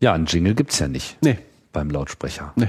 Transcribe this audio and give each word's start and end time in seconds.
Ja, 0.00 0.12
einen 0.12 0.26
Jingle 0.26 0.54
gibt's 0.54 0.78
ja 0.78 0.88
nicht 0.88 1.16
Nee, 1.22 1.38
beim 1.72 1.90
Lautsprecher. 1.90 2.52
nee. 2.56 2.68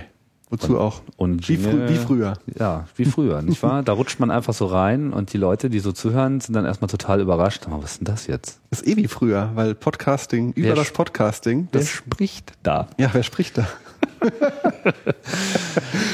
Wozu 0.49 0.79
auch? 0.79 1.01
Und 1.17 1.49
Wie, 1.49 1.57
frü 1.57 1.89
wie 1.89 1.95
früher. 1.97 2.35
Ja, 2.57 2.85
wie 2.95 3.03
früher, 3.03 3.41
nicht 3.41 3.61
wahr? 3.63 3.83
Da 3.83 3.91
rutscht 3.91 4.21
man 4.21 4.31
einfach 4.31 4.53
so 4.53 4.65
rein 4.67 5.11
und 5.11 5.33
die 5.33 5.37
Leute, 5.37 5.69
die 5.69 5.79
so 5.79 5.91
zuhören, 5.91 6.39
sind 6.39 6.53
dann 6.55 6.63
erstmal 6.63 6.87
total 6.87 7.19
überrascht. 7.19 7.65
Aber 7.67 7.83
was 7.83 7.91
ist 7.91 7.97
denn 7.99 8.05
das 8.05 8.27
jetzt? 8.27 8.61
Das 8.69 8.79
ist 8.79 8.87
eh 8.87 8.95
wie 8.95 9.09
früher, 9.09 9.51
weil 9.55 9.75
Podcasting, 9.75 10.53
über 10.53 10.69
Wer 10.69 10.75
das 10.75 10.91
Podcasting, 10.93 11.67
Wer 11.73 11.81
das, 11.81 11.89
spricht 11.89 12.53
da? 12.63 12.87
ja, 12.97 13.09
wer 13.11 13.23
spricht 13.23 13.57
da? 13.57 13.67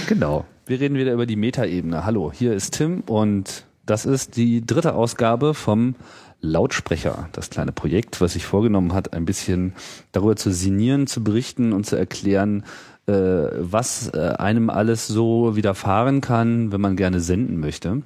Genau. 0.07 0.45
Wir 0.65 0.79
reden 0.79 0.95
wieder 0.97 1.13
über 1.13 1.25
die 1.25 1.35
Metaebene. 1.35 2.05
Hallo, 2.05 2.31
hier 2.33 2.53
ist 2.53 2.71
Tim 2.75 3.01
und 3.01 3.65
das 3.85 4.05
ist 4.05 4.35
die 4.37 4.65
dritte 4.65 4.93
Ausgabe 4.95 5.53
vom 5.53 5.95
Lautsprecher, 6.43 7.29
das 7.31 7.49
kleine 7.49 7.71
Projekt, 7.71 8.19
was 8.19 8.33
sich 8.33 8.45
vorgenommen 8.45 8.93
hat, 8.93 9.13
ein 9.13 9.23
bisschen 9.23 9.73
darüber 10.11 10.35
zu 10.35 10.51
sinnieren, 10.51 11.07
zu 11.07 11.23
berichten 11.23 11.71
und 11.71 11.85
zu 11.85 11.95
erklären, 11.95 12.65
äh, 13.07 13.13
was 13.13 14.09
äh, 14.13 14.33
einem 14.37 14.69
alles 14.69 15.07
so 15.07 15.55
widerfahren 15.55 16.19
kann, 16.19 16.73
wenn 16.73 16.81
man 16.81 16.97
gerne 16.97 17.21
senden 17.21 17.61
möchte. 17.61 18.01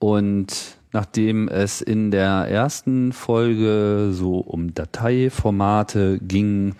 Und 0.00 0.76
nachdem 0.90 1.46
es 1.46 1.80
in 1.82 2.10
der 2.10 2.48
ersten 2.48 3.12
Folge 3.12 4.10
so 4.12 4.38
um 4.38 4.74
Dateiformate 4.74 6.18
ging, 6.18 6.74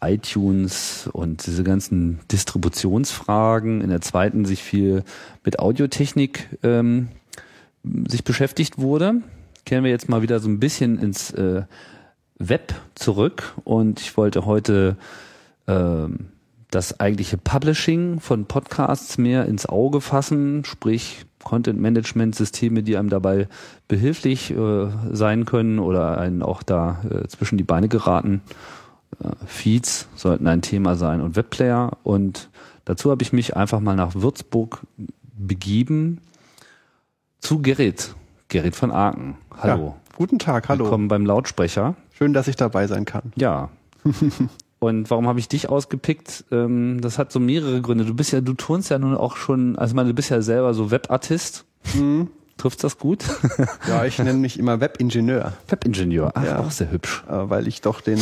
iTunes 0.00 1.10
und 1.12 1.44
diese 1.48 1.64
ganzen 1.64 2.20
Distributionsfragen, 2.30 3.80
in 3.80 3.90
der 3.90 4.00
zweiten 4.00 4.44
sich 4.44 4.62
viel 4.62 5.02
mit 5.44 5.58
Audiotechnik 5.58 6.48
ähm, 6.62 7.08
sich 8.06 8.22
beschäftigt 8.22 8.78
wurde, 8.78 9.22
kehren 9.68 9.84
wir 9.84 9.90
jetzt 9.90 10.08
mal 10.08 10.22
wieder 10.22 10.40
so 10.40 10.48
ein 10.48 10.60
bisschen 10.60 10.98
ins 10.98 11.30
äh, 11.32 11.64
Web 12.38 12.74
zurück 12.94 13.52
und 13.64 14.00
ich 14.00 14.16
wollte 14.16 14.46
heute 14.46 14.96
ähm, 15.66 16.28
das 16.70 17.00
eigentliche 17.00 17.36
Publishing 17.36 18.18
von 18.18 18.46
Podcasts 18.46 19.18
mehr 19.18 19.44
ins 19.44 19.66
Auge 19.66 20.00
fassen, 20.00 20.64
sprich 20.64 21.26
Content-Management-Systeme, 21.44 22.82
die 22.82 22.96
einem 22.96 23.10
dabei 23.10 23.46
behilflich 23.88 24.52
äh, 24.52 24.88
sein 25.12 25.44
können 25.44 25.80
oder 25.80 26.16
einen 26.16 26.42
auch 26.42 26.62
da 26.62 27.02
äh, 27.04 27.28
zwischen 27.28 27.58
die 27.58 27.64
Beine 27.64 27.88
geraten. 27.88 28.40
Äh, 29.22 29.28
Feeds 29.44 30.08
sollten 30.14 30.46
ein 30.46 30.62
Thema 30.62 30.96
sein 30.96 31.20
und 31.20 31.36
Webplayer. 31.36 31.98
Und 32.04 32.48
dazu 32.86 33.10
habe 33.10 33.22
ich 33.22 33.34
mich 33.34 33.54
einfach 33.54 33.80
mal 33.80 33.96
nach 33.96 34.14
Würzburg 34.14 34.80
begeben 35.36 36.22
zu 37.40 37.60
Gerrit. 37.60 38.14
Gerrit 38.48 38.76
von 38.76 38.90
Aken. 38.90 39.36
Hallo. 39.60 39.94
Ja. 39.96 40.16
Guten 40.16 40.38
Tag, 40.38 40.68
hallo. 40.68 40.84
Willkommen 40.84 41.08
beim 41.08 41.26
Lautsprecher. 41.26 41.94
Schön, 42.16 42.32
dass 42.32 42.48
ich 42.48 42.56
dabei 42.56 42.86
sein 42.86 43.04
kann. 43.04 43.32
Ja. 43.36 43.68
Und 44.80 45.10
warum 45.10 45.26
habe 45.26 45.38
ich 45.40 45.48
dich 45.48 45.68
ausgepickt? 45.68 46.44
Ähm, 46.50 47.00
das 47.00 47.18
hat 47.18 47.30
so 47.32 47.40
mehrere 47.40 47.80
Gründe. 47.82 48.04
Du 48.04 48.14
bist 48.14 48.32
ja, 48.32 48.40
du 48.40 48.54
turnst 48.54 48.90
ja 48.90 48.98
nun 48.98 49.16
auch 49.16 49.36
schon, 49.36 49.76
also 49.76 49.94
meine, 49.94 50.08
du 50.10 50.14
bist 50.14 50.30
ja 50.30 50.40
selber 50.40 50.72
so 50.72 50.90
Webartist. 50.90 51.64
Mhm. 51.94 52.28
Trifft 52.56 52.82
das 52.82 52.98
gut? 52.98 53.24
Ja, 53.86 54.04
ich 54.04 54.18
nenne 54.18 54.32
mich 54.38 54.58
immer 54.58 54.80
Webingenieur, 54.80 55.52
Webingenieur. 55.68 56.32
Ach, 56.34 56.44
Ja. 56.44 56.58
auch 56.58 56.70
sehr 56.72 56.90
hübsch. 56.90 57.22
äh, 57.28 57.32
weil 57.50 57.68
ich 57.68 57.82
doch 57.82 58.00
den 58.00 58.18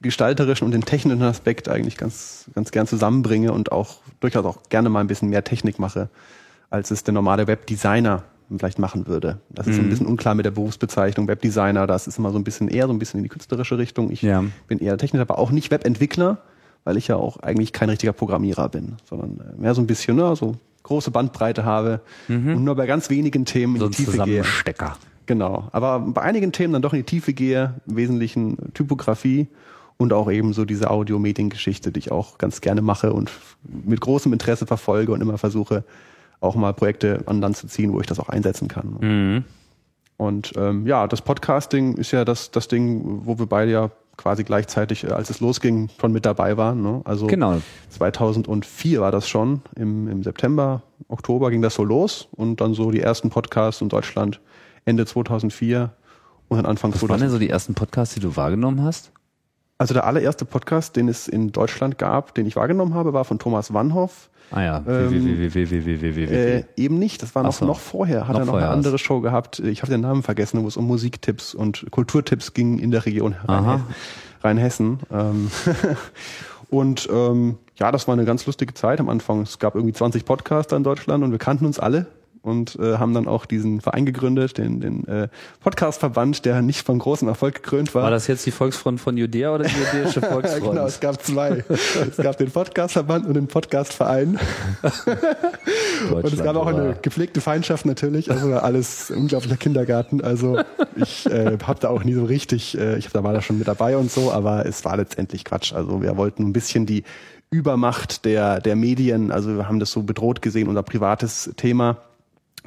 gestalterischen 0.00 0.64
und 0.64 0.72
den 0.72 0.82
technischen 0.82 1.22
Aspekt 1.22 1.68
eigentlich 1.68 1.96
ganz, 1.96 2.46
ganz 2.54 2.72
gern 2.72 2.86
zusammenbringe 2.88 3.52
und 3.52 3.70
auch 3.70 3.98
durchaus 4.18 4.44
auch 4.44 4.58
gerne 4.70 4.88
mal 4.88 5.00
ein 5.00 5.06
bisschen 5.06 5.28
mehr 5.28 5.44
Technik 5.44 5.78
mache, 5.78 6.08
als 6.70 6.90
es 6.90 7.04
der 7.04 7.14
normale 7.14 7.46
Webdesigner 7.46 8.24
vielleicht 8.56 8.78
machen 8.78 9.06
würde. 9.06 9.40
Das 9.50 9.66
ist 9.66 9.76
so 9.76 9.80
ein 9.82 9.86
Mhm. 9.86 9.90
bisschen 9.90 10.06
unklar 10.06 10.34
mit 10.34 10.46
der 10.46 10.50
Berufsbezeichnung 10.52 11.26
Webdesigner. 11.28 11.86
Das 11.86 12.06
ist 12.06 12.18
immer 12.18 12.30
so 12.32 12.38
ein 12.38 12.44
bisschen 12.44 12.68
eher 12.68 12.86
so 12.86 12.92
ein 12.92 12.98
bisschen 12.98 13.18
in 13.18 13.24
die 13.24 13.28
künstlerische 13.28 13.78
Richtung. 13.78 14.10
Ich 14.10 14.22
Ja. 14.22 14.44
bin 14.68 14.78
eher 14.78 14.96
Techniker, 14.98 15.22
aber 15.22 15.38
auch 15.38 15.50
nicht 15.50 15.70
Webentwickler, 15.70 16.38
weil 16.84 16.96
ich 16.96 17.08
ja 17.08 17.16
auch 17.16 17.38
eigentlich 17.40 17.72
kein 17.72 17.88
richtiger 17.90 18.12
Programmierer 18.12 18.68
bin, 18.68 18.94
sondern 19.08 19.40
äh, 19.40 19.60
mehr 19.60 19.74
so 19.74 19.80
ein 19.82 19.86
bisschen, 19.86 20.16
ne, 20.16 20.36
so 20.36 20.54
große 20.84 21.10
Bandbreite 21.10 21.64
habe 21.64 22.00
und 22.28 22.62
nur 22.62 22.76
bei 22.76 22.86
ganz 22.86 23.10
wenigen 23.10 23.44
Themen 23.44 23.72
Mhm. 23.74 23.78
So 23.80 23.84
in 23.86 23.90
die 23.90 23.96
Tiefe 23.96 24.10
gehe. 24.12 24.42
Zusammenstecker. 24.42 24.96
Genau. 25.26 25.68
Aber 25.72 25.98
bei 25.98 26.22
einigen 26.22 26.52
Themen 26.52 26.72
dann 26.72 26.82
doch 26.82 26.92
in 26.92 27.00
die 27.00 27.04
Tiefe 27.06 27.32
gehe, 27.32 27.74
im 27.88 27.96
Wesentlichen 27.96 28.56
Typografie 28.74 29.48
und 29.96 30.12
auch 30.12 30.30
eben 30.30 30.52
so 30.52 30.64
diese 30.64 30.88
Audio-Medien-Geschichte, 30.92 31.90
die 31.90 31.98
ich 31.98 32.12
auch 32.12 32.38
ganz 32.38 32.60
gerne 32.60 32.82
mache 32.82 33.12
und 33.12 33.32
mit 33.84 34.00
großem 34.00 34.32
Interesse 34.32 34.66
verfolge 34.66 35.10
und 35.10 35.20
immer 35.20 35.38
versuche, 35.38 35.82
auch 36.40 36.54
mal 36.54 36.72
Projekte 36.74 37.22
an 37.26 37.40
Land 37.40 37.56
zu 37.56 37.66
ziehen, 37.66 37.92
wo 37.92 38.00
ich 38.00 38.06
das 38.06 38.18
auch 38.20 38.28
einsetzen 38.28 38.68
kann. 38.68 38.96
Mhm. 39.00 39.44
Und 40.18 40.52
ähm, 40.56 40.86
ja, 40.86 41.06
das 41.06 41.20
Podcasting 41.22 41.94
ist 41.96 42.10
ja 42.12 42.24
das, 42.24 42.50
das 42.50 42.68
Ding, 42.68 43.20
wo 43.24 43.38
wir 43.38 43.46
beide 43.46 43.70
ja 43.70 43.90
quasi 44.16 44.44
gleichzeitig, 44.44 45.04
äh, 45.04 45.08
als 45.08 45.28
es 45.28 45.40
losging, 45.40 45.90
schon 46.00 46.12
mit 46.12 46.24
dabei 46.24 46.56
waren. 46.56 46.80
Ne? 46.82 47.02
Also 47.04 47.26
Genau. 47.26 47.60
2004 47.90 49.00
war 49.00 49.12
das 49.12 49.28
schon, 49.28 49.60
im, 49.76 50.08
im 50.08 50.22
September, 50.22 50.82
Oktober 51.08 51.50
ging 51.50 51.60
das 51.62 51.74
so 51.74 51.84
los 51.84 52.28
und 52.32 52.60
dann 52.60 52.74
so 52.74 52.90
die 52.90 53.00
ersten 53.00 53.28
Podcasts 53.30 53.82
in 53.82 53.88
Deutschland 53.88 54.40
Ende 54.86 55.04
2004 55.04 55.92
und 56.48 56.56
dann 56.56 56.66
Anfang 56.66 56.92
Was 56.94 57.02
waren 57.02 57.08
2000. 57.18 57.22
denn 57.22 57.30
so 57.30 57.38
die 57.38 57.50
ersten 57.50 57.74
Podcasts, 57.74 58.14
die 58.14 58.20
du 58.20 58.36
wahrgenommen 58.36 58.82
hast? 58.82 59.12
Also 59.78 59.92
der 59.92 60.06
allererste 60.06 60.46
Podcast, 60.46 60.96
den 60.96 61.08
es 61.08 61.28
in 61.28 61.52
Deutschland 61.52 61.98
gab, 61.98 62.34
den 62.34 62.46
ich 62.46 62.56
wahrgenommen 62.56 62.94
habe, 62.94 63.12
war 63.12 63.24
von 63.26 63.38
Thomas 63.38 63.74
Wannhoff. 63.74 64.30
Ah 64.50 64.62
ja. 64.62 64.84
Ähm. 64.86 65.50
Äh, 66.16 66.64
eben 66.76 66.98
nicht, 66.98 67.22
das 67.22 67.34
war 67.34 67.42
noch, 67.42 67.52
so. 67.52 67.64
noch 67.64 67.80
vorher. 67.80 68.28
Hat 68.28 68.34
Noch 68.34 68.40
er 68.40 68.46
noch 68.46 68.54
eine 68.54 68.68
andere 68.68 68.98
Show 68.98 69.20
gehabt. 69.20 69.58
Ich 69.60 69.82
habe 69.82 69.90
den 69.90 70.02
Namen 70.02 70.22
vergessen, 70.22 70.62
wo 70.62 70.68
es 70.68 70.76
um 70.76 70.86
Musiktipps 70.86 71.54
und 71.54 71.86
Kulturtipps 71.90 72.54
ging 72.54 72.78
in 72.78 72.90
der 72.90 73.04
Region. 73.06 73.34
Rhein- 73.46 73.82
Rheinhessen. 74.42 75.00
Ähm, 75.10 75.50
und 76.70 77.08
ähm, 77.12 77.58
ja, 77.76 77.90
das 77.90 78.06
war 78.06 78.12
eine 78.14 78.24
ganz 78.24 78.46
lustige 78.46 78.74
Zeit 78.74 79.00
am 79.00 79.08
Anfang. 79.08 79.42
Es 79.42 79.58
gab 79.58 79.74
irgendwie 79.74 79.92
20 79.92 80.24
Podcaster 80.24 80.76
in 80.76 80.84
Deutschland 80.84 81.24
und 81.24 81.30
wir 81.32 81.38
kannten 81.38 81.66
uns 81.66 81.78
alle 81.78 82.06
und 82.46 82.78
äh, 82.78 82.98
haben 82.98 83.12
dann 83.12 83.26
auch 83.26 83.44
diesen 83.44 83.80
Verein 83.80 84.06
gegründet, 84.06 84.56
den, 84.56 84.80
den 84.80 85.06
äh, 85.08 85.28
Podcastverband, 85.60 86.44
der 86.44 86.62
nicht 86.62 86.86
von 86.86 86.98
großem 86.98 87.26
Erfolg 87.26 87.56
gekrönt 87.56 87.94
war. 87.94 88.04
War 88.04 88.10
das 88.10 88.28
jetzt 88.28 88.46
die 88.46 88.52
Volksfront 88.52 89.00
von 89.00 89.16
Judäa 89.16 89.52
oder 89.52 89.64
die 89.64 89.96
jüdische 89.96 90.20
Ja, 90.20 90.28
Volksfront? 90.32 90.70
genau, 90.70 90.86
es 90.86 91.00
gab 91.00 91.20
zwei. 91.22 91.64
es 91.68 92.16
gab 92.16 92.36
den 92.38 92.50
Podcastverband 92.50 93.26
und 93.26 93.34
den 93.34 93.48
Podcastverein. 93.48 94.38
Und 96.12 96.24
es 96.24 96.42
gab 96.42 96.56
auch 96.56 96.66
eine 96.66 96.96
gepflegte 97.00 97.40
Feindschaft 97.40 97.86
natürlich, 97.86 98.30
also 98.30 98.52
alles 98.54 99.10
unglaublicher 99.10 99.56
Kindergarten. 99.56 100.22
Also 100.22 100.60
ich 100.94 101.26
äh, 101.26 101.56
habe 101.66 101.80
da 101.80 101.88
auch 101.88 102.04
nie 102.04 102.12
so 102.12 102.24
richtig, 102.24 102.78
äh, 102.78 102.98
ich 102.98 103.06
hab, 103.06 103.12
da 103.12 103.24
war 103.24 103.32
da 103.32 103.40
schon 103.40 103.58
mit 103.58 103.66
dabei 103.66 103.96
und 103.96 104.10
so, 104.10 104.30
aber 104.30 104.66
es 104.66 104.84
war 104.84 104.96
letztendlich 104.96 105.44
Quatsch. 105.44 105.72
Also 105.72 106.02
wir 106.02 106.16
wollten 106.16 106.44
ein 106.44 106.52
bisschen 106.52 106.86
die 106.86 107.02
Übermacht 107.50 108.24
der, 108.24 108.60
der 108.60 108.76
Medien, 108.76 109.32
also 109.32 109.56
wir 109.56 109.68
haben 109.68 109.80
das 109.80 109.90
so 109.90 110.02
bedroht 110.02 110.42
gesehen, 110.42 110.68
unser 110.68 110.82
privates 110.82 111.50
Thema 111.56 111.96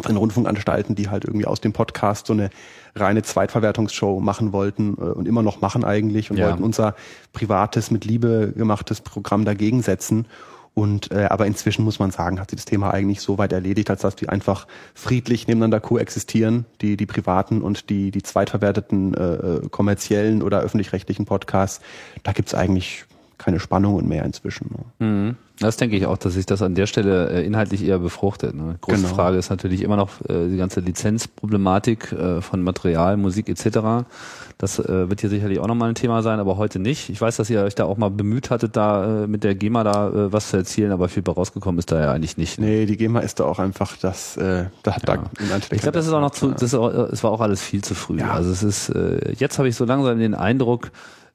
von 0.01 0.17
Rundfunkanstalten, 0.17 0.95
die 0.95 1.09
halt 1.09 1.25
irgendwie 1.25 1.45
aus 1.45 1.61
dem 1.61 1.73
Podcast 1.73 2.27
so 2.27 2.33
eine 2.33 2.49
reine 2.95 3.21
Zweitverwertungsshow 3.23 4.19
machen 4.19 4.53
wollten 4.53 4.95
äh, 4.97 5.01
und 5.01 5.27
immer 5.27 5.43
noch 5.43 5.61
machen 5.61 5.83
eigentlich 5.83 6.31
und 6.31 6.37
Ja. 6.37 6.47
wollten 6.47 6.63
unser 6.63 6.95
privates, 7.33 7.91
mit 7.91 8.05
Liebe 8.05 8.53
gemachtes 8.55 9.01
Programm 9.01 9.45
dagegen 9.45 9.81
setzen. 9.81 10.27
Und 10.75 11.11
äh, 11.11 11.25
aber 11.25 11.45
inzwischen 11.45 11.83
muss 11.83 11.99
man 11.99 12.11
sagen, 12.11 12.39
hat 12.39 12.51
sich 12.51 12.57
das 12.57 12.65
Thema 12.65 12.91
eigentlich 12.91 13.19
so 13.21 13.37
weit 13.37 13.51
erledigt, 13.51 13.89
als 13.89 14.01
dass 14.01 14.15
die 14.15 14.29
einfach 14.29 14.65
friedlich 14.93 15.47
nebeneinander 15.47 15.79
koexistieren, 15.81 16.65
die 16.81 16.95
die 16.95 17.05
privaten 17.07 17.61
und 17.61 17.89
die 17.89 18.11
die 18.11 18.21
zweitverwerteten 18.23 19.13
äh, 19.13 19.33
äh, 19.33 19.69
kommerziellen 19.69 20.41
oder 20.41 20.61
öffentlich-rechtlichen 20.61 21.25
Podcasts. 21.25 21.81
Da 22.23 22.31
gibt's 22.31 22.53
eigentlich 22.53 23.05
keine 23.39 23.59
Spannungen 23.59 24.07
mehr 24.07 24.23
inzwischen. 24.25 24.69
Ne? 24.99 25.07
Mhm. 25.07 25.35
Das 25.59 25.75
denke 25.75 25.97
ich 25.97 26.05
auch, 26.05 26.17
dass 26.17 26.35
sich 26.35 26.45
das 26.45 26.61
an 26.61 26.73
der 26.75 26.85
Stelle 26.85 27.29
äh, 27.31 27.45
inhaltlich 27.45 27.83
eher 27.83 27.99
befruchtet. 27.99 28.55
Ne? 28.55 28.75
Große 28.79 28.97
Genau. 29.01 29.13
Frage 29.15 29.37
ist 29.37 29.49
natürlich 29.49 29.81
immer 29.81 29.97
noch 29.97 30.09
äh, 30.29 30.47
die 30.49 30.55
ganze 30.57 30.79
Lizenzproblematik 30.81 32.11
äh, 32.11 32.41
von 32.41 32.61
Material, 32.63 33.17
Musik 33.17 33.49
etc. 33.49 34.05
Das 34.57 34.77
wird 34.77 35.21
hier 35.21 35.29
sicherlich 35.29 35.59
auch 35.59 35.67
nochmal 35.67 35.87
ein 35.87 35.95
Thema 35.95 36.21
sein, 36.21 36.37
aber 36.39 36.57
heute 36.57 36.79
nicht. 36.79 37.09
Ich 37.09 37.21
weiß, 37.21 37.37
dass 37.37 37.49
ihr 37.49 37.63
euch 37.63 37.75
da 37.75 37.85
auch 37.85 37.95
mal 37.97 38.09
bemüht 38.11 38.49
hattet, 38.49 38.75
da 38.75 39.25
mit 39.25 39.45
der 39.45 39.55
GEMA 39.55 39.85
da 39.85 40.11
was 40.33 40.49
zu 40.49 40.57
erzielen, 40.57 40.91
aber 40.91 41.07
viel 41.07 41.23
bei 41.23 41.31
rausgekommen 41.31 41.79
ist 41.79 41.93
da 41.93 42.01
ja 42.01 42.11
eigentlich 42.11 42.35
nicht. 42.35 42.59
Ne? 42.59 42.65
Nee, 42.65 42.85
die 42.85 42.97
GEMA 42.97 43.21
ist 43.21 43.39
da 43.39 43.45
auch 43.45 43.59
einfach 43.59 43.95
das, 43.95 44.35
äh, 44.35 44.65
da 44.83 44.95
hat 44.97 45.07
Ja. 45.07 45.15
da 45.15 45.57
Ich 45.71 45.79
glaube, 45.81 45.93
das 45.97 46.07
ist 46.07 46.11
auch 46.11 46.19
noch 46.19 46.31
zu, 46.31 46.51
das 46.51 46.73
auch, 46.73 46.89
es 46.89 47.23
war 47.23 47.31
auch 47.31 47.39
alles 47.39 47.61
viel 47.61 47.81
zu 47.81 47.95
früh. 47.95 48.19
Ja. 48.19 48.31
Also 48.31 48.51
es 48.51 48.61
ist, 48.61 48.91
jetzt 49.37 49.59
habe 49.59 49.69
ich 49.69 49.77
so 49.77 49.85
langsam 49.85 50.19
den 50.19 50.35
Eindruck, 50.35 50.91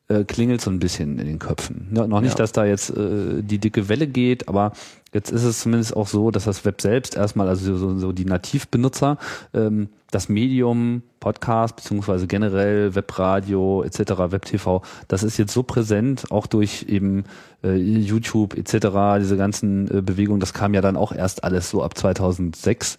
äh, 0.08 0.24
klingelt 0.24 0.60
so 0.60 0.70
ein 0.70 0.78
bisschen 0.78 1.18
in 1.18 1.26
den 1.26 1.38
Köpfen. 1.38 1.88
Ja, 1.94 2.06
noch 2.06 2.20
nicht, 2.20 2.32
Ja. 2.32 2.38
dass 2.38 2.52
da 2.52 2.64
jetzt 2.64 2.90
äh, 2.90 3.42
die 3.42 3.58
dicke 3.58 3.88
Welle 3.88 4.06
geht, 4.06 4.48
aber 4.48 4.72
jetzt 5.14 5.30
ist 5.30 5.44
es 5.44 5.60
zumindest 5.60 5.96
auch 5.96 6.08
so, 6.08 6.30
dass 6.30 6.44
das 6.44 6.64
Web 6.64 6.80
selbst 6.80 7.16
erstmal, 7.16 7.48
also 7.48 7.76
so, 7.76 7.98
so 7.98 8.12
die 8.12 8.24
Nativbenutzer, 8.26 9.16
ähm, 9.54 9.88
das 10.10 10.28
Medium, 10.28 11.02
Podcast, 11.20 11.76
beziehungsweise 11.76 12.26
generell 12.26 12.94
Webradio 12.94 13.82
etc., 13.82 13.98
Web-TV, 14.30 14.82
das 15.08 15.22
ist 15.22 15.38
jetzt 15.38 15.52
so 15.54 15.62
präsent, 15.62 16.30
auch 16.30 16.46
durch 16.46 16.84
eben 16.88 17.24
äh, 17.62 17.74
YouTube 17.74 18.56
etc., 18.58 19.18
diese 19.20 19.36
ganzen 19.38 19.88
äh, 19.88 20.02
Bewegungen, 20.02 20.40
das 20.40 20.52
kam 20.52 20.74
ja 20.74 20.82
dann 20.82 20.96
auch 20.98 21.12
erst 21.12 21.44
alles 21.44 21.70
so 21.70 21.82
ab 21.82 21.96
2006 21.96 22.98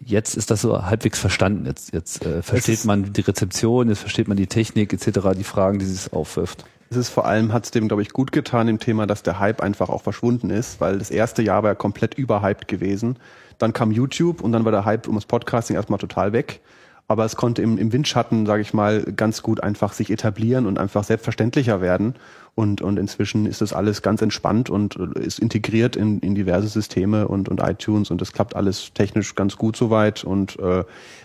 jetzt 0.00 0.36
ist 0.36 0.50
das 0.50 0.62
so 0.62 0.84
halbwegs 0.84 1.18
verstanden. 1.18 1.66
Jetzt, 1.66 1.92
jetzt 1.92 2.24
äh, 2.24 2.42
versteht 2.42 2.84
man 2.84 3.12
die 3.12 3.20
Rezeption, 3.20 3.88
jetzt 3.88 4.00
versteht 4.00 4.28
man 4.28 4.36
die 4.36 4.46
Technik 4.46 4.92
etc., 4.92 5.20
die 5.36 5.44
Fragen, 5.44 5.78
die 5.78 5.84
es 5.84 6.12
aufwirft. 6.12 6.64
Es 6.90 6.96
ist 6.96 7.08
vor 7.08 7.24
allem, 7.26 7.54
hat 7.54 7.64
es 7.64 7.70
dem, 7.70 7.88
glaube 7.88 8.02
ich, 8.02 8.10
gut 8.10 8.32
getan 8.32 8.68
im 8.68 8.78
Thema, 8.78 9.06
dass 9.06 9.22
der 9.22 9.38
Hype 9.38 9.62
einfach 9.62 9.88
auch 9.88 10.02
verschwunden 10.02 10.50
ist, 10.50 10.80
weil 10.80 10.98
das 10.98 11.10
erste 11.10 11.42
Jahr 11.42 11.62
war 11.62 11.70
ja 11.70 11.74
komplett 11.74 12.14
überhyped 12.14 12.68
gewesen. 12.68 13.18
Dann 13.56 13.72
kam 13.72 13.92
YouTube 13.92 14.42
und 14.42 14.52
dann 14.52 14.64
war 14.66 14.72
der 14.72 14.84
Hype 14.84 15.08
um 15.08 15.14
das 15.14 15.24
Podcasting 15.24 15.76
erstmal 15.76 15.98
total 15.98 16.32
weg. 16.34 16.60
Aber 17.08 17.24
es 17.24 17.36
konnte 17.36 17.62
im, 17.62 17.78
im 17.78 17.92
Windschatten, 17.92 18.46
sage 18.46 18.62
ich 18.62 18.74
mal, 18.74 19.02
ganz 19.04 19.42
gut 19.42 19.62
einfach 19.62 19.92
sich 19.92 20.10
etablieren 20.10 20.66
und 20.66 20.78
einfach 20.78 21.04
selbstverständlicher 21.04 21.80
werden. 21.80 22.14
Und, 22.54 22.82
und 22.82 22.98
inzwischen 22.98 23.46
ist 23.46 23.62
das 23.62 23.72
alles 23.72 24.02
ganz 24.02 24.20
entspannt 24.20 24.68
und 24.68 24.96
ist 24.96 25.38
integriert 25.38 25.96
in, 25.96 26.20
in 26.20 26.34
diverse 26.34 26.68
Systeme 26.68 27.26
und, 27.26 27.48
und 27.48 27.60
iTunes 27.60 28.10
und 28.10 28.20
das 28.20 28.32
klappt 28.34 28.54
alles 28.54 28.92
technisch 28.92 29.34
ganz 29.34 29.56
gut 29.56 29.74
soweit. 29.74 30.22
Und 30.22 30.58
äh, 30.58 30.84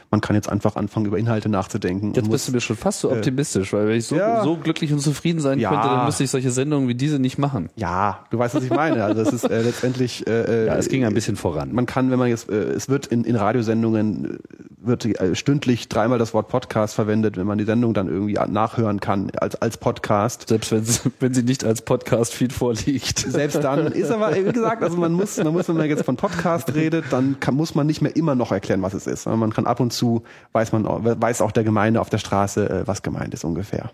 man 0.09 0.21
kann 0.21 0.35
jetzt 0.35 0.49
einfach 0.49 0.75
anfangen, 0.75 1.05
über 1.05 1.17
Inhalte 1.17 1.49
nachzudenken. 1.49 2.13
Jetzt 2.13 2.29
bist 2.29 2.47
du 2.47 2.53
mir 2.53 2.61
schon 2.61 2.77
fast 2.77 3.01
so 3.01 3.11
optimistisch, 3.11 3.73
weil 3.73 3.87
wenn 3.87 3.97
ich 3.97 4.05
so, 4.05 4.15
ja. 4.15 4.43
so 4.43 4.55
glücklich 4.55 4.93
und 4.93 4.99
zufrieden 4.99 5.39
sein 5.39 5.59
ja. 5.59 5.69
könnte, 5.69 5.87
dann 5.87 6.05
müsste 6.05 6.23
ich 6.23 6.29
solche 6.29 6.51
Sendungen 6.51 6.87
wie 6.87 6.95
diese 6.95 7.19
nicht 7.19 7.37
machen. 7.37 7.69
Ja, 7.75 8.25
du 8.29 8.39
weißt, 8.39 8.55
was 8.55 8.63
ich 8.63 8.69
meine. 8.69 9.03
Also 9.03 9.21
es 9.21 9.33
ist 9.33 9.43
äh, 9.43 9.61
letztendlich. 9.61 10.25
Äh, 10.27 10.67
ja, 10.67 10.75
es 10.75 10.87
ging 10.87 11.03
ein 11.03 11.13
bisschen 11.13 11.35
voran. 11.35 11.73
Man 11.73 11.85
kann, 11.85 12.09
wenn 12.09 12.19
man 12.19 12.29
jetzt, 12.29 12.49
äh, 12.49 12.55
es 12.55 12.87
wird 12.87 13.07
in, 13.07 13.25
in 13.25 13.35
Radiosendungen 13.35 14.25
äh, 14.25 14.37
wird 14.79 15.05
äh, 15.05 15.35
stündlich 15.35 15.89
dreimal 15.89 16.19
das 16.19 16.33
Wort 16.33 16.47
Podcast 16.47 16.95
verwendet, 16.95 17.35
wenn 17.35 17.45
man 17.45 17.57
die 17.57 17.65
Sendung 17.65 17.93
dann 17.93 18.07
irgendwie 18.07 18.39
nachhören 18.47 19.01
kann 19.01 19.29
als 19.35 19.55
als 19.55 19.77
Podcast. 19.77 20.47
Selbst 20.47 20.71
wenn 20.71 20.85
sie, 20.85 20.99
wenn 21.19 21.33
sie 21.33 21.43
nicht 21.43 21.65
als 21.65 21.81
Podcast-Feed 21.81 22.53
vorliegt. 22.53 23.19
Selbst 23.19 23.61
dann 23.61 23.87
ist 23.91 24.11
aber 24.11 24.33
wie 24.35 24.43
gesagt, 24.43 24.83
also 24.83 24.97
man 24.97 25.11
muss, 25.11 25.37
man 25.37 25.51
muss, 25.51 25.67
wenn 25.67 25.75
man 25.75 25.89
jetzt 25.89 26.05
von 26.05 26.15
Podcast 26.15 26.73
redet, 26.73 27.05
dann 27.11 27.39
kann, 27.39 27.55
muss 27.55 27.75
man 27.75 27.87
nicht 27.87 28.01
mehr 28.01 28.15
immer 28.15 28.35
noch 28.35 28.51
erklären, 28.51 28.81
was 28.81 28.93
es 28.93 29.07
ist. 29.07 29.25
Man 29.25 29.51
kann 29.51 29.65
ab 29.65 29.79
und 29.79 29.96
zu 29.97 30.23
weiß 30.53 30.71
man, 30.71 30.85
weiß 30.85 31.41
auch 31.41 31.51
der 31.51 31.63
Gemeinde 31.63 31.99
auf 31.99 32.09
der 32.09 32.19
Straße, 32.19 32.69
äh, 32.69 32.87
was 32.87 33.01
gemeint 33.01 33.33
ist 33.33 33.43
ungefähr. 33.43 33.91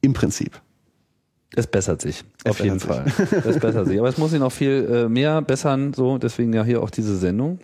Im 0.00 0.12
Prinzip. 0.12 0.60
Es 1.56 1.66
bessert 1.68 2.00
sich, 2.00 2.24
es 2.42 2.50
auf 2.50 2.60
jeden 2.60 2.80
sich. 2.80 2.88
Fall. 2.88 3.04
Es 3.46 3.60
bessert 3.60 3.86
sich. 3.86 3.98
Aber 3.98 4.08
es 4.08 4.18
muss 4.18 4.32
sich 4.32 4.40
noch 4.40 4.50
viel 4.50 4.88
äh, 4.90 5.08
mehr 5.08 5.40
bessern, 5.40 5.94
so, 5.94 6.18
deswegen 6.18 6.52
ja 6.52 6.64
hier 6.64 6.82
auch 6.82 6.90
diese 6.90 7.16
Sendung. 7.16 7.60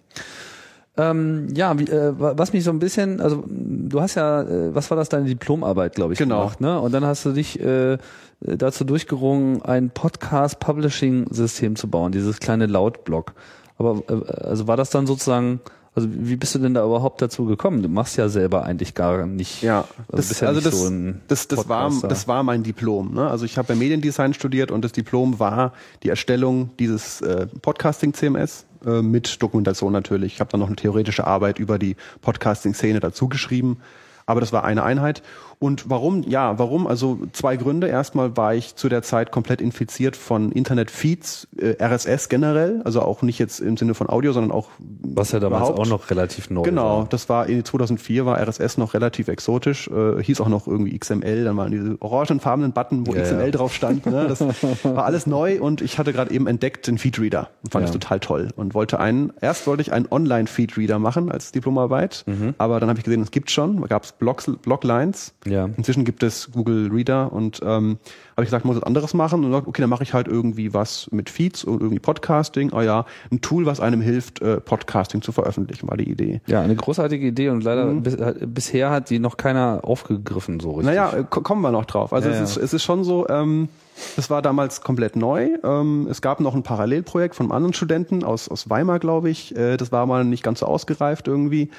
Ähm, 0.96 1.48
ja, 1.54 1.76
wie, 1.78 1.84
äh, 1.84 2.12
was 2.16 2.52
mich 2.52 2.64
so 2.64 2.70
ein 2.70 2.78
bisschen, 2.78 3.20
also 3.20 3.44
du 3.46 4.00
hast 4.00 4.16
ja, 4.16 4.42
äh, 4.42 4.74
was 4.74 4.90
war 4.90 4.96
das, 4.96 5.08
deine 5.08 5.26
Diplomarbeit, 5.26 5.94
glaube 5.94 6.12
ich, 6.12 6.18
genau. 6.18 6.40
gemacht, 6.40 6.60
ne? 6.60 6.78
Und 6.80 6.92
dann 6.92 7.04
hast 7.04 7.24
du 7.24 7.32
dich 7.32 7.60
äh, 7.60 7.98
dazu 8.40 8.84
durchgerungen, 8.84 9.62
ein 9.62 9.90
Podcast-Publishing-System 9.90 11.76
zu 11.76 11.88
bauen, 11.88 12.12
dieses 12.12 12.38
kleine 12.38 12.66
Lautblock. 12.66 13.32
Aber 13.78 14.02
äh, 14.08 14.32
also 14.42 14.66
war 14.66 14.76
das 14.76 14.90
dann 14.90 15.06
sozusagen 15.06 15.60
also 15.94 16.08
wie 16.12 16.36
bist 16.36 16.54
du 16.54 16.60
denn 16.60 16.74
da 16.74 16.84
überhaupt 16.84 17.20
dazu 17.20 17.46
gekommen? 17.46 17.82
Du 17.82 17.88
machst 17.88 18.16
ja 18.16 18.28
selber 18.28 18.64
eigentlich 18.64 18.94
gar 18.94 19.26
nicht. 19.26 19.62
Ja, 19.62 19.86
also 20.08 20.28
das, 20.28 20.40
ja 20.40 20.48
also 20.48 20.60
das, 20.60 20.80
so 20.80 20.90
das, 21.26 21.48
das 21.48 21.68
war 21.68 21.90
das 22.02 22.28
war 22.28 22.42
mein 22.44 22.62
Diplom. 22.62 23.14
Ne? 23.14 23.28
Also 23.28 23.44
ich 23.44 23.58
habe 23.58 23.72
ja 23.72 23.78
Mediendesign 23.78 24.32
studiert 24.32 24.70
und 24.70 24.84
das 24.84 24.92
Diplom 24.92 25.40
war 25.40 25.72
die 26.04 26.08
Erstellung 26.08 26.70
dieses 26.78 27.20
äh, 27.22 27.48
Podcasting 27.60 28.14
CMS 28.14 28.66
äh, 28.86 29.02
mit 29.02 29.42
Dokumentation 29.42 29.92
natürlich. 29.92 30.34
Ich 30.34 30.40
habe 30.40 30.50
dann 30.50 30.60
noch 30.60 30.68
eine 30.68 30.76
theoretische 30.76 31.26
Arbeit 31.26 31.58
über 31.58 31.78
die 31.78 31.96
Podcasting-Szene 32.22 33.00
dazu 33.00 33.28
geschrieben, 33.28 33.78
aber 34.26 34.40
das 34.40 34.52
war 34.52 34.62
eine 34.62 34.84
Einheit. 34.84 35.22
Und 35.62 35.90
warum? 35.90 36.22
Ja, 36.22 36.58
warum? 36.58 36.86
Also 36.86 37.18
zwei 37.32 37.56
Gründe. 37.56 37.86
Erstmal 37.86 38.34
war 38.34 38.54
ich 38.54 38.76
zu 38.76 38.88
der 38.88 39.02
Zeit 39.02 39.30
komplett 39.30 39.60
infiziert 39.60 40.16
von 40.16 40.52
Internet-Feeds, 40.52 41.48
äh, 41.58 41.76
RSS 41.78 42.30
generell, 42.30 42.80
also 42.84 43.02
auch 43.02 43.20
nicht 43.20 43.38
jetzt 43.38 43.60
im 43.60 43.76
Sinne 43.76 43.92
von 43.92 44.08
Audio, 44.08 44.32
sondern 44.32 44.52
auch 44.52 44.70
was 44.78 45.32
ja 45.32 45.38
damals 45.38 45.68
überhaupt. 45.68 45.78
auch 45.78 45.86
noch 45.86 46.10
relativ 46.10 46.48
neu 46.48 46.62
genau, 46.62 47.00
war. 47.00 47.06
das 47.10 47.28
war 47.28 47.46
in 47.46 47.62
2004 47.62 48.24
war 48.24 48.40
RSS 48.40 48.78
noch 48.78 48.94
relativ 48.94 49.28
exotisch, 49.28 49.88
äh, 49.88 50.22
hieß 50.22 50.40
auch 50.40 50.48
noch 50.48 50.66
irgendwie 50.66 50.98
XML, 50.98 51.44
dann 51.44 51.58
waren 51.58 51.70
diese 51.70 52.00
orangefarbenen 52.00 52.72
Button, 52.72 53.06
wo 53.06 53.14
ja, 53.14 53.22
XML 53.22 53.44
ja. 53.44 53.50
drauf 53.50 53.74
stand. 53.74 54.06
Ne? 54.06 54.28
Das 54.28 54.40
war 54.82 55.04
alles 55.04 55.26
neu 55.26 55.60
und 55.60 55.82
ich 55.82 55.98
hatte 55.98 56.14
gerade 56.14 56.32
eben 56.32 56.46
entdeckt 56.46 56.86
den 56.86 56.96
Feedreader 56.96 57.50
fand 57.70 57.82
ja. 57.82 57.92
das 57.92 57.92
total 57.92 58.20
toll 58.20 58.48
und 58.56 58.72
wollte 58.74 58.98
einen. 58.98 59.32
Erst 59.40 59.66
wollte 59.66 59.82
ich 59.82 59.92
einen 59.92 60.06
Online-Feedreader 60.10 60.98
machen 60.98 61.30
als 61.30 61.52
Diplomarbeit, 61.52 62.24
mhm. 62.26 62.54
aber 62.56 62.80
dann 62.80 62.88
habe 62.88 62.98
ich 62.98 63.04
gesehen, 63.04 63.20
es 63.20 63.30
gibt 63.30 63.50
schon, 63.50 63.86
gab 63.88 64.04
es 64.04 64.12
Bloglines 64.12 65.34
ja. 65.50 65.68
Inzwischen 65.76 66.04
gibt 66.04 66.22
es 66.22 66.50
Google 66.52 66.90
Reader 66.92 67.32
und 67.32 67.60
ähm, 67.62 67.98
habe 68.32 68.42
ich 68.42 68.46
gesagt, 68.46 68.64
muss 68.64 68.76
was 68.76 68.82
anderes 68.82 69.14
machen 69.14 69.44
und 69.44 69.50
gesagt, 69.50 69.66
okay, 69.66 69.82
dann 69.82 69.90
mache 69.90 70.02
ich 70.02 70.14
halt 70.14 70.28
irgendwie 70.28 70.72
was 70.72 71.08
mit 71.12 71.28
Feeds 71.28 71.64
und 71.64 71.80
irgendwie 71.80 71.98
Podcasting. 71.98 72.72
Ah 72.72 72.82
ja, 72.82 73.04
ein 73.30 73.40
Tool, 73.40 73.66
was 73.66 73.80
einem 73.80 74.00
hilft, 74.00 74.40
äh, 74.40 74.60
Podcasting 74.60 75.22
zu 75.22 75.32
veröffentlichen, 75.32 75.88
war 75.88 75.96
die 75.96 76.10
Idee. 76.10 76.40
Ja, 76.46 76.60
eine 76.62 76.76
großartige 76.76 77.26
Idee 77.26 77.50
und 77.50 77.64
leider 77.64 77.86
mhm. 77.86 78.02
bis, 78.02 78.16
bisher 78.46 78.90
hat 78.90 79.10
die 79.10 79.18
noch 79.18 79.36
keiner 79.36 79.80
aufgegriffen 79.82 80.60
so 80.60 80.70
richtig. 80.70 80.86
Naja, 80.86 81.12
äh, 81.12 81.24
kommen 81.24 81.62
wir 81.62 81.70
noch 81.70 81.84
drauf. 81.84 82.12
Also 82.12 82.28
ja, 82.28 82.36
es. 82.36 82.52
Ist, 82.52 82.56
es 82.56 82.74
ist 82.74 82.82
schon 82.82 83.04
so, 83.04 83.28
ähm, 83.28 83.68
das 84.16 84.30
war 84.30 84.42
damals 84.42 84.80
komplett 84.80 85.16
neu. 85.16 85.48
Ähm, 85.62 86.06
es 86.10 86.22
gab 86.22 86.40
noch 86.40 86.54
ein 86.54 86.62
Parallelprojekt 86.62 87.34
von 87.34 87.46
einem 87.46 87.52
anderen 87.52 87.74
Studenten 87.74 88.24
aus, 88.24 88.48
aus 88.48 88.70
Weimar, 88.70 88.98
glaube 88.98 89.30
ich. 89.30 89.56
Äh, 89.56 89.76
das 89.76 89.92
war 89.92 90.06
mal 90.06 90.24
nicht 90.24 90.42
ganz 90.42 90.60
so 90.60 90.66
ausgereift 90.66 91.28
irgendwie. 91.28 91.70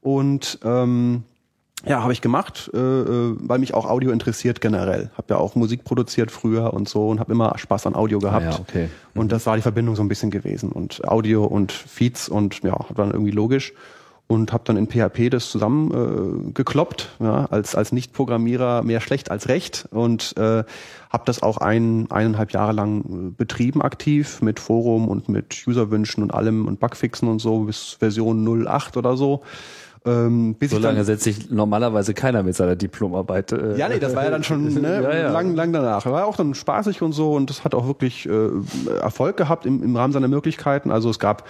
Und 0.00 0.58
ähm, 0.64 1.24
ja, 1.86 2.02
habe 2.02 2.12
ich 2.12 2.20
gemacht, 2.20 2.70
äh, 2.74 2.78
äh, 2.78 3.36
weil 3.38 3.58
mich 3.58 3.74
auch 3.74 3.88
Audio 3.88 4.10
interessiert 4.10 4.60
generell. 4.60 5.10
Habe 5.16 5.34
ja 5.34 5.36
auch 5.36 5.54
Musik 5.54 5.84
produziert 5.84 6.30
früher 6.30 6.74
und 6.74 6.88
so 6.88 7.08
und 7.08 7.20
habe 7.20 7.32
immer 7.32 7.56
Spaß 7.56 7.86
an 7.86 7.94
Audio 7.94 8.18
gehabt. 8.18 8.46
Ah, 8.46 8.50
ja, 8.50 8.58
okay. 8.58 8.88
Mhm. 9.14 9.20
Und 9.20 9.32
das 9.32 9.46
war 9.46 9.56
die 9.56 9.62
Verbindung 9.62 9.96
so 9.96 10.02
ein 10.02 10.08
bisschen 10.08 10.30
gewesen 10.30 10.72
und 10.72 11.06
Audio 11.08 11.44
und 11.44 11.72
Feeds 11.72 12.28
und 12.28 12.62
ja, 12.62 12.76
dann 12.94 13.12
irgendwie 13.12 13.30
logisch 13.30 13.72
und 14.30 14.52
habe 14.52 14.62
dann 14.64 14.76
in 14.76 14.86
PHP 14.86 15.28
das 15.30 15.50
zusammen 15.50 16.48
äh, 16.48 16.52
gekloppt, 16.52 17.08
ja, 17.18 17.46
als 17.46 17.74
als 17.74 17.90
Nicht-Programmierer 17.90 18.82
mehr 18.84 19.00
schlecht 19.00 19.30
als 19.30 19.48
recht 19.48 19.88
und 19.90 20.36
äh, 20.36 20.62
habe 21.10 21.24
das 21.24 21.42
auch 21.42 21.56
ein 21.56 22.08
eineinhalb 22.10 22.52
Jahre 22.52 22.72
lang 22.72 23.00
äh, 23.00 23.30
betrieben 23.36 23.82
aktiv 23.82 24.40
mit 24.40 24.60
Forum 24.60 25.08
und 25.08 25.28
mit 25.28 25.66
Userwünschen 25.66 26.22
und 26.22 26.32
allem 26.32 26.68
und 26.68 26.78
Bugfixen 26.78 27.28
und 27.28 27.40
so 27.40 27.64
bis 27.64 27.96
Version 27.98 28.66
08 28.66 28.96
oder 28.96 29.16
so 29.16 29.42
ähm, 30.06 30.54
bis 30.54 30.70
so 30.70 30.78
lange 30.78 31.04
setzt 31.04 31.24
sich 31.24 31.50
normalerweise 31.50 32.14
keiner 32.14 32.42
mit 32.42 32.56
seiner 32.56 32.76
Diplomarbeit. 32.76 33.52
Äh, 33.52 33.76
ja, 33.76 33.88
nee, 33.88 33.98
das 33.98 34.14
war 34.14 34.24
ja 34.24 34.30
dann 34.30 34.44
schon 34.44 34.64
ne, 34.80 35.02
ja, 35.02 35.14
ja. 35.14 35.30
lang, 35.30 35.54
lang 35.54 35.72
danach. 35.72 36.06
War 36.06 36.26
auch 36.26 36.36
dann 36.36 36.54
spaßig 36.54 37.02
und 37.02 37.12
so 37.12 37.34
und 37.34 37.50
das 37.50 37.64
hat 37.64 37.74
auch 37.74 37.86
wirklich 37.86 38.26
äh, 38.26 38.48
Erfolg 39.00 39.36
gehabt 39.36 39.66
im, 39.66 39.82
im 39.82 39.96
Rahmen 39.96 40.12
seiner 40.12 40.28
Möglichkeiten. 40.28 40.90
Also 40.90 41.10
es 41.10 41.18
gab 41.18 41.44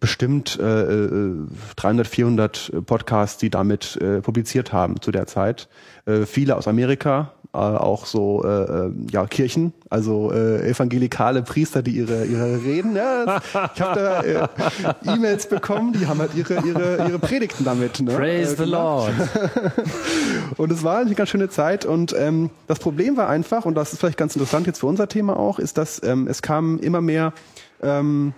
bestimmt 0.00 0.58
äh, 0.58 1.30
300, 1.76 2.06
äh, 2.06 2.10
400 2.10 2.72
Podcasts, 2.84 3.38
die 3.38 3.48
damit 3.48 3.96
äh, 3.96 4.20
publiziert 4.20 4.72
haben 4.72 5.00
zu 5.00 5.12
der 5.12 5.26
Zeit. 5.26 5.68
Äh, 6.04 6.26
viele 6.26 6.56
aus 6.56 6.66
Amerika, 6.66 7.33
äh, 7.54 7.58
auch 7.58 8.06
so 8.06 8.42
äh, 8.44 8.48
äh, 8.48 8.92
ja 9.10 9.26
Kirchen, 9.26 9.72
also 9.88 10.32
äh, 10.32 10.68
evangelikale 10.68 11.42
Priester, 11.42 11.82
die 11.82 11.92
ihre 11.92 12.24
ihre 12.24 12.62
Reden. 12.64 12.96
Ja, 12.96 13.40
ich 13.74 13.80
habe 13.80 14.00
da 14.00 14.20
äh, 14.22 15.14
E-Mails 15.14 15.48
bekommen, 15.48 15.92
die 15.92 16.06
haben 16.06 16.18
halt 16.18 16.34
ihre 16.34 16.54
ihre 16.66 17.08
ihre 17.08 17.18
Predigten 17.18 17.64
damit. 17.64 18.00
Ne, 18.00 18.12
Praise 18.12 18.54
äh, 18.54 18.56
the 18.56 18.70
Lord. 18.70 19.12
und 20.56 20.72
es 20.72 20.82
war 20.82 20.98
eine 20.98 21.14
ganz 21.14 21.30
schöne 21.30 21.48
Zeit. 21.48 21.84
Und 21.84 22.14
ähm, 22.18 22.50
das 22.66 22.78
Problem 22.78 23.16
war 23.16 23.28
einfach, 23.28 23.64
und 23.64 23.74
das 23.74 23.92
ist 23.92 24.00
vielleicht 24.00 24.18
ganz 24.18 24.34
interessant 24.34 24.66
jetzt 24.66 24.80
für 24.80 24.86
unser 24.86 25.08
Thema 25.08 25.38
auch, 25.38 25.58
ist, 25.58 25.78
dass 25.78 26.02
ähm, 26.02 26.26
es 26.28 26.42
kam 26.42 26.78
immer 26.78 27.00
mehr 27.00 27.32
ähm, 27.82 28.34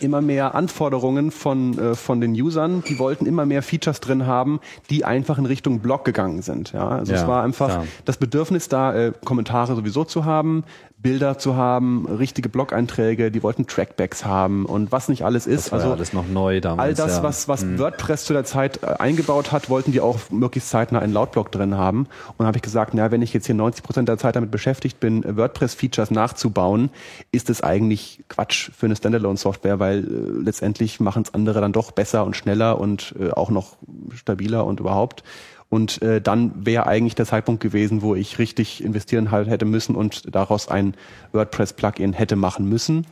immer 0.00 0.20
mehr 0.20 0.54
Anforderungen 0.54 1.30
von, 1.30 1.78
äh, 1.78 1.94
von 1.94 2.20
den 2.20 2.32
Usern. 2.32 2.82
Die 2.88 2.98
wollten 2.98 3.26
immer 3.26 3.46
mehr 3.46 3.62
Features 3.62 4.00
drin 4.00 4.26
haben, 4.26 4.60
die 4.90 5.04
einfach 5.04 5.38
in 5.38 5.46
Richtung 5.46 5.80
Blog 5.80 6.04
gegangen 6.04 6.42
sind. 6.42 6.72
Ja, 6.72 6.88
also 6.88 7.12
ja, 7.12 7.20
es 7.20 7.26
war 7.26 7.42
einfach 7.42 7.68
klar. 7.68 7.86
das 8.04 8.16
Bedürfnis 8.16 8.68
da, 8.68 8.94
äh, 8.94 9.12
Kommentare 9.24 9.74
sowieso 9.74 10.04
zu 10.04 10.24
haben, 10.24 10.64
Bilder 10.98 11.38
zu 11.38 11.56
haben, 11.56 12.06
richtige 12.06 12.48
Blog-Einträge, 12.48 13.30
die 13.30 13.42
wollten 13.42 13.66
Trackbacks 13.66 14.24
haben 14.24 14.64
und 14.64 14.92
was 14.92 15.08
nicht 15.08 15.24
alles 15.24 15.46
ist. 15.46 15.66
Das 15.66 15.72
war 15.72 15.78
also 15.78 15.88
ja 15.90 15.94
alles 15.94 16.12
noch 16.14 16.26
neu 16.26 16.60
damals. 16.60 16.98
All 16.98 17.06
das, 17.06 17.18
ja. 17.18 17.22
was, 17.22 17.48
was 17.48 17.64
mhm. 17.64 17.78
WordPress 17.78 18.24
zu 18.24 18.32
der 18.32 18.44
Zeit 18.44 18.82
äh, 18.82 18.86
eingebaut 18.98 19.52
hat, 19.52 19.68
wollten 19.68 19.92
die 19.92 20.00
auch 20.00 20.18
möglichst 20.30 20.70
zeitnah 20.70 21.00
einen 21.00 21.12
Lautblock 21.12 21.52
drin 21.52 21.76
haben. 21.76 22.06
Und 22.38 22.46
habe 22.46 22.56
ich 22.56 22.62
gesagt, 22.62 22.94
na, 22.94 23.10
wenn 23.10 23.20
ich 23.20 23.34
jetzt 23.34 23.46
hier 23.46 23.54
90 23.54 23.84
Prozent 23.84 24.08
der 24.08 24.16
Zeit 24.16 24.36
damit 24.36 24.50
beschäftigt 24.50 24.98
bin, 24.98 25.22
WordPress-Features 25.36 26.10
nachzubauen, 26.10 26.90
ist 27.30 27.50
es 27.50 27.62
eigentlich 27.62 28.24
Quatsch 28.28 28.70
für 28.76 28.86
eine 28.86 28.96
Standalone-Software, 28.96 29.78
weil 29.78 29.98
äh, 29.98 30.42
letztendlich 30.44 30.98
machen 30.98 31.22
es 31.22 31.34
andere 31.34 31.60
dann 31.60 31.72
doch 31.72 31.92
besser 31.92 32.24
und 32.24 32.36
schneller 32.36 32.80
und 32.80 33.14
äh, 33.20 33.30
auch 33.30 33.50
noch 33.50 33.76
stabiler 34.14 34.64
und 34.64 34.80
überhaupt. 34.80 35.24
Und 35.68 36.00
äh, 36.02 36.20
dann 36.20 36.52
wäre 36.64 36.86
eigentlich 36.86 37.16
der 37.16 37.26
Zeitpunkt 37.26 37.62
gewesen, 37.62 38.02
wo 38.02 38.14
ich 38.14 38.38
richtig 38.38 38.82
investieren 38.84 39.30
halt 39.30 39.48
hätte 39.48 39.64
müssen 39.64 39.96
und 39.96 40.34
daraus 40.34 40.68
ein 40.68 40.94
WordPress-Plugin 41.32 42.12
hätte 42.12 42.36
machen 42.36 42.68
müssen, 42.68 43.06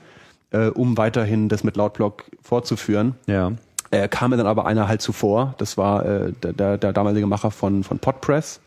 äh, 0.53 0.69
um 0.69 0.97
weiterhin 0.97 1.49
das 1.49 1.65
mit 1.65 1.77
Lautblock 1.77 2.25
fortzuführen. 2.43 3.17
Ja. 3.27 3.53
Äh, 3.91 4.09
kam 4.09 4.31
mir 4.31 4.37
dann 4.37 4.47
aber 4.47 4.67
einer 4.67 4.89
halt 4.89 5.03
zuvor. 5.03 5.55
Das 5.59 5.77
war 5.77 6.07
äh, 6.07 6.33
der, 6.43 6.53
der, 6.53 6.79
der 6.79 6.93
damalige 6.93 7.27
Macher 7.27 7.51
von, 7.51 7.83
von 7.83 7.99
Podpress. 7.99 8.61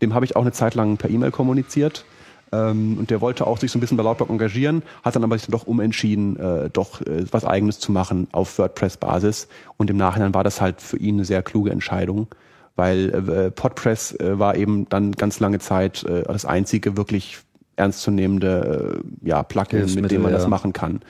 Dem 0.00 0.14
habe 0.14 0.24
ich 0.24 0.36
auch 0.36 0.42
eine 0.42 0.52
Zeit 0.52 0.74
lang 0.74 0.96
per 0.96 1.10
E-Mail 1.10 1.32
kommuniziert. 1.32 2.04
Ähm, 2.52 2.96
und 2.98 3.10
der 3.10 3.20
wollte 3.20 3.46
auch 3.46 3.58
sich 3.58 3.72
so 3.72 3.78
ein 3.78 3.80
bisschen 3.80 3.96
bei 3.96 4.02
Lautblock 4.04 4.30
engagieren, 4.30 4.82
hat 5.02 5.16
dann 5.16 5.24
aber 5.24 5.36
sich 5.36 5.46
dann 5.46 5.58
doch 5.58 5.66
umentschieden, 5.66 6.36
äh, 6.38 6.70
doch 6.70 7.00
äh, 7.00 7.24
was 7.30 7.44
Eigenes 7.44 7.80
zu 7.80 7.90
machen 7.92 8.28
auf 8.30 8.58
WordPress-Basis. 8.58 9.48
Und 9.78 9.90
im 9.90 9.96
Nachhinein 9.96 10.34
war 10.34 10.44
das 10.44 10.60
halt 10.60 10.80
für 10.80 10.98
ihn 10.98 11.16
eine 11.16 11.24
sehr 11.24 11.42
kluge 11.42 11.70
Entscheidung 11.70 12.28
weil 12.76 13.10
äh, 13.10 13.50
Podpress 13.50 14.12
äh, 14.12 14.38
war 14.38 14.56
eben 14.56 14.88
dann 14.88 15.12
ganz 15.12 15.40
lange 15.40 15.58
Zeit 15.58 16.04
äh, 16.04 16.22
das 16.22 16.44
einzige 16.44 16.96
wirklich 16.96 17.38
ernstzunehmende 17.76 19.02
äh, 19.02 19.28
ja, 19.28 19.42
Plugin, 19.42 19.92
mit 19.94 20.10
dem 20.10 20.22
man 20.22 20.32
ja. 20.32 20.38
das 20.38 20.48
machen 20.48 20.72
kann. 20.72 21.00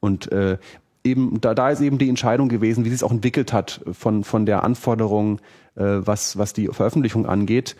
Und 0.00 0.30
äh, 0.32 0.58
eben 1.04 1.40
da, 1.40 1.54
da 1.54 1.70
ist 1.70 1.80
eben 1.80 1.98
die 1.98 2.08
Entscheidung 2.08 2.48
gewesen, 2.48 2.84
wie 2.84 2.90
sich 2.90 2.98
es 2.98 3.02
auch 3.02 3.12
entwickelt 3.12 3.52
hat 3.52 3.80
von 3.92 4.24
von 4.24 4.46
der 4.46 4.64
Anforderung, 4.64 5.40
äh, 5.76 5.82
was 5.84 6.36
was 6.36 6.52
die 6.52 6.68
Veröffentlichung 6.68 7.26
angeht, 7.26 7.76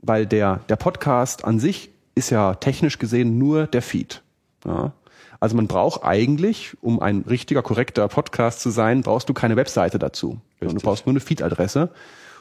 weil 0.00 0.26
der 0.26 0.60
der 0.68 0.76
Podcast 0.76 1.44
an 1.44 1.60
sich 1.60 1.90
ist 2.14 2.30
ja 2.30 2.54
technisch 2.54 2.98
gesehen 2.98 3.38
nur 3.38 3.66
der 3.66 3.82
Feed. 3.82 4.22
Ja. 4.64 4.92
Also 5.40 5.54
man 5.54 5.68
braucht 5.68 6.02
eigentlich, 6.02 6.76
um 6.80 7.00
ein 7.00 7.24
richtiger, 7.28 7.62
korrekter 7.62 8.08
Podcast 8.08 8.60
zu 8.60 8.70
sein, 8.70 9.02
brauchst 9.02 9.28
du 9.28 9.34
keine 9.34 9.54
Webseite 9.54 9.98
dazu. 9.98 10.40
Richtig. 10.60 10.80
Du 10.80 10.84
brauchst 10.84 11.06
nur 11.06 11.12
eine 11.12 11.20
Feed-Adresse. 11.20 11.90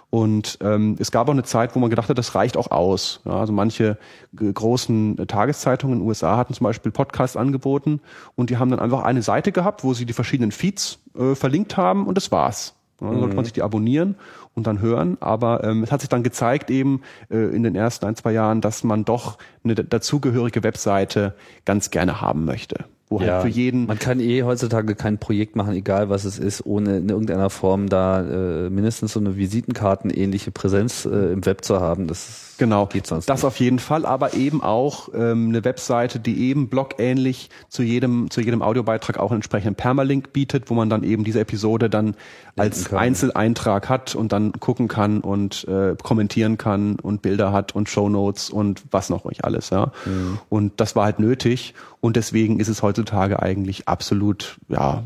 Und 0.09 0.57
ähm, 0.61 0.95
es 0.99 1.11
gab 1.11 1.27
auch 1.27 1.33
eine 1.33 1.43
Zeit, 1.43 1.75
wo 1.75 1.79
man 1.79 1.89
gedacht 1.89 2.07
hat, 2.07 2.17
das 2.17 2.33
reicht 2.33 2.55
auch 2.55 2.71
aus. 2.71 3.19
Ja, 3.25 3.39
also 3.39 3.51
manche 3.51 3.97
großen 4.35 5.17
Tageszeitungen 5.27 5.97
in 5.97 5.99
den 6.01 6.07
USA 6.07 6.37
hatten 6.37 6.53
zum 6.53 6.63
Beispiel 6.63 6.91
Podcasts 6.91 7.35
angeboten 7.35 7.99
und 8.35 8.49
die 8.49 8.57
haben 8.57 8.69
dann 8.69 8.79
einfach 8.79 9.03
eine 9.03 9.21
Seite 9.21 9.51
gehabt, 9.51 9.83
wo 9.83 9.93
sie 9.93 10.05
die 10.05 10.13
verschiedenen 10.13 10.51
Feeds 10.51 10.99
äh, 11.17 11.35
verlinkt 11.35 11.75
haben 11.75 12.07
und 12.07 12.15
das 12.15 12.31
war's. 12.31 12.73
Ja, 13.01 13.07
dann 13.07 13.17
mhm. 13.17 13.19
sollte 13.19 13.35
man 13.35 13.45
sich 13.45 13.53
die 13.53 13.63
abonnieren 13.63 14.15
und 14.55 14.65
dann 14.65 14.79
hören. 14.79 15.17
Aber 15.19 15.63
ähm, 15.65 15.83
es 15.83 15.91
hat 15.91 15.99
sich 15.99 16.09
dann 16.09 16.23
gezeigt 16.23 16.71
eben 16.71 17.01
äh, 17.29 17.37
in 17.37 17.63
den 17.63 17.75
ersten 17.75 18.05
ein, 18.05 18.15
zwei 18.15 18.31
Jahren, 18.31 18.61
dass 18.61 18.85
man 18.85 19.03
doch 19.03 19.37
eine 19.63 19.75
dazugehörige 19.75 20.63
Webseite 20.63 21.35
ganz 21.65 21.91
gerne 21.91 22.21
haben 22.21 22.45
möchte 22.45 22.85
wo 23.09 23.19
halt 23.19 23.27
ja, 23.27 23.33
halt 23.35 23.43
für 23.43 23.49
jeden. 23.49 23.85
Man 23.85 23.99
kann 23.99 24.19
eh 24.19 24.43
heutzutage 24.43 24.95
kein 24.95 25.17
Projekt 25.17 25.55
machen, 25.55 25.73
egal 25.73 26.09
was 26.09 26.25
es 26.25 26.39
ist, 26.39 26.65
ohne 26.65 26.97
in 26.97 27.09
irgendeiner 27.09 27.49
Form 27.49 27.89
da 27.89 28.21
äh, 28.21 28.69
mindestens 28.69 29.13
so 29.13 29.19
eine 29.19 29.37
Visitenkarten-ähnliche 29.37 30.51
Präsenz 30.51 31.05
äh, 31.05 31.31
im 31.31 31.45
Web 31.45 31.63
zu 31.63 31.79
haben. 31.79 32.07
Das 32.07 32.46
genau, 32.57 32.85
das 32.85 33.27
nicht. 33.27 33.43
auf 33.43 33.59
jeden 33.59 33.79
Fall, 33.79 34.05
aber 34.05 34.33
eben 34.33 34.61
auch 34.61 35.09
ähm, 35.13 35.49
eine 35.49 35.63
Webseite, 35.63 36.19
die 36.19 36.49
eben 36.49 36.69
blogähnlich 36.69 37.49
zu 37.69 37.83
jedem 37.83 38.29
zu 38.29 38.41
jedem 38.41 38.61
Audiobeitrag 38.61 39.17
auch 39.17 39.31
einen 39.31 39.37
entsprechenden 39.37 39.75
Permalink 39.75 40.33
bietet, 40.33 40.69
wo 40.69 40.73
man 40.73 40.89
dann 40.89 41.03
eben 41.03 41.23
diese 41.23 41.39
Episode 41.39 41.89
dann 41.89 42.15
als 42.55 42.93
Einzeleintrag 42.93 43.89
hat 43.89 44.15
und 44.15 44.31
dann 44.31 44.53
gucken 44.53 44.87
kann 44.87 45.21
und 45.21 45.67
äh, 45.67 45.95
kommentieren 46.01 46.57
kann 46.57 46.95
und 46.95 47.21
Bilder 47.21 47.51
hat 47.51 47.75
und 47.75 47.89
Shownotes 47.89 48.49
und 48.49 48.83
was 48.91 49.09
noch 49.09 49.25
nicht 49.25 49.43
alles, 49.43 49.69
ja. 49.69 49.91
Mhm. 50.05 50.39
Und 50.49 50.79
das 50.79 50.95
war 50.95 51.05
halt 51.05 51.19
nötig 51.19 51.73
und 52.01 52.15
deswegen 52.15 52.59
ist 52.59 52.67
es 52.67 52.81
heutzutage 52.81 53.41
eigentlich 53.41 53.87
absolut 53.87 54.57
ja 54.67 55.03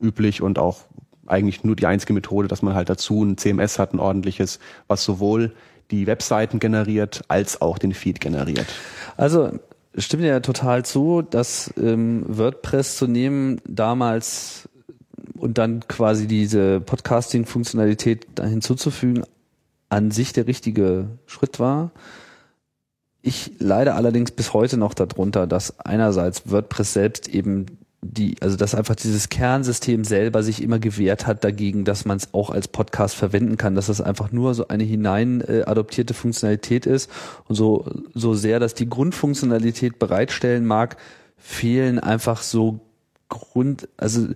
üblich 0.00 0.42
und 0.42 0.58
auch 0.58 0.84
eigentlich 1.26 1.64
nur 1.64 1.76
die 1.76 1.86
einzige 1.86 2.12
Methode, 2.12 2.48
dass 2.48 2.62
man 2.62 2.74
halt 2.74 2.88
dazu 2.88 3.22
ein 3.22 3.36
CMS 3.36 3.78
hat, 3.78 3.92
ein 3.92 3.98
ordentliches, 3.98 4.58
was 4.88 5.04
sowohl 5.04 5.54
die 5.90 6.06
Webseiten 6.06 6.58
generiert 6.58 7.22
als 7.28 7.60
auch 7.60 7.78
den 7.78 7.94
Feed 7.94 8.20
generiert. 8.20 8.66
Also 9.16 9.58
stimmt 9.96 10.24
ja 10.24 10.40
total 10.40 10.84
zu, 10.84 11.22
dass 11.22 11.72
ähm, 11.76 12.24
WordPress 12.26 12.96
zu 12.96 13.06
nehmen 13.06 13.60
damals 13.66 14.68
und 15.34 15.58
dann 15.58 15.86
quasi 15.86 16.26
diese 16.26 16.80
Podcasting-Funktionalität 16.80 18.26
hinzuzufügen, 18.40 19.24
an 19.88 20.10
sich 20.10 20.32
der 20.32 20.46
richtige 20.46 21.08
Schritt 21.26 21.60
war. 21.60 21.92
Ich 23.22 23.52
leide 23.58 23.94
allerdings 23.94 24.30
bis 24.30 24.52
heute 24.52 24.76
noch 24.76 24.94
darunter, 24.94 25.46
dass 25.46 25.80
einerseits 25.80 26.50
WordPress 26.50 26.92
selbst 26.92 27.28
eben 27.28 27.66
die, 28.12 28.36
also 28.40 28.56
dass 28.56 28.74
einfach 28.74 28.96
dieses 28.96 29.28
Kernsystem 29.28 30.04
selber 30.04 30.42
sich 30.42 30.62
immer 30.62 30.78
gewehrt 30.78 31.26
hat 31.26 31.44
dagegen, 31.44 31.84
dass 31.84 32.04
man 32.04 32.16
es 32.16 32.32
auch 32.32 32.50
als 32.50 32.68
Podcast 32.68 33.14
verwenden 33.16 33.56
kann, 33.56 33.74
dass 33.74 33.86
das 33.86 34.00
einfach 34.00 34.32
nur 34.32 34.54
so 34.54 34.68
eine 34.68 34.84
hinein 34.84 35.40
äh, 35.40 35.62
adoptierte 35.66 36.14
Funktionalität 36.14 36.86
ist 36.86 37.10
und 37.48 37.56
so, 37.56 37.86
so 38.14 38.34
sehr, 38.34 38.60
dass 38.60 38.74
die 38.74 38.88
Grundfunktionalität 38.88 39.98
bereitstellen 39.98 40.64
mag, 40.64 40.96
fehlen 41.36 41.98
einfach 41.98 42.42
so 42.42 42.80
Grund, 43.28 43.88
also 43.96 44.28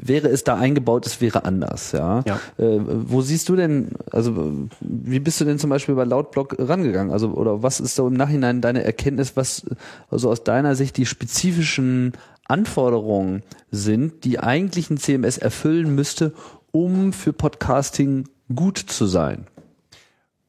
wäre 0.00 0.28
es 0.28 0.44
da 0.44 0.56
eingebaut, 0.56 1.06
es 1.06 1.20
wäre 1.20 1.44
anders, 1.44 1.92
ja. 1.92 2.22
ja. 2.26 2.40
Äh, 2.58 2.80
wo 2.84 3.20
siehst 3.20 3.48
du 3.48 3.56
denn, 3.56 3.92
also 4.10 4.68
wie 4.80 5.20
bist 5.20 5.40
du 5.40 5.44
denn 5.44 5.58
zum 5.58 5.70
Beispiel 5.70 5.94
bei 5.94 6.04
Lautblock 6.04 6.56
rangegangen? 6.58 7.12
Also 7.12 7.30
oder 7.30 7.62
was 7.62 7.80
ist 7.80 7.94
so 7.94 8.08
im 8.08 8.14
Nachhinein 8.14 8.60
deine 8.60 8.82
Erkenntnis, 8.82 9.36
was 9.36 9.66
also 10.10 10.30
aus 10.30 10.42
deiner 10.42 10.74
Sicht 10.74 10.96
die 10.96 11.06
spezifischen 11.06 12.12
Anforderungen 12.46 13.42
sind, 13.70 14.24
die 14.24 14.40
eigentlich 14.40 14.90
ein 14.90 14.96
CMS 14.96 15.38
erfüllen 15.38 15.94
müsste, 15.94 16.32
um 16.72 17.12
für 17.12 17.32
Podcasting 17.32 18.28
gut 18.54 18.78
zu 18.78 19.06
sein? 19.06 19.46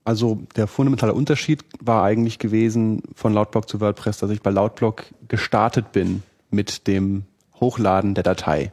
Also 0.03 0.41
der 0.55 0.67
fundamentale 0.67 1.13
Unterschied 1.13 1.63
war 1.79 2.03
eigentlich 2.03 2.39
gewesen 2.39 3.03
von 3.13 3.33
Lautblock 3.33 3.69
zu 3.69 3.79
WordPress, 3.79 4.17
dass 4.17 4.31
ich 4.31 4.41
bei 4.41 4.49
Lautblock 4.49 5.05
gestartet 5.27 5.91
bin 5.91 6.23
mit 6.49 6.87
dem 6.87 7.25
Hochladen 7.59 8.15
der 8.15 8.23
Datei. 8.23 8.71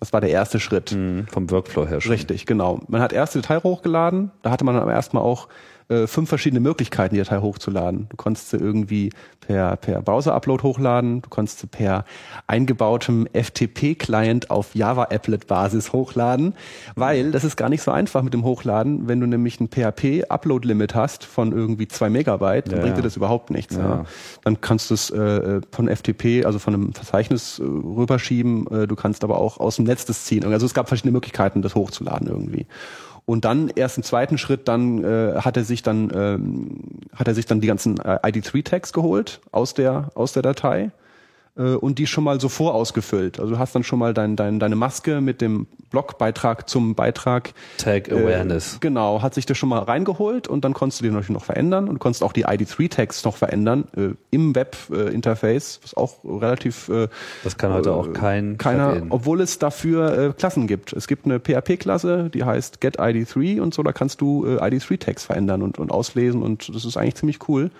Das 0.00 0.12
war 0.12 0.20
der 0.20 0.30
erste 0.30 0.58
Schritt. 0.58 0.92
Mhm, 0.92 1.26
vom 1.28 1.50
Workflow 1.50 1.86
her 1.86 2.00
schon. 2.00 2.12
Richtig, 2.12 2.46
genau. 2.46 2.80
Man 2.88 3.02
hat 3.02 3.12
erst 3.12 3.34
die 3.34 3.40
Datei 3.42 3.58
hochgeladen, 3.60 4.30
da 4.42 4.50
hatte 4.50 4.64
man 4.64 4.74
dann 4.74 4.82
aber 4.82 4.92
erstmal 4.92 5.22
auch 5.22 5.48
äh, 5.90 6.06
fünf 6.06 6.28
verschiedene 6.28 6.60
Möglichkeiten, 6.60 7.14
die 7.14 7.20
Datei 7.20 7.40
hochzuladen. 7.40 8.06
Du 8.08 8.16
konntest 8.16 8.50
sie 8.50 8.56
irgendwie 8.56 9.10
per, 9.40 9.76
per 9.76 10.00
Browser-Upload 10.02 10.62
hochladen, 10.62 11.22
du 11.22 11.28
konntest 11.28 11.58
sie 11.60 11.66
per 11.66 12.04
eingebautem 12.46 13.26
FTP-Client 13.32 14.50
auf 14.50 14.74
Java-Applet-Basis 14.74 15.92
hochladen, 15.92 16.54
weil 16.94 17.32
das 17.32 17.44
ist 17.44 17.56
gar 17.56 17.68
nicht 17.68 17.82
so 17.82 17.90
einfach 17.90 18.22
mit 18.22 18.32
dem 18.32 18.44
Hochladen, 18.44 19.08
wenn 19.08 19.20
du 19.20 19.26
nämlich 19.26 19.60
ein 19.60 19.68
PHP-Upload-Limit 19.68 20.94
hast 20.94 21.24
von 21.24 21.52
irgendwie 21.52 21.88
zwei 21.88 22.10
Megabyte, 22.10 22.68
dann 22.68 22.78
ja, 22.78 22.82
bringt 22.82 22.98
dir 22.98 23.02
das 23.02 23.16
überhaupt 23.16 23.50
nichts. 23.50 23.74
Ja. 23.76 23.80
Ja. 23.80 24.04
Dann 24.44 24.60
kannst 24.60 24.90
du 24.90 24.94
es 24.94 25.10
äh, 25.10 25.60
von 25.72 25.88
FTP, 25.88 26.44
also 26.44 26.58
von 26.58 26.74
einem 26.74 26.92
Verzeichnis 26.92 27.58
äh, 27.58 27.62
rüberschieben, 27.64 28.66
äh, 28.68 28.86
du 28.86 28.94
kannst 28.94 29.24
aber 29.24 29.38
auch 29.38 29.58
aus 29.58 29.76
dem 29.76 29.86
Netz 29.86 30.04
das 30.04 30.24
ziehen. 30.24 30.44
Also 30.44 30.66
es 30.66 30.74
gab 30.74 30.88
verschiedene 30.88 31.12
Möglichkeiten, 31.12 31.62
das 31.62 31.74
hochzuladen 31.74 32.28
irgendwie. 32.28 32.66
Und 33.24 33.44
dann 33.44 33.68
erst 33.68 33.96
im 33.96 34.02
zweiten 34.02 34.38
Schritt 34.38 34.68
dann 34.68 35.04
äh, 35.04 35.34
hat 35.36 35.56
er 35.56 35.64
sich 35.64 35.82
dann 35.82 36.10
ähm, 36.14 36.80
hat 37.14 37.28
er 37.28 37.34
sich 37.34 37.46
dann 37.46 37.60
die 37.60 37.66
ganzen 37.66 37.98
äh, 37.98 38.18
ID3 38.22 38.64
Tags 38.64 38.92
geholt 38.92 39.40
aus 39.52 39.74
der 39.74 40.10
aus 40.14 40.32
der 40.32 40.42
Datei 40.42 40.90
äh, 41.56 41.74
und 41.74 41.98
die 41.98 42.06
schon 42.06 42.24
mal 42.24 42.40
so 42.40 42.48
vorausgefüllt. 42.48 43.40
Also 43.40 43.54
du 43.54 43.58
hast 43.58 43.74
dann 43.74 43.84
schon 43.84 43.98
mal 43.98 44.14
dein, 44.14 44.36
dein, 44.36 44.58
deine 44.60 44.76
Maske 44.76 45.20
mit 45.20 45.40
dem 45.40 45.66
Blogbeitrag 45.90 46.68
zum 46.68 46.94
Beitrag. 46.94 47.52
Tag 47.78 48.08
äh, 48.08 48.12
Awareness. 48.12 48.78
Genau, 48.80 49.22
hat 49.22 49.34
sich 49.34 49.46
das 49.46 49.58
schon 49.58 49.68
mal 49.68 49.80
reingeholt 49.80 50.46
und 50.48 50.64
dann 50.64 50.72
konntest 50.72 51.00
du 51.00 51.04
die 51.04 51.10
natürlich 51.10 51.30
noch 51.30 51.44
verändern 51.44 51.88
und 51.88 51.98
konntest 51.98 52.22
auch 52.22 52.32
die 52.32 52.46
ID3-Tags 52.46 53.24
noch 53.24 53.36
verändern 53.36 53.84
äh, 53.96 54.10
im 54.30 54.54
Web-Interface, 54.54 55.76
äh, 55.76 55.84
was 55.84 55.94
auch 55.96 56.18
relativ. 56.24 56.88
Äh, 56.88 57.08
das 57.42 57.58
kann 57.58 57.72
heute 57.72 57.92
auch 57.92 58.12
kein 58.12 58.56
keiner, 58.56 58.92
Plugin. 58.92 59.10
obwohl 59.10 59.40
es 59.40 59.58
dafür 59.58 60.18
äh, 60.18 60.32
Klassen 60.32 60.66
gibt. 60.66 60.92
Es 60.92 61.08
gibt 61.08 61.24
eine 61.26 61.40
PHP-Klasse, 61.40 62.30
die 62.32 62.44
heißt 62.44 62.78
GetID3 62.80 63.60
und 63.60 63.74
so, 63.74 63.82
da 63.82 63.92
kannst 63.92 64.20
du 64.20 64.46
äh, 64.46 64.58
ID3-Tags 64.58 65.24
verändern 65.24 65.62
und, 65.62 65.78
und 65.78 65.90
auslesen 65.90 66.42
und 66.42 66.74
das 66.74 66.84
ist 66.84 66.96
eigentlich 66.96 67.16
ziemlich 67.16 67.48
cool. 67.48 67.70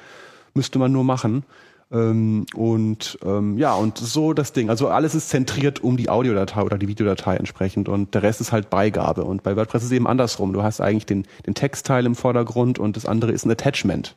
Müsste 0.54 0.80
man 0.80 0.90
nur 0.90 1.04
machen. 1.04 1.44
Ähm, 1.92 2.46
und 2.54 3.18
ähm, 3.24 3.58
ja, 3.58 3.74
und 3.74 3.98
so 3.98 4.32
das 4.32 4.52
Ding. 4.52 4.70
Also 4.70 4.88
alles 4.88 5.14
ist 5.14 5.28
zentriert 5.28 5.82
um 5.82 5.96
die 5.96 6.08
Audiodatei 6.08 6.62
oder 6.62 6.78
die 6.78 6.88
Videodatei 6.88 7.36
entsprechend 7.36 7.88
und 7.88 8.14
der 8.14 8.22
Rest 8.22 8.40
ist 8.40 8.52
halt 8.52 8.70
Beigabe. 8.70 9.24
Und 9.24 9.42
bei 9.42 9.56
WordPress 9.56 9.82
ist 9.82 9.86
es 9.90 9.92
eben 9.92 10.06
andersrum. 10.06 10.52
Du 10.52 10.62
hast 10.62 10.80
eigentlich 10.80 11.06
den, 11.06 11.26
den 11.46 11.54
Textteil 11.54 12.06
im 12.06 12.14
Vordergrund 12.14 12.78
und 12.78 12.96
das 12.96 13.06
andere 13.06 13.32
ist 13.32 13.44
ein 13.44 13.50
Attachment. 13.50 14.16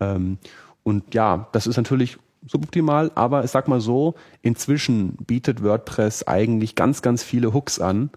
Ähm, 0.00 0.38
und 0.82 1.14
ja, 1.14 1.48
das 1.52 1.66
ist 1.66 1.76
natürlich 1.76 2.18
suboptimal, 2.46 3.10
aber 3.14 3.44
ich 3.44 3.50
sag 3.50 3.66
mal 3.66 3.80
so, 3.80 4.14
inzwischen 4.42 5.16
bietet 5.26 5.62
WordPress 5.62 6.24
eigentlich 6.24 6.74
ganz, 6.74 7.02
ganz 7.02 7.22
viele 7.22 7.52
Hooks 7.52 7.80
an 7.80 8.10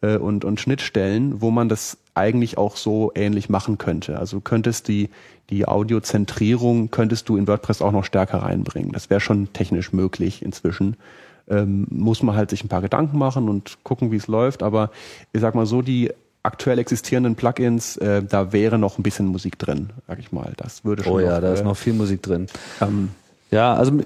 äh, 0.00 0.16
und, 0.16 0.44
und 0.44 0.60
Schnittstellen, 0.60 1.40
wo 1.40 1.50
man 1.50 1.68
das 1.68 1.98
eigentlich 2.14 2.58
auch 2.58 2.76
so 2.76 3.12
ähnlich 3.14 3.48
machen 3.48 3.78
könnte. 3.78 4.18
Also 4.18 4.40
könntest 4.40 4.88
die, 4.88 5.10
die 5.50 5.68
Audiozentrierung 5.68 6.90
könntest 6.90 7.28
du 7.28 7.36
in 7.36 7.46
WordPress 7.46 7.82
auch 7.82 7.92
noch 7.92 8.04
stärker 8.04 8.38
reinbringen. 8.38 8.92
Das 8.92 9.10
wäre 9.10 9.20
schon 9.20 9.52
technisch 9.52 9.92
möglich 9.92 10.42
inzwischen. 10.42 10.96
Ähm, 11.48 11.86
muss 11.90 12.22
man 12.22 12.34
halt 12.34 12.50
sich 12.50 12.64
ein 12.64 12.68
paar 12.68 12.82
Gedanken 12.82 13.18
machen 13.18 13.48
und 13.48 13.78
gucken, 13.84 14.10
wie 14.10 14.16
es 14.16 14.26
läuft. 14.26 14.62
Aber 14.62 14.90
ich 15.32 15.40
sag 15.40 15.54
mal 15.54 15.66
so, 15.66 15.82
die 15.82 16.10
aktuell 16.42 16.78
existierenden 16.78 17.34
Plugins, 17.34 17.96
äh, 17.98 18.22
da 18.22 18.52
wäre 18.52 18.78
noch 18.78 18.98
ein 18.98 19.02
bisschen 19.02 19.26
Musik 19.26 19.58
drin, 19.58 19.90
sag 20.06 20.18
ich 20.18 20.32
mal. 20.32 20.54
Das 20.56 20.84
würde 20.84 21.04
schon. 21.04 21.12
Oh 21.12 21.20
ja, 21.20 21.34
noch, 21.34 21.40
da 21.40 21.52
ist 21.52 21.60
äh, 21.60 21.64
noch 21.64 21.76
viel 21.76 21.92
Musik 21.92 22.22
drin. 22.22 22.46
Ähm, 22.80 23.10
ja, 23.56 23.74
also 23.74 24.00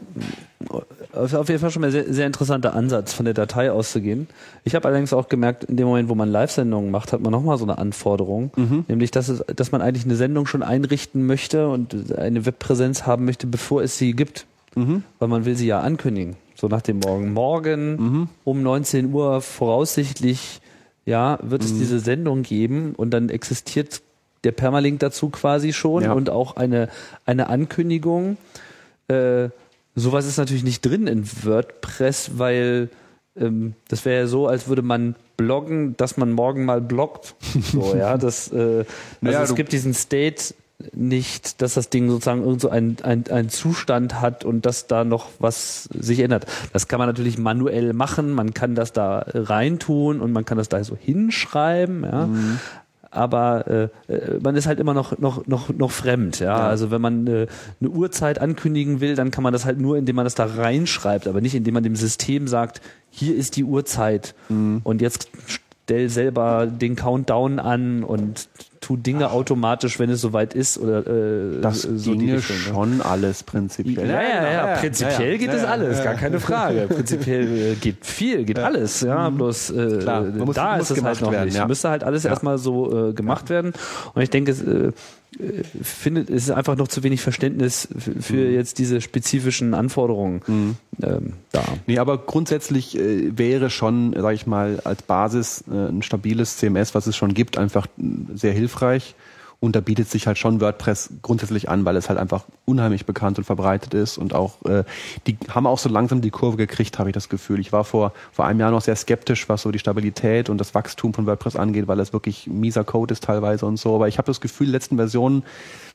auf 1.13 1.49
jeden 1.49 1.61
Fall 1.61 1.71
schon 1.71 1.83
mal 1.83 1.91
sehr, 1.91 2.13
sehr 2.13 2.27
interessanter 2.27 2.75
Ansatz, 2.75 3.13
von 3.13 3.25
der 3.25 3.35
Datei 3.35 3.73
auszugehen. 3.73 4.29
Ich 4.65 4.75
habe 4.77 4.87
allerdings 4.87 5.13
auch 5.13 5.29
gemerkt, 5.29 5.65
in 5.65 5.77
dem 5.77 5.89
Moment, 5.89 6.09
wo 6.09 6.15
man 6.15 6.31
Live-Sendungen 6.31 6.91
macht, 6.91 7.13
hat 7.13 7.21
man 7.21 7.33
nochmal 7.33 7.59
so 7.59 7.65
eine 7.65 7.79
Anforderung, 7.79 8.53
mhm. 8.57 8.85
nämlich, 8.87 9.11
dass, 9.11 9.29
es, 9.29 9.45
dass 9.55 9.73
man 9.73 9.83
eigentlich 9.83 10.05
eine 10.05 10.15
Sendung 10.15 10.47
schon 10.47 10.63
einrichten 10.63 11.27
möchte 11.27 11.69
und 11.69 12.17
eine 12.17 12.47
Webpräsenz 12.47 13.07
haben 13.07 13.25
möchte, 13.25 13.49
bevor 13.49 13.83
es 13.83 13.99
sie 13.99 14.13
gibt. 14.13 14.47
Mhm. 14.77 15.03
Weil 15.19 15.29
man 15.29 15.45
will 15.45 15.57
sie 15.57 15.67
ja 15.67 15.81
ankündigen. 15.81 16.37
So 16.55 16.69
nach 16.69 16.83
dem 16.83 17.01
Morgen. 17.01 17.33
Morgen 17.33 17.97
mhm. 17.97 18.29
um 18.45 18.63
19 18.63 19.13
Uhr 19.13 19.41
voraussichtlich, 19.41 20.61
ja, 21.07 21.41
wird 21.43 21.65
es 21.65 21.73
mhm. 21.73 21.79
diese 21.79 21.99
Sendung 21.99 22.43
geben 22.43 22.95
und 22.97 23.11
dann 23.11 23.31
existiert 23.31 24.03
der 24.45 24.53
Permalink 24.53 25.01
dazu 25.01 25.29
quasi 25.29 25.73
schon 25.73 26.05
ja. 26.05 26.13
und 26.13 26.31
auch 26.31 26.57
eine, 26.57 26.89
eine 27.27 27.49
Ankündigung 27.49 28.37
äh, 29.11 29.51
sowas 29.95 30.27
ist 30.27 30.39
natürlich 30.39 30.65
nicht 30.65 30.85
drin 30.85 31.07
in 31.07 31.29
WordPress, 31.45 32.33
weil 32.39 32.89
ähm, 33.37 33.75
das 33.89 34.05
wäre 34.05 34.23
ja 34.23 34.27
so, 34.27 34.47
als 34.47 34.69
würde 34.69 34.83
man 34.83 35.15
bloggen, 35.37 35.97
dass 35.97 36.17
man 36.17 36.33
morgen 36.33 36.65
mal 36.65 36.81
bloggt. 36.81 37.35
So, 37.73 37.95
ja, 37.97 38.17
das, 38.19 38.53
äh, 38.53 38.57
also 38.57 38.85
Naja, 39.21 39.43
es 39.43 39.55
gibt 39.55 39.73
diesen 39.73 39.95
State 39.95 40.55
nicht, 40.93 41.61
dass 41.61 41.75
das 41.75 41.91
Ding 41.91 42.09
sozusagen 42.09 42.43
irgend 42.43 42.61
so 42.61 42.71
ein, 42.71 42.97
ein, 43.03 43.25
ein 43.31 43.49
Zustand 43.51 44.21
hat 44.21 44.45
und 44.45 44.65
dass 44.65 44.87
da 44.87 45.05
noch 45.05 45.29
was 45.39 45.85
sich 45.85 46.21
ändert. 46.21 46.47
Das 46.73 46.89
kann 46.89 46.99
man 46.99 47.09
natürlich 47.09 47.39
manuell 47.39 47.93
machen, 47.93 48.33
man 48.33 48.55
kann 48.55 48.75
das 48.75 48.93
da 48.93 49.25
reintun 49.27 50.21
und 50.21 50.33
man 50.33 50.45
kann 50.45 50.59
das 50.59 50.69
da 50.69 50.83
so 50.83 50.97
hinschreiben, 50.97 52.05
ja. 52.05 52.27
Mhm. 52.27 52.59
Aber 53.11 53.67
äh, 54.09 54.13
äh, 54.13 54.39
man 54.41 54.55
ist 54.55 54.67
halt 54.67 54.79
immer 54.79 54.95
noch, 54.95 55.19
noch, 55.19 55.47
noch, 55.49 55.69
noch 55.71 55.91
fremd, 55.91 56.39
ja. 56.39 56.57
Ja. 56.59 56.69
Also 56.69 56.91
wenn 56.93 57.01
man 57.01 57.27
äh, 57.27 57.47
eine 57.81 57.91
Uhrzeit 57.91 58.41
ankündigen 58.41 59.01
will, 59.01 59.17
dann 59.17 59.31
kann 59.33 59.43
man 59.43 59.53
das 59.53 59.65
halt 59.65 59.81
nur, 59.81 59.97
indem 59.99 60.17
man 60.17 60.25
das 60.25 60.37
da 60.37 60.45
reinschreibt, 60.47 61.27
aber 61.27 61.41
nicht 61.41 61.55
indem 61.55 61.75
man 61.75 61.83
dem 61.83 61.97
System 61.97 62.47
sagt, 62.47 62.81
hier 63.11 63.35
ist 63.35 63.57
die 63.57 63.65
Uhrzeit 63.65 64.35
Mhm. 64.49 64.81
und 64.85 65.01
jetzt 65.03 65.29
stell 65.47 66.09
selber 66.09 66.67
den 66.67 66.95
Countdown 66.95 67.59
an 67.59 68.05
und 68.05 68.49
tu 68.81 68.97
Dinge 68.97 69.31
automatisch, 69.31 69.99
wenn 69.99 70.09
es 70.09 70.21
soweit 70.23 70.55
ist 70.55 70.79
oder 70.79 71.07
äh, 71.07 71.61
Das 71.61 71.83
so 71.83 72.13
ginge 72.13 72.33
ne? 72.35 72.41
schon 72.43 73.03
alles 73.03 73.43
prinzipiell. 73.43 74.09
Ja, 74.09 74.23
ja, 74.23 74.29
ja, 74.53 74.67
genau. 74.67 74.81
prinzipiell 74.81 75.21
ja, 75.21 75.33
ja. 75.33 75.37
geht 75.37 75.49
Ja, 75.49 75.55
es 75.55 75.63
ja, 75.63 75.69
alles, 75.69 75.99
ja, 75.99 76.05
gar 76.05 76.13
ja. 76.15 76.19
keine 76.19 76.41
Frage. 76.41 76.87
Prinzipiell 76.89 77.73
äh, 77.73 77.75
geht 77.75 78.07
viel, 78.07 78.45
geht 78.45 78.59
alles, 78.59 79.03
ja, 79.03 79.29
bloß 79.29 79.71
äh, 79.71 79.99
Klar, 79.99 80.23
muss- 80.23 80.55
da 80.57 80.77
muss 80.79 80.91
ist 80.91 80.97
es 80.99 81.05
halt 81.05 81.21
noch 81.21 81.31
werden, 81.31 81.45
nicht. 81.47 81.57
ja. 81.57 81.67
Müsste 81.69 81.91
halt 81.91 82.05
alles 82.05 82.23
Ja. 82.25 82.31
erstmal 82.31 82.57
so 82.57 83.11
äh, 83.11 83.13
gemacht 83.13 83.51
werden 83.51 83.75
und 84.15 84.23
ich 84.23 84.31
denke, 84.31 84.51
es 84.51 84.63
äh, 84.63 84.93
findet, 85.83 86.29
es 86.29 86.45
ist 86.45 86.51
einfach 86.51 86.77
noch 86.77 86.89
zu 86.89 87.03
wenig 87.05 87.21
Verständnis 87.21 87.87
für 88.21 88.35
Mhm. 88.35 88.53
jetzt 88.55 88.79
diese 88.79 89.01
spezifischen 89.01 89.75
Anforderungen 89.75 90.77
ähm, 91.03 91.35
da. 91.53 91.63
Nee, 91.87 91.99
aber 91.99 92.19
grundsätzlich 92.19 92.99
äh, 92.99 93.31
wäre 93.39 93.71
schon, 93.71 94.13
sage 94.13 94.35
ich 94.35 94.47
mal, 94.49 94.81
als 94.85 95.03
Basis 95.03 95.63
äh, 95.71 95.89
ein 95.89 96.03
stabiles 96.03 96.57
CMS, 96.57 96.95
was 96.97 97.07
es 97.07 97.17
schon 97.17 97.33
gibt, 97.33 97.59
einfach 97.59 97.87
äh, 97.87 98.03
sehr 98.35 98.53
hilfreich. 98.53 98.70
Und 99.61 99.77
da 99.77 99.81
bietet 99.81 100.09
sich 100.09 100.27
halt 100.27 100.39
schon 100.39 100.63
WordPress 100.63 101.11
grundsätzlich 101.21 101.69
an, 101.69 101.85
weil 101.85 101.95
es 101.97 102.09
halt 102.09 102.19
einfach 102.19 102.45
unheimlich 102.65 103.05
bekannt 103.05 103.37
und 103.37 103.45
verbreitet 103.45 103.93
ist 103.93 104.17
und 104.17 104.35
auch 104.35 104.65
äh, 104.65 104.85
die 105.27 105.37
haben 105.51 105.67
auch 105.67 105.79
so 105.79 105.91
langsam 105.91 106.23
die 106.23 106.31
Kurve 106.31 106.57
gekriegt, 106.57 106.99
habe 106.99 107.11
ich 107.11 107.15
das 107.15 107.29
Gefühl. 107.29 107.61
Ich 107.61 107.71
war 107.71 107.85
vor 107.85 108.15
vor 108.33 108.47
einem 108.47 108.59
Jahr 108.59 108.71
noch 108.71 108.81
sehr 108.81 108.97
skeptisch, 108.97 109.51
was 109.51 109.61
so 109.61 109.71
die 109.71 109.79
Stabilität 109.79 110.49
und 110.49 110.57
das 110.57 110.75
Wachstum 110.75 111.13
von 111.13 111.27
WordPress 111.27 111.57
angeht, 111.57 111.89
weil 111.89 112.01
es 112.01 112.15
wirklich 112.15 112.47
mieser 112.47 112.85
Code 112.85 113.13
ist 113.13 113.23
teilweise 113.25 113.67
und 113.67 113.77
so. 113.77 113.95
Aber 113.95 114.09
ich 114.09 114.17
habe 114.17 114.27
das 114.27 114.41
Gefühl, 114.41 114.69
die 114.69 114.73
letzten 114.73 114.97
Versionen 114.97 115.43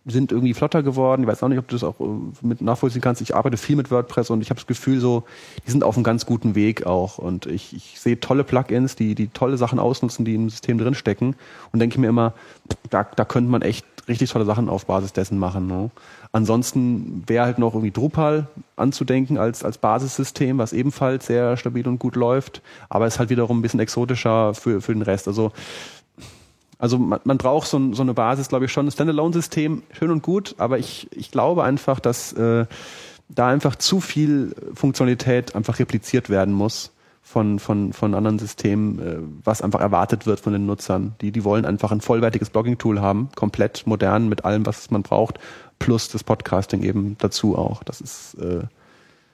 sind 0.06 0.32
irgendwie 0.32 0.54
flotter 0.54 0.84
geworden. 0.84 1.24
Ich 1.24 1.28
weiß 1.28 1.42
auch 1.44 1.48
nicht, 1.48 1.58
ob 1.58 1.68
du 1.68 1.76
das 1.76 1.84
auch 1.84 2.00
äh, 2.00 2.04
mit 2.42 2.62
nachvollziehen 2.62 3.02
kannst. 3.02 3.22
Ich 3.22 3.36
arbeite 3.36 3.58
viel 3.58 3.76
mit 3.76 3.92
WordPress 3.92 4.30
und 4.30 4.42
ich 4.42 4.50
habe 4.50 4.60
das 4.60 4.68
Gefühl, 4.68 5.00
so 5.00 5.24
die 5.66 5.72
sind 5.72 5.84
auf 5.84 5.96
einem 5.96 6.04
ganz 6.04 6.26
guten 6.26 6.56
Weg 6.56 6.86
auch. 6.86 7.18
Und 7.18 7.46
ich, 7.48 7.76
ich 7.76 8.00
sehe 8.00 8.20
tolle 8.20 8.44
Plugins, 8.44 8.96
die 8.96 9.16
die 9.16 9.30
tolle 9.30 9.58
Sachen 9.58 9.80
ausnutzen, 9.80 10.26
die 10.26 10.36
im 10.36 10.50
System 10.50 10.78
drinstecken 10.78 11.36
und 11.72 11.80
denke 11.80 12.00
mir 12.00 12.08
immer, 12.08 12.34
da, 12.90 13.04
da 13.04 13.26
könnte 13.26 13.50
man 13.50 13.62
echt 13.62 13.86
richtig 14.08 14.30
tolle 14.30 14.46
Sachen 14.46 14.70
auf 14.70 14.86
Basis 14.86 15.14
dessen 15.14 15.40
machen. 15.40 15.68
Ne? 15.68 15.90
Ansonsten 16.32 17.24
wäre 17.28 17.46
halt 17.46 17.58
noch 17.58 17.74
irgendwie 17.74 17.92
Drupal 17.92 18.48
anzudenken 18.76 19.38
als, 19.38 19.64
als 19.64 19.78
Basissystem, 19.78 20.58
was 20.58 20.74
ebenfalls 20.74 21.26
sehr 21.26 21.58
stabil 21.58 21.88
und 21.88 21.98
gut 21.98 22.16
läuft, 22.16 22.62
aber 22.90 23.08
ist 23.08 23.20
halt 23.20 23.30
wiederum 23.30 23.60
ein 23.60 23.62
bisschen 23.62 23.80
exotischer 23.80 24.54
für, 24.54 24.82
für 24.82 24.94
den 24.94 25.02
Rest. 25.02 25.28
Also 25.28 25.52
also 26.78 26.98
man, 26.98 27.20
man 27.24 27.38
braucht 27.38 27.68
so, 27.68 27.94
so 27.94 28.02
eine 28.02 28.14
Basis, 28.14 28.50
glaube 28.50 28.66
ich, 28.66 28.72
schon. 28.72 28.88
Ein 28.88 28.92
Standalone-System, 28.92 29.84
schön 29.92 30.12
und 30.12 30.24
gut, 30.24 30.56
aber 30.58 30.78
ich, 30.78 31.08
ich 31.12 31.32
glaube 31.32 31.64
einfach, 31.64 32.00
dass 32.00 32.34
äh, 32.34 32.66
da 33.30 33.48
einfach 33.48 33.76
zu 33.76 34.02
viel 34.02 34.56
Funktionalität 34.74 35.56
einfach 35.56 35.80
repliziert 35.80 36.30
werden 36.30 36.54
muss 36.54 36.92
von, 37.22 37.58
von, 37.60 37.92
von 37.92 38.14
anderen 38.14 38.38
Systemen, 38.38 39.00
äh, 39.00 39.18
was 39.44 39.62
einfach 39.62 39.80
erwartet 39.80 40.28
wird 40.28 40.40
von 40.40 40.54
den 40.54 40.66
Nutzern. 40.66 41.16
Die, 41.22 41.32
die 41.32 41.44
wollen 41.44 41.66
einfach 41.66 41.92
ein 41.92 42.02
vollwertiges 42.02 42.50
Blogging-Tool 42.52 43.02
haben, 43.02 43.30
komplett 43.36 43.88
modern 43.88 44.30
mit 44.30 44.46
allem, 44.46 44.66
was 44.66 44.92
man 44.92 45.02
braucht, 45.02 45.40
plus 45.80 46.10
das 46.10 46.24
Podcasting 46.24 46.84
eben 46.84 47.18
dazu 47.20 47.58
auch. 47.58 47.84
Das 47.84 48.00
ist 48.00 48.36
äh, 48.36 48.62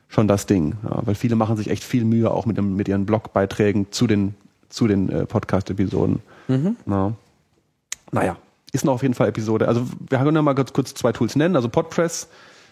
schon 0.08 0.28
das 0.28 0.46
Ding. 0.46 0.76
Ja, 0.84 1.06
weil 1.06 1.16
viele 1.16 1.36
machen 1.36 1.58
sich 1.58 1.70
echt 1.70 1.84
viel 1.84 2.06
Mühe 2.06 2.32
auch 2.32 2.46
mit, 2.46 2.58
dem, 2.58 2.76
mit 2.76 2.88
ihren 2.88 3.06
Blogbeiträgen 3.06 3.92
zu 3.92 4.08
den, 4.08 4.36
zu 4.70 4.88
den 4.88 5.10
äh, 5.10 5.26
Podcast-Episoden. 5.26 6.22
Ja. 6.88 7.14
Naja, 8.12 8.38
ist 8.72 8.86
noch 8.86 8.94
auf 8.94 9.02
jeden 9.02 9.14
Fall 9.14 9.28
Episode. 9.28 9.68
Also 9.68 9.86
wir 10.10 10.18
können 10.18 10.36
ja 10.36 10.42
mal 10.42 10.54
ganz 10.54 10.74
kurz 10.74 10.94
zwei 10.94 11.12
Tools 11.12 11.36
nennen. 11.36 11.56
Also 11.56 11.70
Podpress 11.70 12.28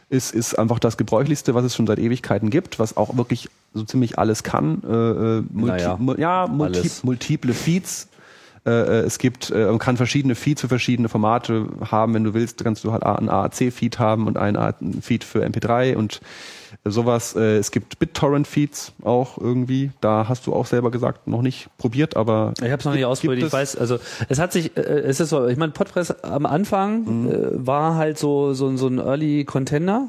ist, 0.10 0.34
ist 0.34 0.58
einfach 0.58 0.80
das 0.80 0.98
gebräuchlichste, 0.98 1.54
was 1.54 1.64
es 1.66 1.76
schon 1.76 1.88
seit 1.88 2.00
Ewigkeiten 2.00 2.50
gibt, 2.50 2.80
was 2.80 2.98
auch 2.98 3.16
wirklich 3.18 3.50
so 3.74 3.84
ziemlich 3.84 4.18
alles 4.18 4.44
kann. 4.44 4.82
Äh, 4.84 4.88
äh, 4.88 5.44
multi, 5.52 5.78
Naja, 5.78 5.98
mu 6.00 6.14
ja, 6.16 6.48
multi, 6.48 6.80
alles. 6.80 7.04
multiple 7.04 7.54
Feeds. 7.54 8.08
Äh, 8.66 8.72
äh, 8.72 9.00
es 9.02 9.20
gibt, 9.20 9.52
äh, 9.52 9.66
man 9.66 9.80
kann 9.80 9.98
verschiedene 9.98 10.36
Feeds 10.36 10.62
für 10.62 10.68
verschiedene 10.68 11.10
Formate 11.10 11.68
haben. 11.92 12.14
Wenn 12.14 12.24
du 12.24 12.34
willst, 12.34 12.64
kannst 12.64 12.84
du 12.84 12.92
halt 12.92 13.04
einen 13.04 13.30
AAC-Feed 13.30 14.00
haben 14.00 14.28
und 14.28 14.38
einen 14.38 15.02
Feed 15.02 15.24
für 15.24 15.46
MP3 15.46 15.96
und 15.96 16.22
sowas. 16.86 17.36
Äh, 17.36 17.58
es 17.58 17.72
gibt 17.72 18.00
BitTorrent-Feeds 18.00 18.94
auch 19.04 19.38
irgendwie. 19.38 19.92
Da 20.02 20.28
hast 20.28 20.48
du 20.48 20.54
auch 20.54 20.66
selber 20.66 20.92
gesagt, 20.92 21.28
noch 21.28 21.42
nicht 21.42 21.70
probiert, 21.78 22.16
aber 22.16 22.54
Ich 22.58 22.64
habe 22.72 22.80
es 22.80 22.86
noch 22.86 22.94
nicht 22.94 23.06
ausprobiert. 23.06 23.48
Ich 23.48 23.54
weiß, 23.54 23.76
also 23.76 23.98
es 24.30 24.40
hat 24.40 24.52
sich, 24.52 24.76
äh, 24.78 24.82
es 24.82 25.20
ist 25.20 25.30
so, 25.30 25.48
ich 25.48 25.58
meine, 25.58 25.72
Podpress 25.72 26.12
am 26.24 26.46
Anfang 26.46 27.24
Mhm. 27.24 27.32
äh, 27.32 27.68
war 27.68 27.96
halt 27.96 28.18
so, 28.18 28.54
so, 28.54 28.76
so 28.78 28.88
ein 28.88 29.00
Early 29.00 29.46
Contender. 29.46 30.08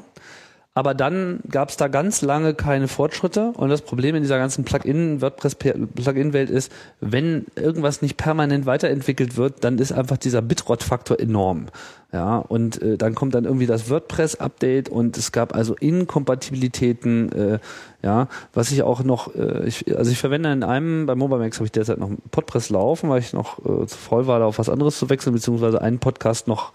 Aber 0.73 0.93
dann 0.93 1.41
gab 1.49 1.67
es 1.67 1.75
da 1.75 1.89
ganz 1.89 2.21
lange 2.21 2.53
keine 2.53 2.87
Fortschritte 2.87 3.51
und 3.57 3.67
das 3.67 3.81
Problem 3.81 4.15
in 4.15 4.21
dieser 4.21 4.37
ganzen 4.37 4.63
Plugin 4.63 5.21
WordPress 5.21 5.55
Plugin 5.55 6.31
Welt 6.31 6.49
ist, 6.49 6.71
wenn 7.01 7.45
irgendwas 7.57 8.01
nicht 8.01 8.15
permanent 8.15 8.65
weiterentwickelt 8.65 9.35
wird, 9.35 9.65
dann 9.65 9.79
ist 9.79 9.91
einfach 9.91 10.15
dieser 10.15 10.41
Bitrot 10.41 10.81
Faktor 10.81 11.19
enorm. 11.19 11.65
Ja, 12.13 12.37
und 12.37 12.81
äh, 12.81 12.97
dann 12.97 13.15
kommt 13.15 13.35
dann 13.35 13.43
irgendwie 13.43 13.65
das 13.67 13.89
WordPress 13.89 14.35
Update 14.35 14.87
und 14.87 15.17
es 15.17 15.33
gab 15.33 15.55
also 15.55 15.75
Inkompatibilitäten, 15.75 17.31
äh, 17.33 17.59
ja, 18.01 18.29
was 18.53 18.71
ich 18.71 18.83
auch 18.83 19.03
noch 19.03 19.35
äh, 19.35 19.65
ich, 19.65 19.97
also 19.97 20.09
ich 20.09 20.19
verwende 20.19 20.53
in 20.53 20.63
einem 20.63 21.05
bei 21.05 21.15
MobileMax 21.15 21.57
habe 21.57 21.65
ich 21.65 21.71
derzeit 21.73 21.97
noch 21.97 22.11
Podpress 22.31 22.69
laufen, 22.69 23.09
weil 23.09 23.19
ich 23.19 23.33
noch 23.33 23.59
äh, 23.59 23.87
zu 23.87 23.97
voll 23.97 24.25
war, 24.25 24.39
da 24.39 24.45
auf 24.45 24.59
was 24.59 24.69
anderes 24.69 24.97
zu 24.97 25.09
wechseln 25.09 25.33
beziehungsweise 25.33 25.81
einen 25.81 25.99
Podcast 25.99 26.47
noch 26.47 26.71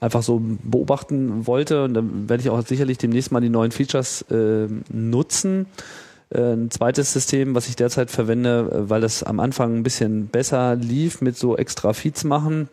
einfach 0.00 0.22
so 0.22 0.40
beobachten 0.62 1.46
wollte. 1.46 1.84
Und 1.84 1.94
dann 1.94 2.28
werde 2.28 2.42
ich 2.42 2.50
auch 2.50 2.64
sicherlich 2.66 2.98
demnächst 2.98 3.32
mal 3.32 3.40
die 3.40 3.48
neuen 3.48 3.72
Features 3.72 4.22
äh, 4.30 4.66
nutzen. 4.90 5.66
Äh, 6.30 6.54
ein 6.54 6.70
zweites 6.70 7.12
System, 7.12 7.54
was 7.54 7.68
ich 7.68 7.76
derzeit 7.76 8.10
verwende, 8.10 8.70
äh, 8.72 8.90
weil 8.90 9.00
das 9.00 9.22
am 9.22 9.40
Anfang 9.40 9.76
ein 9.76 9.82
bisschen 9.82 10.28
besser 10.28 10.76
lief 10.76 11.20
mit 11.20 11.36
so 11.36 11.56
extra 11.56 11.92
Feeds 11.92 12.24
machen. 12.24 12.68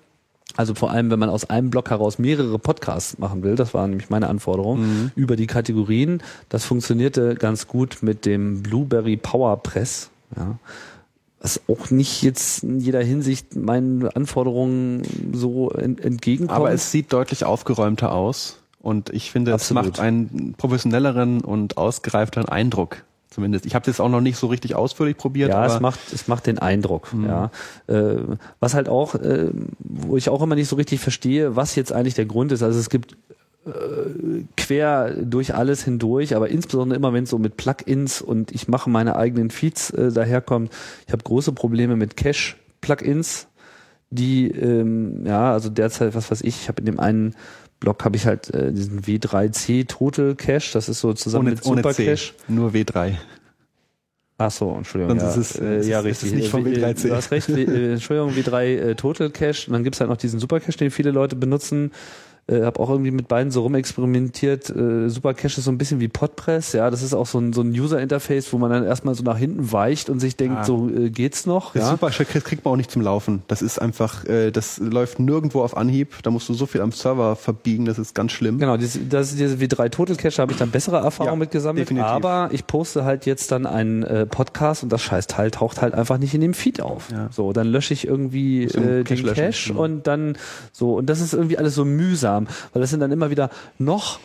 Also 0.56 0.74
vor 0.74 0.90
allem, 0.92 1.12
wenn 1.12 1.20
man 1.20 1.30
aus 1.30 1.50
einem 1.50 1.70
Block 1.70 1.92
heraus 1.92 2.18
mehrere 2.18 2.58
Podcasts 2.58 3.20
machen 3.20 3.44
will, 3.44 3.56
das 3.56 3.76
war 3.76 3.88
nämlich 3.88 4.10
meine 4.10 4.28
Anforderung, 4.28 5.12
über 5.16 5.36
die 5.36 5.46
Kategorien. 5.46 6.24
Das 6.50 6.66
funktionierte 6.66 7.36
ganz 7.36 7.68
gut 7.68 8.00
mit 8.02 8.26
dem 8.26 8.64
Blueberry 8.64 9.16
PowerPress. 9.16 10.10
Ja 10.36 10.58
was 11.42 11.62
auch 11.68 11.90
nicht 11.90 12.22
jetzt 12.22 12.64
in 12.64 12.80
jeder 12.80 13.02
Hinsicht 13.02 13.56
meinen 13.56 14.08
Anforderungen 14.08 15.04
so 15.34 15.70
ent 15.72 16.04
entgegenkommt. 16.04 16.56
Aber 16.56 16.72
es 16.72 16.92
sieht 16.92 17.14
deutlich 17.14 17.46
aufgeräumter 17.46 18.12
aus 18.12 18.60
und 18.82 19.10
ich 19.10 19.32
finde, 19.32 19.54
Absolut. 19.54 19.86
es 19.86 19.92
macht 19.92 20.00
einen 20.00 20.56
professionelleren 20.58 21.42
und 21.42 21.78
ausgereifteren 21.78 22.50
Eindruck. 22.50 23.04
Zumindest. 23.30 23.68
Ich 23.68 23.76
habe 23.76 23.84
es 23.84 23.88
jetzt 23.88 24.02
auch 24.02 24.10
noch 24.10 24.22
nicht 24.22 24.38
so 24.38 24.48
richtig 24.48 24.74
ausführlich 24.74 25.16
probiert. 25.16 25.50
ja, 25.50 25.64
es 25.64 25.80
macht, 25.80 26.00
es 26.12 26.28
macht 26.28 26.48
den 26.48 26.58
Eindruck. 26.58 27.14
Ja, 27.26 27.52
äh, 27.86 28.16
was 28.60 28.74
halt 28.74 28.90
auch, 28.90 29.14
äh, 29.14 29.52
wo 29.78 30.18
ich 30.18 30.30
auch 30.30 30.42
immer 30.42 30.56
nicht 30.56 30.68
so 30.68 30.76
richtig 30.76 31.00
verstehe, 31.00 31.56
was 31.56 31.76
jetzt 31.76 31.94
eigentlich 31.94 32.16
der 32.16 32.26
Grund 32.26 32.52
ist. 32.52 32.64
Also 32.64 32.80
es 32.80 32.90
gibt 32.90 33.18
quer 34.58 35.12
durch 35.22 35.54
alles 35.54 35.84
hindurch, 35.84 36.36
aber 36.36 36.50
insbesondere 36.50 36.98
immer, 36.98 37.14
wenn 37.14 37.24
es 37.26 37.30
so 37.30 37.38
mit 37.38 37.58
Plugins 37.58 38.22
und 38.22 38.52
ich 38.52 38.68
mache 38.68 38.90
meine 38.90 39.16
eigenen 39.16 39.52
Feeds 39.52 39.92
äh, 39.92 40.12
daherkommt. 40.12 40.72
Ich 41.08 41.14
habe 41.14 41.24
große 41.24 41.52
Probleme 41.52 41.96
mit 41.96 42.16
Cache-Plugins, 42.18 43.48
die 44.10 44.50
ähm, 44.50 45.26
ja, 45.26 45.52
also 45.54 45.70
derzeit, 45.70 46.16
was 46.16 46.32
weiß 46.32 46.42
ich, 46.42 46.62
ich 46.62 46.68
habe 46.68 46.80
in 46.80 46.86
dem 46.86 47.00
einen 47.00 47.36
Blog 47.80 48.04
habe 48.04 48.16
ich 48.18 48.26
halt 48.26 48.54
äh, 48.54 48.74
diesen 48.74 49.02
W3C 49.02 49.88
Total 49.88 50.36
Cache, 50.36 50.72
das 50.74 50.90
ist 50.90 51.00
so 51.00 51.14
zusammen 51.14 51.48
ohne, 51.48 51.52
mit 51.56 51.64
Super 51.64 51.94
Cache. 51.94 52.34
nur 52.48 52.72
W3. 52.72 53.14
Ach 54.42 54.52
so, 54.52 54.74
Entschuldigung. 54.74 55.20
Sonst 55.20 55.36
ja, 55.36 55.42
ist 55.42 55.56
es, 55.56 55.60
äh, 55.62 55.76
es 55.76 55.88
ja 55.88 56.00
ist- 56.00 56.06
es 56.06 56.10
richtig. 56.24 56.30
ist 56.32 56.36
nicht 56.36 56.50
vom 56.50 56.66
Äh, 56.66 56.70
W3C. 56.78 57.08
Du 57.10 57.16
hast 57.16 57.32
recht. 57.32 57.50
Äh, 57.50 57.92
Entschuldigung, 57.94 58.32
W3 58.34 58.64
äh, 58.78 58.96
Total 58.96 59.30
Cache. 59.30 59.68
Und 59.68 59.74
dann 59.74 59.84
gibt's 59.84 60.00
halt 60.00 60.10
noch 60.10 60.16
diesen 60.18 60.40
Super 60.40 60.62
Cache, 60.62 60.78
den 60.78 60.92
viele 60.92 61.12
Leute 61.12 61.36
benutzen. 61.36 61.92
Äh, 62.50 62.64
habe 62.64 62.80
auch 62.80 62.90
irgendwie 62.90 63.12
mit 63.12 63.28
beiden 63.28 63.52
so 63.52 63.62
rumexperimentiert. 63.62 64.70
Äh, 64.70 65.10
Supercache 65.10 65.48
ist 65.48 65.64
so 65.64 65.72
ein 65.72 65.78
bisschen 65.78 66.00
wie 66.00 66.08
Podpress, 66.08 66.74
ja, 66.74 66.90
das 66.90 67.02
ist 67.02 67.14
auch 67.14 67.28
so 67.28 67.40
ein, 67.40 67.54
so 67.54 67.62
ein 67.62 67.72
User-Interface, 67.72 68.52
wo 68.54 68.58
man 68.58 68.72
dann 68.72 68.86
erstmal 68.86 69.16
so 69.16 69.24
nach 69.24 69.38
hinten 69.38 69.72
weicht 69.72 70.10
und 70.10 70.20
sich 70.20 70.36
denkt, 70.36 70.58
ja. 70.58 70.64
so 70.64 70.90
äh, 70.90 71.10
geht's 71.10 71.46
noch. 71.46 71.74
Das 71.74 71.84
ja? 71.84 71.90
Supercache 71.92 72.42
kriegt 72.42 72.66
man 72.66 72.74
auch 72.74 72.78
nicht 72.78 72.92
zum 72.92 73.02
Laufen. 73.02 73.44
Das 73.48 73.62
ist 73.62 73.80
einfach, 73.80 74.26
äh, 74.26 74.52
das 74.52 74.78
läuft 74.80 75.20
nirgendwo 75.20 75.62
auf 75.62 75.78
Anhieb. 75.78 76.16
Da 76.24 76.32
musst 76.32 76.50
du 76.50 76.54
so 76.54 76.66
viel 76.66 76.82
am 76.82 76.92
Server 76.92 77.36
verbiegen, 77.36 77.86
das 77.86 78.00
ist 78.00 78.16
ganz 78.16 78.32
schlimm. 78.32 78.60
Genau, 78.60 78.78
diese, 78.78 79.00
das, 79.00 79.36
diese 79.36 79.60
wie 79.60 79.68
drei 79.68 79.90
Total 79.90 80.16
Cache 80.16 80.42
habe 80.42 80.52
ich 80.52 80.58
dann 80.58 80.72
bessere 80.72 80.98
Erfahrungen 80.98 81.36
ja, 81.36 81.40
mit 81.40 81.52
gesammelt. 81.52 81.90
Definitiv. 81.90 82.10
Aber 82.10 82.50
ich 82.52 82.68
poste 82.68 83.06
halt 83.06 83.26
jetzt 83.26 83.52
dann 83.52 83.66
einen 83.66 84.04
äh, 84.04 84.26
Podcast 84.26 84.84
und 84.84 84.92
das 84.92 85.02
Scheißteil 85.02 85.52
taucht 85.52 85.82
halt 85.82 85.94
einfach 85.94 86.18
nicht 86.18 86.34
in 86.34 86.42
dem 86.42 86.54
Feed 86.54 86.82
auf. 86.82 87.12
Ja. 87.12 87.30
So, 87.32 87.54
dann 87.54 87.68
lösche 87.68 87.94
ich 87.94 88.08
irgendwie 88.08 88.64
äh, 88.64 89.04
den 89.04 89.26
Cache, 89.26 89.52
Cache 89.52 89.74
und 89.74 90.08
dann 90.08 90.38
so 90.72 90.96
und 90.96 91.08
das 91.08 91.22
ist 91.22 91.34
irgendwie 91.34 91.58
alles 91.58 91.76
so 91.76 91.86
mühsam, 91.86 92.39
weil 92.74 92.82
das 92.82 92.92
sind 92.92 93.00
dann 93.00 93.12
immer 93.12 93.30
wieder 93.30 93.50
noch 93.78 94.20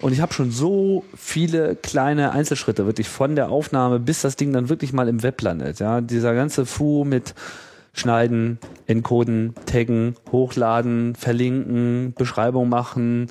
und 0.00 0.12
ich 0.12 0.20
habe 0.20 0.32
schon 0.34 0.50
so 0.50 1.04
viele 1.16 1.76
kleine 1.76 2.32
Einzelschritte, 2.32 2.86
wirklich 2.86 3.08
von 3.08 3.36
der 3.36 3.50
Aufnahme 3.50 4.00
bis 4.00 4.20
das 4.22 4.36
Ding 4.36 4.52
dann 4.52 4.68
wirklich 4.68 4.92
mal 4.92 5.08
im 5.08 5.22
Web 5.22 5.40
landet. 5.42 5.78
Ja, 5.78 6.00
dieser 6.00 6.34
ganze 6.34 6.66
Fu 6.66 7.04
mit 7.04 7.34
Schneiden, 7.94 8.58
Encoden, 8.86 9.54
Taggen, 9.66 10.16
Hochladen, 10.32 11.14
Verlinken, 11.14 12.14
Beschreibung 12.16 12.68
machen, 12.68 13.28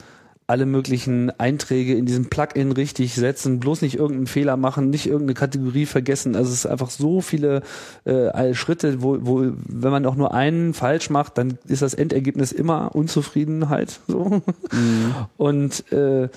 alle 0.52 0.66
möglichen 0.66 1.32
Einträge 1.40 1.96
in 1.96 2.06
diesem 2.06 2.30
Plugin 2.30 2.74
richtig 2.74 3.16
setzen, 3.16 3.62
bloß 3.62 3.82
nicht 3.82 3.96
irgendeinen 3.96 4.28
Fehler 4.28 4.58
machen, 4.58 4.90
nicht 4.90 5.06
irgendeine 5.06 5.34
Kategorie 5.34 5.86
vergessen. 5.86 6.36
Also 6.36 6.52
es 6.52 6.66
ist 6.66 6.66
einfach 6.66 6.90
so 6.90 7.22
viele 7.22 7.62
äh, 8.04 8.54
Schritte, 8.54 9.02
wo, 9.02 9.18
wo, 9.22 9.54
wenn 9.66 9.92
man 9.92 10.06
auch 10.06 10.18
nur 10.18 10.34
einen 10.34 10.74
falsch 10.74 11.10
macht, 11.10 11.38
dann 11.38 11.58
ist 11.68 11.82
das 11.82 11.94
Endergebnis 11.94 12.52
immer 12.52 12.94
Unzufriedenheit. 12.94 14.02
So. 14.10 14.42
Mhm. 14.74 15.16
Und 15.38 15.90
äh, 15.94 16.28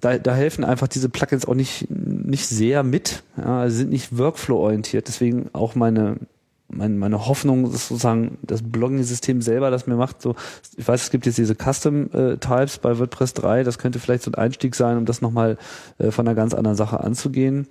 da, 0.00 0.18
da 0.18 0.34
helfen 0.34 0.64
einfach 0.64 0.86
diese 0.86 1.08
Plugins 1.08 1.46
auch 1.46 1.54
nicht, 1.54 1.90
nicht 1.90 2.46
sehr 2.46 2.84
mit, 2.84 3.24
ja, 3.36 3.68
sind 3.70 3.90
nicht 3.90 4.16
Workflow-orientiert. 4.16 5.08
Deswegen 5.08 5.50
auch 5.52 5.74
meine 5.74 6.16
mein, 6.70 6.98
meine 6.98 7.26
Hoffnung 7.26 7.72
ist 7.72 7.88
sozusagen 7.88 8.38
das 8.42 8.62
Blogging-System 8.62 9.42
selber, 9.42 9.70
das 9.70 9.86
mir 9.86 9.96
macht 9.96 10.22
so, 10.22 10.34
ich 10.76 10.86
weiß, 10.86 11.02
es 11.02 11.10
gibt 11.10 11.26
jetzt 11.26 11.38
diese 11.38 11.54
Custom-Types 11.54 12.78
bei 12.78 12.98
WordPress 12.98 13.34
3, 13.34 13.64
das 13.64 13.78
könnte 13.78 13.98
vielleicht 13.98 14.22
so 14.24 14.30
ein 14.30 14.36
Einstieg 14.36 14.74
sein, 14.74 14.96
um 14.96 15.04
das 15.04 15.20
nochmal 15.20 15.58
äh, 15.98 16.10
von 16.10 16.26
einer 16.26 16.34
ganz 16.34 16.54
anderen 16.54 16.76
Sache 16.76 17.00
anzugehen. 17.00 17.66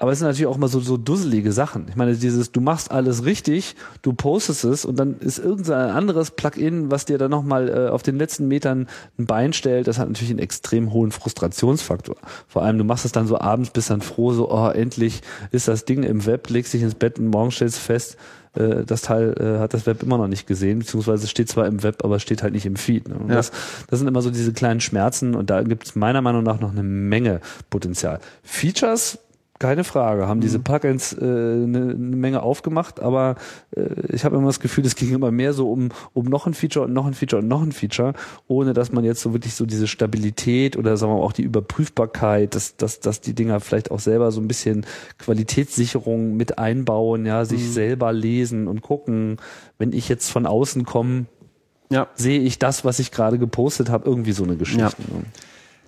Aber 0.00 0.12
es 0.12 0.20
sind 0.20 0.28
natürlich 0.28 0.46
auch 0.46 0.56
immer 0.56 0.68
so, 0.68 0.78
so 0.78 0.96
dusselige 0.96 1.50
Sachen. 1.50 1.86
Ich 1.88 1.96
meine, 1.96 2.14
dieses, 2.14 2.52
du 2.52 2.60
machst 2.60 2.92
alles 2.92 3.24
richtig, 3.24 3.74
du 4.00 4.12
postest 4.12 4.64
es 4.64 4.84
und 4.84 4.96
dann 4.96 5.18
ist 5.18 5.38
irgendein 5.38 5.90
anderes 5.90 6.30
Plugin, 6.30 6.90
was 6.92 7.04
dir 7.04 7.18
dann 7.18 7.32
nochmal 7.32 7.68
äh, 7.68 7.88
auf 7.88 8.04
den 8.04 8.16
letzten 8.16 8.46
Metern 8.46 8.86
ein 9.18 9.26
Bein 9.26 9.52
stellt, 9.52 9.88
das 9.88 9.98
hat 9.98 10.08
natürlich 10.08 10.30
einen 10.30 10.38
extrem 10.38 10.92
hohen 10.92 11.10
Frustrationsfaktor. 11.10 12.16
Vor 12.46 12.62
allem, 12.62 12.78
du 12.78 12.84
machst 12.84 13.04
es 13.04 13.12
dann 13.12 13.26
so 13.26 13.40
abends, 13.40 13.70
bist 13.70 13.90
dann 13.90 14.00
froh, 14.00 14.32
so, 14.32 14.50
oh, 14.52 14.68
endlich 14.68 15.20
ist 15.50 15.66
das 15.66 15.84
Ding 15.84 16.04
im 16.04 16.24
Web, 16.26 16.48
legst 16.48 16.72
dich 16.72 16.82
ins 16.82 16.94
Bett 16.94 17.18
und 17.18 17.26
morgen 17.26 17.50
stellst 17.50 17.80
fest, 17.80 18.16
äh, 18.54 18.84
das 18.84 19.02
Teil 19.02 19.34
äh, 19.40 19.58
hat 19.58 19.74
das 19.74 19.86
Web 19.86 20.04
immer 20.04 20.16
noch 20.16 20.28
nicht 20.28 20.46
gesehen, 20.46 20.78
beziehungsweise 20.78 21.26
steht 21.26 21.48
zwar 21.48 21.66
im 21.66 21.82
Web, 21.82 22.04
aber 22.04 22.20
steht 22.20 22.44
halt 22.44 22.52
nicht 22.52 22.66
im 22.66 22.76
Feed. 22.76 23.08
Ne? 23.08 23.16
Ja. 23.28 23.34
Das, 23.34 23.50
das 23.88 23.98
sind 23.98 24.06
immer 24.06 24.22
so 24.22 24.30
diese 24.30 24.52
kleinen 24.52 24.80
Schmerzen 24.80 25.34
und 25.34 25.50
da 25.50 25.62
gibt 25.62 25.86
es 25.86 25.96
meiner 25.96 26.22
Meinung 26.22 26.44
nach 26.44 26.60
noch 26.60 26.70
eine 26.70 26.84
Menge 26.84 27.40
Potenzial. 27.68 28.20
Features 28.44 29.18
keine 29.58 29.84
Frage, 29.84 30.28
haben 30.28 30.40
diese 30.40 30.58
mhm. 30.58 30.64
Plugins 30.64 31.12
äh, 31.12 31.16
eine, 31.18 31.64
eine 31.78 32.16
Menge 32.16 32.42
aufgemacht, 32.42 33.00
aber 33.00 33.36
äh, 33.76 33.82
ich 34.08 34.24
habe 34.24 34.36
immer 34.36 34.46
das 34.46 34.60
Gefühl, 34.60 34.86
es 34.86 34.94
ging 34.94 35.12
immer 35.12 35.30
mehr 35.30 35.52
so 35.52 35.70
um, 35.70 35.90
um 36.12 36.26
noch 36.26 36.46
ein 36.46 36.54
Feature 36.54 36.86
und 36.86 36.92
noch 36.92 37.06
ein 37.06 37.14
Feature 37.14 37.42
und 37.42 37.48
noch 37.48 37.62
ein 37.62 37.72
Feature, 37.72 38.14
ohne 38.46 38.72
dass 38.72 38.92
man 38.92 39.04
jetzt 39.04 39.20
so 39.20 39.32
wirklich 39.32 39.54
so 39.54 39.66
diese 39.66 39.86
Stabilität 39.86 40.76
oder 40.76 40.96
sagen 40.96 41.12
wir 41.12 41.18
mal 41.18 41.24
auch 41.24 41.32
die 41.32 41.42
Überprüfbarkeit, 41.42 42.54
dass, 42.54 42.76
dass, 42.76 43.00
dass 43.00 43.20
die 43.20 43.34
Dinger 43.34 43.60
vielleicht 43.60 43.90
auch 43.90 44.00
selber 44.00 44.30
so 44.30 44.40
ein 44.40 44.48
bisschen 44.48 44.86
Qualitätssicherung 45.18 46.36
mit 46.36 46.58
einbauen, 46.58 47.26
ja, 47.26 47.44
sich 47.44 47.62
mhm. 47.62 47.72
selber 47.72 48.12
lesen 48.12 48.68
und 48.68 48.82
gucken, 48.82 49.38
wenn 49.78 49.92
ich 49.92 50.08
jetzt 50.08 50.30
von 50.30 50.46
außen 50.46 50.84
komme, 50.84 51.26
ja. 51.90 52.08
sehe 52.14 52.40
ich 52.40 52.58
das, 52.58 52.84
was 52.84 52.98
ich 52.98 53.10
gerade 53.10 53.38
gepostet 53.38 53.90
habe, 53.90 54.08
irgendwie 54.08 54.32
so 54.32 54.44
eine 54.44 54.56
Geschichte. 54.56 54.82
Ja. 54.82 55.20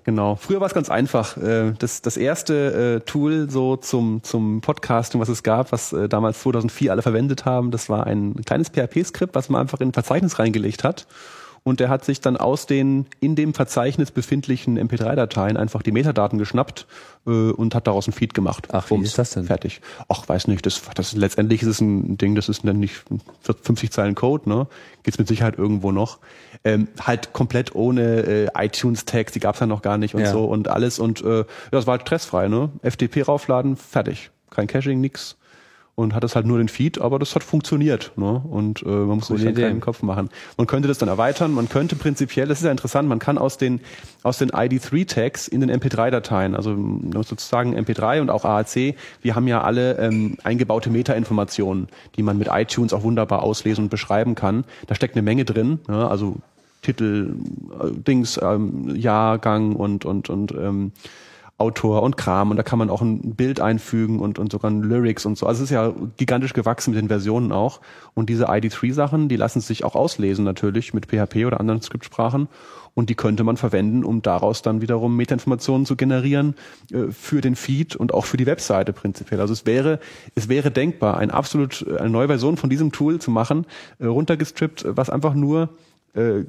Genau. 0.05 0.37
Früher 0.37 0.61
war 0.61 0.67
es 0.67 0.75
ganz 0.75 0.91
einfach. 0.91 1.37
Äh, 1.37 1.73
das, 1.79 2.03
das 2.03 2.17
erste 2.17 3.01
äh, 3.01 3.01
Tool 3.01 3.51
so 3.51 3.77
zum, 3.77 4.23
zum 4.23 4.61
Podcasting, 4.61 5.21
was 5.21 5.29
es 5.29 5.43
gab, 5.43 5.73
was 5.73 5.93
äh, 5.93 6.09
damals 6.09 6.41
2004 6.41 6.91
alle 6.91 7.03
verwendet 7.03 7.45
haben, 7.45 7.71
das 7.71 7.89
war 7.89 8.07
ein 8.07 8.35
kleines 8.45 8.71
PHP-Skript, 8.71 9.35
was 9.35 9.49
man 9.49 9.61
einfach 9.63 9.81
in 9.81 9.89
ein 9.89 9.93
Verzeichnis 9.93 10.39
reingelegt 10.39 10.85
hat 10.85 11.07
und 11.62 11.81
der 11.81 11.88
hat 11.88 12.05
sich 12.05 12.20
dann 12.20 12.37
aus 12.37 12.66
den 12.66 13.07
in 13.20 13.37
dem 13.37 13.55
Verzeichnis 13.55 14.11
befindlichen 14.11 14.79
MP3-Dateien 14.79 15.57
einfach 15.57 15.83
die 15.83 15.92
Metadaten 15.92 16.38
geschnappt 16.38 16.87
äh, 17.27 17.31
und 17.31 17.75
hat 17.75 17.87
daraus 17.87 18.09
ein 18.09 18.12
Feed 18.12 18.35
gemacht. 18.35 18.68
Ach, 18.73 18.87
wie 18.87 18.94
Bums, 18.94 19.09
ist 19.09 19.18
das 19.18 19.31
denn? 19.31 19.44
Fertig. 19.44 19.81
Ach, 20.09 20.29
weiß 20.29 20.49
nicht, 20.49 20.64
das, 20.64 20.81
das 20.94 21.12
letztendlich 21.12 21.62
ist 21.62 21.68
es 21.68 21.81
ein 21.81 22.16
Ding, 22.16 22.35
das 22.35 22.49
ist 22.49 22.64
dann 22.64 22.81
nicht 22.81 23.03
50 23.62 23.90
Zeilen 23.90 24.14
Code, 24.14 24.49
ne? 24.49 24.66
Geht's 25.03 25.18
mit 25.18 25.29
Sicherheit 25.29 25.59
irgendwo 25.59 25.92
noch. 25.92 26.18
Ähm, 26.64 26.88
halt 27.01 27.33
komplett 27.33 27.75
ohne 27.75 28.03
äh, 28.03 28.49
iTunes-Tags, 28.55 29.33
die 29.33 29.40
gab's 29.40 29.61
ja 29.61 29.66
noch 29.66 29.83
gar 29.83 29.99
nicht 29.99 30.14
und 30.14 30.23
ja. 30.23 30.33
so 30.33 30.44
und 30.44 30.68
alles 30.68 30.99
und 30.99 31.23
äh, 31.23 31.44
das 31.70 31.87
war 31.87 31.92
halt 31.92 32.03
stressfrei, 32.03 32.49
ne? 32.49 32.70
FTP 32.83 33.27
raufladen, 33.27 33.77
fertig. 33.77 34.31
Kein 34.51 34.66
Caching, 34.66 35.01
nix 35.01 35.37
und 36.01 36.15
hat 36.15 36.25
es 36.25 36.35
halt 36.35 36.47
nur 36.47 36.59
den 36.59 36.69
Feed, 36.69 37.01
aber 37.01 37.19
das 37.19 37.35
hat 37.35 37.45
funktioniert. 37.45 38.13
Ne? 38.17 38.43
Und 38.49 38.83
äh, 38.83 38.89
man 38.89 39.19
muss 39.19 39.27
sich 39.27 39.45
dann 39.45 39.55
keinen 39.55 39.81
Kopf 39.81 40.03
machen. 40.03 40.31
Man 40.57 40.67
könnte 40.67 40.89
das 40.89 40.99
dann 40.99 41.09
erweitern, 41.09 41.53
man 41.53 41.69
könnte 41.69 41.95
prinzipiell, 41.95 42.49
das 42.49 42.59
ist 42.59 42.65
ja 42.65 42.71
interessant, 42.71 43.09
man 43.09 43.19
kann 43.19 43.39
aus 43.39 43.59
den, 43.59 43.81
aus 44.23 44.39
den 44.39 44.51
ID3-Tags 44.51 45.47
in 45.49 45.61
den 45.61 45.71
MP3-Dateien, 45.71 46.55
also 46.55 46.77
sozusagen 47.13 47.77
MP3 47.77 48.21
und 48.21 48.31
auch 48.31 48.45
AAC, 48.45 48.95
wir 49.23 49.35
haben 49.35 49.47
ja 49.47 49.63
alle 49.63 49.99
ähm, 49.99 50.37
eingebaute 50.43 50.91
Meta-Informationen, 50.91 51.89
die 52.17 52.23
man 52.23 52.39
mit 52.39 52.49
iTunes 52.51 52.93
auch 52.93 53.03
wunderbar 53.03 53.43
auslesen 53.43 53.85
und 53.85 53.91
beschreiben 53.91 54.35
kann. 54.35 54.65
Da 54.87 54.95
steckt 54.95 55.15
eine 55.17 55.23
Menge 55.23 55.45
drin, 55.45 55.81
ne? 55.87 56.09
also 56.09 56.37
Titel, 56.83 57.35
äh, 57.79 57.91
Dings, 57.91 58.41
ähm, 58.43 58.97
Jahrgang 58.97 59.77
und, 59.77 60.07
und, 60.07 60.31
und 60.31 60.53
ähm, 60.53 60.93
Autor 61.61 62.03
und 62.03 62.16
Kram 62.16 62.51
und 62.51 62.57
da 62.57 62.62
kann 62.62 62.79
man 62.79 62.90
auch 62.90 63.03
ein 63.03 63.35
Bild 63.35 63.61
einfügen 63.61 64.18
und, 64.20 64.38
und 64.38 64.51
sogar 64.51 64.70
Lyrics 64.70 65.27
und 65.27 65.37
so. 65.37 65.46
Also 65.46 65.62
es 65.62 65.70
ist 65.70 65.75
ja 65.75 65.92
gigantisch 66.16 66.55
gewachsen 66.55 66.92
mit 66.92 67.01
den 67.01 67.09
Versionen 67.09 67.53
auch. 67.53 67.81
Und 68.14 68.31
diese 68.31 68.49
ID3-Sachen, 68.49 69.29
die 69.29 69.37
lassen 69.37 69.61
sich 69.61 69.85
auch 69.85 69.94
auslesen 69.94 70.44
natürlich 70.44 70.94
mit 70.94 71.07
PHP 71.07 71.44
oder 71.46 71.61
anderen 71.61 71.83
Skriptsprachen. 71.83 72.49
Und 72.94 73.09
die 73.09 73.14
könnte 73.14 73.44
man 73.44 73.57
verwenden, 73.57 74.05
um 74.05 74.20
daraus 74.23 74.62
dann 74.62 74.81
wiederum 74.81 75.16
Metainformationen 75.16 75.87
zu 75.87 75.96
generieren 75.96 76.55
äh, 76.92 77.12
für 77.12 77.40
den 77.40 77.55
Feed 77.55 77.94
und 77.94 78.12
auch 78.12 78.25
für 78.25 78.37
die 78.37 78.46
Webseite 78.46 78.92
prinzipiell. 78.92 79.40
Also 79.40 79.53
es 79.53 79.64
wäre, 79.66 80.01
es 80.35 80.49
wäre 80.49 80.70
denkbar, 80.70 81.18
ein 81.18 81.31
absolut, 81.31 81.87
eine 81.99 82.11
neue 82.11 82.27
Version 82.27 82.57
von 82.57 82.70
diesem 82.70 82.90
Tool 82.90 83.20
zu 83.20 83.31
machen, 83.31 83.66
äh, 83.99 84.07
runtergestrippt, 84.07 84.87
was 84.88 85.09
einfach 85.09 85.35
nur 85.35 85.68
äh, 86.14 86.44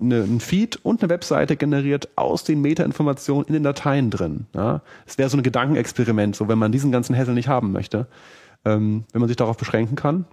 eine, 0.00 0.22
ein 0.22 0.40
Feed 0.40 0.76
und 0.84 1.02
eine 1.02 1.10
Webseite 1.10 1.56
generiert 1.56 2.08
aus 2.16 2.44
den 2.44 2.60
Metainformationen 2.60 3.46
in 3.46 3.54
den 3.54 3.62
Dateien 3.62 4.10
drin. 4.10 4.46
Ja? 4.54 4.82
Es 5.06 5.18
wäre 5.18 5.28
so 5.28 5.36
ein 5.36 5.42
Gedankenexperiment, 5.42 6.36
so 6.36 6.48
wenn 6.48 6.58
man 6.58 6.72
diesen 6.72 6.92
ganzen 6.92 7.16
Hassel 7.16 7.34
nicht 7.34 7.48
haben 7.48 7.72
möchte. 7.72 8.06
Ähm, 8.64 9.04
wenn 9.12 9.20
man 9.20 9.28
sich 9.28 9.36
darauf 9.36 9.56
beschränken 9.56 9.96
kann, 9.96 10.24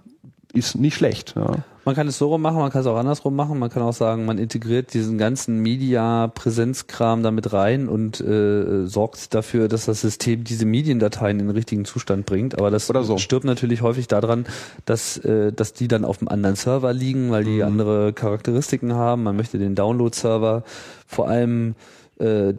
ist 0.52 0.76
nicht 0.76 0.94
schlecht. 0.94 1.34
Ja. 1.36 1.56
Man 1.84 1.96
kann 1.96 2.06
es 2.06 2.18
so 2.18 2.28
rum 2.28 2.42
machen, 2.42 2.58
man 2.58 2.70
kann 2.70 2.82
es 2.82 2.86
auch 2.86 2.96
andersrum 2.96 3.34
machen. 3.34 3.58
Man 3.58 3.68
kann 3.68 3.82
auch 3.82 3.92
sagen, 3.92 4.24
man 4.24 4.38
integriert 4.38 4.94
diesen 4.94 5.18
ganzen 5.18 5.58
Media-Präsenzkram 5.58 7.22
damit 7.22 7.52
rein 7.52 7.88
und 7.88 8.20
äh, 8.20 8.86
sorgt 8.86 9.34
dafür, 9.34 9.66
dass 9.66 9.86
das 9.86 10.00
System 10.00 10.44
diese 10.44 10.64
Mediendateien 10.64 11.40
in 11.40 11.46
den 11.46 11.54
richtigen 11.54 11.84
Zustand 11.84 12.24
bringt. 12.24 12.56
Aber 12.56 12.70
das 12.70 12.86
so. 12.86 13.18
stirbt 13.18 13.44
natürlich 13.44 13.82
häufig 13.82 14.06
daran, 14.06 14.46
dass, 14.84 15.16
äh, 15.18 15.52
dass 15.52 15.72
die 15.72 15.88
dann 15.88 16.04
auf 16.04 16.20
einem 16.20 16.28
anderen 16.28 16.56
Server 16.56 16.92
liegen, 16.92 17.32
weil 17.32 17.44
die 17.44 17.56
mhm. 17.56 17.62
andere 17.62 18.12
Charakteristiken 18.12 18.94
haben. 18.94 19.24
Man 19.24 19.36
möchte 19.36 19.58
den 19.58 19.74
Download-Server 19.74 20.62
vor 21.06 21.28
allem 21.28 21.74
äh, 22.20 22.54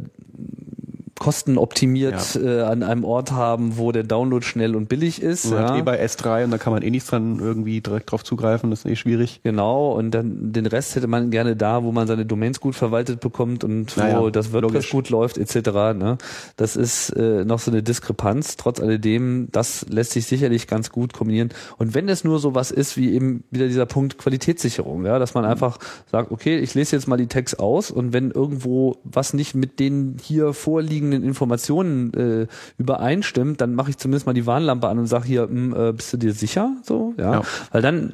kostenoptimiert 1.23 2.36
ja. 2.36 2.41
äh, 2.41 2.62
an 2.63 2.83
einem 2.83 3.05
Ort 3.05 3.31
haben, 3.31 3.77
wo 3.77 3.93
der 3.93 4.03
Download 4.03 4.45
schnell 4.45 4.75
und 4.75 4.89
billig 4.89 5.21
ist. 5.21 5.45
Und 5.45 5.53
ja. 5.53 5.77
eh 5.77 5.81
bei 5.81 6.03
S3 6.03 6.43
und 6.43 6.51
da 6.51 6.57
kann 6.57 6.73
man 6.73 6.83
eh 6.83 6.89
nichts 6.89 7.09
dran 7.09 7.39
irgendwie 7.39 7.79
direkt 7.79 8.12
drauf 8.12 8.25
zugreifen, 8.25 8.71
das 8.71 8.79
ist 8.79 8.91
eh 8.91 8.95
schwierig. 8.97 9.39
Genau, 9.41 9.93
und 9.93 10.12
dann 10.12 10.51
den 10.51 10.65
Rest 10.65 10.97
hätte 10.97 11.07
man 11.07 11.31
gerne 11.31 11.55
da, 11.55 11.83
wo 11.83 11.93
man 11.93 12.07
seine 12.07 12.25
Domains 12.25 12.59
gut 12.59 12.75
verwaltet 12.75 13.21
bekommt 13.21 13.63
und 13.63 13.95
naja, 13.95 14.21
wo 14.21 14.31
das 14.31 14.51
WordPress 14.51 14.73
logisch. 14.73 14.91
gut 14.91 15.09
läuft, 15.09 15.38
etc. 15.38 15.69
Ne? 15.95 16.17
Das 16.57 16.75
ist 16.75 17.12
äh, 17.12 17.45
noch 17.45 17.59
so 17.59 17.71
eine 17.71 17.83
Diskrepanz. 17.83 18.57
Trotz 18.57 18.81
alledem, 18.81 19.47
das 19.53 19.86
lässt 19.89 20.12
sich 20.12 20.25
sicherlich 20.25 20.67
ganz 20.67 20.91
gut 20.91 21.13
kombinieren. 21.13 21.49
Und 21.77 21.95
wenn 21.95 22.09
es 22.09 22.25
nur 22.25 22.39
so 22.39 22.53
was 22.53 22.69
ist, 22.69 22.97
wie 22.97 23.13
eben 23.13 23.45
wieder 23.49 23.67
dieser 23.67 23.86
Punkt 23.86 24.17
Qualitätssicherung, 24.17 25.05
ja, 25.05 25.19
dass 25.19 25.36
man 25.36 25.45
einfach 25.45 25.77
sagt, 26.12 26.31
okay, 26.31 26.57
ich 26.57 26.73
lese 26.73 26.97
jetzt 26.97 27.07
mal 27.07 27.15
die 27.15 27.27
Tags 27.27 27.55
aus 27.55 27.91
und 27.91 28.12
wenn 28.12 28.31
irgendwo 28.31 28.97
was 29.05 29.33
nicht 29.33 29.55
mit 29.55 29.79
den 29.79 30.17
hier 30.21 30.53
vorliegenden 30.53 31.12
vorliegenden 31.13 31.30
Informationen 31.30 32.13
äh, 32.13 32.47
übereinstimmt, 32.78 33.62
dann 33.62 33.76
mache 33.76 33.89
ich 33.89 33.97
zumindest 33.97 34.26
mal 34.26 34.34
die 34.34 34.45
Warnlampe 34.45 34.88
an 34.88 34.99
und 34.99 35.08
sage 35.08 35.26
hier, 35.26 35.47
mh, 35.47 35.76
hm, 35.76 35.89
äh, 35.89 35.93
bist 35.93 36.13
du 36.13 36.17
dir 36.17 36.34
sicher? 36.34 36.76
So, 36.84 37.13
ja. 37.17 37.34
ja. 37.34 37.41
Weil 37.71 37.82
dann 37.82 38.13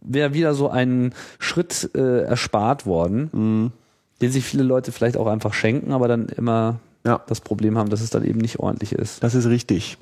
wäre 0.00 0.34
wieder 0.34 0.54
so 0.54 0.68
ein 0.68 1.14
Schritt 1.38 1.90
äh, 1.94 2.22
erspart 2.24 2.86
worden, 2.86 3.30
Mhm. 3.32 3.72
den 4.20 4.30
sich 4.30 4.44
viele 4.44 4.62
Leute 4.62 4.92
vielleicht 4.92 5.16
auch 5.16 5.26
einfach 5.26 5.54
schenken, 5.54 5.92
aber 5.92 6.08
dann 6.08 6.28
immer 6.28 6.80
Ja. 7.06 7.20
das 7.26 7.40
Problem 7.40 7.78
haben, 7.78 7.90
dass 7.90 8.00
es 8.00 8.10
dann 8.10 8.24
eben 8.24 8.40
nicht 8.40 8.58
ordentlich 8.58 8.92
ist. 8.92 9.22
Das 9.22 9.34
ist 9.34 9.46
richtig. 9.46 9.96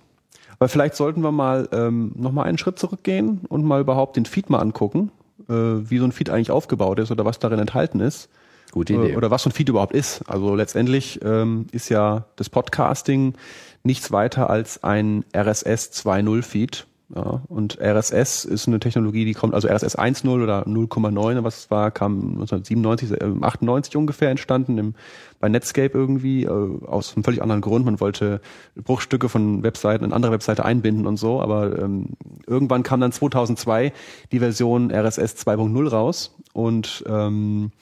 Aber 0.58 0.68
vielleicht 0.68 0.94
sollten 0.94 1.22
wir 1.22 1.32
mal 1.32 1.68
ähm, 1.72 2.12
noch 2.16 2.32
mal 2.32 2.44
einen 2.44 2.58
Schritt 2.58 2.78
zurückgehen 2.78 3.40
und 3.48 3.64
mal 3.64 3.80
überhaupt 3.80 4.16
den 4.16 4.26
Feed 4.26 4.48
mal 4.50 4.60
angucken, 4.60 5.10
äh, 5.48 5.54
wie 5.54 5.98
so 5.98 6.04
ein 6.04 6.12
Feed 6.12 6.30
eigentlich 6.30 6.50
aufgebaut 6.50 6.98
ist 6.98 7.10
oder 7.10 7.24
was 7.24 7.38
darin 7.38 7.58
enthalten 7.58 8.00
ist. 8.00 8.28
Gute 8.72 8.94
Äh, 8.94 9.16
Oder 9.16 9.30
was 9.30 9.44
so 9.44 9.50
ein 9.50 9.52
Feed 9.52 9.68
überhaupt 9.68 9.94
ist. 9.94 10.22
Also 10.26 10.56
letztendlich 10.56 11.20
ähm, 11.22 11.66
ist 11.70 11.88
ja 11.88 12.24
das 12.36 12.50
Podcasting 12.50 13.34
nichts 13.84 14.10
weiter 14.10 14.50
als 14.50 14.82
ein 14.82 15.24
RSS 15.36 15.92
2.0 15.92 16.42
Feed. 16.42 16.86
Ja, 17.14 17.42
und 17.48 17.78
RSS 17.78 18.46
ist 18.46 18.68
eine 18.68 18.80
Technologie, 18.80 19.26
die 19.26 19.34
kommt, 19.34 19.52
also 19.52 19.68
RSS 19.68 19.98
1.0 19.98 20.42
oder 20.42 20.66
0,9, 20.66 21.44
was 21.44 21.58
es 21.58 21.70
war, 21.70 21.90
kam 21.90 22.38
1997, 22.40 23.10
äh, 23.10 23.44
98 23.44 23.96
ungefähr 23.98 24.30
entstanden 24.30 24.78
im, 24.78 24.94
bei 25.38 25.50
Netscape 25.50 25.90
irgendwie, 25.92 26.44
äh, 26.44 26.86
aus 26.86 27.14
einem 27.14 27.22
völlig 27.22 27.42
anderen 27.42 27.60
Grund. 27.60 27.84
Man 27.84 28.00
wollte 28.00 28.40
Bruchstücke 28.76 29.28
von 29.28 29.62
Webseiten 29.62 30.06
in 30.06 30.14
andere 30.14 30.32
Webseite 30.32 30.64
einbinden 30.64 31.06
und 31.06 31.18
so, 31.18 31.42
aber 31.42 31.78
ähm, 31.78 32.16
irgendwann 32.46 32.82
kam 32.82 33.00
dann 33.00 33.12
2002 33.12 33.92
die 34.30 34.38
Version 34.38 34.90
RSS 34.90 35.36
2.0 35.46 35.88
raus 35.90 36.34
und 36.54 37.04
ähm, 37.06 37.72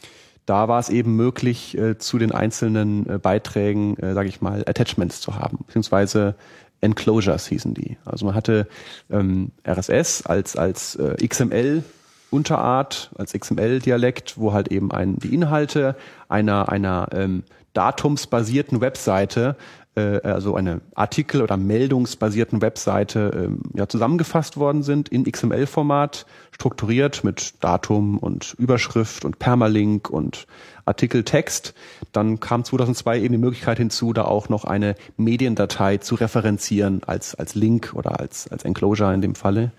da 0.47 0.69
war 0.69 0.81
es 0.81 0.89
eben 0.89 1.17
möglich, 1.17 1.77
äh, 1.77 1.99
zu 1.99 2.19
den 2.19 2.33
einzelnen 2.33 3.09
äh, 3.09 3.19
Beiträgen, 3.19 3.97
äh, 3.99 4.15
sage 4.15 4.29
ich 4.29 4.41
mal, 4.41 4.65
Attachments 4.67 5.21
zu 5.21 5.37
haben, 5.37 5.59
beziehungsweise 5.67 6.35
Enclosures 6.81 7.47
hießen 7.47 7.75
die. 7.75 7.99
Also 8.05 8.27
man 8.27 8.35
hatte 8.35 8.67
ähm, 9.11 9.53
RSS 9.67 10.25
als 10.27 10.57
als 10.57 10.97
äh, 10.97 11.27
XML 11.27 11.85
Unterart, 12.31 13.11
als 13.17 13.33
XML-Dialekt, 13.33 14.39
wo 14.39 14.53
halt 14.53 14.69
eben 14.69 14.93
ein, 14.93 15.17
die 15.17 15.35
Inhalte 15.35 15.97
einer 16.29 16.69
einer 16.71 17.09
ähm, 17.13 17.43
datumsbasierten 17.73 18.81
Webseite 18.81 19.57
äh, 19.97 20.21
also 20.23 20.55
eine 20.55 20.81
Artikel- 20.95 21.43
oder 21.43 21.57
meldungsbasierten 21.57 22.63
Webseite 22.63 23.31
ähm, 23.35 23.61
ja, 23.75 23.89
zusammengefasst 23.89 24.57
worden 24.57 24.83
sind 24.83 25.09
in 25.09 25.25
XML-Format, 25.25 26.27
strukturiert 26.53 27.25
mit 27.25 27.55
Datum 27.63 28.19
und 28.19 28.55
Überschrift 28.59 29.25
und 29.25 29.39
Permalink 29.39 30.11
und 30.11 30.47
Artikeltext. 30.85 31.75
Dann 32.13 32.41
kam 32.41 32.65
2002 32.65 33.21
eben 33.21 33.33
die 33.33 33.39
Möglichkeit 33.39 33.79
hinzu, 33.79 34.13
da 34.13 34.25
auch 34.25 34.49
noch 34.49 34.65
eine 34.65 34.95
Mediendatei 35.17 35.99
zu 35.99 36.15
referenzieren 36.15 37.03
als, 37.07 37.35
als 37.35 37.55
Link 37.55 37.93
oder 37.95 38.21
als, 38.21 38.49
als 38.49 38.65
Enclosure 38.65 39.15
in 39.15 39.23
dem 39.23 39.35
Falle. 39.35 39.73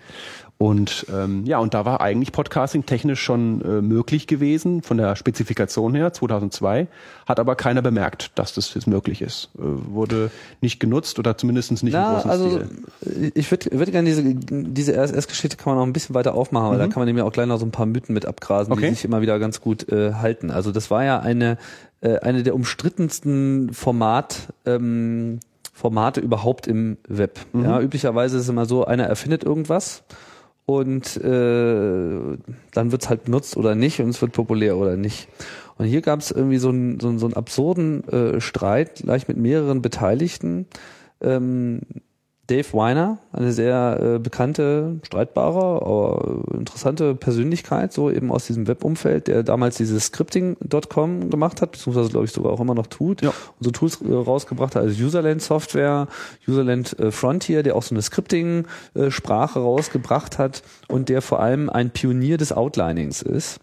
Und 0.58 1.06
ähm, 1.12 1.44
ja, 1.44 1.58
und 1.58 1.74
da 1.74 1.84
war 1.84 2.00
eigentlich 2.00 2.30
Podcasting 2.30 2.86
technisch 2.86 3.20
schon 3.20 3.62
äh, 3.62 3.82
möglich 3.82 4.28
gewesen, 4.28 4.82
von 4.82 4.96
der 4.96 5.16
Spezifikation 5.16 5.92
her, 5.96 6.12
2002, 6.12 6.86
hat 7.26 7.40
aber 7.40 7.56
keiner 7.56 7.82
bemerkt, 7.82 8.30
dass 8.36 8.54
das 8.54 8.72
jetzt 8.74 8.86
möglich 8.86 9.22
ist. 9.22 9.50
Äh, 9.58 9.62
wurde 9.62 10.30
nicht 10.60 10.78
genutzt 10.78 11.18
oder 11.18 11.36
zumindest 11.36 11.72
nicht 11.72 11.82
im 11.82 11.90
Na, 12.00 12.14
großen 12.14 12.30
also 12.30 12.60
Stil. 13.00 13.32
ich 13.34 13.50
würde 13.50 13.76
würd 13.76 13.90
gerne 13.90 14.08
diese, 14.08 14.22
diese 14.22 14.92
RSS-Geschichte 14.96 15.56
kann 15.56 15.72
man 15.72 15.78
noch 15.78 15.86
ein 15.86 15.92
bisschen 15.92 16.14
weiter 16.14 16.34
aufmachen, 16.34 16.70
weil 16.70 16.78
da 16.78 16.86
kann 16.86 17.00
man 17.00 17.06
nämlich 17.06 17.24
auch 17.24 17.32
gleich 17.32 17.46
noch 17.48 17.58
so 17.58 17.66
ein 17.66 17.72
paar 17.72 17.86
Mythen 17.86 18.14
mit 18.14 18.24
abgrasen, 18.24 18.70
Mhm. 18.72 18.78
Okay. 18.78 18.88
die 18.90 18.94
sich 18.94 19.04
immer 19.04 19.20
wieder 19.20 19.40
ganz 19.40 19.60
gut 19.60 19.88
äh, 19.90 20.14
halten. 20.14 20.52
Also 20.52 20.70
das 20.70 20.92
war 20.92 21.02
ja 21.02 21.18
eine, 21.18 21.58
äh, 22.02 22.18
eine 22.20 22.44
der 22.44 22.54
umstrittensten 22.54 23.72
Format, 23.72 24.48
ähm, 24.64 25.40
Formate 25.72 26.20
überhaupt 26.20 26.68
im 26.68 26.98
Web. 27.08 27.40
Mhm. 27.52 27.64
Ja, 27.64 27.80
üblicherweise 27.80 28.36
ist 28.36 28.44
es 28.44 28.48
immer 28.48 28.66
so, 28.66 28.84
einer 28.84 29.04
erfindet 29.06 29.42
irgendwas 29.42 30.04
und 30.66 31.16
äh, 31.16 32.38
dann 32.72 32.92
wird's 32.92 33.08
halt 33.08 33.24
benutzt 33.24 33.56
oder 33.56 33.74
nicht 33.74 34.00
und 34.00 34.10
es 34.10 34.22
wird 34.22 34.32
populär 34.32 34.76
oder 34.76 34.96
nicht. 34.96 35.28
Und 35.78 35.86
hier 35.86 36.02
gab's 36.02 36.30
irgendwie 36.30 36.58
so 36.58 36.68
einen, 36.68 37.00
so 37.00 37.16
so 37.18 37.26
einen 37.26 37.34
absurden 37.34 38.06
äh, 38.08 38.40
Streit, 38.40 39.02
gleich 39.02 39.28
mit 39.28 39.36
mehreren 39.36 39.82
Beteiligten. 39.82 40.66
Ähm, 41.20 41.80
Dave 42.48 42.72
Weiner, 42.72 43.18
eine 43.32 43.52
sehr 43.52 43.98
äh, 44.02 44.18
bekannte, 44.18 44.98
streitbare, 45.04 45.58
aber 45.86 46.42
interessante 46.52 47.14
Persönlichkeit, 47.14 47.92
so 47.92 48.10
eben 48.10 48.32
aus 48.32 48.46
diesem 48.46 48.66
Webumfeld, 48.66 49.28
der 49.28 49.44
damals 49.44 49.76
dieses 49.76 50.06
Scripting.com 50.06 51.30
gemacht 51.30 51.62
hat, 51.62 51.72
beziehungsweise 51.72 52.10
glaube 52.10 52.26
ich 52.26 52.32
sogar 52.32 52.52
auch 52.52 52.60
immer 52.60 52.74
noch 52.74 52.88
tut, 52.88 53.22
Ja. 53.22 53.28
und 53.30 53.34
so 53.60 53.70
Tools 53.70 54.00
äh, 54.02 54.12
rausgebracht 54.12 54.74
hat, 54.74 54.82
also 54.82 55.02
Userland 55.04 55.40
Software, 55.40 56.08
Userland 56.48 56.98
äh, 56.98 57.12
Frontier, 57.12 57.62
der 57.62 57.76
auch 57.76 57.82
so 57.84 57.94
eine 57.94 58.02
Scripting-Sprache 58.02 59.60
rausgebracht 59.60 60.38
hat 60.38 60.62
und 60.88 61.08
der 61.08 61.22
vor 61.22 61.40
allem 61.40 61.70
ein 61.70 61.90
Pionier 61.90 62.38
des 62.38 62.52
Outlinings 62.52 63.22
ist. 63.22 63.60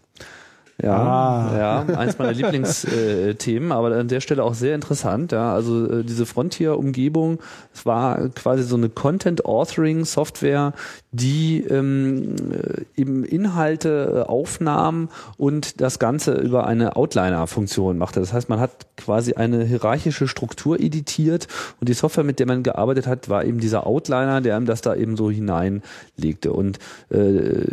Ja, 0.82 0.96
Ah. 0.96 1.58
ja, 1.88 1.96
eins 1.96 2.18
meiner 2.18 2.32
Lieblingsthemen, 2.32 3.72
aber 3.72 3.94
an 3.96 4.08
der 4.08 4.20
Stelle 4.20 4.44
auch 4.44 4.54
sehr 4.54 4.74
interessant. 4.74 5.32
Ja, 5.32 5.52
also 5.52 5.86
äh, 5.90 6.04
diese 6.04 6.26
Frontier-Umgebung, 6.26 7.38
es 7.74 7.84
war 7.84 8.28
quasi 8.30 8.62
so 8.62 8.76
eine 8.76 8.88
Content-Authoring-Software, 8.88 10.72
die 11.12 11.62
ähm, 11.64 12.36
äh, 12.52 13.00
eben 13.00 13.24
Inhalte 13.24 14.24
äh, 14.26 14.28
aufnahm 14.28 15.08
und 15.36 15.80
das 15.80 15.98
Ganze 15.98 16.34
über 16.34 16.66
eine 16.66 16.96
Outliner-Funktion 16.96 17.98
machte. 17.98 18.20
Das 18.20 18.32
heißt, 18.32 18.48
man 18.48 18.60
hat 18.60 18.70
quasi 18.96 19.34
eine 19.34 19.64
hierarchische 19.64 20.28
Struktur 20.28 20.80
editiert 20.80 21.48
und 21.80 21.88
die 21.88 21.94
Software, 21.94 22.24
mit 22.24 22.38
der 22.38 22.46
man 22.46 22.62
gearbeitet 22.62 23.06
hat, 23.06 23.28
war 23.28 23.44
eben 23.44 23.60
dieser 23.60 23.86
Outliner, 23.86 24.40
der 24.40 24.56
einem 24.56 24.66
das 24.66 24.80
da 24.80 24.94
eben 24.94 25.16
so 25.16 25.30
hineinlegte. 25.30 26.52
Und 26.52 26.78
äh, 27.10 27.64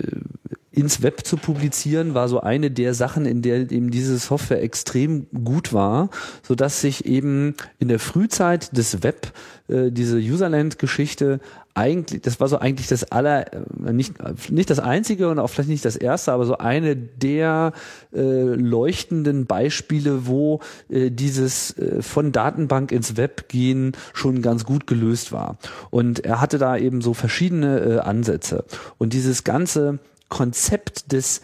ins 0.78 1.02
Web 1.02 1.26
zu 1.26 1.38
publizieren, 1.38 2.14
war 2.14 2.30
so 2.30 2.40
eine 2.40 2.70
der 2.70 2.94
Sachen, 2.94 3.26
in 3.26 3.42
der 3.42 3.72
eben 3.72 3.90
diese 3.90 4.18
Software 4.20 4.62
extrem 4.62 5.26
gut 5.44 5.74
war, 5.74 6.12
so 6.44 6.54
dass 6.54 6.82
sich 6.82 7.06
eben 7.06 7.56
in 7.80 7.88
der 7.88 7.98
Frühzeit 7.98 8.78
des 8.78 9.02
Web 9.02 9.34
äh, 9.68 9.92
diese 9.92 10.18
Userland-Geschichte 10.18 11.40
eigentlich, 11.74 12.22
das 12.22 12.40
war 12.40 12.48
so 12.48 12.60
eigentlich 12.60 12.88
das 12.88 13.12
aller, 13.12 13.54
äh, 13.54 13.92
nicht, 13.92 14.14
nicht 14.52 14.70
das 14.70 14.80
einzige 14.80 15.30
und 15.30 15.40
auch 15.40 15.48
vielleicht 15.48 15.70
nicht 15.70 15.84
das 15.84 15.96
erste, 15.96 16.32
aber 16.32 16.46
so 16.46 16.60
eine 16.60 16.96
der 16.96 17.74
äh, 18.14 18.22
leuchtenden 18.22 19.48
Beispiele, 19.48 20.28
wo 20.28 20.60
äh, 20.90 21.10
dieses 21.10 21.76
äh, 21.78 22.04
von 22.04 22.32
Datenbank 22.32 22.92
ins 22.92 23.18
Web 23.18 23.50
gehen 23.50 23.94
schon 24.14 24.44
ganz 24.44 24.64
gut 24.64 24.86
gelöst 24.86 25.32
war. 25.32 25.58
Und 25.90 26.20
er 26.20 26.40
hatte 26.40 26.60
da 26.60 26.78
eben 26.78 27.02
so 27.02 27.16
verschiedene 27.16 27.80
äh, 27.80 28.00
Ansätze. 28.00 28.64
Und 29.00 29.14
dieses 29.14 29.44
ganze 29.44 29.98
Konzept 30.30 31.12
des 31.12 31.42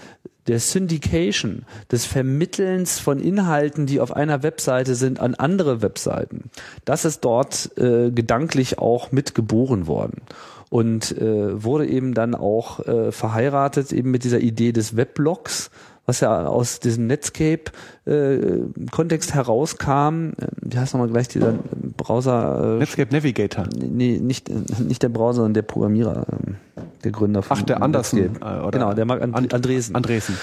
der 0.48 0.60
Syndication, 0.60 1.64
des 1.92 2.06
Vermittelns 2.06 3.00
von 3.00 3.20
Inhalten, 3.20 3.86
die 3.86 4.02
auf 4.02 4.14
einer 4.14 4.44
Webseite 4.44 4.96
sind, 4.96 5.20
an 5.20 5.36
andere 5.36 5.82
Webseiten, 5.82 6.50
das 6.86 7.06
ist 7.06 7.22
dort 7.22 7.78
äh, 7.78 8.12
gedanklich 8.12 8.78
auch 8.80 9.12
mitgeboren 9.12 9.88
worden. 9.88 10.22
Und 10.70 11.16
äh, 11.18 11.64
wurde 11.64 11.88
eben 11.88 12.16
dann 12.16 12.34
auch 12.34 12.80
äh, 12.88 13.12
verheiratet 13.12 13.94
eben 13.94 14.10
mit 14.10 14.24
dieser 14.24 14.40
Idee 14.40 14.72
des 14.72 14.96
Weblogs, 14.98 15.70
was 16.06 16.20
ja 16.20 16.48
aus 16.48 16.82
diesem 16.82 17.08
Netscape-Kontext 17.08 19.34
herauskam. 19.34 20.32
Äh, 20.38 20.48
Wie 20.62 20.78
heißt 20.78 20.94
nochmal 20.94 21.10
gleich 21.10 21.28
dieser 21.30 21.54
Browser? 21.98 22.76
Äh, 22.76 22.80
Netscape 22.80 23.14
Navigator. 23.16 23.66
nee, 23.78 24.20
nicht, 24.20 24.50
nicht 24.80 25.02
der 25.04 25.10
Browser, 25.10 25.38
sondern 25.38 25.54
der 25.54 25.62
Programmierer, 25.64 26.26
ähm, 26.32 26.56
der 27.04 27.12
Gründer 27.12 27.42
von 27.42 27.58
Ach, 27.58 27.62
der 27.64 27.78
äh, 27.78 27.82
oder- 27.82 28.72
genau, 28.72 28.94
der 28.94 29.06
Marc 29.06 29.22
And 29.22 29.36
And- 29.36 29.54
Andresen. 29.54 29.96
Andresen. 29.96 30.38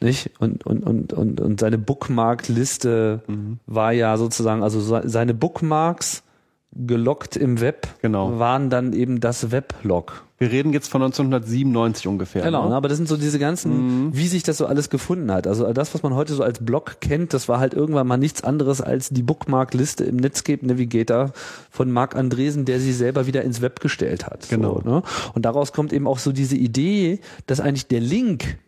nicht? 0.00 0.30
Und, 0.40 0.64
und, 0.66 0.84
und, 0.84 1.12
und, 1.12 1.40
und 1.40 1.60
seine 1.60 1.78
Bookmark-Liste 1.78 3.22
Mhm. 3.26 3.58
war 3.66 3.92
ja 3.92 4.16
sozusagen, 4.16 4.62
also 4.62 4.80
se- 4.80 5.02
seine 5.04 5.34
Bookmarks 5.34 6.22
gelockt 6.74 7.36
im 7.36 7.60
Web 7.60 7.86
Genau. 8.00 8.38
waren 8.38 8.70
dann 8.70 8.92
eben 8.92 9.20
das 9.20 9.50
Weblog. 9.50 10.24
Wir 10.38 10.50
reden 10.50 10.72
jetzt 10.72 10.88
von 10.88 11.02
1997 11.02 12.08
ungefähr. 12.08 12.42
Genau, 12.42 12.68
ne? 12.68 12.74
aber 12.74 12.88
das 12.88 12.96
sind 12.96 13.08
so 13.08 13.16
diese 13.16 13.38
ganzen, 13.38 14.12
wie 14.12 14.26
sich 14.26 14.42
das 14.42 14.56
so 14.56 14.66
alles 14.66 14.90
gefunden 14.90 15.30
hat. 15.30 15.46
Also 15.46 15.72
das, 15.72 15.94
was 15.94 16.02
man 16.02 16.14
heute 16.14 16.34
so 16.34 16.42
als 16.42 16.58
Blog 16.64 16.96
kennt, 17.00 17.32
das 17.32 17.48
war 17.48 17.60
halt 17.60 17.74
irgendwann 17.74 18.08
mal 18.08 18.16
nichts 18.16 18.42
anderes 18.42 18.80
als 18.80 19.10
die 19.10 19.22
Bookmark-Liste 19.22 20.02
im 20.04 20.16
Netscape 20.16 20.66
Navigator 20.66 21.32
von 21.70 21.92
Marc 21.92 22.16
Andresen, 22.16 22.64
der 22.64 22.80
sie 22.80 22.92
selber 22.92 23.26
wieder 23.26 23.42
ins 23.42 23.60
Web 23.60 23.78
gestellt 23.78 24.26
hat. 24.26 24.48
Genau. 24.48 24.80
So, 24.82 24.90
ne? 24.90 25.02
Und 25.34 25.44
daraus 25.44 25.72
kommt 25.72 25.92
eben 25.92 26.08
auch 26.08 26.18
so 26.18 26.32
diese 26.32 26.56
Idee, 26.56 27.20
dass 27.46 27.60
eigentlich 27.60 27.86
der 27.86 28.00
Link 28.00 28.58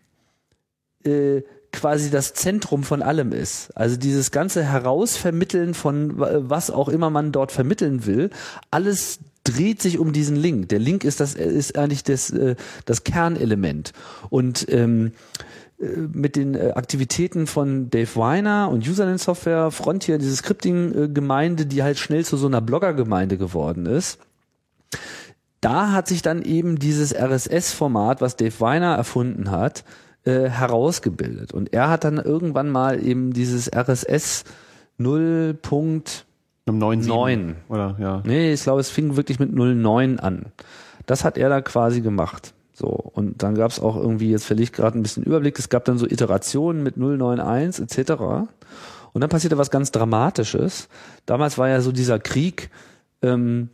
äh, 1.04 1.42
quasi 1.74 2.10
das 2.10 2.32
Zentrum 2.34 2.82
von 2.82 3.02
allem 3.02 3.32
ist. 3.32 3.70
Also 3.76 3.96
dieses 3.96 4.30
ganze 4.30 4.64
Herausvermitteln 4.64 5.74
von 5.74 6.18
wa- 6.18 6.40
was 6.42 6.70
auch 6.70 6.88
immer 6.88 7.10
man 7.10 7.32
dort 7.32 7.52
vermitteln 7.52 8.06
will, 8.06 8.30
alles 8.70 9.18
dreht 9.44 9.82
sich 9.82 9.98
um 9.98 10.12
diesen 10.12 10.36
Link. 10.36 10.70
Der 10.70 10.78
Link 10.78 11.04
ist 11.04 11.20
das 11.20 11.34
ist 11.34 11.76
eigentlich 11.76 12.02
das 12.04 12.30
äh, 12.30 12.56
das 12.86 13.04
Kernelement 13.04 13.92
und 14.30 14.66
ähm, 14.70 15.12
äh, 15.78 15.86
mit 16.12 16.36
den 16.36 16.54
äh, 16.54 16.72
Aktivitäten 16.74 17.46
von 17.46 17.90
Dave 17.90 18.16
Weiner 18.16 18.70
und 18.70 18.88
Userland 18.88 19.20
Software, 19.20 19.70
Frontier, 19.70 20.16
diese 20.18 20.36
Scripting-Gemeinde, 20.36 21.66
die 21.66 21.82
halt 21.82 21.98
schnell 21.98 22.24
zu 22.24 22.36
so 22.38 22.46
einer 22.46 22.62
Blogger-Gemeinde 22.62 23.36
geworden 23.36 23.84
ist, 23.86 24.18
da 25.60 25.92
hat 25.92 26.08
sich 26.08 26.22
dann 26.22 26.42
eben 26.42 26.78
dieses 26.78 27.14
RSS-Format, 27.14 28.20
was 28.20 28.36
Dave 28.36 28.60
Weiner 28.60 28.94
erfunden 28.96 29.50
hat, 29.50 29.84
äh, 30.24 30.48
herausgebildet. 30.48 31.52
Und 31.52 31.72
er 31.72 31.90
hat 31.90 32.04
dann 32.04 32.18
irgendwann 32.18 32.70
mal 32.70 33.04
eben 33.04 33.32
dieses 33.32 33.70
RSS 33.72 34.44
0.9 34.98 36.24
9 36.66 37.56
oder 37.68 37.96
ja. 37.98 38.22
Nee, 38.24 38.52
ich 38.52 38.62
glaube, 38.62 38.80
es 38.80 38.90
fing 38.90 39.16
wirklich 39.16 39.38
mit 39.38 39.52
09 39.52 40.18
an. 40.18 40.46
Das 41.06 41.24
hat 41.24 41.36
er 41.36 41.48
da 41.48 41.60
quasi 41.60 42.00
gemacht. 42.00 42.54
So, 42.72 42.88
und 42.88 43.42
dann 43.42 43.54
gab 43.54 43.70
es 43.70 43.78
auch 43.78 43.96
irgendwie, 43.96 44.30
jetzt 44.30 44.46
verliere 44.46 44.64
ich 44.64 44.72
gerade 44.72 44.98
ein 44.98 45.02
bisschen 45.02 45.22
Überblick, 45.22 45.58
es 45.58 45.68
gab 45.68 45.84
dann 45.84 45.98
so 45.98 46.06
Iterationen 46.06 46.82
mit 46.82 46.96
091 46.96 47.84
etc. 47.84 48.12
Und 49.12 49.20
dann 49.20 49.30
passierte 49.30 49.58
was 49.58 49.70
ganz 49.70 49.92
Dramatisches. 49.92 50.88
Damals 51.24 51.56
war 51.56 51.68
ja 51.68 51.80
so 51.80 51.92
dieser 51.92 52.18
Krieg, 52.18 52.70
ähm, 53.22 53.68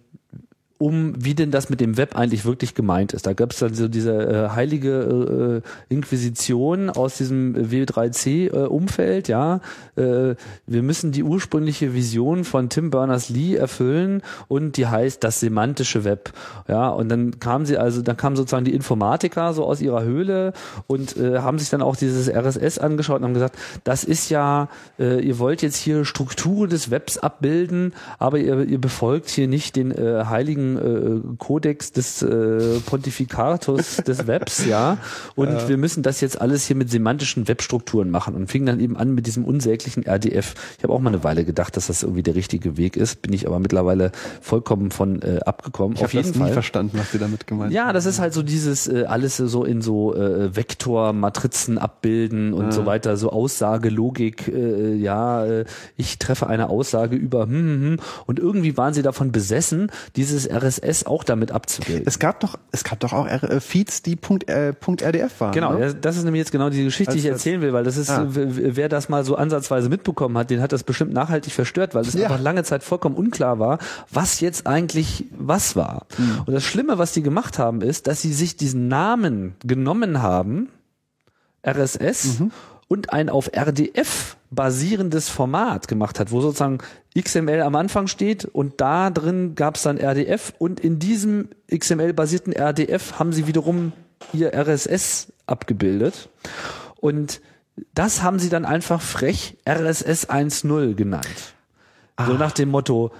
um, 0.81 1.13
wie 1.19 1.35
denn 1.35 1.51
das 1.51 1.69
mit 1.69 1.81
dem 1.83 1.99
Web 1.99 2.17
eigentlich 2.17 2.47
wirklich 2.47 2.75
gemeint 2.75 3.13
ist. 3.13 3.27
Da 3.27 3.35
gab 3.35 3.53
es 3.53 3.59
dann 3.59 3.75
so 3.75 3.87
diese 3.87 4.13
äh, 4.13 4.49
heilige 4.49 5.63
äh, 5.63 5.95
Inquisition 5.95 6.89
aus 6.89 7.19
diesem 7.19 7.55
W3C-Umfeld, 7.55 9.29
äh, 9.29 9.33
ja. 9.33 9.61
Äh, 9.97 10.37
wir 10.67 10.83
müssen 10.83 11.13
die 11.13 11.23
ursprüngliche 11.23 11.93
Vision 11.93 12.45
von 12.45 12.71
Tim 12.71 12.91
Berners-Lee 12.91 13.57
erfüllen 13.57 14.23
und 14.49 14.79
die 14.79 14.87
heißt 14.87 15.23
das 15.23 15.39
semantische 15.39 16.05
Web. 16.05 16.33
Ja, 16.67 16.89
und 16.89 17.11
dann 17.11 17.39
kamen 17.39 17.67
sie 17.67 17.77
also, 17.77 18.01
dann 18.01 18.17
kamen 18.17 18.37
sozusagen 18.37 18.65
die 18.65 18.75
Informatiker 18.75 19.53
so 19.53 19.67
aus 19.67 19.83
ihrer 19.83 20.03
Höhle 20.03 20.55
und 20.87 21.15
äh, 21.19 21.41
haben 21.41 21.59
sich 21.59 21.69
dann 21.69 21.83
auch 21.83 21.97
dieses 21.97 22.27
RSS 22.27 22.79
angeschaut 22.79 23.19
und 23.19 23.25
haben 23.25 23.35
gesagt, 23.35 23.59
das 23.85 24.03
ist 24.03 24.31
ja, 24.31 24.71
äh, 24.99 25.21
ihr 25.21 25.39
wollt 25.39 25.61
jetzt 25.61 25.77
hier 25.77 26.07
Struktur 26.07 26.69
des 26.69 26.91
Webs 26.91 27.19
abbilden, 27.19 27.93
aber 28.19 28.39
ihr, 28.39 28.63
ihr 28.65 28.81
befolgt 28.81 29.29
hier 29.29 29.47
nicht 29.47 29.77
den 29.77 29.91
äh, 29.91 30.25
heiligen 30.25 30.70
äh, 30.77 31.37
Kodex 31.39 31.93
des 31.93 32.23
äh, 32.23 32.81
Pontificatus 32.87 33.97
des 34.07 34.27
Webs, 34.27 34.67
ja. 34.67 34.99
Und 35.35 35.49
ja. 35.49 35.69
wir 35.69 35.77
müssen 35.77 36.03
das 36.03 36.21
jetzt 36.21 36.41
alles 36.41 36.67
hier 36.67 36.77
mit 36.77 36.91
semantischen 36.91 37.49
Webstrukturen 37.49 38.11
machen 38.11 38.35
und 38.35 38.51
fing 38.51 38.67
dann 38.67 38.81
eben 38.81 38.97
an 38.97 39.15
mit 39.15 39.27
diesem 39.27 39.45
unsäglichen 39.45 40.05
RDF. 40.07 40.55
Ich 40.79 40.85
habe 40.85 40.93
auch 40.93 41.01
mal 41.01 41.11
eine 41.11 41.25
Weile 41.25 41.45
gedacht, 41.45 41.77
dass 41.77 41.87
das 41.87 42.03
irgendwie 42.03 42.23
der 42.23 42.35
richtige 42.35 42.77
Weg 42.77 42.97
ist, 42.97 43.23
bin 43.23 43.33
ich 43.33 43.47
aber 43.47 43.59
mittlerweile 43.59 44.13
vollkommen 44.41 44.91
von 44.91 45.23
äh, 45.23 45.41
abgekommen. 45.45 45.97
Ich 45.97 46.03
habe 46.03 46.13
das 46.13 46.35
nie 46.35 46.51
verstanden, 46.51 46.99
was 46.99 47.13
Sie 47.13 47.19
damit 47.19 47.47
gemeint 47.47 47.73
Ja, 47.73 47.93
das 47.93 48.07
ist 48.07 48.21
halt 48.21 48.35
so 48.35 48.43
dieses 48.43 48.89
äh, 48.89 49.05
alles 49.05 49.37
so 49.37 49.65
in 49.65 49.83
so 49.83 50.15
äh, 50.15 50.55
Vektormatrizen 50.55 51.79
abbilden 51.79 52.53
und 52.53 52.67
ja. 52.67 52.73
so 52.73 52.87
weiter, 52.87 53.17
so 53.17 53.31
Aussagelogik, 53.31 54.49
äh, 54.49 54.95
ja, 54.95 55.45
äh, 55.45 55.65
ich 55.97 56.19
treffe 56.19 56.47
eine 56.47 56.69
Aussage 56.69 57.17
über 57.17 57.45
hm, 57.45 57.51
hm, 57.51 57.83
hm, 57.83 57.97
und 58.27 58.39
irgendwie 58.39 58.77
waren 58.77 58.95
sie 58.95 59.03
davon 59.03 59.33
besessen, 59.33 59.91
dieses 60.17 60.47
RSS 60.61 61.07
auch 61.07 61.25
damit 61.25 61.53
abzubilden. 61.53 62.05
Es 62.07 62.19
gab 62.19 62.41
doch, 62.41 62.59
es 62.73 62.85
gab 62.85 63.01
doch 63.01 63.13
auch 63.13 63.27
äh, 63.27 63.61
Feeds, 63.61 64.03
die 64.03 64.17
Punkt, 64.17 64.49
äh, 64.49 64.73
Punkt 64.73 65.03
.rdf 65.03 65.41
waren. 65.41 65.53
Genau, 65.53 65.75
ne? 65.75 65.95
das 65.95 66.17
ist 66.17 66.25
nämlich 66.25 66.41
jetzt 66.41 66.53
genau 66.53 66.71
die 66.71 66.85
Geschichte, 66.85 67.13
die 67.15 67.21
ich 67.21 67.27
erzählen 67.27 67.61
will, 67.61 67.73
weil 67.73 67.85
das 67.85 67.97
ist, 67.97 68.11
ah. 68.11 68.27
wer 68.29 68.89
das 68.89 69.09
mal 69.09 69.25
so 69.25 69.37
ansatzweise 69.37 69.89
mitbekommen 69.89 70.37
hat, 70.37 70.51
den 70.51 70.61
hat 70.61 70.73
das 70.73 70.83
bestimmt 70.83 71.13
nachhaltig 71.13 71.53
verstört, 71.53 71.95
weil 71.95 72.03
es 72.03 72.15
ja. 72.15 72.25
einfach 72.25 72.41
lange 72.41 72.65
Zeit 72.65 72.83
vollkommen 72.83 73.17
unklar 73.17 73.59
war, 73.59 73.79
was 74.11 74.41
jetzt 74.41 74.67
eigentlich 74.67 75.27
was 75.37 75.77
war. 75.77 76.07
Mhm. 76.19 76.43
Und 76.47 76.53
das 76.53 76.65
Schlimme, 76.65 76.99
was 76.99 77.13
die 77.13 77.23
gemacht 77.23 77.59
haben, 77.59 77.81
ist, 77.81 78.07
dass 78.07 78.23
sie 78.23 78.33
sich 78.33 78.57
diesen 78.57 78.89
Namen 78.89 79.55
genommen 79.65 80.23
haben, 80.23 80.69
RSS, 81.67 82.41
mhm 82.41 82.51
und 82.91 83.13
ein 83.13 83.29
auf 83.29 83.51
RDF 83.55 84.37
basierendes 84.51 85.29
Format 85.29 85.89
gemacht 85.89 86.19
hat, 86.19 86.33
wo 86.33 86.41
sozusagen 86.41 86.79
XML 87.19 87.63
am 87.63 87.77
Anfang 87.77 88.09
steht 88.09 88.45
und 88.45 88.81
da 88.81 89.11
drin 89.11 89.55
gab 89.55 89.77
es 89.77 89.83
dann 89.83 89.99
RDF 89.99 90.53
und 90.59 90.81
in 90.81 90.99
diesem 90.99 91.49
XML-basierten 91.73 92.53
RDF 92.53 93.19
haben 93.19 93.33
sie 93.33 93.47
wiederum 93.47 93.93
ihr 94.33 94.53
RSS 94.55 95.33
abgebildet 95.47 96.29
und 96.97 97.41
das 97.95 98.23
haben 98.23 98.39
sie 98.39 98.49
dann 98.49 98.65
einfach 98.65 99.01
frech 99.01 99.57
RSS 99.69 100.29
1.0 100.29 100.95
genannt. 100.95 101.55
Ah. 102.17 102.27
So 102.27 102.35
nach 102.35 102.53
dem 102.53 102.71
Motto, 102.71 103.13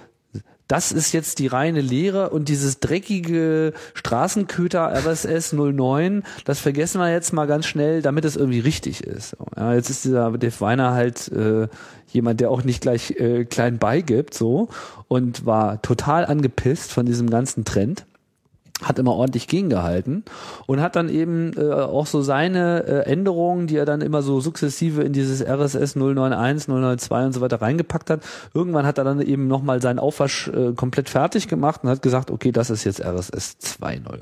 das 0.71 0.93
ist 0.93 1.11
jetzt 1.11 1.39
die 1.39 1.47
reine 1.47 1.81
Lehre 1.81 2.29
und 2.29 2.47
dieses 2.47 2.79
dreckige 2.79 3.73
Straßenköter 3.93 4.89
RSS 4.93 5.51
09, 5.51 6.23
das 6.45 6.61
vergessen 6.61 7.01
wir 7.01 7.11
jetzt 7.11 7.33
mal 7.33 7.45
ganz 7.45 7.65
schnell, 7.65 8.01
damit 8.01 8.23
es 8.23 8.37
irgendwie 8.37 8.61
richtig 8.61 9.03
ist. 9.03 9.35
Ja, 9.57 9.73
jetzt 9.73 9.89
ist 9.89 10.05
dieser 10.05 10.31
Dave 10.31 10.61
Weiner 10.61 10.93
halt 10.93 11.27
äh, 11.27 11.67
jemand, 12.07 12.39
der 12.39 12.51
auch 12.51 12.63
nicht 12.63 12.79
gleich 12.79 13.11
äh, 13.19 13.43
klein 13.43 13.79
beigibt, 13.79 14.33
so 14.33 14.69
und 15.09 15.45
war 15.45 15.81
total 15.81 16.25
angepisst 16.25 16.93
von 16.93 17.05
diesem 17.05 17.29
ganzen 17.29 17.65
Trend 17.65 18.05
hat 18.81 18.99
immer 18.99 19.13
ordentlich 19.13 19.47
gegengehalten 19.47 20.23
und 20.65 20.81
hat 20.81 20.95
dann 20.95 21.09
eben 21.09 21.51
äh, 21.57 21.71
auch 21.71 22.07
so 22.07 22.21
seine 22.21 22.83
äh, 22.85 23.11
Änderungen, 23.11 23.67
die 23.67 23.77
er 23.77 23.85
dann 23.85 24.01
immer 24.01 24.21
so 24.21 24.41
sukzessive 24.41 25.03
in 25.03 25.13
dieses 25.13 25.41
RSS 25.41 25.95
091, 25.95 26.67
002 26.67 27.25
und 27.25 27.33
so 27.33 27.41
weiter 27.41 27.61
reingepackt 27.61 28.09
hat. 28.09 28.21
Irgendwann 28.53 28.85
hat 28.85 28.97
er 28.97 29.03
dann 29.03 29.21
eben 29.21 29.47
nochmal 29.47 29.81
seinen 29.81 29.99
Aufwasch 29.99 30.47
äh, 30.47 30.73
komplett 30.73 31.09
fertig 31.09 31.47
gemacht 31.47 31.81
und 31.83 31.89
hat 31.89 32.01
gesagt, 32.01 32.31
okay, 32.31 32.51
das 32.51 32.69
ist 32.69 32.83
jetzt 32.83 33.01
RSS 33.01 33.57
2.0. 33.61 34.21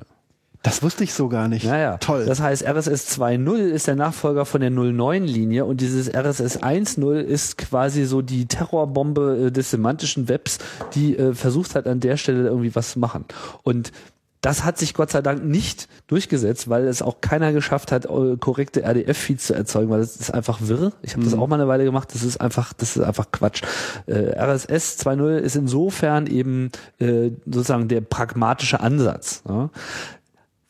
Das 0.61 0.83
wusste 0.83 1.05
ich 1.05 1.13
so 1.13 1.29
gar 1.29 1.47
nicht. 1.47 1.65
Naja, 1.65 1.97
toll. 1.97 2.25
Das 2.25 2.41
heißt, 2.41 2.63
RSS 2.67 3.17
2.0 3.17 3.59
ist 3.59 3.87
der 3.87 3.95
Nachfolger 3.95 4.45
von 4.45 4.59
der 4.59 4.71
09-Linie 4.71 5.63
und 5.63 5.79
dieses 5.79 6.13
RSS 6.13 6.61
1.0 6.61 7.19
ist 7.19 7.57
quasi 7.57 8.03
so 8.03 8.21
die 8.21 8.45
Terrorbombe 8.45 9.45
äh, 9.47 9.51
des 9.51 9.71
semantischen 9.71 10.27
Webs, 10.27 10.57
die 10.95 11.17
äh, 11.17 11.33
versucht 11.33 11.75
hat, 11.75 11.87
an 11.87 12.01
der 12.01 12.17
Stelle 12.17 12.47
irgendwie 12.47 12.75
was 12.75 12.91
zu 12.91 12.99
machen. 12.99 13.23
Und 13.63 13.93
das 14.41 14.63
hat 14.63 14.77
sich 14.77 14.93
Gott 14.93 15.11
sei 15.11 15.21
Dank 15.21 15.43
nicht 15.43 15.89
durchgesetzt, 16.07 16.69
weil 16.69 16.87
es 16.87 17.01
auch 17.01 17.19
keiner 17.19 17.51
geschafft 17.51 17.91
hat, 17.91 18.05
äh, 18.05 18.37
korrekte 18.39 18.83
RDF-Feeds 18.83 19.47
zu 19.47 19.53
erzeugen, 19.53 19.89
weil 19.89 19.99
das 19.99 20.15
ist 20.15 20.33
einfach 20.33 20.59
wirr. 20.61 20.93
Ich 21.01 21.11
habe 21.13 21.21
mhm. 21.21 21.29
das 21.29 21.37
auch 21.37 21.47
mal 21.47 21.55
eine 21.55 21.67
Weile 21.67 21.83
gemacht. 21.83 22.13
Das 22.13 22.23
ist 22.23 22.39
einfach, 22.39 22.71
das 22.73 22.95
ist 22.95 23.03
einfach 23.03 23.31
Quatsch. 23.31 23.63
Äh, 24.05 24.39
RSS 24.39 24.99
2.0 24.99 25.37
ist 25.37 25.55
insofern 25.55 26.27
eben 26.27 26.71
äh, 26.99 27.31
sozusagen 27.45 27.89
der 27.89 28.01
pragmatische 28.01 28.79
Ansatz. 28.79 29.43
Ja? 29.47 29.69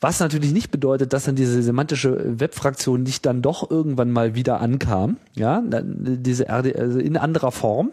Was 0.02 0.18
natürlich 0.18 0.52
nicht 0.52 0.70
bedeutet, 0.70 1.12
dass 1.12 1.24
dann 1.24 1.36
diese 1.36 1.62
semantische 1.62 2.40
Webfraktion 2.40 3.02
nicht 3.02 3.26
dann 3.26 3.42
doch 3.42 3.70
irgendwann 3.70 4.10
mal 4.10 4.34
wieder 4.34 4.58
ankam, 4.60 5.18
ja, 5.34 5.62
diese 5.62 6.44
RD, 6.44 6.74
also 6.74 6.98
in 6.98 7.18
anderer 7.18 7.52
Form. 7.52 7.90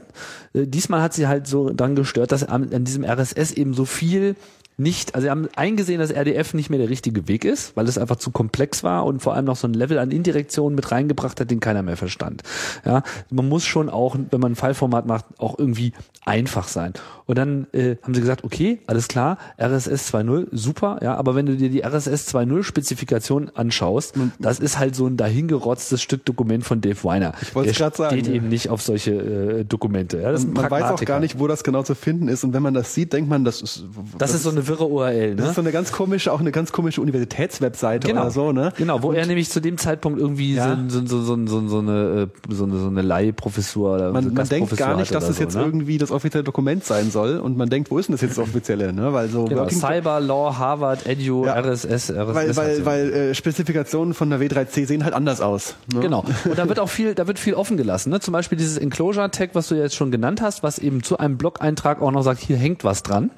Äh, 0.53 0.67
diesmal 0.67 1.01
hat 1.01 1.13
sie 1.13 1.27
halt 1.27 1.47
so 1.47 1.69
dann 1.69 1.95
gestört, 1.95 2.31
dass 2.31 2.45
an, 2.45 2.73
an 2.73 2.85
diesem 2.85 3.03
RSS 3.03 3.51
eben 3.51 3.73
so 3.73 3.83
viel 3.83 4.37
nicht, 4.77 5.15
also 5.15 5.25
sie 5.25 5.31
haben 5.31 5.47
eingesehen, 5.55 5.99
dass 5.99 6.11
RDF 6.11 6.53
nicht 6.53 6.69
mehr 6.69 6.79
der 6.79 6.89
richtige 6.89 7.27
Weg 7.27 7.45
ist, 7.45 7.75
weil 7.75 7.87
es 7.87 7.97
einfach 7.97 8.17
zu 8.17 8.31
komplex 8.31 8.83
war 8.83 9.05
und 9.05 9.21
vor 9.21 9.33
allem 9.33 9.45
noch 9.45 9.55
so 9.55 9.67
ein 9.67 9.73
Level 9.73 9.97
an 9.97 10.11
Indirektion 10.11 10.75
mit 10.75 10.91
reingebracht 10.91 11.39
hat, 11.39 11.49
den 11.49 11.59
keiner 11.59 11.81
mehr 11.81 11.97
verstand. 11.97 12.43
Ja, 12.85 13.03
man 13.29 13.49
muss 13.49 13.65
schon 13.65 13.89
auch, 13.89 14.15
wenn 14.15 14.39
man 14.39 14.53
ein 14.53 14.55
Fallformat 14.55 15.07
macht, 15.07 15.25
auch 15.37 15.57
irgendwie 15.57 15.93
einfach 16.25 16.67
sein. 16.67 16.93
Und 17.25 17.37
dann 17.37 17.67
äh, 17.73 17.95
haben 18.03 18.13
sie 18.13 18.21
gesagt, 18.21 18.43
okay, 18.43 18.79
alles 18.87 19.07
klar, 19.07 19.37
RSS 19.59 20.13
2.0, 20.13 20.47
super, 20.51 20.99
ja, 21.01 21.15
aber 21.15 21.35
wenn 21.35 21.45
du 21.45 21.55
dir 21.55 21.69
die 21.69 21.81
RSS 21.83 22.33
2.0 22.35 22.63
Spezifikation 22.63 23.49
anschaust, 23.55 24.15
das 24.39 24.59
ist 24.59 24.77
halt 24.77 24.95
so 24.95 25.07
ein 25.07 25.17
dahingerotztes 25.17 26.01
Stück 26.01 26.25
Dokument 26.25 26.63
von 26.63 26.81
Dave 26.81 27.03
Weiner. 27.03 27.33
Ich 27.41 27.55
wollte 27.55 27.73
gerade 27.73 27.95
sagen. 27.95 28.15
steht 28.15 28.33
eben 28.33 28.49
nicht 28.49 28.69
auf 28.69 28.81
solche 28.81 29.11
äh, 29.13 29.63
Dokumente. 29.63 30.21
Ja, 30.21 30.31
das 30.31 30.45
man 30.45 30.69
weiß 30.69 30.91
auch 30.91 31.05
gar 31.05 31.19
nicht, 31.19 31.39
wo 31.39 31.47
das 31.47 31.63
genau 31.63 31.83
zu 31.83 31.95
finden 31.95 32.27
ist 32.27 32.43
und 32.43 32.53
wenn 32.53 32.63
man 32.63 32.73
das 32.73 32.93
sieht, 32.93 33.13
denkt 33.13 33.29
man, 33.29 33.43
das 33.43 33.61
ist 33.61 33.77
das, 33.77 34.17
das 34.17 34.33
ist 34.33 34.43
so 34.43 34.49
eine 34.49 34.66
wirre 34.67 34.85
URL, 34.85 35.29
ne? 35.29 35.35
Das 35.35 35.49
ist 35.49 35.55
so 35.55 35.61
eine 35.61 35.71
ganz 35.71 35.91
komische, 35.91 36.31
auch 36.31 36.39
eine 36.39 36.51
ganz 36.51 36.71
komische 36.71 37.01
Universitätswebseite 37.01 38.07
genau. 38.07 38.21
oder 38.21 38.31
so, 38.31 38.51
ne? 38.51 38.73
Genau, 38.77 39.01
wo 39.03 39.09
und, 39.09 39.15
er 39.15 39.25
nämlich 39.25 39.49
zu 39.49 39.59
dem 39.59 39.77
Zeitpunkt 39.77 40.19
irgendwie 40.19 40.55
ja. 40.55 40.77
so, 40.87 41.05
so, 41.05 41.21
so, 41.21 41.47
so, 41.47 41.67
so, 41.67 41.79
eine, 41.79 42.29
äh, 42.49 42.53
so 42.53 42.63
eine 42.65 42.77
so 42.77 42.87
eine 42.87 43.01
Leihprofessur 43.01 43.95
oder 43.95 44.11
man, 44.11 44.33
man 44.33 44.47
denkt 44.47 44.75
gar 44.77 44.95
nicht, 44.95 45.13
dass 45.13 45.27
es 45.29 45.37
so, 45.37 45.43
jetzt 45.43 45.55
ne? 45.55 45.63
irgendwie 45.63 45.97
das 45.97 46.11
offizielle 46.11 46.43
Dokument 46.43 46.83
sein 46.83 47.11
soll 47.11 47.37
und 47.37 47.57
man 47.57 47.69
denkt, 47.69 47.91
wo 47.91 47.97
ist 47.97 48.07
denn 48.07 48.13
das 48.13 48.21
jetzt 48.21 48.37
das 48.37 48.43
offizielle, 48.43 48.93
ne? 48.93 49.13
Weil 49.13 49.29
so 49.29 49.45
genau, 49.45 49.67
Cyber 49.69 50.19
Law, 50.19 50.57
Harvard, 50.57 51.05
Edu, 51.05 51.45
ja. 51.45 51.59
RSS, 51.59 52.11
RSS. 52.11 52.15
Weil, 52.15 52.55
weil, 52.55 52.85
weil 52.85 53.13
äh, 53.13 53.35
Spezifikationen 53.35 54.13
von 54.13 54.29
der 54.29 54.39
W3C 54.39 54.85
sehen 54.85 55.03
halt 55.03 55.13
anders 55.13 55.41
aus. 55.41 55.75
Ne? 55.93 56.01
Genau. 56.01 56.25
Und 56.45 56.57
da 56.57 56.67
wird 56.67 56.79
auch 56.79 56.89
viel, 56.89 57.15
da 57.15 57.27
wird 57.27 57.39
viel 57.39 57.53
offen 57.53 57.77
gelassen. 57.77 58.09
Ne? 58.09 58.19
Zum 58.19 58.31
Beispiel 58.31 58.57
dieses 58.57 58.77
Enclosure 58.77 59.29
Tag, 59.31 59.51
was 59.53 59.67
du 59.67 59.75
jetzt 59.75 59.95
schon 59.95 60.11
genannt 60.11 60.41
hast, 60.41 60.63
was 60.63 60.79
eben 60.79 61.03
zu 61.03 61.17
einem 61.17 61.37
Blog-Eintrag 61.37 62.01
auch 62.01 62.11
noch 62.11 62.23
sagt, 62.23 62.41
hier 62.41 62.57
hängt 62.57 62.83
was 62.83 63.03
dran. 63.03 63.31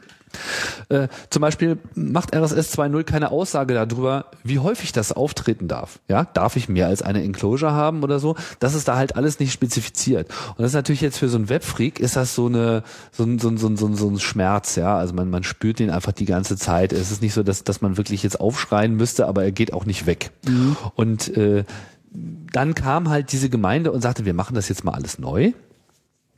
Äh, 0.89 1.07
zum 1.29 1.41
Beispiel 1.41 1.77
macht 1.95 2.35
RSS 2.35 2.77
2.0 2.77 3.03
keine 3.03 3.31
Aussage 3.31 3.73
darüber, 3.73 4.25
wie 4.43 4.60
häufig 4.60 4.91
das 4.91 5.12
auftreten 5.12 5.67
darf. 5.67 5.99
Ja, 6.08 6.25
darf 6.25 6.56
ich 6.56 6.69
mehr 6.69 6.87
als 6.87 7.01
eine 7.01 7.23
Enclosure 7.23 7.71
haben 7.71 8.04
oder 8.04 8.19
so? 8.19 8.35
Das 8.60 8.73
ist 8.73 8.87
da 8.87 8.95
halt 8.95 9.15
alles 9.15 9.39
nicht 9.39 9.54
spezifiziert. 9.54 10.29
Und 10.49 10.60
das 10.60 10.67
ist 10.71 10.75
natürlich 10.75 11.01
jetzt 11.01 11.17
für 11.17 11.29
so 11.29 11.37
einen 11.37 11.49
Webfreak 11.49 11.99
ist 11.99 12.15
das 12.15 12.35
so 12.35 12.47
eine 12.47 12.83
so 13.12 13.23
ein, 13.23 13.39
so 13.39 13.49
ein, 13.49 13.58
so 13.58 13.67
ein, 13.67 13.77
so 13.77 13.87
ein, 13.87 13.95
so 13.95 14.10
ein 14.10 14.19
Schmerz. 14.19 14.75
Ja, 14.75 14.97
also 14.97 15.13
man 15.13 15.29
man 15.29 15.43
spürt 15.43 15.79
den 15.79 15.89
einfach 15.89 16.12
die 16.12 16.25
ganze 16.25 16.58
Zeit. 16.58 16.93
Es 16.93 17.12
ist 17.12 17.21
nicht 17.21 17.33
so, 17.33 17.43
dass 17.43 17.63
dass 17.63 17.81
man 17.81 17.97
wirklich 17.97 18.23
jetzt 18.23 18.39
aufschreien 18.39 18.95
müsste, 18.95 19.27
aber 19.27 19.43
er 19.43 19.51
geht 19.51 19.73
auch 19.73 19.85
nicht 19.85 20.06
weg. 20.06 20.31
Mhm. 20.47 20.77
Und 20.95 21.35
äh, 21.37 21.63
dann 22.12 22.73
kam 22.75 23.10
halt 23.10 23.31
diese 23.31 23.49
Gemeinde 23.49 23.91
und 23.91 24.01
sagte, 24.01 24.25
wir 24.25 24.33
machen 24.33 24.56
das 24.56 24.69
jetzt 24.69 24.83
mal 24.83 24.93
alles 24.93 25.19
neu 25.19 25.54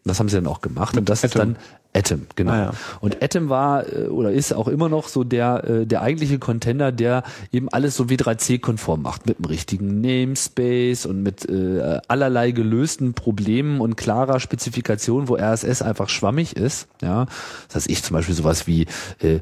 Das 0.04 0.20
haben 0.20 0.30
sie 0.30 0.36
dann 0.36 0.47
auch 0.47 0.62
gemacht. 0.62 0.97
und 0.97 1.10
das 1.10 1.24
Atom. 1.24 1.30
ist 1.30 1.39
dann 1.39 1.56
Atom, 1.93 2.26
genau. 2.36 2.52
Ah, 2.52 2.58
ja. 2.58 2.72
Und 3.02 3.22
Atom 3.22 3.49
war 3.49 3.86
äh, 3.91 4.08
oder 4.08 4.32
ist 4.32 4.54
auch 4.54 4.70
immer 4.70 4.88
noch 4.88 5.10
so 5.10 5.26
der, 5.26 5.64
äh, 5.66 5.86
der 5.86 6.02
eigentliche 6.02 6.39
Contender, 6.39 6.91
der 6.91 7.24
eben 7.52 7.68
alles 7.70 7.97
so 7.97 8.06
W3C-konform 8.06 9.02
macht, 9.02 9.26
mit 9.26 9.39
dem 9.39 9.45
richtigen 9.45 9.99
Namespace 9.99 11.06
und 11.06 11.22
mit 11.22 11.47
äh, 11.49 11.99
allerlei 12.08 12.52
gelösten 12.52 13.14
Problemen 13.14 13.82
und 13.82 13.97
klarer 13.97 14.39
Spezifikation, 14.39 15.28
wo 15.28 15.36
RSS 15.36 15.82
einfach 15.82 16.08
schwammig 16.08 16.56
ist. 16.56 16.88
Ja, 17.02 17.26
das 17.68 17.76
heißt, 17.76 17.89
ich 17.89 18.04
zum 18.04 18.16
Beispiel 18.16 18.36
sowas 18.36 18.68
wie 18.68 18.88
äh, 19.20 19.39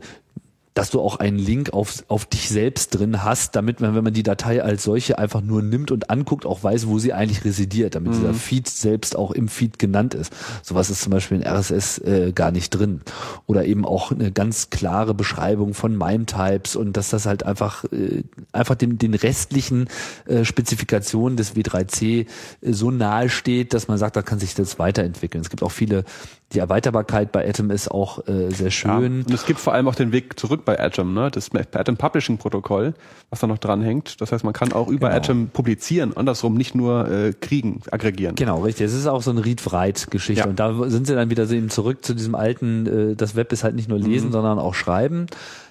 dass 0.79 0.91
du 0.91 1.01
auch 1.01 1.17
einen 1.17 1.37
Link 1.37 1.73
auf, 1.73 2.05
auf 2.07 2.25
dich 2.25 2.47
selbst 2.47 2.97
drin 2.97 3.21
hast, 3.21 3.57
damit 3.57 3.81
man, 3.81 3.95
wenn 3.95 4.03
man 4.05 4.13
die 4.13 4.23
Datei 4.23 4.63
als 4.63 4.83
solche 4.83 5.19
einfach 5.19 5.41
nur 5.41 5.61
nimmt 5.61 5.91
und 5.91 6.09
anguckt, 6.09 6.45
auch 6.45 6.63
weiß, 6.63 6.87
wo 6.87 6.99
sie 6.99 7.11
eigentlich 7.11 7.43
residiert, 7.43 7.95
damit 7.95 8.13
dieser 8.13 8.33
Feed 8.33 8.69
selbst 8.69 9.17
auch 9.17 9.31
im 9.31 9.49
Feed 9.49 9.77
genannt 9.77 10.13
ist. 10.13 10.31
Sowas 10.63 10.89
ist 10.89 11.01
zum 11.01 11.11
Beispiel 11.11 11.41
in 11.41 11.45
RSS 11.45 11.97
äh, 11.97 12.31
gar 12.33 12.51
nicht 12.51 12.69
drin. 12.69 13.01
Oder 13.45 13.65
eben 13.65 13.85
auch 13.85 14.13
eine 14.13 14.31
ganz 14.31 14.69
klare 14.69 15.13
Beschreibung 15.13 15.73
von 15.73 15.97
MIME-Types 15.97 16.77
und 16.77 16.95
dass 16.95 17.09
das 17.09 17.25
halt 17.25 17.43
einfach, 17.43 17.83
äh, 17.91 18.23
einfach 18.53 18.75
den, 18.75 18.97
den 18.97 19.15
restlichen 19.15 19.89
äh, 20.27 20.45
Spezifikationen 20.45 21.35
des 21.35 21.57
W3C 21.57 22.25
äh, 22.61 22.71
so 22.71 22.89
nahe 22.89 23.27
steht, 23.27 23.73
dass 23.73 23.89
man 23.89 23.97
sagt, 23.97 24.15
da 24.15 24.21
kann 24.21 24.39
sich 24.39 24.55
das 24.55 24.79
weiterentwickeln. 24.79 25.41
Es 25.41 25.49
gibt 25.49 25.61
auch 25.61 25.73
viele, 25.73 26.05
die 26.53 26.59
Erweiterbarkeit 26.59 27.31
bei 27.31 27.47
Atom 27.47 27.69
ist 27.69 27.91
auch 27.91 28.27
äh, 28.27 28.49
sehr 28.49 28.65
Ja. 28.67 28.71
schön. 28.71 29.19
Und 29.21 29.31
es 29.33 29.45
gibt 29.45 29.59
vor 29.59 29.73
allem 29.73 29.87
auch 29.87 29.93
den 29.95 30.11
Weg 30.11 30.39
zurück 30.39 30.65
bei 30.65 30.79
Atom, 30.79 31.13
ne? 31.13 31.29
Das 31.31 31.49
Atom 31.53 31.95
Publishing 31.95 32.37
Protokoll, 32.39 32.95
was 33.29 33.39
da 33.39 33.47
noch 33.47 33.59
dranhängt. 33.59 34.19
Das 34.19 34.31
heißt, 34.31 34.43
man 34.43 34.53
kann 34.53 34.73
auch 34.73 34.87
über 34.87 35.09
Genau. 35.09 35.17
Atom 35.17 35.47
publizieren, 35.49 36.17
andersrum 36.17 36.55
nicht 36.55 36.73
nur 36.73 37.07
äh, 37.09 37.33
kriegen, 37.33 37.81
aggregieren. 37.91 38.35
Genau, 38.35 38.61
richtig. 38.63 38.87
Es 38.87 38.93
ist 38.93 39.05
auch 39.05 39.21
so 39.21 39.29
eine 39.31 39.45
Read-Write-Geschichte. 39.45 40.43
Ja. 40.43 40.49
Und 40.49 40.59
da 40.59 40.73
sind 40.89 41.05
sie 41.05 41.13
dann 41.13 41.29
wieder 41.29 41.45
so 41.45 41.53
eben 41.53 41.69
zurück 41.69 42.03
zu 42.03 42.15
diesem 42.15 42.33
alten, 42.33 43.11
äh, 43.11 43.15
das 43.15 43.35
Web 43.35 43.51
ist 43.53 43.63
halt 43.63 43.75
nicht 43.75 43.87
nur 43.89 43.99
lesen, 43.99 44.31
sondern 44.31 44.57
auch 44.57 44.73
schreiben. 44.73 45.27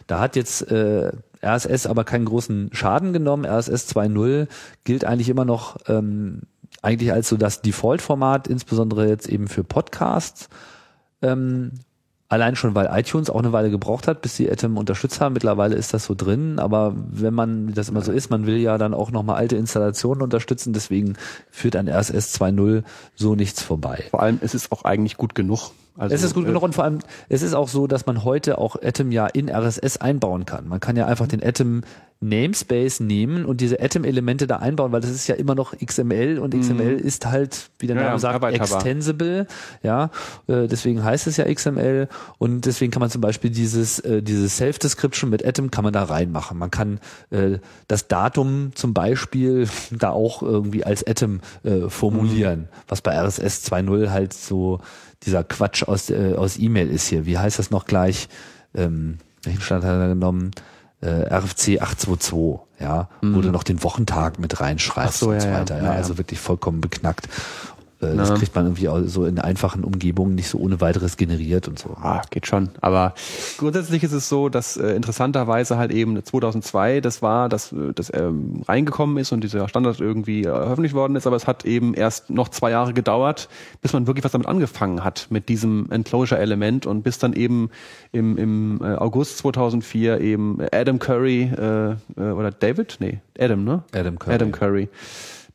Da 0.07 0.21
hat 0.21 0.37
jetzt 0.37 0.63
äh, 0.71 1.11
RSS 1.45 1.87
aber 1.87 2.05
keinen 2.05 2.25
großen 2.25 2.71
Schaden 2.73 3.13
genommen. 3.13 3.45
RSS 3.45 3.89
2.0 3.95 4.47
gilt 4.85 5.05
eigentlich 5.05 5.29
immer 5.29 5.45
noch 5.45 5.77
ähm, 5.89 6.43
eigentlich 6.83 7.13
als 7.13 7.29
so 7.29 7.37
das 7.37 7.63
Default-Format, 7.63 8.49
insbesondere 8.49 9.09
jetzt 9.09 9.29
eben 9.29 9.49
für 9.49 9.65
Podcasts. 9.65 10.49
Ähm, 11.23 11.73
Allein 12.31 12.57
schon, 12.57 12.75
weil 12.75 12.91
iTunes 12.93 13.31
auch 13.31 13.39
eine 13.39 13.53
Weile 13.53 13.71
gebraucht 13.71 14.07
hat, 14.07 14.21
bis 14.21 14.37
sie 14.37 14.51
Atom 14.51 14.77
unterstützt 14.77 15.19
haben. 15.23 15.33
Mittlerweile 15.33 15.77
ist 15.77 15.95
das 15.95 16.05
so 16.05 16.15
drin, 16.15 16.59
aber 16.59 16.93
wenn 16.95 17.33
man, 17.33 17.69
wie 17.69 17.73
das 17.73 17.89
immer 17.89 18.03
so 18.03 18.13
ist, 18.13 18.29
man 18.29 18.45
will 18.45 18.59
ja 18.59 18.77
dann 18.77 18.93
auch 18.93 19.11
nochmal 19.11 19.37
alte 19.37 19.57
Installationen 19.57 20.23
unterstützen, 20.23 20.75
deswegen 20.75 21.17
führt 21.51 21.75
an 21.75 21.89
RSS 21.89 22.39
2.0 22.39 22.83
so 23.15 23.35
nichts 23.35 23.63
vorbei. 23.63 24.05
Vor 24.11 24.21
allem 24.21 24.41
ist 24.43 24.55
es 24.55 24.71
auch 24.71 24.85
eigentlich 24.85 25.17
gut 25.17 25.35
genug. 25.35 25.71
Also, 25.99 26.15
Es 26.15 26.23
ist 26.23 26.35
gut 26.35 26.45
äh, 26.45 26.47
genug 26.47 26.63
und 26.63 26.75
vor 26.75 26.85
allem, 26.85 27.01
es 27.29 27.43
ist 27.43 27.55
auch 27.55 27.69
so, 27.69 27.87
dass 27.87 28.07
man 28.07 28.25
heute 28.25 28.59
auch 28.59 28.77
Atom 28.83 29.11
ja 29.11 29.27
in 29.27 29.51
RSS 29.51 29.99
einbauen 29.99 30.47
kann. 30.47 30.69
Man 30.69 30.81
kann 30.81 30.97
ja 30.97 31.07
einfach 31.07 31.27
den 31.27 31.43
Atom 31.43 31.83
Namespace 32.21 33.01
nehmen 33.01 33.45
und 33.45 33.61
diese 33.61 33.81
Atom-Elemente 33.81 34.49
da 34.49 34.57
einbauen, 34.57 34.91
weil 34.91 35.01
das 35.01 35.11
ist 35.11 35.29
ja 35.29 35.37
immer 35.37 35.55
noch 35.55 35.77
XML 35.79 36.41
und 36.41 36.53
XML 36.53 36.95
ist 36.95 37.27
halt, 37.27 37.71
wie 37.79 37.87
der 37.87 37.95
Name 37.95 38.09
ja, 38.09 38.19
sagt, 38.19 38.45
extensible. 38.45 39.47
Ja, 39.85 40.11
äh, 40.49 40.67
deswegen 40.67 41.05
heißt 41.05 41.29
es 41.29 41.37
ja 41.37 41.53
XML 41.53 42.09
und 42.39 42.67
deswegen 42.67 42.91
kann 42.91 43.01
man 43.01 43.11
zum 43.11 43.21
Beispiel 43.21 43.51
dieses, 43.51 44.01
äh, 44.01 44.21
dieses 44.21 44.57
Self-Description 44.57 45.31
mit 45.31 45.47
Atom 45.47 45.71
kann 45.71 45.85
man 45.85 45.93
da 45.93 46.03
reinmachen. 46.03 46.59
Man 46.59 46.73
kann 46.73 46.99
äh, 47.31 47.59
das 47.87 48.09
Datum 48.09 48.73
zum 48.75 48.95
Beispiel 48.95 49.69
da 49.93 50.11
auch 50.11 50.43
irgendwie 50.43 50.83
als 50.83 51.07
Atom 51.07 51.41
äh, 51.63 51.89
formulieren, 51.89 52.69
was 52.89 53.01
bei 53.01 53.17
RSS 53.17 53.65
2.0 53.71 54.11
halt 54.11 54.33
so 54.33 54.81
dieser 55.25 55.45
Quatsch 55.45 55.83
aus, 55.83 56.11
äh, 56.11 56.35
aus 56.37 56.59
E-Mail 56.59 56.91
ist 56.91 57.09
hier. 57.09 57.27
Wie 57.27 57.39
heißt 57.39 57.59
das 57.59 57.71
noch 57.71 57.87
gleich? 57.87 58.29
Ähm, 58.75 59.19
welchen 59.43 59.61
Stand 59.61 59.85
hat 59.85 59.99
er 59.99 60.09
genommen? 60.09 60.51
Äh, 61.01 61.33
RFC 61.33 61.81
822, 61.81 62.61
ja, 62.81 63.09
wo 63.23 63.41
du 63.41 63.51
noch 63.53 63.63
den 63.63 63.83
Wochentag 63.85 64.39
mit 64.41 64.61
reinschreibst 64.61 65.23
Mhm. 65.23 65.27
So, 65.27 65.31
und 65.31 65.41
so 65.41 65.47
ja, 65.47 65.55
ja. 65.55 65.61
weiter. 65.61 65.77
Ja, 65.79 65.85
ja. 65.85 65.91
Also 65.93 66.19
wirklich 66.19 66.41
vollkommen 66.41 66.81
beknackt. 66.81 67.29
Äh, 68.01 68.17
das 68.17 68.31
Na. 68.31 68.37
kriegt 68.37 68.55
man 68.55 68.67
irgendwie 68.67 68.89
auch 68.89 69.01
so 69.05 69.25
in 69.25 69.39
einfachen 69.39 69.85
Umgebungen 69.85 70.35
nicht 70.35 70.49
so 70.49 70.59
ohne 70.59 70.81
weiteres 70.81 71.17
generiert 71.17 71.69
und 71.69 71.79
so. 71.79 71.91
Ah, 72.01 72.23
geht 72.31 72.47
schon. 72.47 72.71
Aber 72.81 73.15
grundsätzlich 73.57 74.03
ist 74.05 74.13
es 74.13 74.29
so, 74.29 74.49
dass 74.49 74.77
äh, 74.77 74.95
interessanterweise 74.95 75.79
halt 75.79 75.93
eben 75.93 76.23
2002 76.23 77.01
das 77.01 77.23
war, 77.23 77.49
dass 77.49 77.73
äh, 77.73 77.93
das 77.95 78.13
ähm, 78.15 78.63
reingekommen 78.69 79.17
ist 79.19 79.33
und 79.33 79.43
dieser 79.43 79.69
Standard 79.69 80.01
irgendwie 80.01 80.41
äh, 80.41 80.45
veröffentlicht 80.45 80.95
worden 80.95 81.17
ist. 81.17 81.27
Aber 81.27 81.37
es 81.37 81.47
hat 81.47 81.65
eben 81.65 81.95
erst 81.95 82.31
noch 82.31 82.49
zwei 82.49 82.71
Jahre 82.71 82.93
gedauert, 82.93 83.49
bis 83.83 83.93
man 83.93 84.07
wirklich 84.07 84.25
was 84.25 84.33
damit 84.33 84.49
angefangen 84.49 85.03
hat, 85.03 85.27
mit 85.31 85.49
diesem 85.49 85.91
Enclosure-Element 85.91 86.87
und 86.87 87.03
bis 87.03 87.19
dann 87.19 87.33
eben 87.33 87.71
im, 88.13 88.37
im 88.37 88.81
äh, 88.83 88.95
August 88.95 89.39
2004 89.39 90.21
eben 90.21 90.59
Adam 90.73 90.99
Curry 90.99 91.51
äh, 91.57 91.91
äh, 91.91 91.97
oder 92.17 92.51
David? 92.51 92.97
Nee, 93.01 93.21
Adam, 93.39 93.65
ne? 93.65 93.83
Adam 93.93 94.19
Curry. 94.19 94.35
Adam 94.35 94.53
Curry 94.53 94.89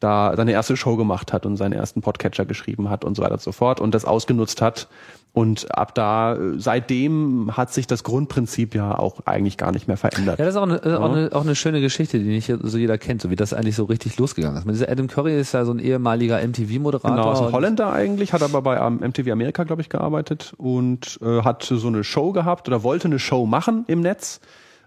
da 0.04 0.34
seine 0.36 0.52
erste 0.52 0.76
Show 0.78 0.96
gemacht 0.98 1.34
hat 1.34 1.46
und 1.46 1.58
seinen 1.58 1.74
ersten 1.74 2.02
Podcatcher 2.02 2.46
geschrieben 2.46 2.90
hat 2.90 3.06
und 3.06 3.16
so 3.16 3.24
weiter 3.24 3.34
und 3.34 3.42
so 3.42 3.52
fort 3.52 3.80
und 3.80 3.94
das 3.94 4.06
ausgenutzt 4.06 4.62
hat. 4.62 4.88
Und 5.34 5.76
ab 5.76 5.96
da, 5.96 6.38
seitdem 6.58 7.58
hat 7.58 7.74
sich 7.74 7.88
das 7.88 8.04
Grundprinzip 8.04 8.76
ja 8.76 8.98
auch 9.00 9.22
eigentlich 9.26 9.58
gar 9.58 9.72
nicht 9.72 9.88
mehr 9.88 9.98
verändert. 9.98 10.38
Ja, 10.38 10.46
das 10.46 10.54
ist 10.54 10.60
auch 10.62 10.64
eine, 10.68 10.76
äh, 10.84 10.96
auch, 10.96 11.12
eine, 11.12 11.30
auch 11.34 11.42
eine 11.42 11.56
schöne 11.56 11.82
Geschichte, 11.82 12.20
die 12.20 12.26
nicht 12.26 12.54
so 12.62 12.78
jeder 12.78 13.00
kennt, 13.00 13.24
so 13.24 13.32
wie 13.32 13.36
das 13.36 13.52
eigentlich 13.52 13.76
so 13.76 13.86
richtig 13.86 14.16
losgegangen 14.20 14.60
ist. 14.60 14.70
Dieser 14.70 14.90
Adam 14.92 15.08
Curry 15.08 15.40
ist 15.40 15.54
ja 15.54 15.66
so 15.66 15.72
ein 15.74 15.80
ehemaliger 15.80 16.40
MTV-Moderator. 16.40 17.16
Genau, 17.16 17.32
ist 17.32 17.40
ein 17.40 17.46
und- 17.48 17.54
Holländer 17.54 17.92
eigentlich, 17.92 18.32
hat 18.32 18.44
aber 18.44 18.62
bei 18.62 18.78
ähm, 18.78 19.00
MTV 19.00 19.32
Amerika, 19.32 19.64
glaube 19.64 19.82
ich, 19.82 19.90
gearbeitet 19.90 20.54
und 20.58 21.20
äh, 21.24 21.42
hat 21.42 21.64
so 21.64 21.88
eine 21.88 22.04
Show 22.04 22.32
gehabt 22.32 22.68
oder 22.68 22.84
wollte 22.84 23.08
eine 23.08 23.18
Show 23.18 23.48
machen 23.48 23.86
im 23.88 24.02
Netz. 24.02 24.40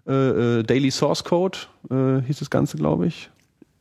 Äh, 0.06 0.60
äh, 0.60 0.62
Daily 0.62 0.92
Source 0.92 1.24
Code 1.24 1.58
äh, 1.90 2.22
hieß 2.24 2.38
das 2.38 2.50
Ganze, 2.50 2.76
glaube 2.76 3.06
ich. 3.08 3.30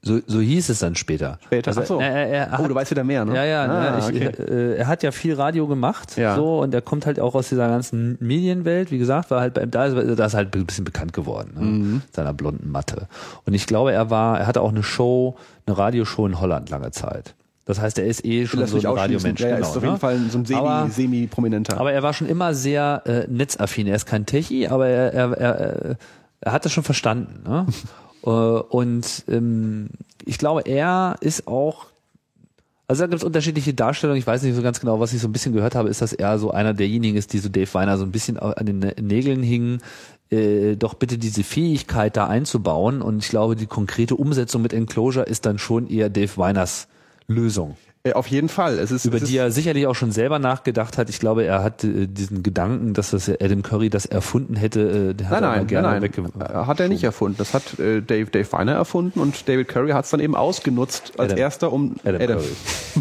So, 0.08 0.20
so 0.28 0.40
hieß 0.40 0.70
es 0.70 0.80
dann 0.80 0.96
später. 0.96 1.40
Später. 1.44 1.70
Also, 1.70 1.82
Ach 1.82 1.86
so. 1.88 2.00
er, 2.00 2.12
er, 2.12 2.28
er 2.28 2.48
oh, 2.54 2.58
hat, 2.60 2.70
du 2.70 2.76
weißt 2.76 2.92
wieder 2.92 3.04
mehr, 3.04 3.26
ne? 3.26 3.36
Ja, 3.36 3.44
ja, 3.44 3.64
ah, 3.64 3.92
ne, 3.92 4.00
ich, 4.00 4.28
okay. 4.28 4.44
äh, 4.44 4.76
er 4.76 4.88
hat 4.88 5.02
ja 5.02 5.10
viel 5.12 5.34
Radio 5.34 5.66
gemacht, 5.66 6.16
Ja. 6.16 6.36
so 6.36 6.60
und 6.60 6.76
er 6.76 6.84
kommt 6.84 7.08
halt 7.08 7.20
auch 7.20 7.34
aus 7.34 7.50
dieser 7.50 7.68
ganzen 7.68 8.16
Medienwelt, 8.20 8.92
wie 8.92 9.00
gesagt, 9.00 9.32
war 9.32 9.42
halt 9.42 9.56
bei 9.56 9.66
da 9.66 9.86
ist, 9.86 10.20
da 10.20 10.26
ist 10.28 10.36
halt 10.36 10.56
ein 10.56 10.66
bisschen 10.68 10.86
bekannt 10.86 11.12
geworden, 11.14 11.54
ne, 11.56 11.66
Mhm. 11.66 12.02
seiner 12.12 12.34
blonden 12.34 12.70
Matte. 12.70 13.08
Und 13.48 13.56
ich 13.56 13.66
glaube, 13.66 13.94
er 13.94 14.12
war, 14.12 14.40
er 14.40 14.46
hatte 14.46 14.62
auch 14.62 14.70
eine 14.70 14.84
Show, 14.84 15.38
eine 15.66 15.76
Radioshow 15.76 16.28
in 16.28 16.40
Holland 16.40 16.70
lange 16.70 16.92
Zeit. 16.92 17.34
Das 17.66 17.82
heißt, 17.82 17.98
er 17.98 18.06
ist 18.06 18.24
eh 18.24 18.46
schon 18.46 18.64
so 18.68 18.78
ein. 18.78 18.86
Radiomensch. 18.86 19.42
Ja, 19.42 19.48
ja, 19.50 19.56
genau, 19.56 19.68
ist 19.68 19.76
auf 19.76 19.82
ne? 19.82 19.90
jeden 19.90 20.00
Fall 20.00 20.20
so 20.30 20.38
ein 20.38 20.46
semi, 20.46 20.92
semi-prominenter. 20.92 21.80
Aber 21.80 21.92
er 21.92 22.04
war 22.04 22.14
schon 22.14 22.28
immer 22.28 22.54
sehr 22.54 23.02
äh, 23.06 23.26
netzaffin. 23.28 23.88
Er 23.88 23.96
ist 23.96 24.06
kein 24.06 24.28
Techie, 24.28 24.68
aber 24.68 24.88
er, 24.88 25.14
er, 25.14 25.32
er, 25.34 25.96
er 26.42 26.52
hat 26.52 26.64
das 26.64 26.72
schon 26.72 26.84
verstanden. 26.84 27.42
Ne? 27.50 27.66
Äh, 28.26 28.30
Und 28.30 29.24
ähm, 29.28 29.90
ich 30.26 30.38
glaube, 30.38 30.62
er 30.66 31.18
ist 31.22 31.48
auch 31.48 31.88
also 32.88 33.02
da 33.02 33.08
gibt 33.08 33.22
es 33.22 33.24
unterschiedliche 33.24 33.74
Darstellungen. 33.74 34.20
Ich 34.20 34.28
weiß 34.28 34.44
nicht 34.44 34.56
so 34.56 34.62
ganz 34.62 34.80
genau, 34.80 35.00
was 35.00 35.12
ich 35.12 35.20
so 35.20 35.28
ein 35.28 35.32
bisschen 35.32 35.54
gehört 35.54 35.74
habe, 35.74 35.90
ist, 35.90 36.04
dass 36.04 36.14
er 36.14 36.38
so 36.38 36.52
einer 36.52 36.74
derjenigen 36.74 37.18
ist, 37.18 37.34
die 37.34 37.40
so 37.40 37.50
Dave 37.50 37.74
Weiner 37.74 37.98
so 37.98 38.04
ein 38.04 38.12
bisschen 38.12 38.38
an 38.38 38.64
den 38.64 38.80
Nägeln 39.02 39.42
hingen, 39.42 39.82
äh, 40.30 40.76
doch 40.76 40.94
bitte 40.94 41.18
diese 41.18 41.44
Fähigkeit 41.44 42.16
da 42.16 42.28
einzubauen. 42.28 43.02
Und 43.02 43.24
ich 43.24 43.30
glaube, 43.30 43.56
die 43.56 43.66
konkrete 43.66 44.16
Umsetzung 44.16 44.62
mit 44.62 44.72
Enclosure 44.72 45.26
ist 45.26 45.48
dann 45.48 45.58
schon 45.58 45.90
eher 45.90 46.10
Dave 46.10 46.38
Weiners 46.38 46.88
Lösung 47.28 47.76
auf 48.14 48.28
jeden 48.28 48.50
Fall. 48.50 48.78
Es 48.80 48.92
ist, 48.92 49.06
über 49.06 49.18
es 49.18 49.24
ist, 49.24 49.32
die 49.32 49.38
er 49.38 49.52
sicherlich 49.52 49.88
auch 49.88 49.96
schon 49.96 50.12
selber 50.12 50.40
nachgedacht 50.40 50.98
hat. 50.98 51.10
Ich 51.10 51.20
glaube, 51.20 51.44
er 51.44 51.64
hat 51.64 51.84
äh, 51.84 52.08
diesen 52.08 52.44
Gedanken, 52.44 52.94
dass 52.94 53.12
das 53.12 53.30
Adam 53.30 53.62
Curry 53.64 53.90
das 53.90 54.06
erfunden 54.06 54.56
hätte, 54.56 55.10
äh, 55.12 55.14
der 55.14 55.30
hat 55.30 55.42
Nein, 55.42 55.44
aber 55.44 55.58
nein, 55.58 55.68
gerne 55.68 56.00
nein, 56.00 56.12
nein. 56.38 56.50
Äh, 56.50 56.66
Hat 56.66 56.80
er 56.80 56.88
nicht 56.88 57.04
erfunden. 57.04 57.36
Das 57.38 57.54
hat 57.54 57.80
äh, 57.80 58.02
Dave, 58.02 58.30
Dave 58.30 58.52
Weiner 58.52 58.74
erfunden 58.74 59.20
und 59.20 59.48
David 59.50 59.68
Curry 59.68 59.92
hat 59.92 60.06
es 60.06 60.12
dann 60.12 60.20
eben 60.20 60.36
ausgenutzt 60.36 61.14
als 61.18 61.32
Adam. 61.32 61.38
erster, 61.38 61.74
um 61.74 61.96
Adam, 62.04 62.20
Curry. 62.28 62.44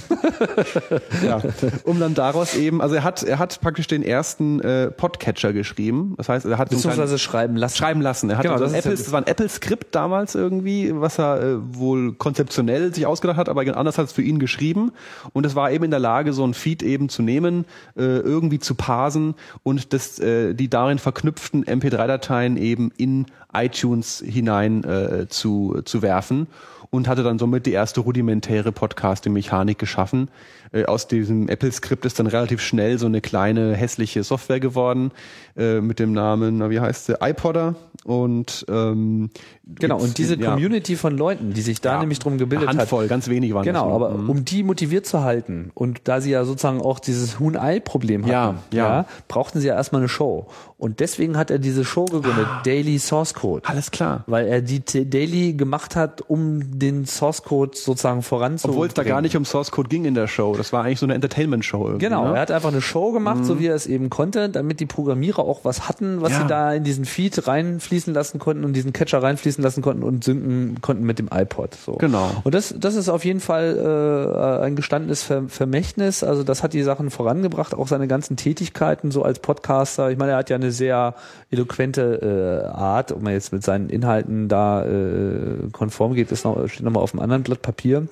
ja, 1.27 1.41
um 1.85 2.01
dann 2.01 2.15
daraus 2.15 2.55
eben, 2.57 2.81
also 2.81 2.95
er 2.95 3.05
hat, 3.05 3.23
er 3.23 3.39
hat 3.39 3.61
praktisch 3.61 3.87
den 3.87 4.03
ersten 4.03 4.61
äh, 4.61 4.91
Podcatcher 4.91 5.53
geschrieben. 5.53 6.15
Das 6.17 6.29
heißt, 6.29 6.47
er 6.47 6.59
hat 6.59 6.71
so 6.71 6.77
Beziehungsweise 6.77 7.19
schreiben 7.19 7.57
lassen. 7.57 7.77
schreiben 7.77 8.01
lassen. 8.01 8.31
Er 8.31 8.37
hat 8.39 8.43
Genau, 8.45 8.57
so 8.59 8.65
das 8.65 8.73
ist 8.73 8.85
ja- 8.85 8.91
Apple, 8.91 8.97
das 9.05 9.13
war 9.13 9.21
ein 9.21 9.27
Apple-Skript 9.27 9.95
damals 9.95 10.35
irgendwie, 10.35 10.93
was 10.95 11.19
er 11.19 11.41
äh, 11.43 11.57
wohl 11.77 12.15
konzeptionell 12.15 12.95
sich 12.95 13.07
ausgedacht 13.07 13.37
hat, 13.39 13.49
aber 13.49 13.63
anders 13.77 13.99
hat 13.99 14.07
es 14.07 14.13
für 14.13 14.23
ihn 14.23 14.39
geschrieben. 14.39 14.93
Und 15.33 15.47
es 15.47 15.55
war 15.55 15.71
eben 15.71 15.85
in 15.85 15.91
der 15.91 16.01
Lage, 16.01 16.33
so 16.33 16.47
ein 16.47 16.55
Feed 16.55 16.83
eben 16.83 17.09
zu 17.09 17.23
nehmen, 17.23 17.65
äh, 17.97 18.03
irgendwie 18.03 18.59
zu 18.59 18.75
parsen 18.75 19.35
und 19.63 19.93
das, 19.93 20.19
äh, 20.19 20.55
die 20.55 20.69
darin 20.69 20.99
verknüpften 20.99 21.65
MP3-Dateien 21.65 22.57
eben 22.57 22.91
in 22.97 23.27
iTunes 23.53 24.23
hinein 24.27 24.85
äh, 24.85 25.29
zu, 25.29 25.81
zu 25.85 26.03
werfen 26.03 26.49
und 26.95 27.09
hatte 27.09 27.25
dann 27.25 27.41
somit 27.41 27.67
die 27.67 27.73
erste 27.73 28.01
rudimentäre 28.01 28.71
Podcasting-Mechanik 28.71 29.79
geschaffen. 29.79 30.29
Äh, 30.73 30.85
aus 30.85 31.09
diesem 31.09 31.49
Apple-Skript 31.49 32.05
ist 32.05 32.21
dann 32.21 32.29
relativ 32.29 32.61
schnell 32.61 32.99
so 32.99 33.07
eine 33.07 33.21
kleine 33.21 33.75
hässliche 33.75 34.23
Software 34.23 34.61
geworden 34.61 35.11
äh, 35.57 35.81
mit 35.81 35.99
dem 35.99 36.13
Namen, 36.13 36.59
na, 36.59 36.71
wie 36.71 36.79
heißt 36.79 37.07
sie, 37.07 37.17
iPodder. 37.21 37.75
Und 38.05 38.65
ähm, 38.69 39.31
Genau, 39.67 39.99
und 39.99 40.19
diese 40.19 40.37
ja, 40.39 40.51
Community 40.53 40.95
von 40.95 41.17
Leuten, 41.17 41.55
die 41.55 41.63
sich 41.63 41.81
da 41.81 41.95
ja, 41.95 42.01
nämlich 42.01 42.19
drum 42.19 42.37
gebildet 42.37 42.69
hat. 42.69 42.77
Handvoll, 42.77 43.09
ganz 43.09 43.29
wenig 43.29 43.55
waren 43.55 43.65
Genau, 43.65 43.87
das 43.87 43.95
aber 43.95 44.11
Mhm. 44.11 44.31
um 44.31 44.45
die 44.45 44.63
motiviert 44.63 45.07
zu 45.07 45.23
halten 45.23 45.71
und 45.75 46.03
da 46.05 46.21
sie 46.21 46.31
ja 46.31 46.45
sozusagen 46.45 46.83
auch 46.83 46.99
dieses 46.99 47.39
Huhn-Ei-Problem 47.41 48.23
hatten, 48.27 48.31
Ja, 48.31 48.55
ja. 48.73 49.07
brauchten 49.29 49.61
sie 49.61 49.69
ja 49.69 49.75
erstmal 49.75 50.03
eine 50.03 50.09
Show. 50.11 50.47
Und 50.77 51.01
deswegen 51.01 51.39
hat 51.39 51.51
er 51.51 51.59
diese 51.59 51.83
Show 51.85 52.05
gegründet, 52.05 52.47
Daily 52.65 52.99
Source 52.99 53.33
Code. 53.33 53.67
Alles 53.67 53.91
klar. 53.91 54.25
Weil 54.27 54.47
er 54.49 54.61
die 54.61 54.83
Daily 55.09 55.55
gemacht 55.55 55.97
hat, 55.97 56.21
um 56.29 56.79
den 56.79 57.07
Source 57.07 57.43
Code 57.43 57.71
sozusagen 57.75 58.21
voranzubringen. 58.21 58.77
Obwohl 58.77 58.89
es 58.89 58.95
da 58.95 59.03
gar 59.03 59.23
nicht 59.23 59.35
um 59.37 59.47
Source 59.47 59.71
Code 59.71 59.89
ging 59.89 60.05
in 60.05 60.15
der 60.15 60.27
Show. 60.29 60.55
Das 60.57 60.75
war 60.75 60.85
eigentlich 60.85 60.99
so 60.99 61.07
eine 61.07 61.15
Entertainment-Show. 61.15 61.87
irgendwie, 61.87 62.05
Genau, 62.05 62.29
Ne? 62.29 62.35
er 62.35 62.41
hat 62.43 62.51
einfach 62.51 62.69
eine 62.71 62.83
Show 62.83 63.13
gemacht, 63.13 63.47
so 63.47 63.59
wie 63.59 63.69
er 63.69 63.75
es 63.75 63.87
eben 63.87 64.11
konnte, 64.11 64.51
damit 64.51 64.79
die 64.81 64.87
Programmierer 64.87 65.39
auch 65.39 65.61
was 65.65 65.89
hatten, 65.89 66.21
was 66.21 66.37
sie 66.37 66.47
da 66.47 66.75
in 66.75 66.85
diesen 66.85 67.07
Feed 67.07 67.47
reinfließen 67.95 68.15
lassen 68.15 68.39
konnten 68.39 68.65
und 68.65 68.73
diesen 68.73 68.93
Catcher 68.93 69.23
reinfließen 69.23 69.63
lassen 69.63 69.83
konnten 69.83 70.03
und 70.03 70.25
synken 70.25 70.81
konnten 70.81 71.05
mit 71.05 71.19
dem 71.19 71.29
iPod. 71.33 71.75
So. 71.75 71.93
Genau. 71.95 72.31
Und 72.43 72.55
das, 72.55 72.75
das 72.77 72.97
ist 72.97 73.09
auf 73.09 73.25
jeden 73.25 73.41
Fall 73.41 73.77
äh, 73.79 74.65
ein 74.65 74.77
gestandenes 74.77 75.23
Ver 75.23 75.45
Vermächtnis. 75.49 76.25
Also 76.25 76.43
das 76.43 76.63
hat 76.63 76.73
die 76.73 76.83
Sachen 76.83 77.11
vorangebracht, 77.11 77.75
auch 77.75 77.89
seine 77.89 78.09
ganzen 78.09 78.37
Tätigkeiten 78.37 79.11
so 79.11 79.23
als 79.23 79.39
Podcaster. 79.39 80.11
Ich 80.11 80.19
meine, 80.19 80.33
er 80.33 80.39
hat 80.39 80.51
ja 80.51 80.57
eine 80.57 80.73
sehr 80.73 81.15
eloquente 81.51 82.65
äh, 82.65 82.69
Art, 82.69 83.13
ob 83.13 83.23
man 83.23 83.33
jetzt 83.33 83.53
mit 83.53 83.63
seinen 83.63 83.89
Inhalten 83.89 84.49
da 84.49 84.85
äh, 84.85 85.69
konform 85.73 86.15
geht, 86.15 86.33
ist 86.33 86.45
noch, 86.45 86.69
steht 86.69 86.83
nochmal 86.85 87.03
auf 87.03 87.13
einem 87.13 87.23
anderen 87.23 87.43
Blatt 87.43 87.63
Papier. 87.63 88.09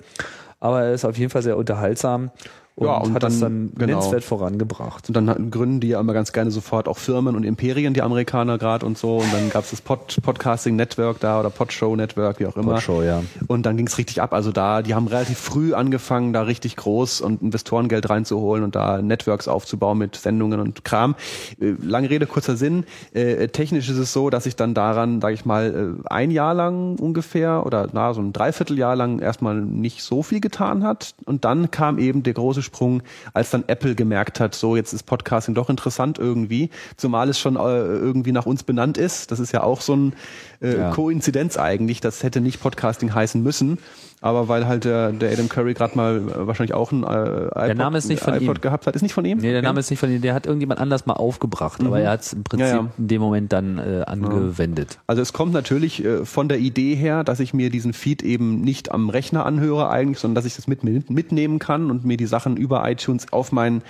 Aber 0.61 0.83
er 0.83 0.93
ist 0.93 1.05
auf 1.05 1.19
jeden 1.19 1.31
Fall 1.31 1.43
sehr 1.43 1.57
unterhaltsam 1.57 2.31
und, 2.75 2.87
Ja, 2.87 2.97
und 2.99 3.15
hat 3.15 3.23
dann- 3.23 3.41
dann 3.41 3.71
genau. 3.75 3.87
nennenswert 3.87 4.25
vorangebracht. 4.25 5.09
Und 5.09 5.17
dann 5.17 5.29
hatten- 5.29 5.51
gründen 5.51 5.81
die 5.81 5.89
ja 5.89 6.01
immer 6.01 6.15
ganz 6.15 6.33
gerne 6.33 6.51
sofort 6.51 6.89
auch 6.89 6.99
Firmen 6.99 7.37
und 7.37 7.45
Imperien, 7.45 7.93
die 7.95 8.01
Amerikaner 8.03 8.57
gerade 8.59 8.87
und 8.87 8.97
so. 8.97 9.17
Und 9.19 9.33
dann 9.33 9.51
gab 9.51 9.65
es 9.65 9.71
das 9.71 9.81
Pod 9.81 10.17
Podcasting 10.23 10.77
Network 10.77 11.21
da 11.21 11.39
oder 11.41 11.51
Podshow 11.51 11.95
Network, 11.97 12.41
wie 12.41 12.47
auch 12.47 12.57
immer. 12.57 12.73
Podshow, 12.75 13.03
ja. 13.03 13.23
Und 13.47 13.67
dann 13.67 13.77
ging 13.77 13.87
es 13.87 13.99
richtig 13.99 14.23
ab. 14.23 14.33
Also 14.33 14.53
da, 14.53 14.81
die 14.83 14.95
haben 14.95 15.07
relativ 15.07 15.39
früh 15.39 15.75
angefangen, 15.75 16.33
da 16.33 16.43
richtig 16.43 16.77
groß 16.77 17.21
und 17.21 17.43
Investorengeld 17.43 18.09
reinzuholen 18.09 18.65
und 18.65 18.75
da 18.75 19.03
Networks 19.03 19.49
aufzubauen 19.49 19.99
mit 19.99 20.17
Sendungen 20.17 20.59
und 20.61 20.85
Kram. 20.85 21.15
Äh, 21.61 21.75
lange 21.83 22.09
Rede, 22.09 22.27
kurzer 22.27 22.57
Sinn. 22.57 22.85
Äh, 23.13 23.49
technisch 23.49 23.89
ist 23.91 23.99
es 23.99 24.13
so, 24.13 24.31
dass 24.31 24.47
ich 24.47 24.57
dann 24.57 24.73
daran, 24.75 25.21
sage 25.21 25.35
ich 25.35 25.45
mal, 25.45 25.97
äh, 26.03 26.09
ein 26.09 26.31
Jahr 26.31 26.55
lang 26.55 26.97
ungefähr 26.99 27.67
oder 27.67 27.89
na, 27.93 28.15
so 28.15 28.21
ein 28.23 28.33
Dreivierteljahr 28.33 28.97
lang 28.97 29.19
erstmal 29.19 29.61
nicht 29.61 30.03
so 30.03 30.23
viel 30.23 30.41
getan 30.41 30.85
hat. 30.85 31.15
Und 31.27 31.45
dann 31.45 31.71
kam 31.71 31.99
eben 31.99 32.23
der 32.23 32.33
große 32.33 32.62
Sprung, 32.63 33.03
als 33.33 33.51
dann 33.51 33.65
Apple 33.67 33.95
gemerkt 33.95 34.41
hat, 34.41 34.55
so 34.55 34.77
jetzt 34.77 34.93
ist 34.93 35.05
Podcasting 35.05 35.55
doch 35.55 35.71
interessant 35.71 36.19
irgendwie, 36.19 36.71
zumal 36.97 37.29
es 37.29 37.39
schon 37.39 37.57
äh, 37.57 37.59
irgendwie 37.59 38.33
nach 38.33 38.47
uns 38.47 38.63
benannt 38.63 38.99
ist. 38.99 39.31
Das 39.31 39.41
ist 39.41 39.53
ja 39.53 39.63
auch 39.63 39.81
so 39.81 39.95
ein 39.95 40.15
äh, 40.61 40.77
Ja. 40.77 40.91
Koinzidenz 40.91 41.57
eigentlich. 41.59 42.01
Das 42.01 42.23
hätte 42.23 42.41
nicht 42.41 42.61
Podcasting 42.61 43.15
heißen 43.15 43.43
müssen. 43.43 43.79
Aber 44.23 44.49
weil 44.49 44.67
halt 44.67 44.85
der, 44.85 45.13
der 45.13 45.33
Adam 45.33 45.49
Curry 45.49 45.75
gerade 45.75 45.97
mal 45.97 46.17
äh, 46.19 46.47
wahrscheinlich 46.47 46.75
auch 46.75 46.93
ein 46.93 47.03
äh, 47.03 47.73
iPod, 47.73 48.01
iPod 48.29 48.41
ihm. 48.41 48.61
gehabt 48.61 48.87
hat, 48.87 48.95
ist 48.97 49.03
nicht 49.03 49.13
von 49.15 49.25
ihm? 49.25 49.39
Nee, 49.39 49.51
der 49.51 49.59
Okay. 49.59 49.67
Name 49.67 49.81
ist 49.81 49.91
nicht 49.91 49.99
von 50.01 50.11
ihm, 50.11 50.23
der 50.23 50.33
hat 50.33 50.47
irgendjemand 50.47 50.81
anders 50.81 51.07
mal 51.07 51.15
aufgebracht, 51.15 51.81
aber 51.85 52.01
er 52.01 52.13
hat 52.13 52.21
es 52.23 52.33
im 52.33 52.45
Prinzip 52.45 52.63
Mhm. 52.67 52.73
Ja, 52.73 52.83
ja. 52.83 52.89
in 52.99 53.09
dem 53.09 53.21
Moment 53.21 53.53
dann 53.53 53.79
äh, 53.79 54.03
angewendet. 54.07 54.99
Also 55.07 55.21
es 55.23 55.33
kommt 55.33 55.53
natürlich 55.53 56.05
äh, 56.05 56.25
von 56.25 56.49
der 56.49 56.59
Idee 56.59 56.95
her, 56.95 57.25
dass 57.25 57.41
ich 57.41 57.53
mir 57.53 57.69
diesen 57.71 57.93
Feed 57.93 58.23
eben 58.23 58.61
nicht 58.61 58.93
am 58.93 59.11
Rechner 59.11 59.45
anhöre 59.45 59.91
eigentlich, 59.91 60.19
sondern 60.21 60.37
dass 60.37 60.45
ich 60.45 60.55
das 60.57 60.69
mit, 60.69 60.85
mit 60.85 61.11
mitnehmen 61.11 61.59
kann 61.59 61.91
und 61.91 62.05
mir 62.05 62.17
die 62.17 62.27
Sachen 62.27 62.57
über 62.57 62.89
iTunes 62.89 63.33
auf 63.33 63.51
mein 63.53 63.83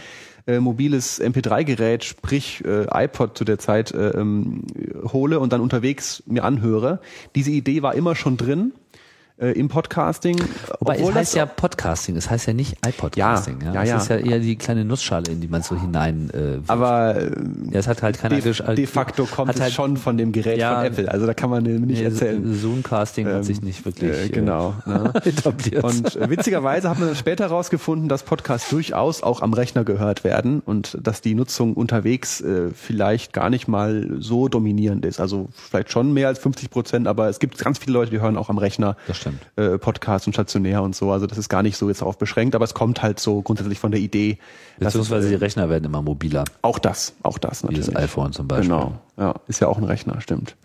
äh, 0.46 0.58
mobiles 0.58 1.20
MP3-Gerät, 1.20 2.04
sprich 2.04 2.64
äh, 2.64 2.86
iPod 3.04 3.36
zu 3.38 3.44
der 3.44 3.58
Zeit, 3.58 3.92
äh, 3.92 4.08
ähm, 4.10 4.64
hole 5.12 5.38
und 5.38 5.52
dann 5.52 5.60
unterwegs 5.60 6.22
mir 6.26 6.44
anhöre. 6.44 7.00
Diese 7.34 7.50
Idee 7.50 7.82
war 7.82 7.94
immer 7.94 8.14
schon 8.16 8.36
drin 8.36 8.72
äh, 9.42 9.52
im 9.52 9.68
Podcasting. 9.68 10.36
Wobei 10.80 10.94
obwohl 10.96 11.10
es 11.10 11.16
heißt 11.16 11.34
ja 11.34 11.46
Podcasting, 11.46 12.16
es 12.16 12.30
heißt 12.30 12.46
ja 12.46 12.52
nicht 12.54 12.76
iPodcasting. 12.86 13.60
Ja, 13.60 13.66
Ja, 13.66 13.74
ja, 13.74 13.82
Es 13.82 13.88
ja. 13.88 13.96
ist 13.98 14.08
ja 14.08 14.16
eher 14.32 14.38
die 14.38 14.56
kleine 14.56 14.84
Nussschale, 14.84 15.30
in 15.30 15.40
die 15.40 15.48
man 15.48 15.62
so 15.62 15.78
hinein 15.78 16.30
äh, 16.32 16.58
aber 16.68 17.16
äh, 17.16 17.30
ja, 17.70 17.80
es 17.80 17.88
hat 17.88 18.02
halt 18.02 18.18
keiner 18.18 18.40
de, 18.40 18.52
gesch- 18.52 18.74
de 18.74 18.86
facto 18.86 19.24
kommt 19.26 19.54
es 19.54 19.60
halt, 19.60 19.72
schon 19.72 19.96
von 19.96 20.16
dem 20.16 20.32
Gerät 20.32 20.58
Ja, 20.58 20.76
von 20.76 20.84
Apple. 20.86 21.10
Also 21.10 21.26
da 21.26 21.34
kann 21.34 21.50
man 21.50 21.62
nicht 21.64 21.98
Nee, 22.00 22.04
erzählen. 22.04 22.54
Zoomcasting 22.54 23.26
hat 23.26 23.44
sich 23.44 23.60
nicht 23.62 23.84
wirklich 23.84 24.12
Äh, 24.12 24.28
genau. 24.28 24.74
ne? 24.86 25.12
äh, 25.22 25.28
etabliert. 25.28 25.84
Und 25.84 26.16
äh, 26.16 26.30
witzigerweise 26.30 26.88
hat 26.88 26.98
man 26.98 27.08
dann 27.08 27.16
später 27.16 27.44
herausgefunden, 27.44 28.08
dass 28.08 28.22
Podcasts 28.22 28.70
durchaus 28.70 29.22
auch 29.22 29.42
am 29.42 29.52
Rechner 29.52 29.84
gehört 29.84 30.24
werden 30.24 30.60
und 30.64 30.96
dass 31.02 31.20
die 31.20 31.34
Nutzung 31.34 31.74
unterwegs 31.74 32.40
äh, 32.40 32.70
vielleicht 32.74 33.32
gar 33.32 33.50
nicht 33.50 33.68
mal 33.68 34.08
so 34.18 34.48
dominierend 34.48 35.04
ist. 35.04 35.20
Also 35.20 35.48
vielleicht 35.52 35.90
schon 35.90 36.12
mehr 36.12 36.28
als 36.28 36.38
50 36.38 36.70
Prozent, 36.70 37.08
aber 37.08 37.28
es 37.28 37.38
gibt 37.38 37.58
ganz 37.58 37.78
viele 37.78 37.94
Leute, 37.94 38.10
die 38.10 38.20
hören 38.20 38.36
auch 38.36 38.48
am 38.48 38.58
Rechner 38.58 38.96
Das 39.06 39.16
stimmt. 39.18 39.31
Äh, 39.56 39.78
Podcasts 39.78 40.26
und 40.26 40.32
stationär 40.32 40.82
und 40.82 40.94
so. 40.94 41.10
Also 41.10 41.26
das 41.26 41.38
ist 41.38 41.48
gar 41.48 41.62
nicht 41.62 41.76
so 41.76 41.88
jetzt 41.88 42.00
darauf 42.00 42.18
beschränkt, 42.18 42.54
aber 42.54 42.64
es 42.64 42.74
kommt 42.74 43.02
halt 43.02 43.20
so 43.20 43.42
grundsätzlich 43.42 43.78
von 43.78 43.90
der 43.90 44.00
Idee. 44.00 44.38
Beziehungsweise 44.78 45.28
die 45.28 45.34
äh, 45.34 45.38
Rechner 45.38 45.68
werden 45.68 45.84
immer 45.84 46.02
mobiler, 46.02 46.44
auch 46.62 46.78
das, 46.78 47.14
auch 47.22 47.38
das 47.38 47.62
wie 47.62 47.66
natürlich. 47.68 47.86
das 47.86 47.96
iPhone 47.96 48.32
zum 48.32 48.48
Beispiel. 48.48 48.68
Genau, 48.68 48.98
ja, 49.16 49.34
ist 49.46 49.60
ja 49.60 49.68
auch 49.68 49.78
ein 49.78 49.84
Rechner, 49.84 50.20
stimmt. 50.20 50.56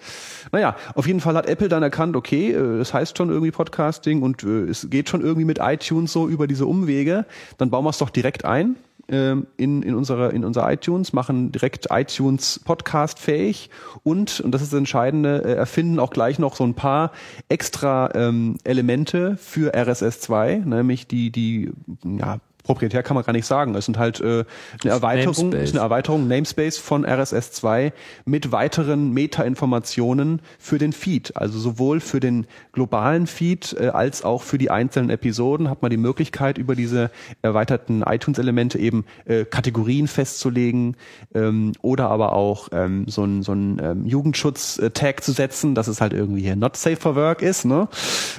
Naja, 0.51 0.75
auf 0.95 1.07
jeden 1.07 1.19
Fall 1.19 1.35
hat 1.35 1.47
Apple 1.47 1.69
dann 1.69 1.83
erkannt, 1.83 2.15
okay, 2.15 2.51
äh, 2.51 2.79
es 2.79 2.93
heißt 2.93 3.17
schon 3.17 3.29
irgendwie 3.29 3.51
Podcasting 3.51 4.21
und 4.21 4.43
äh, 4.43 4.63
es 4.63 4.89
geht 4.89 5.09
schon 5.09 5.21
irgendwie 5.21 5.45
mit 5.45 5.59
iTunes 5.61 6.11
so 6.11 6.27
über 6.27 6.47
diese 6.47 6.65
Umwege, 6.65 7.25
dann 7.57 7.69
bauen 7.69 7.85
wir 7.85 7.89
es 7.89 7.97
doch 7.97 8.09
direkt 8.09 8.45
ein 8.45 8.75
ähm, 9.09 9.47
in, 9.57 9.83
in, 9.83 9.95
unsere, 9.95 10.31
in 10.31 10.43
unser 10.43 10.71
iTunes, 10.71 11.13
machen 11.13 11.51
direkt 11.51 11.87
iTunes 11.91 12.59
Podcast 12.63 13.19
fähig 13.19 13.69
und, 14.03 14.39
und 14.41 14.51
das 14.51 14.61
ist 14.61 14.73
das 14.73 14.77
Entscheidende, 14.77 15.43
äh, 15.43 15.53
erfinden 15.53 15.99
auch 15.99 16.09
gleich 16.09 16.39
noch 16.39 16.55
so 16.55 16.63
ein 16.63 16.73
paar 16.73 17.11
extra 17.49 18.13
ähm, 18.15 18.57
Elemente 18.63 19.37
für 19.37 19.73
RSS 19.73 20.19
2, 20.21 20.63
nämlich 20.65 21.07
die, 21.07 21.31
die, 21.31 21.71
ja, 22.03 22.39
proprietär 22.67 23.01
kann 23.01 23.15
man 23.15 23.23
gar 23.25 23.33
nicht 23.33 23.47
sagen. 23.47 23.73
Es 23.73 23.85
sind 23.85 23.97
halt 23.97 24.19
äh, 24.21 24.43
eine 24.83 24.91
Erweiterung, 24.91 25.49
Namespace. 25.49 25.63
ist 25.63 25.73
eine 25.73 25.81
Erweiterung 25.81 26.27
Namespace 26.27 26.77
von 26.77 27.03
RSS 27.05 27.51
2 27.53 27.91
mit 28.25 28.51
weiteren 28.51 29.11
Meta-Informationen 29.13 30.41
für 30.59 30.77
den 30.77 30.93
Feed. 30.93 31.35
Also 31.35 31.57
sowohl 31.59 31.99
für 31.99 32.19
den 32.19 32.45
globalen 32.73 33.25
Feed 33.27 33.75
äh, 33.79 33.87
als 33.87 34.23
auch 34.23 34.43
für 34.43 34.57
die 34.57 34.69
einzelnen 34.69 35.09
Episoden 35.09 35.69
hat 35.69 35.81
man 35.81 35.89
die 35.91 35.97
Möglichkeit, 35.97 36.57
über 36.57 36.75
diese 36.75 37.09
erweiterten 37.41 38.03
iTunes-Elemente 38.03 38.77
eben 38.77 39.05
äh, 39.25 39.45
Kategorien 39.45 40.07
festzulegen 40.07 40.95
ähm, 41.33 41.71
oder 41.81 42.09
aber 42.09 42.33
auch 42.33 42.69
ähm, 42.71 43.05
so 43.07 43.23
ein, 43.23 43.43
so 43.43 43.53
ein 43.53 43.79
ähm, 43.81 44.05
Jugendschutz-Tag 44.05 45.23
zu 45.23 45.31
setzen, 45.31 45.75
dass 45.75 45.87
es 45.87 46.01
halt 46.01 46.13
irgendwie 46.13 46.41
hier 46.41 46.55
not 46.55 46.75
safe 46.75 46.97
for 46.97 47.15
work 47.15 47.41
ist. 47.41 47.65
Ne? 47.65 47.87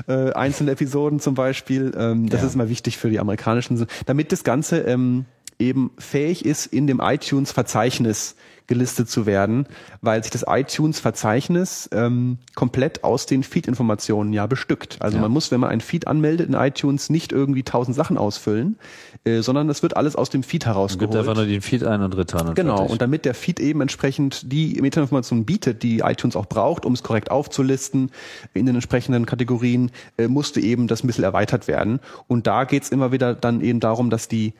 Äh, 0.06 0.32
einzelne 0.32 0.72
Episoden 0.72 1.20
zum 1.20 1.34
Beispiel. 1.34 1.92
Ähm, 1.96 2.28
das 2.28 2.42
Ja. 2.42 2.46
ist 2.48 2.56
mal 2.56 2.68
wichtig 2.68 2.98
für 2.98 3.10
die 3.10 3.18
amerikanischen, 3.20 3.86
damit 4.06 4.17
das 4.26 4.42
Ganze 4.42 4.80
ähm, 4.80 5.26
eben 5.58 5.92
fähig 5.98 6.44
ist, 6.44 6.66
in 6.66 6.86
dem 6.86 7.00
iTunes-Verzeichnis 7.00 8.34
gelistet 8.68 9.08
zu 9.10 9.26
werden, 9.26 9.66
weil 10.02 10.22
sich 10.22 10.30
das 10.30 10.44
iTunes-Verzeichnis 10.46 11.88
ähm, 11.92 12.38
komplett 12.54 13.02
aus 13.02 13.26
den 13.26 13.42
Feed-Informationen 13.42 14.32
ja 14.32 14.46
bestückt. 14.46 14.98
Also 15.00 15.16
Ja. 15.16 15.22
man 15.22 15.32
muss, 15.32 15.50
wenn 15.50 15.60
man 15.60 15.70
einen 15.70 15.80
Feed 15.80 16.06
anmeldet 16.06 16.48
in 16.48 16.54
iTunes, 16.54 17.10
nicht 17.10 17.32
irgendwie 17.32 17.62
tausend 17.62 17.96
Sachen 17.96 18.18
ausfüllen, 18.18 18.78
äh, 19.24 19.40
sondern 19.40 19.68
es 19.70 19.82
wird 19.82 19.96
alles 19.96 20.16
aus 20.16 20.30
dem 20.30 20.42
Feed 20.42 20.60
Gibt 20.60 20.66
herausgeholt. 20.66 21.16
einfach 21.16 21.34
nur 21.34 21.46
den 21.46 21.62
Feed 21.62 21.82
ein 21.84 22.02
und 22.02 22.16
return 22.16 22.48
und 22.48 22.54
Genau, 22.54 22.76
fertig. 22.76 22.92
und 22.92 23.02
damit 23.02 23.24
der 23.24 23.34
Feed 23.34 23.58
eben 23.60 23.80
entsprechend 23.80 24.52
die 24.52 24.80
Metainformationen 24.80 25.44
bietet, 25.44 25.82
die 25.82 26.00
iTunes 26.00 26.36
auch 26.36 26.46
braucht, 26.46 26.84
um 26.84 26.92
es 26.92 27.02
korrekt 27.02 27.30
aufzulisten 27.30 28.10
in 28.54 28.66
den 28.66 28.74
entsprechenden 28.74 29.24
Kategorien, 29.26 29.90
äh, 30.18 30.28
musste 30.28 30.60
eben 30.60 30.88
das 30.88 31.02
ein 31.02 31.06
bisschen 31.06 31.24
erweitert 31.24 31.68
werden. 31.68 32.00
Und 32.26 32.46
da 32.46 32.64
geht's 32.64 32.90
immer 32.90 33.12
wieder 33.12 33.34
dann 33.34 33.60
eben 33.62 33.80
darum, 33.80 34.10
dass 34.10 34.28
die 34.28 34.52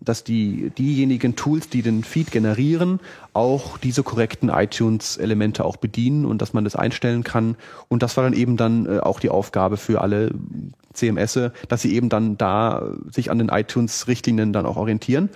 dass 0.00 0.24
die 0.24 0.70
diejenigen 0.76 1.36
Tools, 1.36 1.68
die 1.68 1.82
den 1.82 2.04
Feed 2.04 2.30
generieren, 2.30 3.00
auch 3.32 3.78
diese 3.78 4.02
korrekten 4.02 4.48
iTunes-Elemente 4.48 5.64
auch 5.64 5.76
bedienen 5.76 6.24
und 6.24 6.42
dass 6.42 6.52
man 6.52 6.64
das 6.64 6.76
einstellen 6.76 7.24
kann. 7.24 7.56
Und 7.88 8.02
das 8.02 8.16
war 8.16 8.24
dann 8.24 8.32
eben 8.32 8.56
dann 8.56 8.86
äh, 8.86 8.98
auch 9.00 9.20
die 9.20 9.30
Aufgabe 9.30 9.76
für 9.76 10.00
alle 10.00 10.32
CMS, 10.92 11.38
dass 11.68 11.82
sie 11.82 11.94
eben 11.94 12.08
dann 12.08 12.38
da 12.38 12.94
sich 13.10 13.30
an 13.30 13.38
den 13.38 13.48
iTunes-Richtlinien 13.48 14.52
dann 14.52 14.66
auch 14.66 14.76
orientieren. 14.76 15.30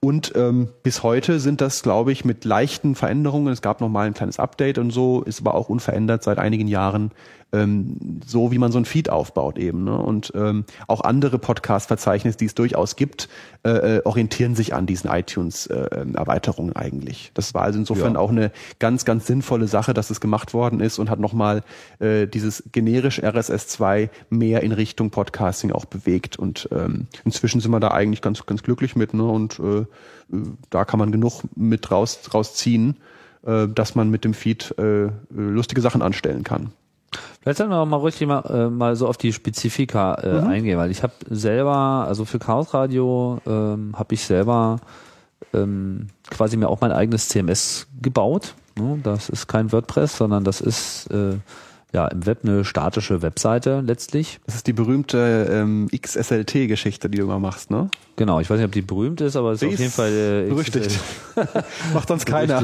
Und 0.00 0.32
ähm, 0.36 0.68
bis 0.82 1.02
heute 1.02 1.40
sind 1.40 1.62
das, 1.62 1.82
glaube 1.82 2.12
ich, 2.12 2.26
mit 2.26 2.44
leichten 2.44 2.94
Veränderungen. 2.94 3.50
Es 3.50 3.62
gab 3.62 3.80
noch 3.80 3.88
mal 3.88 4.06
ein 4.06 4.12
kleines 4.12 4.38
Update 4.38 4.76
und 4.76 4.90
so, 4.90 5.22
ist 5.22 5.40
aber 5.40 5.54
auch 5.54 5.70
unverändert 5.70 6.22
seit 6.22 6.38
einigen 6.38 6.68
Jahren 6.68 7.10
ähm, 7.52 8.20
so, 8.26 8.50
wie 8.50 8.58
man 8.58 8.72
so 8.72 8.78
ein 8.78 8.84
Feed 8.84 9.10
aufbaut 9.10 9.58
eben. 9.58 9.84
Ne? 9.84 9.96
Und 9.96 10.32
ähm, 10.34 10.64
auch 10.86 11.02
andere 11.02 11.38
Podcast-Verzeichnisse, 11.38 12.38
die 12.38 12.46
es 12.46 12.54
durchaus 12.54 12.96
gibt, 12.96 13.28
äh, 13.64 13.96
äh, 13.96 14.02
orientieren 14.04 14.54
sich 14.54 14.74
an 14.74 14.86
diesen 14.86 15.10
iTunes-Erweiterungen 15.10 16.74
eigentlich. 16.76 17.30
Das 17.34 17.54
war 17.54 17.62
also 17.62 17.78
insofern 17.78 18.14
Ja. 18.14 18.20
auch 18.20 18.30
eine 18.30 18.50
ganz, 18.78 19.04
ganz 19.04 19.26
sinnvolle 19.26 19.68
Sache, 19.68 19.94
dass 19.94 20.10
es 20.10 20.20
gemacht 20.20 20.54
worden 20.54 20.80
ist 20.80 20.98
und 20.98 21.10
hat 21.10 21.20
nochmal 21.20 21.62
äh, 22.00 22.26
dieses 22.26 22.64
generisch 22.72 23.20
RSS2 23.20 24.08
mehr 24.30 24.62
in 24.62 24.72
Richtung 24.72 25.10
Podcasting 25.10 25.72
auch 25.72 25.84
bewegt. 25.84 26.38
Und 26.38 26.68
ähm, 26.72 27.06
inzwischen 27.24 27.60
sind 27.60 27.70
wir 27.70 27.80
da 27.80 27.88
eigentlich 27.88 28.22
ganz, 28.22 28.44
ganz 28.46 28.62
glücklich 28.62 28.96
mit. 28.96 29.14
Ne? 29.14 29.24
Und 29.24 29.58
äh, 29.58 29.78
äh, 29.80 29.86
da 30.70 30.84
kann 30.84 30.98
man 30.98 31.12
genug 31.12 31.42
mit 31.54 31.90
raus, 31.90 32.18
rausziehen 32.32 32.96
äh, 33.46 33.68
dass 33.68 33.94
man 33.94 34.10
mit 34.10 34.24
dem 34.24 34.34
Feed 34.34 34.74
äh, 34.78 35.08
lustige 35.30 35.80
Sachen 35.80 36.02
anstellen 36.02 36.44
kann. 36.44 36.72
Vielleicht 37.44 37.58
sollten 37.58 37.72
wir 37.72 37.84
mal 37.84 37.98
richtig 37.98 38.26
mal, 38.26 38.40
äh, 38.48 38.70
mal 38.70 38.96
so 38.96 39.06
auf 39.06 39.18
die 39.18 39.30
Spezifika 39.30 40.14
äh, 40.14 40.40
mhm. 40.40 40.46
eingehen, 40.46 40.78
weil 40.78 40.90
ich 40.90 41.02
habe 41.02 41.12
selber, 41.28 42.06
also 42.08 42.24
für 42.24 42.38
Chaos 42.38 42.72
Radio 42.72 43.38
ähm, 43.46 43.92
habe 43.94 44.14
ich 44.14 44.24
selber 44.24 44.78
ähm, 45.52 46.06
quasi 46.30 46.56
mir 46.56 46.70
auch 46.70 46.80
mein 46.80 46.90
eigenes 46.90 47.28
CMS 47.28 47.86
gebaut. 48.00 48.54
Ne? 48.78 48.98
Das 49.02 49.28
ist 49.28 49.46
kein 49.46 49.72
WordPress, 49.72 50.16
sondern 50.16 50.42
das 50.42 50.62
ist 50.62 51.10
äh, 51.10 51.36
ja 51.94 52.06
im 52.08 52.26
Web 52.26 52.40
eine 52.42 52.64
statische 52.64 53.22
Webseite 53.22 53.80
letztlich. 53.80 54.40
Das 54.46 54.56
ist 54.56 54.66
die 54.66 54.72
berühmte 54.72 55.48
ähm, 55.50 55.88
XSLT-Geschichte, 55.90 57.08
die 57.08 57.18
du 57.18 57.24
immer 57.24 57.38
machst, 57.38 57.70
ne? 57.70 57.88
Genau, 58.16 58.40
ich 58.40 58.50
weiß 58.50 58.58
nicht, 58.58 58.66
ob 58.66 58.72
die 58.72 58.82
berühmt 58.82 59.20
ist, 59.20 59.36
aber 59.36 59.52
es 59.52 59.62
ist 59.62 59.72
auf 59.72 59.78
jeden 59.78 59.90
Fall 59.90 60.12
äh, 60.12 60.48
berüchtigt. 60.48 61.00
Macht 61.94 62.08
sonst 62.08 62.26
keiner. 62.26 62.62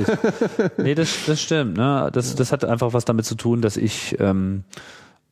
nee, 0.76 0.94
das, 0.94 1.08
das 1.26 1.40
stimmt. 1.40 1.76
Ne? 1.76 2.10
Das, 2.12 2.34
das 2.34 2.52
hat 2.52 2.64
einfach 2.64 2.92
was 2.92 3.04
damit 3.04 3.24
zu 3.24 3.34
tun, 3.34 3.62
dass 3.62 3.76
ich 3.76 4.16
ähm, 4.20 4.64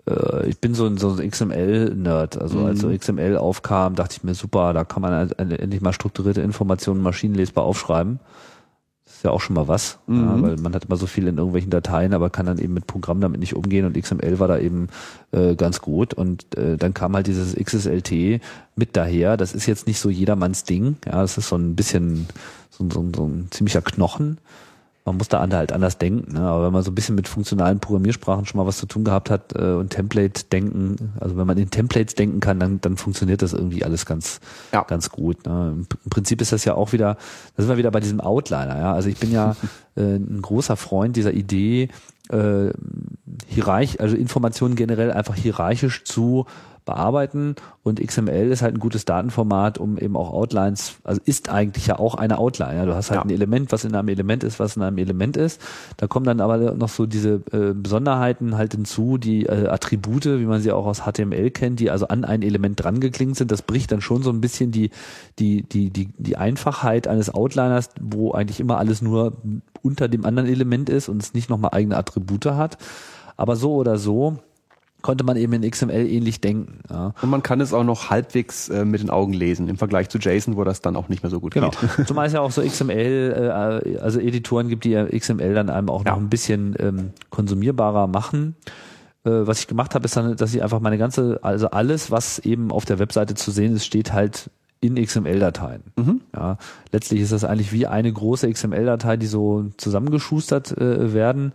äh, 0.08 0.48
ich 0.48 0.58
bin 0.58 0.74
so 0.74 0.86
ein, 0.86 0.96
so 0.96 1.10
ein 1.10 1.30
XML-Nerd. 1.30 2.40
Also 2.40 2.60
mhm. 2.60 2.66
als 2.66 2.80
so 2.80 2.96
XML 2.96 3.36
aufkam, 3.36 3.94
dachte 3.94 4.16
ich 4.16 4.24
mir, 4.24 4.34
super, 4.34 4.72
da 4.72 4.84
kann 4.84 5.02
man 5.02 5.30
endlich 5.30 5.80
mal 5.80 5.92
strukturierte 5.92 6.40
Informationen 6.40 7.02
maschinenlesbar 7.02 7.64
aufschreiben 7.64 8.20
ist 9.16 9.24
ja 9.24 9.30
auch 9.30 9.40
schon 9.40 9.54
mal 9.54 9.66
was, 9.66 9.98
mhm. 10.06 10.20
ja, 10.20 10.42
weil 10.42 10.56
man 10.58 10.74
hat 10.74 10.84
immer 10.84 10.96
so 10.96 11.06
viel 11.06 11.26
in 11.26 11.38
irgendwelchen 11.38 11.70
Dateien, 11.70 12.14
aber 12.14 12.30
kann 12.30 12.46
dann 12.46 12.58
eben 12.58 12.74
mit 12.74 12.86
Programmen 12.86 13.20
damit 13.20 13.40
nicht 13.40 13.56
umgehen 13.56 13.84
und 13.84 14.00
XML 14.00 14.38
war 14.38 14.48
da 14.48 14.58
eben 14.58 14.88
äh, 15.32 15.56
ganz 15.56 15.80
gut 15.80 16.14
und 16.14 16.56
äh, 16.56 16.76
dann 16.76 16.94
kam 16.94 17.14
halt 17.14 17.26
dieses 17.26 17.54
XSLT 17.54 18.40
mit 18.76 18.96
daher. 18.96 19.36
Das 19.36 19.54
ist 19.54 19.66
jetzt 19.66 19.86
nicht 19.86 19.98
so 19.98 20.10
jedermanns 20.10 20.64
Ding, 20.64 20.96
ja, 21.04 21.20
das 21.20 21.38
ist 21.38 21.48
so 21.48 21.56
ein 21.56 21.74
bisschen 21.74 22.28
so, 22.70 22.88
so, 22.90 23.04
so 23.14 23.26
ein 23.26 23.48
ziemlicher 23.50 23.82
Knochen 23.82 24.38
man 25.04 25.16
muss 25.16 25.28
da 25.28 25.40
halt 25.40 25.72
anders 25.72 25.98
denken. 25.98 26.34
Ne? 26.34 26.40
Aber 26.40 26.66
wenn 26.66 26.72
man 26.72 26.82
so 26.82 26.90
ein 26.90 26.94
bisschen 26.94 27.14
mit 27.14 27.28
funktionalen 27.28 27.80
Programmiersprachen 27.80 28.44
schon 28.44 28.58
mal 28.58 28.66
was 28.66 28.76
zu 28.76 28.86
tun 28.86 29.04
gehabt 29.04 29.30
hat 29.30 29.54
äh, 29.54 29.72
und 29.72 29.90
Template-Denken, 29.90 31.14
also 31.18 31.36
wenn 31.36 31.46
man 31.46 31.56
in 31.56 31.70
Templates 31.70 32.14
denken 32.14 32.40
kann, 32.40 32.60
dann, 32.60 32.80
dann 32.80 32.96
funktioniert 32.96 33.42
das 33.42 33.54
irgendwie 33.54 33.84
alles 33.84 34.04
ganz, 34.06 34.40
ja. 34.72 34.82
ganz 34.82 35.10
gut. 35.10 35.46
Ne? 35.46 35.86
Im 36.04 36.10
Prinzip 36.10 36.40
ist 36.42 36.52
das 36.52 36.64
ja 36.64 36.74
auch 36.74 36.92
wieder, 36.92 37.16
da 37.56 37.62
sind 37.62 37.68
wir 37.68 37.78
wieder 37.78 37.90
bei 37.90 38.00
diesem 38.00 38.20
Outliner. 38.20 38.78
Ja? 38.78 38.92
Also 38.92 39.08
ich 39.08 39.18
bin 39.18 39.32
ja 39.32 39.56
äh, 39.96 40.16
ein 40.16 40.42
großer 40.42 40.76
Freund 40.76 41.16
dieser 41.16 41.32
Idee, 41.32 41.88
äh, 42.30 42.70
hierarch, 43.46 44.00
also 44.00 44.14
Informationen 44.14 44.76
generell 44.76 45.10
einfach 45.10 45.34
hierarchisch 45.34 46.04
zu 46.04 46.44
bearbeiten 46.88 47.54
und 47.82 48.00
XML 48.00 48.50
ist 48.50 48.62
halt 48.62 48.74
ein 48.74 48.78
gutes 48.80 49.04
Datenformat, 49.04 49.76
um 49.76 49.98
eben 49.98 50.16
auch 50.16 50.32
Outlines, 50.32 50.94
also 51.04 51.20
ist 51.26 51.50
eigentlich 51.50 51.86
ja 51.86 51.98
auch 51.98 52.14
eine 52.14 52.38
Outline. 52.38 52.76
Ja. 52.76 52.86
Du 52.86 52.94
hast 52.94 53.10
halt 53.10 53.18
ja. 53.18 53.24
ein 53.24 53.30
Element, 53.30 53.70
was 53.72 53.84
in 53.84 53.94
einem 53.94 54.08
Element 54.08 54.42
ist, 54.42 54.58
was 54.58 54.76
in 54.76 54.82
einem 54.82 54.96
Element 54.96 55.36
ist. 55.36 55.60
Da 55.98 56.06
kommen 56.06 56.24
dann 56.24 56.40
aber 56.40 56.72
noch 56.72 56.88
so 56.88 57.04
diese 57.04 57.42
äh, 57.52 57.74
Besonderheiten 57.74 58.56
halt 58.56 58.72
hinzu, 58.72 59.18
die 59.18 59.44
äh, 59.44 59.68
Attribute, 59.68 60.24
wie 60.24 60.46
man 60.46 60.62
sie 60.62 60.72
auch 60.72 60.86
aus 60.86 61.02
HTML 61.02 61.50
kennt, 61.50 61.78
die 61.78 61.90
also 61.90 62.08
an 62.08 62.24
ein 62.24 62.40
Element 62.40 62.82
dran 62.82 63.00
geklingt 63.00 63.36
sind. 63.36 63.52
Das 63.52 63.60
bricht 63.60 63.92
dann 63.92 64.00
schon 64.00 64.22
so 64.22 64.30
ein 64.30 64.40
bisschen 64.40 64.72
die, 64.72 64.88
die, 65.38 65.62
die, 65.62 65.90
die, 65.90 66.08
die 66.16 66.36
Einfachheit 66.38 67.06
eines 67.06 67.32
Outliners, 67.34 67.90
wo 68.00 68.32
eigentlich 68.32 68.60
immer 68.60 68.78
alles 68.78 69.02
nur 69.02 69.34
unter 69.82 70.08
dem 70.08 70.24
anderen 70.24 70.48
Element 70.48 70.88
ist 70.88 71.10
und 71.10 71.22
es 71.22 71.34
nicht 71.34 71.50
nochmal 71.50 71.72
eigene 71.74 71.98
Attribute 71.98 72.46
hat. 72.46 72.78
Aber 73.36 73.56
so 73.56 73.74
oder 73.74 73.98
so, 73.98 74.38
konnte 75.02 75.24
man 75.24 75.36
eben 75.36 75.52
in 75.52 75.68
XML 75.68 76.06
ähnlich 76.06 76.40
denken. 76.40 76.80
Ja. 76.90 77.14
Und 77.22 77.30
man 77.30 77.42
kann 77.42 77.60
es 77.60 77.72
auch 77.72 77.84
noch 77.84 78.10
halbwegs 78.10 78.68
äh, 78.68 78.84
mit 78.84 79.00
den 79.00 79.10
Augen 79.10 79.32
lesen, 79.32 79.68
im 79.68 79.76
Vergleich 79.76 80.08
zu 80.08 80.18
JSON, 80.18 80.56
wo 80.56 80.64
das 80.64 80.80
dann 80.80 80.96
auch 80.96 81.08
nicht 81.08 81.22
mehr 81.22 81.30
so 81.30 81.40
gut 81.40 81.54
genau. 81.54 81.70
geht. 81.70 82.06
Zumal 82.08 82.26
es 82.26 82.32
ja 82.32 82.40
auch 82.40 82.50
so 82.50 82.62
XML, 82.62 83.34
äh, 83.36 83.98
also 83.98 84.18
Editoren 84.18 84.68
gibt, 84.68 84.84
die 84.84 84.90
ja 84.90 85.06
XML 85.06 85.54
dann 85.54 85.70
einem 85.70 85.88
auch 85.88 86.04
ja. 86.04 86.12
noch 86.12 86.18
ein 86.18 86.28
bisschen 86.28 86.74
ähm, 86.78 87.10
konsumierbarer 87.30 88.08
machen. 88.08 88.56
Äh, 89.24 89.30
was 89.30 89.60
ich 89.60 89.66
gemacht 89.68 89.94
habe, 89.94 90.04
ist 90.04 90.16
dann, 90.16 90.36
dass 90.36 90.54
ich 90.54 90.62
einfach 90.62 90.80
meine 90.80 90.98
ganze, 90.98 91.38
also 91.42 91.70
alles, 91.70 92.10
was 92.10 92.40
eben 92.40 92.72
auf 92.72 92.84
der 92.84 92.98
Webseite 92.98 93.34
zu 93.34 93.52
sehen 93.52 93.74
ist, 93.74 93.86
steht 93.86 94.12
halt 94.12 94.50
in 94.80 94.94
XML-Dateien. 94.96 95.82
Mhm. 95.96 96.20
Ja, 96.34 96.56
letztlich 96.92 97.20
ist 97.20 97.32
das 97.32 97.44
eigentlich 97.44 97.72
wie 97.72 97.86
eine 97.86 98.12
große 98.12 98.50
XML-Datei, 98.50 99.16
die 99.16 99.26
so 99.26 99.66
zusammengeschustert 99.76 100.76
äh, 100.78 101.12
werden 101.12 101.52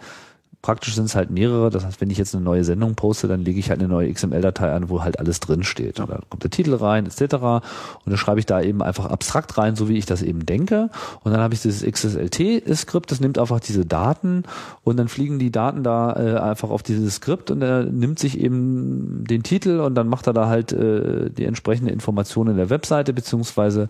praktisch 0.64 0.96
sind 0.96 1.06
es 1.06 1.16
halt 1.16 1.30
mehrere. 1.30 1.70
Das 1.70 1.86
heißt, 1.86 2.02
wenn 2.02 2.10
ich 2.10 2.18
jetzt 2.18 2.34
eine 2.34 2.44
neue 2.44 2.64
Sendung 2.64 2.96
poste, 2.96 3.28
dann 3.28 3.42
lege 3.42 3.60
ich 3.60 3.70
halt 3.70 3.80
eine 3.80 3.90
neue 3.90 4.12
XML-Datei 4.12 4.72
an, 4.72 4.90
wo 4.90 5.04
halt 5.04 5.20
alles 5.20 5.42
drin 5.42 5.64
steht. 5.64 6.00
Und 6.00 6.10
dann 6.10 6.22
kommt 6.30 6.42
der 6.42 6.50
Titel 6.50 6.74
rein, 6.74 7.06
etc. 7.06 7.36
Und 7.36 7.62
dann 8.06 8.18
schreibe 8.18 8.40
ich 8.40 8.46
da 8.46 8.62
eben 8.62 8.82
einfach 8.82 9.06
abstrakt 9.06 9.58
rein, 9.58 9.76
so 9.76 9.90
wie 9.90 9.98
ich 9.98 10.06
das 10.06 10.24
eben 10.24 10.46
denke. 10.46 10.90
Und 11.22 11.34
dann 11.34 11.42
habe 11.42 11.54
ich 11.54 11.62
dieses 11.62 11.84
XSLT-Skript, 11.84 13.12
das 13.12 13.20
nimmt 13.20 13.38
einfach 13.38 13.60
diese 13.60 13.86
Daten 13.86 14.44
und 14.86 14.98
dann 14.98 15.10
fliegen 15.10 15.38
die 15.38 15.52
Daten 15.52 15.84
da 15.84 16.14
äh, 16.14 16.40
einfach 16.40 16.70
auf 16.70 16.82
dieses 16.82 17.16
Skript 17.16 17.52
und 17.52 17.62
er 17.62 17.84
nimmt 17.84 18.18
sich 18.18 18.40
eben 18.40 19.26
den 19.26 19.44
Titel 19.44 19.82
und 19.82 19.96
dann 19.96 20.08
macht 20.08 20.28
er 20.28 20.34
da 20.34 20.48
halt 20.48 20.72
äh, 20.72 21.30
die 21.30 21.44
entsprechende 21.44 21.92
Information 21.92 22.48
in 22.48 22.56
der 22.56 22.70
Webseite 22.70 23.12
beziehungsweise 23.12 23.90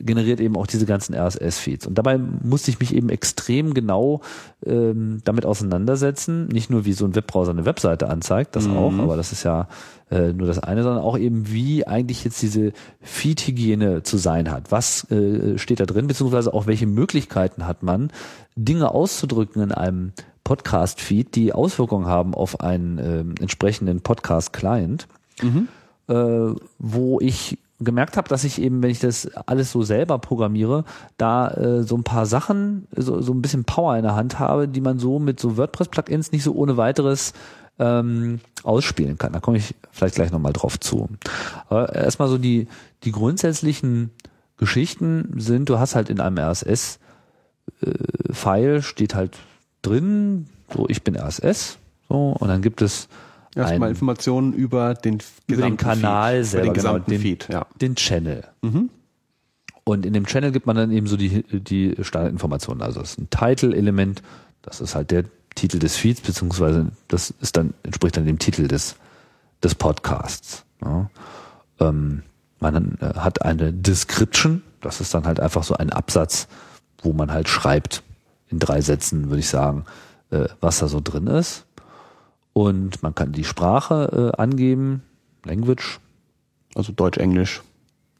generiert 0.00 0.40
eben 0.40 0.56
auch 0.56 0.66
diese 0.66 0.86
ganzen 0.86 1.14
RSS-Feeds. 1.14 1.86
Und 1.86 1.96
dabei 1.96 2.18
musste 2.18 2.70
ich 2.70 2.80
mich 2.80 2.94
eben 2.94 3.08
extrem 3.08 3.74
genau 3.74 4.20
ähm, 4.64 5.20
damit 5.24 5.46
auseinandersetzen. 5.46 6.46
Nicht 6.48 6.70
nur, 6.70 6.84
wie 6.84 6.92
so 6.92 7.04
ein 7.04 7.14
Webbrowser 7.14 7.52
eine 7.52 7.64
Webseite 7.64 8.08
anzeigt, 8.08 8.56
das 8.56 8.66
mhm. 8.66 8.76
auch, 8.76 8.92
aber 8.98 9.16
das 9.16 9.32
ist 9.32 9.42
ja 9.42 9.68
äh, 10.10 10.32
nur 10.32 10.46
das 10.46 10.58
eine, 10.58 10.82
sondern 10.82 11.02
auch 11.02 11.18
eben, 11.18 11.50
wie 11.50 11.86
eigentlich 11.86 12.24
jetzt 12.24 12.40
diese 12.42 12.72
Feed-Hygiene 13.00 14.02
zu 14.02 14.16
sein 14.16 14.50
hat. 14.50 14.70
Was 14.70 15.10
äh, 15.10 15.58
steht 15.58 15.80
da 15.80 15.86
drin, 15.86 16.06
beziehungsweise 16.06 16.52
auch 16.52 16.66
welche 16.66 16.86
Möglichkeiten 16.86 17.66
hat 17.66 17.82
man, 17.82 18.10
Dinge 18.56 18.90
auszudrücken 18.90 19.62
in 19.62 19.72
einem 19.72 20.12
Podcast-Feed, 20.44 21.34
die 21.34 21.52
Auswirkungen 21.52 22.06
haben 22.06 22.34
auf 22.34 22.60
einen 22.60 22.98
äh, 22.98 23.20
entsprechenden 23.40 24.00
Podcast-Client. 24.02 25.08
Mhm. 25.42 25.68
Äh, 26.06 26.54
wo 26.78 27.18
ich 27.20 27.56
gemerkt 27.84 28.16
habe, 28.16 28.28
dass 28.28 28.44
ich 28.44 28.60
eben, 28.60 28.82
wenn 28.82 28.90
ich 28.90 29.00
das 29.00 29.28
alles 29.46 29.70
so 29.72 29.82
selber 29.82 30.18
programmiere, 30.18 30.84
da 31.16 31.50
äh, 31.50 31.82
so 31.82 31.96
ein 31.96 32.04
paar 32.04 32.26
Sachen, 32.26 32.86
so, 32.94 33.20
so 33.20 33.32
ein 33.32 33.42
bisschen 33.42 33.64
Power 33.64 33.96
in 33.96 34.02
der 34.02 34.14
Hand 34.14 34.38
habe, 34.38 34.68
die 34.68 34.80
man 34.80 34.98
so 34.98 35.18
mit 35.18 35.40
so 35.40 35.56
WordPress-Plugins 35.56 36.32
nicht 36.32 36.42
so 36.42 36.54
ohne 36.54 36.76
weiteres 36.76 37.32
ähm, 37.78 38.40
ausspielen 38.62 39.18
kann. 39.18 39.32
Da 39.32 39.40
komme 39.40 39.56
ich 39.58 39.74
vielleicht 39.90 40.14
gleich 40.14 40.30
nochmal 40.30 40.52
drauf 40.52 40.78
zu. 40.78 41.08
Aber 41.68 41.94
erstmal 41.94 42.28
so 42.28 42.38
die, 42.38 42.68
die 43.02 43.12
grundsätzlichen 43.12 44.10
Geschichten 44.56 45.34
sind, 45.40 45.68
du 45.68 45.78
hast 45.78 45.94
halt 45.94 46.08
in 46.10 46.20
einem 46.20 46.38
RSS-File, 46.38 46.98
äh, 48.76 48.82
steht 48.82 49.14
halt 49.14 49.36
drin, 49.82 50.46
so 50.72 50.86
ich 50.88 51.02
bin 51.02 51.16
RSS, 51.16 51.78
so, 52.08 52.36
und 52.38 52.48
dann 52.48 52.62
gibt 52.62 52.80
es 52.82 53.08
Erstmal 53.54 53.90
Informationen 53.90 54.52
über 54.52 54.94
den, 54.94 55.18
über 55.46 55.62
den 55.62 55.76
Kanal 55.76 56.38
Feed, 56.38 56.46
selber, 56.46 56.66
den 56.66 56.74
genau, 56.74 56.92
gesamten 56.92 57.10
den, 57.10 57.20
Feed, 57.20 57.48
ja. 57.50 57.66
den 57.80 57.94
Channel. 57.94 58.44
Mhm. 58.62 58.90
Und 59.84 60.06
in 60.06 60.12
dem 60.12 60.26
Channel 60.26 60.50
gibt 60.50 60.66
man 60.66 60.76
dann 60.76 60.90
eben 60.90 61.06
so 61.06 61.16
die, 61.16 61.42
die 61.42 61.94
Standardinformationen. 62.00 62.82
Also 62.82 63.00
das 63.00 63.12
ist 63.12 63.18
ein 63.18 63.28
Title-Element, 63.30 64.22
das 64.62 64.80
ist 64.80 64.94
halt 64.94 65.10
der 65.10 65.24
Titel 65.54 65.78
des 65.78 65.96
Feeds, 65.96 66.20
beziehungsweise 66.22 66.90
das 67.08 67.32
ist 67.40 67.56
dann, 67.56 67.74
entspricht 67.82 68.16
dann 68.16 68.26
dem 68.26 68.38
Titel 68.38 68.66
des, 68.66 68.96
des 69.62 69.74
Podcasts. 69.74 70.64
Ja. 70.82 71.10
Ähm, 71.80 72.22
man 72.60 72.98
äh, 73.00 73.14
hat 73.18 73.42
eine 73.42 73.72
Description, 73.72 74.62
das 74.80 75.00
ist 75.00 75.14
dann 75.14 75.26
halt 75.26 75.38
einfach 75.38 75.62
so 75.62 75.74
ein 75.74 75.90
Absatz, 75.90 76.48
wo 77.02 77.12
man 77.12 77.30
halt 77.30 77.48
schreibt, 77.48 78.02
in 78.48 78.58
drei 78.58 78.80
Sätzen 78.80 79.28
würde 79.28 79.40
ich 79.40 79.48
sagen, 79.48 79.84
äh, 80.30 80.46
was 80.60 80.78
da 80.78 80.88
so 80.88 81.00
drin 81.00 81.26
ist. 81.26 81.66
Und 82.54 83.02
man 83.02 83.14
kann 83.14 83.32
die 83.32 83.44
Sprache 83.44 84.32
äh, 84.32 84.40
angeben, 84.40 85.02
Language. 85.44 86.00
Also 86.74 86.92
Deutsch, 86.92 87.18
Englisch. 87.18 87.62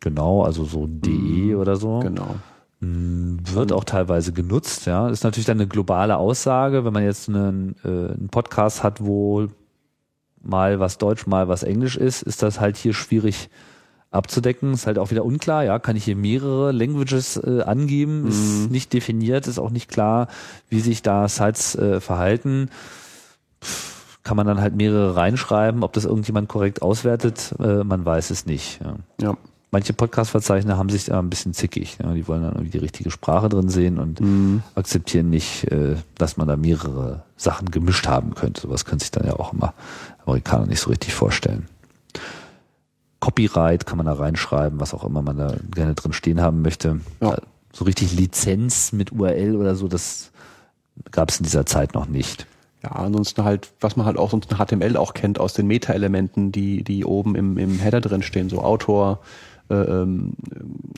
Genau, 0.00 0.42
also 0.42 0.64
so 0.64 0.86
DE 0.86 1.54
mhm. 1.54 1.56
oder 1.56 1.76
so. 1.76 2.00
Genau. 2.00 2.34
Hm, 2.80 3.38
wird 3.44 3.72
auch 3.72 3.84
teilweise 3.84 4.32
genutzt, 4.32 4.86
ja. 4.86 5.08
Ist 5.08 5.22
natürlich 5.22 5.46
dann 5.46 5.58
eine 5.58 5.68
globale 5.68 6.16
Aussage, 6.16 6.84
wenn 6.84 6.92
man 6.92 7.04
jetzt 7.04 7.28
einen, 7.28 7.76
äh, 7.84 7.88
einen 7.88 8.28
Podcast 8.28 8.82
hat, 8.82 9.02
wo 9.02 9.46
mal 10.42 10.80
was 10.80 10.98
Deutsch, 10.98 11.28
mal 11.28 11.46
was 11.46 11.62
Englisch 11.62 11.96
ist, 11.96 12.22
ist 12.22 12.42
das 12.42 12.58
halt 12.58 12.76
hier 12.76 12.92
schwierig 12.92 13.48
abzudecken. 14.10 14.74
Ist 14.74 14.88
halt 14.88 14.98
auch 14.98 15.12
wieder 15.12 15.24
unklar, 15.24 15.62
ja. 15.62 15.78
Kann 15.78 15.94
ich 15.94 16.04
hier 16.04 16.16
mehrere 16.16 16.72
Languages 16.72 17.36
äh, 17.36 17.62
angeben? 17.62 18.22
Mhm. 18.22 18.28
Ist 18.28 18.70
nicht 18.72 18.92
definiert, 18.92 19.46
ist 19.46 19.60
auch 19.60 19.70
nicht 19.70 19.88
klar, 19.88 20.26
wie 20.68 20.80
sich 20.80 21.02
da 21.02 21.28
Sites 21.28 21.76
äh, 21.76 22.00
verhalten. 22.00 22.68
Pff 23.62 23.93
kann 24.24 24.36
man 24.36 24.46
dann 24.46 24.60
halt 24.60 24.74
mehrere 24.74 25.16
reinschreiben. 25.16 25.84
Ob 25.84 25.92
das 25.92 26.04
irgendjemand 26.04 26.48
korrekt 26.48 26.82
auswertet, 26.82 27.54
äh, 27.60 27.84
man 27.84 28.04
weiß 28.04 28.30
es 28.30 28.46
nicht. 28.46 28.80
Ja. 28.82 28.96
ja. 29.20 29.36
Manche 29.70 29.92
Podcast-Verzeichner 29.92 30.78
haben 30.78 30.88
sich 30.88 31.06
da 31.06 31.18
ein 31.18 31.30
bisschen 31.30 31.52
zickig. 31.52 31.98
Ja. 32.02 32.14
Die 32.14 32.26
wollen 32.26 32.42
dann 32.42 32.52
irgendwie 32.52 32.70
die 32.70 32.78
richtige 32.78 33.10
Sprache 33.10 33.48
drin 33.48 33.68
sehen 33.68 33.98
und 33.98 34.20
mhm. 34.20 34.62
akzeptieren 34.74 35.30
nicht, 35.30 35.70
äh, 35.70 35.96
dass 36.16 36.36
man 36.36 36.48
da 36.48 36.56
mehrere 36.56 37.22
Sachen 37.36 37.70
gemischt 37.70 38.06
haben 38.06 38.34
könnte. 38.34 38.62
Sowas 38.62 38.84
können 38.84 39.00
sich 39.00 39.10
dann 39.10 39.26
ja 39.26 39.34
auch 39.34 39.52
immer 39.52 39.74
Amerikaner 40.24 40.66
nicht 40.66 40.80
so 40.80 40.90
richtig 40.90 41.12
vorstellen. 41.14 41.66
Copyright 43.20 43.86
kann 43.86 43.96
man 43.96 44.06
da 44.06 44.12
reinschreiben, 44.12 44.80
was 44.80 44.94
auch 44.94 45.04
immer 45.04 45.22
man 45.22 45.36
da 45.36 45.54
gerne 45.74 45.94
drin 45.94 46.12
stehen 46.12 46.40
haben 46.40 46.62
möchte. 46.62 47.00
Ja. 47.20 47.36
So 47.72 47.84
richtig 47.84 48.12
Lizenz 48.14 48.92
mit 48.92 49.12
URL 49.12 49.56
oder 49.56 49.74
so, 49.74 49.88
das 49.88 50.30
gab 51.10 51.30
es 51.30 51.38
in 51.38 51.44
dieser 51.44 51.66
Zeit 51.66 51.94
noch 51.94 52.06
nicht. 52.06 52.46
Ja, 52.84 52.90
ansonsten 52.90 53.44
halt, 53.44 53.70
was 53.80 53.96
man 53.96 54.04
halt 54.04 54.18
auch 54.18 54.30
sonst 54.30 54.52
in 54.52 54.58
HTML 54.58 54.98
auch 54.98 55.14
kennt 55.14 55.40
aus 55.40 55.54
den 55.54 55.66
Meta-Elementen, 55.66 56.52
die, 56.52 56.84
die 56.84 57.06
oben 57.06 57.34
im, 57.34 57.56
im 57.56 57.78
Header 57.78 58.02
drin 58.02 58.22
stehen, 58.22 58.50
so 58.50 58.60
Autor, 58.60 59.20
äh, 59.70 59.74
ähm, 59.74 60.34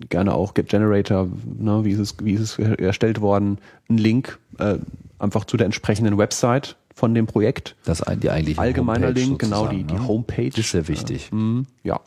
gerne 0.08 0.34
auch 0.34 0.54
Get 0.54 0.68
Generator, 0.68 1.28
ne, 1.58 1.84
wie 1.84 1.92
ist 1.92 2.00
es, 2.00 2.16
wie 2.20 2.32
ist 2.32 2.58
es 2.58 2.78
erstellt 2.80 3.20
worden, 3.20 3.58
ein 3.88 3.98
Link 3.98 4.40
äh, 4.58 4.78
einfach 5.20 5.44
zu 5.44 5.56
der 5.56 5.66
entsprechenden 5.66 6.18
Website 6.18 6.76
von 6.92 7.14
dem 7.14 7.28
Projekt. 7.28 7.76
Das 7.84 8.02
die 8.20 8.30
eigentliche 8.30 8.60
Allgemeiner 8.60 9.12
Link, 9.12 9.38
genau, 9.38 9.68
die, 9.68 9.84
die 9.84 9.94
ne? 9.94 10.08
Homepage. 10.08 10.50
Das 10.50 10.58
ist 10.58 10.70
sehr 10.72 10.88
wichtig. 10.88 11.30
Äh, 11.32 11.62
ja. 11.84 12.00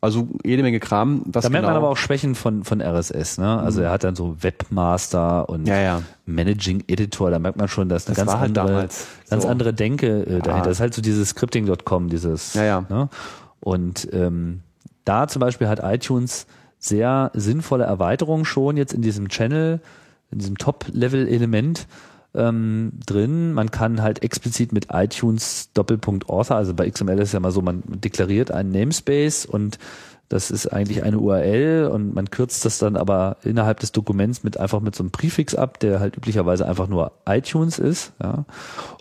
Also 0.00 0.28
jede 0.44 0.62
Menge 0.62 0.78
Kram. 0.78 1.22
Was 1.26 1.42
da 1.42 1.50
merkt 1.50 1.64
genau, 1.64 1.74
man 1.74 1.82
aber 1.82 1.90
auch 1.90 1.96
Schwächen 1.96 2.36
von, 2.36 2.62
von 2.62 2.80
RSS. 2.80 3.38
Ne? 3.38 3.58
Also 3.58 3.82
er 3.82 3.90
hat 3.90 4.04
dann 4.04 4.14
so 4.14 4.36
Webmaster 4.40 5.48
und 5.48 5.66
Ja, 5.66 5.80
ja. 5.80 6.02
Managing 6.24 6.84
Editor. 6.86 7.30
Da 7.30 7.40
merkt 7.40 7.58
man 7.58 7.66
schon, 7.66 7.88
dass 7.88 8.06
eine 8.06 8.14
Das 8.14 8.24
ganz 8.24 8.38
halt 8.38 8.56
andere, 8.56 8.88
ganz 9.28 9.42
so. 9.42 9.48
andere 9.48 9.74
Denke 9.74 10.20
äh, 10.24 10.38
dahinter. 10.40 10.68
Das 10.68 10.76
ist 10.76 10.80
halt 10.80 10.94
so 10.94 11.02
dieses 11.02 11.30
Scripting.com, 11.30 12.08
dieses. 12.10 12.54
Ja, 12.54 12.64
ja. 12.64 12.84
Ne? 12.88 13.08
Und 13.58 14.08
ähm, 14.12 14.62
da 15.04 15.26
zum 15.26 15.40
Beispiel 15.40 15.68
hat 15.68 15.80
iTunes 15.82 16.46
sehr 16.78 17.32
sinnvolle 17.34 17.84
Erweiterungen 17.84 18.44
schon 18.44 18.76
jetzt 18.76 18.92
in 18.92 19.02
diesem 19.02 19.28
Channel, 19.28 19.80
in 20.30 20.38
diesem 20.38 20.58
Top-Level-Element 20.58 21.88
ähm, 22.34 22.92
drin. 23.04 23.52
Man 23.52 23.70
kann 23.70 24.02
halt 24.02 24.22
explizit 24.22 24.72
mit 24.72 24.88
iTunes 24.92 25.70
Doppelpunkt 25.74 26.28
Author, 26.28 26.56
also 26.56 26.74
bei 26.74 26.88
XML 26.88 27.18
ist 27.18 27.32
ja 27.32 27.40
mal 27.40 27.52
so, 27.52 27.62
man 27.62 27.82
deklariert 27.86 28.50
einen 28.50 28.70
Namespace 28.70 29.46
und 29.46 29.78
das 30.28 30.50
ist 30.50 30.66
eigentlich 30.66 31.02
eine 31.04 31.18
URL 31.18 31.90
und 31.90 32.14
man 32.14 32.30
kürzt 32.30 32.64
das 32.66 32.78
dann 32.78 32.96
aber 32.96 33.38
innerhalb 33.44 33.80
des 33.80 33.92
Dokuments 33.92 34.44
mit 34.44 34.60
einfach 34.60 34.80
mit 34.80 34.94
so 34.94 35.02
einem 35.02 35.10
Präfix 35.10 35.54
ab, 35.54 35.80
der 35.80 36.00
halt 36.00 36.18
üblicherweise 36.18 36.68
einfach 36.68 36.86
nur 36.86 37.12
iTunes 37.26 37.78
ist. 37.78 38.12
Ja. 38.22 38.44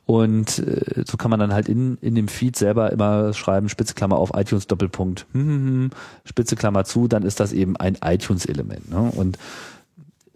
Und 0.05 0.59
äh, 0.59 1.03
so 1.05 1.17
kann 1.17 1.29
man 1.29 1.41
dann 1.41 1.53
halt 1.53 1.67
in, 1.67 1.97
in 1.97 2.15
dem 2.15 2.29
Feed 2.29 2.55
selber 2.55 2.93
immer 2.93 3.33
schreiben, 3.33 3.67
Spitze 3.67 3.93
Klammer 3.93 4.17
auf 4.17 4.31
iTunes 4.35 4.67
Doppelpunkt, 4.67 5.25
hm, 5.33 5.41
hm, 5.41 5.65
hm, 5.65 5.89
Spitze 6.23 6.55
Klammer 6.55 6.85
zu, 6.85 7.09
dann 7.09 7.23
ist 7.23 7.41
das 7.41 7.51
eben 7.51 7.75
ein 7.75 7.97
iTunes-Element. 8.01 8.89
Ne? 8.89 9.11
Und 9.13 9.37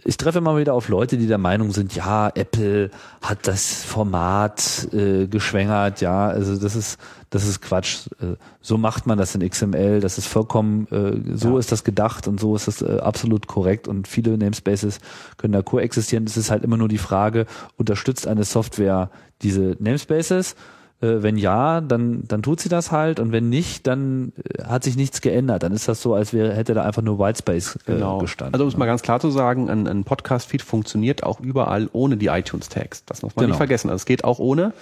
ich 0.03 0.17
treffe 0.17 0.39
immer 0.39 0.57
wieder 0.57 0.73
auf 0.73 0.89
Leute, 0.89 1.17
die 1.17 1.27
der 1.27 1.37
Meinung 1.37 1.71
sind, 1.71 1.95
ja, 1.95 2.29
Apple 2.33 2.89
hat 3.21 3.47
das 3.47 3.83
Format 3.83 4.87
äh, 4.93 5.27
geschwängert, 5.27 6.01
ja, 6.01 6.27
also 6.27 6.57
das 6.57 6.75
ist 6.75 6.99
das 7.31 7.47
ist 7.47 7.61
Quatsch. 7.61 8.07
Äh, 8.21 8.35
so 8.61 8.77
macht 8.77 9.07
man 9.07 9.17
das 9.17 9.33
in 9.35 9.47
XML, 9.47 10.01
das 10.01 10.17
ist 10.17 10.27
vollkommen, 10.27 10.87
äh, 10.91 11.37
so 11.37 11.53
Ja. 11.53 11.59
ist 11.59 11.71
das 11.71 11.83
gedacht 11.83 12.27
und 12.27 12.39
so 12.39 12.55
ist 12.55 12.67
das 12.67 12.81
äh, 12.81 12.99
absolut 12.99 13.47
korrekt 13.47 13.87
und 13.87 14.07
viele 14.07 14.37
Namespaces 14.37 14.99
können 15.37 15.53
da 15.53 15.61
koexistieren. 15.61 16.25
Es 16.25 16.35
ist 16.37 16.51
halt 16.51 16.63
immer 16.63 16.77
nur 16.77 16.89
die 16.89 16.97
Frage, 16.97 17.45
unterstützt 17.77 18.27
eine 18.27 18.43
Software 18.43 19.09
diese 19.41 19.77
Namespaces? 19.79 20.55
Äh, 21.01 21.23
wenn 21.23 21.35
ja, 21.35 21.81
dann, 21.81 22.23
dann 22.27 22.43
tut 22.43 22.59
sie 22.59 22.69
das 22.69 22.91
halt 22.91 23.19
und 23.19 23.31
wenn 23.31 23.49
nicht, 23.49 23.87
dann 23.87 24.33
äh, 24.57 24.63
hat 24.63 24.83
sich 24.83 24.95
nichts 24.95 25.21
geändert. 25.21 25.63
Dann 25.63 25.71
ist 25.71 25.87
das 25.87 26.01
so, 26.01 26.13
als 26.13 26.31
wäre, 26.33 26.53
hätte 26.53 26.73
da 26.75 26.83
einfach 26.83 27.01
nur 27.01 27.17
Whitespace 27.19 27.75
äh, 27.75 27.79
Genau. 27.93 28.19
gestanden. 28.19 28.53
Also 28.53 28.63
um 28.65 28.69
es 28.69 28.77
mal 28.77 28.85
ganz 28.85 29.01
klar 29.01 29.19
zu 29.19 29.31
sagen, 29.31 29.69
ein, 29.69 29.87
ein 29.87 30.03
Podcast-Feed 30.03 30.61
funktioniert 30.61 31.23
auch 31.23 31.39
überall 31.39 31.89
ohne 31.93 32.17
die 32.17 32.27
iTunes-Tags. 32.27 33.03
Das 33.05 33.21
muss 33.23 33.35
man 33.35 33.43
Genau. 33.43 33.53
nicht 33.53 33.57
vergessen. 33.57 33.89
Also 33.89 34.01
es 34.01 34.05
geht 34.05 34.23
auch 34.23 34.37
ohne, 34.39 34.73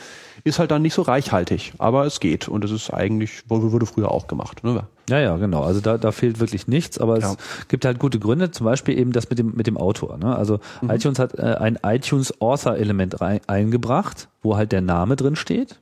ist 0.43 0.59
halt 0.59 0.71
dann 0.71 0.81
nicht 0.81 0.93
so 0.93 1.01
reichhaltig, 1.03 1.73
aber 1.79 2.05
es 2.05 2.19
geht 2.19 2.47
und 2.47 2.63
es 2.65 2.71
ist 2.71 2.93
eigentlich, 2.93 3.43
wurde 3.49 3.71
wurde 3.71 3.85
früher 3.85 4.11
auch 4.11 4.27
gemacht. 4.27 4.63
Ne? 4.63 4.83
Ja, 5.09 5.19
ja, 5.19 5.37
genau. 5.37 5.63
Also 5.63 5.79
da, 5.81 5.97
da 5.97 6.11
fehlt 6.11 6.39
wirklich 6.39 6.67
nichts, 6.67 6.97
aber 6.99 7.19
Ja. 7.19 7.31
es 7.59 7.67
gibt 7.67 7.83
halt 7.85 7.97
gute 7.99 8.19
Gründe, 8.19 8.51
zum 8.51 8.65
Beispiel 8.65 8.97
eben 8.99 9.11
das 9.11 9.29
mit 9.29 9.39
dem, 9.39 9.53
mit 9.55 9.67
dem 9.67 9.77
Autor. 9.77 10.17
Ne? 10.17 10.35
Also 10.35 10.59
Mhm. 10.81 10.91
iTunes 10.91 11.19
hat 11.19 11.37
äh, 11.39 11.41
ein 11.59 11.79
iTunes 11.83 12.39
Author 12.41 12.75
Element 12.75 13.19
rein, 13.21 13.39
eingebracht, 13.47 14.27
wo 14.41 14.55
halt 14.57 14.71
der 14.71 14.81
Name 14.81 15.15
drin 15.15 15.35
steht. 15.35 15.79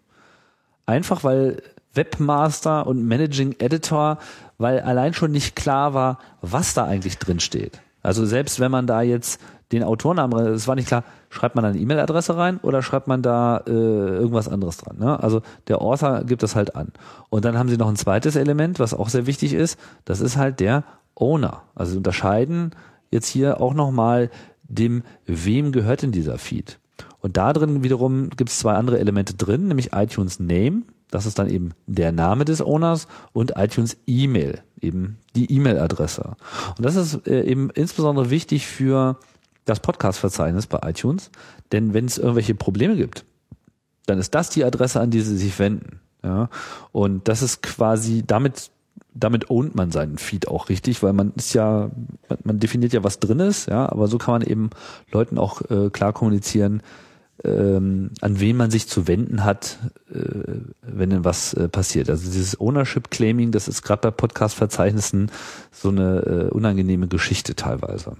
Einfach 0.88 1.23
weil 1.23 1.61
Webmaster 1.93 2.88
und 2.88 3.05
Managing 3.05 3.55
Editor, 3.59 4.17
weil 4.57 4.79
allein 4.79 5.13
schon 5.13 5.31
nicht 5.31 5.55
klar 5.55 5.93
war, 5.93 6.19
was 6.41 6.73
da 6.73 6.85
eigentlich 6.85 7.17
drin 7.19 7.39
steht. 7.39 7.81
Also 8.01 8.25
selbst 8.25 8.59
wenn 8.59 8.71
man 8.71 8.88
da 8.88 9.01
jetzt 9.01 9.41
den 9.73 9.83
Autornamen, 9.83 10.47
es 10.47 10.67
war 10.67 10.75
nicht 10.75 10.88
klar, 10.88 11.03
schreibt 11.29 11.55
man 11.55 11.63
da 11.63 11.69
eine 11.71 11.79
E-Mail-Adresse 11.79 12.38
rein 12.38 12.57
oder 12.63 12.81
schreibt 12.81 13.07
man 13.07 13.21
da 13.21 13.57
äh, 13.67 13.71
irgendwas 13.71 14.47
anderes 14.47 14.77
dran. 14.77 14.97
Ne? 14.97 15.21
Also 15.21 15.41
der 15.67 15.81
Author 15.81 16.23
gibt 16.23 16.41
das 16.41 16.55
halt 16.55 16.75
an. 16.75 16.93
Und 17.29 17.43
dann 17.43 17.57
haben 17.57 17.67
sie 17.67 17.77
noch 17.77 17.89
ein 17.89 17.97
zweites 17.97 18.38
Element, 18.38 18.79
was 18.79 18.93
auch 18.93 19.09
sehr 19.09 19.27
wichtig 19.27 19.53
ist, 19.53 19.77
das 20.05 20.21
ist 20.21 20.38
halt 20.38 20.61
der 20.61 20.83
Owner. 21.15 21.63
Also 21.75 21.91
sie 21.91 21.97
unterscheiden 21.97 22.71
jetzt 23.11 23.27
hier 23.27 23.59
auch 23.59 23.73
nochmal 23.73 24.29
dem, 24.63 25.03
wem 25.25 25.71
gehört 25.73 26.01
denn 26.01 26.11
dieser 26.11 26.38
Feed. 26.38 26.79
Und 27.28 27.36
da 27.36 27.51
drin 27.51 27.84
wiederum 27.84 28.30
gibt 28.30 28.49
es 28.49 28.59
zwei 28.59 28.75
andere 28.75 28.99
Elemente 28.99 29.34
drin, 29.34 29.67
nämlich 29.67 29.91
iTunes 29.91 30.39
Name, 30.39 30.84
das 31.11 31.25
ist 31.25 31.38
dann 31.38 31.49
eben 31.49 31.71
der 31.86 32.13
Name 32.13 32.45
des 32.45 32.61
Owners 32.61 33.09
und 33.34 33.57
iTunes 33.57 33.97
E-Mail, 34.07 34.61
eben 34.80 35.17
die 35.36 35.51
E-Mail-Adresse. 35.51 36.38
Und 36.78 36.86
das 36.86 36.95
ist 36.95 37.28
äh, 37.28 37.43
eben 37.43 37.69
insbesondere 37.71 38.30
wichtig 38.30 38.65
für 38.65 39.19
das 39.65 39.82
Podcast-Verzeichnis 39.82 40.67
bei 40.67 40.80
iTunes, 40.89 41.30
denn 41.73 41.93
wenn 41.93 42.05
es 42.05 42.17
irgendwelche 42.17 42.55
Probleme 42.55 42.95
gibt, 42.95 43.25
dann 44.05 44.19
ist 44.19 44.34
das 44.34 44.49
die 44.49 44.63
Adresse, 44.63 45.01
an 45.01 45.11
die 45.11 45.19
Sie 45.19 45.36
sich 45.36 45.59
wenden. 45.59 45.99
Ja? 46.23 46.47
Und 46.93 47.28
das 47.28 47.41
ist 47.41 47.61
quasi 47.61 48.23
damit 48.25 48.71
damit 49.13 49.49
ownt 49.49 49.75
man 49.75 49.91
seinen 49.91 50.17
Feed 50.17 50.47
auch 50.47 50.69
richtig, 50.69 51.03
weil 51.03 51.11
man 51.11 51.34
ist 51.36 51.53
ja, 51.53 51.89
man, 52.43 52.59
definiert 52.59 52.93
ja, 52.93 53.03
was 53.03 53.19
drin 53.19 53.39
ist, 53.39 53.67
ja, 53.67 53.91
aber 53.91 54.07
so 54.07 54.17
kann 54.17 54.34
man 54.34 54.41
eben 54.43 54.69
Leuten 55.11 55.38
auch 55.38 55.61
äh, 55.69 55.89
klar 55.89 56.13
kommunizieren, 56.13 56.82
ähm, 57.43 58.11
an 58.21 58.39
wen 58.39 58.57
man 58.57 58.71
sich 58.71 58.88
zu 58.88 59.07
wenden 59.07 59.43
hat, 59.43 59.79
äh, 60.13 60.19
wenn 60.81 61.09
denn 61.09 61.25
was 61.25 61.53
äh, 61.53 61.69
passiert. 61.69 62.09
Also 62.09 62.25
dieses 62.25 62.59
Ownership 62.59 63.11
Claiming, 63.11 63.51
das 63.51 63.67
ist 63.67 63.81
gerade 63.83 64.01
bei 64.01 64.11
Podcast-Verzeichnissen 64.11 65.31
so 65.71 65.89
eine 65.89 66.19
äh, 66.19 66.49
unangenehme 66.49 67.07
Geschichte 67.07 67.55
teilweise. 67.55 68.17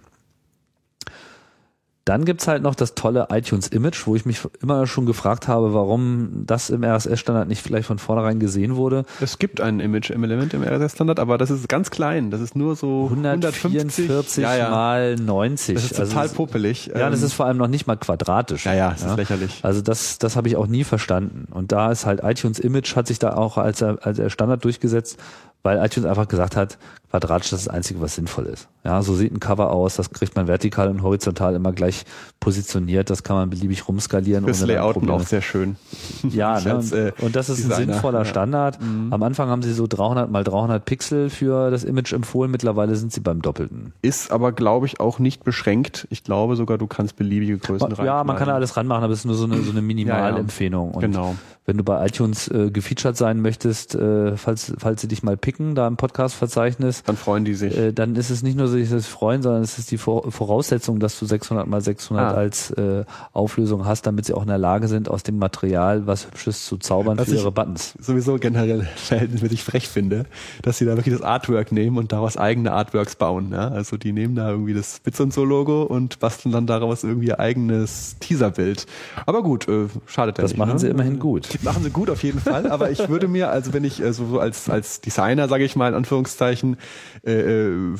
Dann 2.08 2.24
gibt's 2.24 2.47
halt 2.47 2.64
noch 2.64 2.74
das 2.74 2.95
tolle 2.95 3.28
iTunes 3.32 3.68
Image, 3.68 4.08
wo 4.08 4.16
ich 4.16 4.26
mich 4.26 4.39
immer 4.62 4.88
schon 4.88 5.05
gefragt 5.05 5.49
habe, 5.49 5.74
warum 5.74 6.43
das 6.45 6.70
im 6.70 6.84
RSS-Standard 6.86 7.49
nicht 7.49 7.62
vielleicht 7.62 7.86
von 7.88 7.99
vornherein 7.99 8.39
gesehen 8.39 8.78
wurde. 8.78 9.03
Es 9.20 9.39
gibt 9.39 9.60
ein 9.60 9.82
Image 9.82 10.10
im 10.10 10.24
Element 10.24 10.53
im 10.53 10.64
RSS-Standard, 10.64 11.20
aber 11.20 11.38
das 11.38 11.49
ist 11.49 11.68
ganz 11.68 11.89
klein. 11.91 12.32
Das 12.32 12.39
ist 12.39 12.55
nur 12.55 12.78
so 12.78 13.10
144 13.12 14.43
ja, 14.43 14.55
ja. 14.55 14.70
mal 14.70 15.16
90. 15.16 15.76
Das 15.76 15.84
ist 15.84 15.99
Also 15.99 16.12
total 16.14 16.30
puppelig. 16.30 16.88
Ja, 16.88 17.10
das 17.10 17.20
Ähm, 17.20 17.26
ist 17.26 17.34
vor 17.34 17.45
allem 17.45 17.58
noch 17.58 17.68
nicht 17.68 17.88
mal 17.88 17.97
quadratisch. 17.97 18.66
ja, 18.66 18.74
ja, 18.74 18.93
es 18.95 19.03
ist 19.03 19.18
lächerlich. 19.18 19.60
Also 19.64 19.82
das, 19.82 20.18
das 20.18 20.36
habe 20.36 20.47
ich 20.47 20.55
auch 20.55 20.68
nie 20.68 20.84
verstanden. 20.84 21.47
Und 21.51 21.72
da 21.72 21.91
ist 21.91 22.05
halt 22.05 22.22
iTunes 22.24 22.60
Image 22.60 22.95
hat 22.95 23.08
sich 23.08 23.20
da 23.20 23.36
auch 23.36 23.58
als, 23.58 23.84
als 23.84 24.32
Standard 24.32 24.64
durchgesetzt, 24.64 25.20
weil 25.68 25.84
iTunes 25.86 26.07
einfach 26.07 26.30
gesagt 26.30 26.55
hat, 26.55 26.78
quadratisch 27.09 27.49
das 27.49 27.61
ist 27.61 27.68
das 27.68 27.74
Einzige, 27.74 28.01
was 28.01 28.15
sinnvoll 28.15 28.45
ist. 28.45 28.68
Ja, 28.84 29.01
so 29.01 29.15
sieht 29.15 29.34
ein 29.34 29.39
Cover 29.39 29.72
aus, 29.72 29.95
das 29.95 30.11
kriegt 30.11 30.36
man 30.36 30.47
vertikal 30.47 30.89
und 30.89 31.01
horizontal 31.01 31.55
immer 31.55 31.74
gleich 31.74 32.05
positioniert, 32.39 33.09
das 33.09 33.24
kann 33.24 33.36
man 33.36 33.49
beliebig 33.49 33.88
rumskalieren. 33.88 34.45
Dann 34.45 34.68
Layouten 34.68 35.09
auch 35.09 35.22
sehr 35.22 35.41
schön. 35.41 35.76
Ja, 36.30 36.59
ne? 36.59 36.76
als, 36.76 36.91
äh, 36.91 37.11
und 37.22 37.36
das 37.36 37.49
ist 37.49 37.59
ein 37.63 37.70
Designer, 37.70 37.93
sinnvoller 37.93 38.20
ja. 38.20 38.24
Mhm. 38.24 38.30
Standard. 38.30 38.80
Am 39.11 39.24
Anfang 39.24 39.49
haben 39.49 39.61
sie 39.61 39.74
so 39.74 39.88
300 39.88 40.32
mal 40.32 40.43
300 40.43 40.84
Pixel 40.84 41.30
für 41.30 41.70
das 41.70 41.84
Image 41.84 42.13
empfohlen, 42.13 42.51
mittlerweile 42.51 42.95
sind 42.95 43.11
sie 43.11 43.20
beim 43.20 43.41
Doppelten. 43.41 43.93
Ist 44.01 44.32
aber, 44.32 44.51
glaube 44.51 44.86
ich, 44.86 44.99
auch 44.99 45.20
nicht 45.20 45.43
beschränkt. 45.43 46.07
Ich 46.09 46.24
glaube 46.24 46.55
sogar, 46.55 46.78
du 46.78 46.88
kannst 46.88 47.15
beliebige 47.15 47.57
Größen 47.57 47.91
rein. 47.91 48.05
Ja, 48.05 48.24
man 48.24 48.38
kann 48.38 48.47
da 48.47 48.55
alles 48.55 48.78
ranmachen, 48.78 49.03
aber 49.03 49.13
es 49.13 49.20
ist 49.20 49.26
nur 49.26 49.36
so 49.36 49.45
eine, 49.45 49.61
so 49.61 49.72
eine 49.72 49.82
Minimalempfehlung. 49.82 50.91
Und 50.91 51.01
Genau. 51.01 51.36
wenn 51.65 51.78
du 51.78 51.84
bei 51.84 52.05
iTunes 52.05 52.47
äh, 52.49 52.72
gefeatured 52.72 53.18
sein 53.18 53.41
möchtest, 53.41 53.95
äh, 53.95 54.38
falls, 54.38 54.74
falls 54.78 55.01
sie 55.01 55.07
dich 55.07 55.24
mal 55.24 55.38
picken, 55.38 55.57
da 55.76 55.88
im 55.88 55.97
Podcast-Verzeichnis, 55.97 57.03
Dann 57.03 57.18
freuen 57.18 57.45
die 57.45 57.53
sich. 57.53 57.76
äh, 57.78 57.91
dann 57.93 58.16
ist 58.16 58.30
es 58.30 58.43
nicht 58.43 58.58
nur 58.58 58.68
sich 58.68 58.89
das 58.89 59.08
freuen, 59.08 59.41
sondern 59.41 59.62
es 59.64 59.78
ist 59.78 59.91
die 59.91 59.97
Vor 59.97 60.32
Voraussetzung, 60.32 60.99
dass 60.99 61.18
du 61.20 61.26
600 61.26 61.68
mal 61.68 61.82
600 61.82 62.24
Ah. 62.24 62.32
als 62.38 62.72
äh, 62.72 63.03
Auflösung 63.34 63.86
hast, 63.86 64.05
damit 64.08 64.26
sie 64.26 64.34
auch 64.34 64.41
in 64.41 64.47
der 64.47 64.58
Lage 64.58 64.88
sind, 64.88 65.10
aus 65.10 65.24
dem 65.24 65.38
Material 65.38 66.08
was 66.08 66.26
Hübsches 66.28 66.66
zu 66.66 66.78
zaubern 66.78 67.18
Was 67.18 67.30
für 67.30 67.36
ihre 67.36 67.51
Buttons. 67.51 67.93
sowieso 67.99 68.38
generell 68.38 68.88
verhältnismäßig 68.95 69.64
frech 69.64 69.88
finde, 69.88 70.26
dass 70.62 70.78
sie 70.78 70.86
da 70.86 70.95
wirklich 70.95 71.14
das 71.16 71.24
Artwork 71.24 71.72
nehmen 71.72 71.97
und 71.97 72.12
daraus 72.12 72.38
eigene 72.38 72.72
Artworks 72.74 73.16
bauen. 73.16 73.51
Ja? 73.51 73.68
Also 73.70 73.97
die 73.97 74.12
nehmen 74.14 74.36
da 74.36 74.49
irgendwie 74.49 74.74
das 74.74 74.99
Bits 75.03 75.20
und 75.20 75.34
so 75.34 75.43
Logo 75.45 75.84
und 75.84 76.20
basteln 76.20 76.51
dann 76.51 76.68
daraus 76.68 77.03
irgendwie 77.03 77.28
ihr 77.28 77.39
eigenes 77.39 78.16
Teaserbild. 78.20 78.86
Aber 79.26 79.43
gut, 79.43 79.68
äh, 79.68 79.88
schadet 80.08 80.38
ja 80.38 80.41
Das 80.43 80.51
nicht. 80.51 80.58
machen 80.60 80.74
ne? 80.74 80.80
sie 80.80 80.88
immerhin 80.88 81.20
gut. 81.20 81.47
Machen 81.64 81.84
sie 81.84 81.89
gut 81.91 82.10
auf 82.10 82.24
jeden 82.24 82.39
Fall, 82.39 82.70
aber 82.72 82.89
ich 82.91 83.08
würde 83.10 83.28
mir, 83.28 83.49
also 83.51 83.74
wenn 83.74 83.84
ich 83.84 84.01
äh, 84.01 84.14
so, 84.14 84.26
so 84.28 84.39
als, 84.39 84.70
als 84.70 85.01
Designer, 85.01 85.36
sage 85.47 85.63
ich 85.63 85.75
mal 85.75 85.89
in 85.89 85.95
Anführungszeichen, 85.95 86.77
äh, 87.23 87.31
äh, 87.31 87.95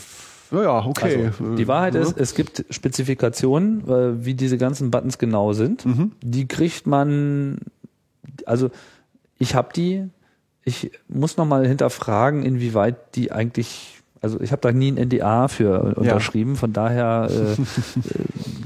naja, 0.52 0.86
okay. 0.86 1.26
Also, 1.26 1.56
die 1.56 1.68
Wahrheit 1.68 1.96
äh, 1.96 2.02
ist, 2.02 2.18
es 2.18 2.34
gibt 2.34 2.66
Spezifikationen, 2.70 3.88
äh, 3.88 4.26
wie 4.26 4.34
diese 4.34 4.58
ganzen 4.58 4.92
Buttons 4.92 5.18
genau 5.18 5.54
sind. 5.54 5.86
Mhm. 5.86 6.14
Die 6.22 6.48
kriegt 6.48 6.88
man, 6.88 7.60
also 8.46 8.70
ich 9.40 9.56
habe 9.56 9.70
die, 9.76 10.08
ich 10.64 10.92
muss 11.08 11.38
noch 11.38 11.46
mal 11.46 11.68
hinterfragen, 11.68 12.44
inwieweit 12.44 13.16
die 13.16 13.32
eigentlich, 13.32 14.02
also 14.22 14.40
ich 14.42 14.52
habe 14.52 14.62
da 14.62 14.72
nie 14.72 14.92
ein 14.92 15.08
NDA 15.08 15.48
für 15.48 15.96
unterschrieben, 15.96 16.56
von 16.56 16.74
daher 16.74 17.30
äh, 17.30 17.54
äh, 17.54 17.58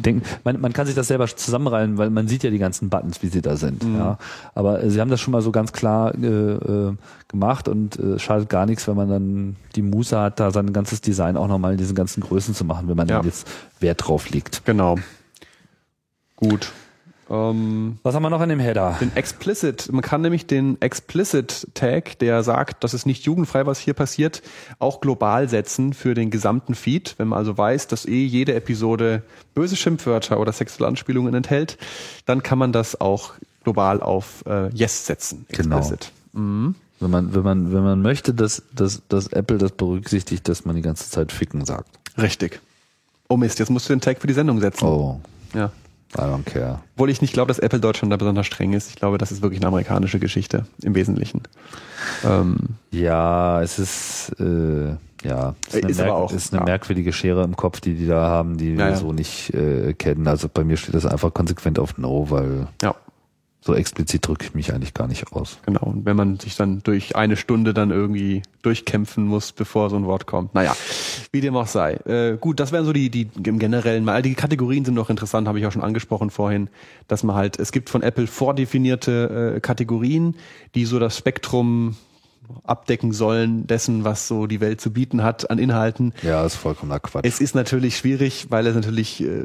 denken, 0.02 0.24
man, 0.44 0.62
man 0.62 0.74
kann 0.74 0.86
sich 0.86 0.96
das 0.96 1.08
selber 1.08 1.28
zusammenreihen, 1.28 1.98
weil 1.98 2.10
man 2.10 2.28
sieht 2.28 2.44
ja 2.44 2.50
die 2.50 2.60
ganzen 2.60 2.90
Buttons, 2.90 3.22
wie 3.22 3.28
sie 3.28 3.42
da 3.42 3.56
sind. 3.56 3.84
Mhm. 3.84 3.98
Ja. 3.98 4.18
Aber 4.54 4.84
äh, 4.84 4.90
sie 4.90 5.02
haben 5.02 5.10
das 5.10 5.20
schon 5.20 5.32
mal 5.32 5.42
so 5.42 5.52
ganz 5.52 5.74
klar 5.74 6.14
äh, 6.16 6.28
äh, 6.28 6.94
gemacht 7.32 7.68
und 7.68 7.98
äh, 7.98 8.20
schadet 8.20 8.50
gar 8.50 8.66
nichts, 8.68 8.88
wenn 8.88 8.96
man 8.96 9.10
dann 9.10 9.56
die 9.76 9.82
Muße 9.82 10.20
hat, 10.20 10.40
da 10.40 10.52
sein 10.52 10.72
ganzes 10.74 11.02
Design 11.02 11.36
auch 11.38 11.48
nochmal 11.48 11.72
in 11.72 11.78
diesen 11.80 11.96
ganzen 11.96 12.22
Größen 12.22 12.54
zu 12.54 12.64
machen, 12.66 12.88
wenn 12.88 12.96
man 12.98 13.08
Ja. 13.08 13.18
dann 13.18 13.26
jetzt 13.26 13.48
Wert 13.80 14.08
drauf 14.08 14.30
legt. 14.30 14.64
Genau. 14.66 14.98
Gut. 16.36 16.72
Ähm, 17.30 17.98
Was 18.04 18.14
haben 18.14 18.24
wir 18.24 18.30
noch 18.30 18.42
in 18.42 18.50
dem 18.50 18.60
Header? 18.60 18.98
den 19.00 19.16
Explicit, 19.16 19.90
man 19.92 20.02
kann 20.02 20.20
nämlich 20.22 20.48
den 20.48 20.82
Explicit 20.82 21.68
Tag, 21.74 22.20
der 22.20 22.44
sagt, 22.44 22.84
das 22.84 22.94
ist 22.94 23.06
nicht 23.06 23.24
jugendfrei, 23.24 23.66
was 23.66 23.80
hier 23.80 23.94
passiert, 23.94 24.42
auch 24.80 25.00
global 25.00 25.48
setzen 25.48 25.94
für 25.94 26.14
den 26.14 26.30
gesamten 26.30 26.76
Feed. 26.76 27.16
Wenn 27.18 27.30
man 27.30 27.40
also 27.40 27.58
weiß, 27.58 27.88
dass 27.88 28.06
eh 28.06 28.26
jede 28.26 28.54
Episode 28.54 29.24
böse 29.54 29.78
Schimpfwörter 29.78 30.40
oder 30.42 30.52
sexuelle 30.52 30.90
Anspielungen 30.90 31.34
enthält, 31.34 31.78
dann 32.26 32.44
kann 32.44 32.58
man 32.58 32.74
das 32.74 33.00
auch 33.00 33.32
global 33.64 34.02
auf 34.02 34.44
äh, 34.46 34.68
Yes 34.74 35.06
setzen. 35.06 35.46
Genau. 35.54 35.78
Explicit. 35.78 36.12
Wenn 37.02 37.10
man, 37.12 37.34
wenn 37.34 37.44
man, 37.44 37.74
wenn 37.74 37.84
man 37.84 38.02
möchte, 38.02 38.34
dass, 38.34 38.64
dass, 38.74 39.02
dass 39.10 39.28
Apple 39.28 39.58
das 39.58 39.72
berücksichtigt, 39.72 40.48
dass 40.48 40.66
man 40.66 40.76
die 40.76 40.82
ganze 40.82 41.10
Zeit 41.10 41.32
ficken 41.32 41.66
sagt. 41.66 41.90
Richtig. 42.18 42.62
Oh 43.28 43.38
Mist, 43.38 43.60
jetzt 43.60 43.70
musst 43.70 43.90
du 43.90 43.94
den 43.94 44.02
Tag 44.02 44.20
für 44.22 44.28
die 44.28 44.34
Sendung 44.34 44.60
setzen. 44.60 44.86
Oh, 44.86 45.20
Ja. 45.54 45.72
I 46.18 46.24
don't 46.24 46.44
care. 46.44 46.80
Obwohl 46.96 47.10
ich 47.10 47.22
nicht 47.22 47.32
glaube, 47.34 47.48
dass 47.48 47.60
Apple 47.60 47.80
Deutschland 47.80 48.12
da 48.12 48.18
besonders 48.18 48.46
streng 48.46 48.74
ist. 48.74 48.90
Ich 48.90 48.96
glaube, 48.98 49.18
das 49.18 49.32
ist 49.32 49.42
wirklich 49.42 49.62
eine 49.62 49.68
amerikanische 49.68 50.20
Geschichte 50.20 50.66
im 50.84 50.94
Wesentlichen. 50.94 51.42
Ähm, 52.26 52.58
Ja, 52.92 53.62
es 53.62 53.80
ist, 53.80 54.34
äh, 54.38 54.96
ja, 55.24 55.56
es 55.70 55.76
ist, 55.76 55.84
eine, 55.84 55.92
Ist 55.92 55.98
merk 56.00 56.10
auch, 56.12 56.32
ist 56.34 56.52
eine 56.52 56.60
ja. 56.60 56.66
merkwürdige 56.66 57.14
Schere 57.14 57.44
im 57.44 57.56
Kopf, 57.56 57.80
die 57.80 57.94
die 57.96 58.08
da 58.08 58.28
haben, 58.28 58.58
die 58.58 58.74
Ja, 58.74 58.90
wir 58.90 58.98
so 58.98 59.14
nicht 59.14 59.54
äh, 59.54 59.94
kennen. 59.94 60.28
Also 60.28 60.50
bei 60.54 60.66
mir 60.66 60.76
steht 60.76 60.96
das 60.96 61.06
einfach 61.06 61.34
konsequent 61.34 61.80
auf 61.80 61.98
No, 61.98 62.30
weil 62.30 62.68
ja, 62.82 62.94
so 63.64 63.76
explizit 63.76 64.28
drücke 64.28 64.46
ich 64.46 64.56
mich 64.56 64.74
eigentlich 64.74 64.96
gar 64.96 65.08
nicht 65.08 65.32
aus. 65.34 65.60
genau. 65.66 65.82
Und 65.84 66.06
wenn 66.06 66.16
man 66.16 66.40
sich 66.40 66.56
dann 66.56 66.82
durch 66.82 67.16
eine 67.16 67.38
Stunde 67.38 67.76
dann 67.76 67.92
irgendwie 67.92 68.42
durchkämpfen 68.64 69.26
muss, 69.26 69.52
bevor 69.52 69.92
so 69.92 69.96
ein 69.96 70.06
Wort 70.06 70.26
kommt. 70.26 70.56
Naja, 70.56 70.76
wie 71.32 71.42
dem 71.42 71.56
auch 71.56 71.68
sei. 71.68 71.94
Äh, 72.06 72.38
gut, 72.38 72.60
das 72.60 72.72
wären 72.72 72.86
so 72.86 72.94
die, 72.94 73.12
die 73.12 73.30
im 73.46 73.60
Generellen 73.60 74.04
mal. 74.04 74.24
Die 74.24 74.34
Kategorien 74.34 74.84
sind 74.84 74.96
noch 74.96 75.12
interessant, 75.12 75.48
habe 75.48 75.60
ich 75.60 75.68
auch 75.68 75.72
schon 75.72 75.84
angesprochen 75.84 76.32
vorhin, 76.32 76.70
dass 77.08 77.24
man 77.24 77.36
halt, 77.36 77.60
es 77.60 77.72
gibt 77.72 77.92
von 77.92 78.02
Apple 78.02 78.26
vordefinierte 78.26 79.56
äh, 79.58 79.60
Kategorien, 79.60 80.36
die 80.74 80.86
so 80.86 80.98
das 80.98 81.16
Spektrum 81.16 81.96
abdecken 82.64 83.12
sollen 83.14 83.66
dessen, 83.68 84.04
was 84.04 84.28
so 84.28 84.46
die 84.48 84.60
Welt 84.62 84.82
zu 84.82 84.92
bieten 84.92 85.24
hat 85.24 85.50
an 85.50 85.58
Inhalten. 85.58 86.14
Ja, 86.22 86.46
ist 86.46 86.56
vollkommener 86.56 87.00
Quatsch. 87.00 87.26
Es 87.26 87.40
ist 87.40 87.56
natürlich 87.56 87.98
schwierig, 87.98 88.48
weil 88.50 88.68
es 88.68 88.76
natürlich, 88.76 89.24
äh, 89.24 89.44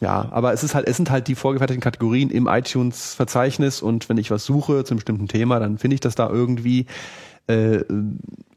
ja, 0.00 0.28
aber 0.30 0.52
es 0.52 0.64
ist 0.64 0.74
halt, 0.74 0.86
es 0.88 0.96
sind 0.96 1.10
halt 1.10 1.28
die 1.28 1.34
vorgefertigten 1.34 1.82
Kategorien 1.82 2.30
im 2.30 2.46
iTunes-Verzeichnis 2.46 3.80
und 3.82 4.08
wenn 4.08 4.18
ich 4.18 4.30
was 4.30 4.44
suche 4.44 4.84
zu 4.84 4.92
einem 4.92 4.98
bestimmten 4.98 5.28
Thema, 5.28 5.60
dann 5.60 5.78
finde 5.78 5.94
ich 5.94 6.00
das 6.00 6.14
da 6.14 6.28
irgendwie. 6.28 6.86
Äh, 7.46 7.84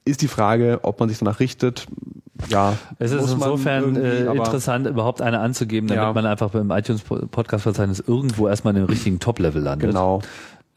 ist 0.04 0.22
die 0.24 0.28
Frage, 0.28 0.80
ob 0.82 1.00
man 1.00 1.08
sich 1.10 1.20
danach 1.20 1.40
richtet. 1.40 1.86
Ja, 2.50 2.76
Es 2.98 3.12
ist 3.12 3.22
muss 3.22 3.38
man 3.38 3.52
insofern 3.52 3.96
äh, 3.96 4.26
interessant, 4.26 4.88
überhaupt 4.88 5.22
eine 5.22 5.40
anzugeben, 5.40 5.88
damit 5.88 6.02
Ja. 6.04 6.12
man 6.12 6.26
einfach 6.26 6.50
beim 6.50 6.72
iTunes-Podcast-Verzeichnis 6.72 8.00
irgendwo 8.06 8.48
erstmal 8.48 8.76
in 8.76 8.82
den 8.82 8.90
richtigen 8.90 9.20
Top-Level 9.20 9.62
landet. 9.62 9.90
Genau. 9.92 10.22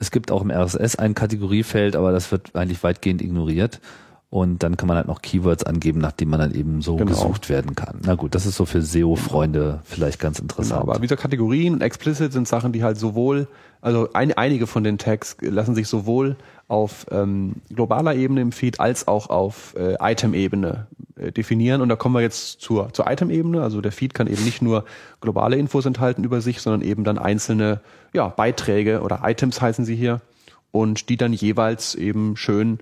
Es 0.05 0.11
gibt 0.11 0.31
auch 0.31 0.43
im 0.43 0.51
RSS 0.51 0.97
ein 0.97 1.15
Kategoriefeld, 1.15 1.97
aber 1.97 2.13
das 2.13 2.31
wird 2.31 2.55
eigentlich 2.55 2.83
weitgehend 2.83 3.23
ignoriert. 3.23 3.81
Und 4.35 4.65
dann 4.65 4.77
kann 4.77 4.89
man 4.89 4.97
halt 4.97 5.07
noch 5.07 5.23
Keywords 5.23 5.63
angeben, 5.63 6.01
nachdem 6.01 6.31
man 6.31 6.41
dann 6.41 6.53
eben 6.53 6.83
so 6.83 6.97
Genau. 6.97 7.09
gesucht 7.09 7.49
werden 7.49 7.77
kann. 7.77 8.01
Na 8.05 8.17
gut, 8.17 8.35
das 8.35 8.47
ist 8.47 8.57
so 8.57 8.65
für 8.65 8.83
SEO-Freunde 8.83 9.79
vielleicht 9.85 10.19
ganz 10.19 10.39
Genau, 10.39 10.47
interessant. 10.47 10.81
aber 10.83 11.01
wieder 11.03 11.15
Kategorien 11.17 11.75
und 11.75 11.83
explicit 11.83 12.33
sind 12.33 12.49
Sachen, 12.49 12.73
die 12.73 12.83
halt 12.83 12.99
sowohl, 12.99 13.47
also 13.81 14.09
ein, 14.13 14.33
einige 14.33 14.67
von 14.67 14.83
den 14.83 14.99
Tags 14.99 15.37
lassen 15.41 15.77
sich 15.77 15.87
sowohl 15.87 16.35
auf 16.67 17.07
ähm, 17.13 17.53
globaler 17.73 18.17
Ebene 18.17 18.41
im 18.41 18.51
Feed 18.51 18.81
als 18.81 19.07
auch 19.07 19.31
auf 19.31 19.77
äh, 19.77 19.95
Item-Ebene 20.01 20.89
äh, 21.15 21.31
definieren. 21.31 21.81
Und 21.81 21.89
da 21.89 21.95
kommen 21.95 22.17
wir 22.17 22.23
jetzt 22.23 22.61
zur, 22.61 22.93
zur 22.93 23.09
Item-Ebene. 23.09 23.63
Also 23.63 23.81
der 23.81 23.93
Feed 23.93 24.15
kann 24.15 24.27
eben 24.27 24.43
nicht 24.45 24.61
nur 24.63 24.85
globale 25.21 25.55
Infos 25.55 25.87
enthalten 25.87 26.25
über 26.25 26.41
sich, 26.41 26.61
sondern 26.61 26.83
eben 26.83 27.05
dann 27.05 27.19
einzelne 27.19 27.83
ja, 28.13 28.27
Beiträge 28.31 29.03
oder 29.03 29.21
Items 29.23 29.61
heißen 29.61 29.85
sie 29.85 29.95
hier 29.95 30.21
und 30.73 31.09
die 31.09 31.17
dann 31.17 31.33
jeweils 31.33 31.95
eben 31.95 32.37
schön 32.37 32.81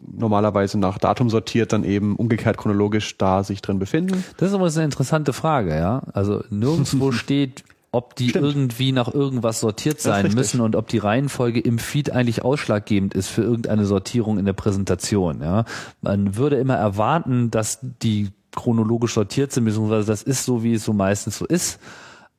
normalerweise 0.00 0.78
nach 0.78 0.98
Datum 0.98 1.30
sortiert, 1.30 1.72
dann 1.72 1.84
eben 1.84 2.16
umgekehrt 2.16 2.56
chronologisch 2.56 3.16
da 3.18 3.42
sich 3.44 3.62
drin 3.62 3.78
befinden. 3.78 4.24
Das 4.36 4.50
ist 4.50 4.54
aber 4.54 4.66
eine 4.66 4.84
interessante 4.84 5.32
Frage, 5.32 5.76
ja. 5.76 6.02
Also 6.12 6.42
nirgendwo 6.50 7.12
steht, 7.12 7.64
ob 7.90 8.16
die 8.16 8.30
Stimmt. 8.30 8.44
irgendwie 8.44 8.92
nach 8.92 9.12
irgendwas 9.12 9.60
sortiert 9.60 10.00
sein 10.00 10.32
müssen 10.34 10.60
und 10.60 10.76
ob 10.76 10.88
die 10.88 10.98
Reihenfolge 10.98 11.60
im 11.60 11.78
Feed 11.78 12.12
eigentlich 12.12 12.44
ausschlaggebend 12.44 13.14
ist 13.14 13.28
für 13.28 13.42
irgendeine 13.42 13.86
Sortierung 13.86 14.38
in 14.38 14.44
der 14.44 14.52
Präsentation, 14.52 15.40
ja. 15.40 15.64
Man 16.02 16.36
würde 16.36 16.56
immer 16.56 16.76
erwarten, 16.76 17.50
dass 17.50 17.78
die 18.02 18.28
chronologisch 18.54 19.14
sortiert 19.14 19.52
sind, 19.52 19.64
beziehungsweise 19.64 20.06
das 20.06 20.22
ist 20.22 20.44
so, 20.44 20.62
wie 20.62 20.74
es 20.74 20.84
so 20.84 20.92
meistens 20.92 21.38
so 21.38 21.46
ist. 21.46 21.78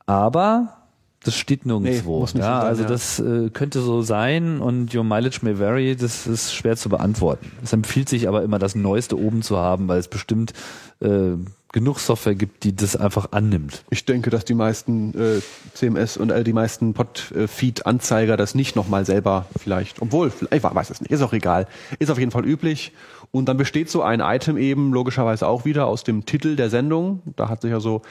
Aber 0.05 0.78
das 1.24 1.36
steht 1.36 1.65
nirgendwo. 1.65 2.28
Nee, 2.34 2.39
ja, 2.39 2.61
sein, 2.61 2.67
also 2.67 2.84
ja. 2.84 2.88
das 2.88 3.20
äh, 3.20 3.49
könnte 3.49 3.82
so 3.82 4.01
sein 4.01 4.59
und 4.59 4.95
your 4.95 5.03
mileage 5.03 5.39
may 5.41 5.59
vary, 5.59 5.95
das 5.95 6.28
ist 6.28 6.53
schwer 6.53 6.78
zu 6.78 6.89
beantworten. 6.89 7.51
Es 7.63 7.74
empfiehlt 7.74 8.07
sich 8.07 8.28
aber 8.28 8.43
immer, 8.43 8.59
das 8.59 8.76
Neueste 8.76 9.20
oben 9.20 9.41
zu 9.41 9.57
haben, 9.57 9.88
weil 9.88 9.99
es 9.99 10.07
bestimmt 10.07 10.53
äh, 11.01 11.36
genug 11.72 11.99
Software 11.99 12.36
gibt, 12.36 12.63
die 12.63 12.76
das 12.76 12.95
einfach 12.95 13.32
annimmt. 13.32 13.84
Ich 13.89 14.05
denke, 14.05 14.30
dass 14.30 14.45
die 14.45 14.55
meisten 14.55 15.13
äh, 15.13 15.41
CMS 15.74 16.17
und 16.17 16.32
äh, 16.32 16.43
die 16.43 16.53
meisten 16.53 16.93
Pod-Feed-Anzeiger 16.93 18.38
das 18.38 18.55
nicht 18.55 18.76
nochmal 18.76 19.05
selber 19.05 19.45
vielleicht, 19.57 20.01
obwohl, 20.01 20.32
ich 20.51 20.63
weiß 20.63 20.89
es 20.89 21.01
nicht, 21.01 21.11
ist 21.11 21.22
auch 21.22 21.34
egal, 21.34 21.67
ist 21.99 22.09
auf 22.09 22.17
jeden 22.17 22.32
Fall 22.32 22.45
üblich. 22.45 22.93
Und 23.32 23.45
dann 23.47 23.57
besteht 23.57 23.91
so 23.91 24.01
ein 24.01 24.22
Item 24.22 24.57
eben 24.57 24.91
logischerweise 24.91 25.47
auch 25.47 25.63
wieder 25.63 25.86
aus 25.86 26.03
dem 26.03 26.26
Titel 26.26 26.55
der 26.55 26.72
Sendung. 26.72 27.22
Da 27.36 27.47
hat 27.47 27.61
sich 27.61 27.70
ja 27.70 27.80
so 27.80 28.01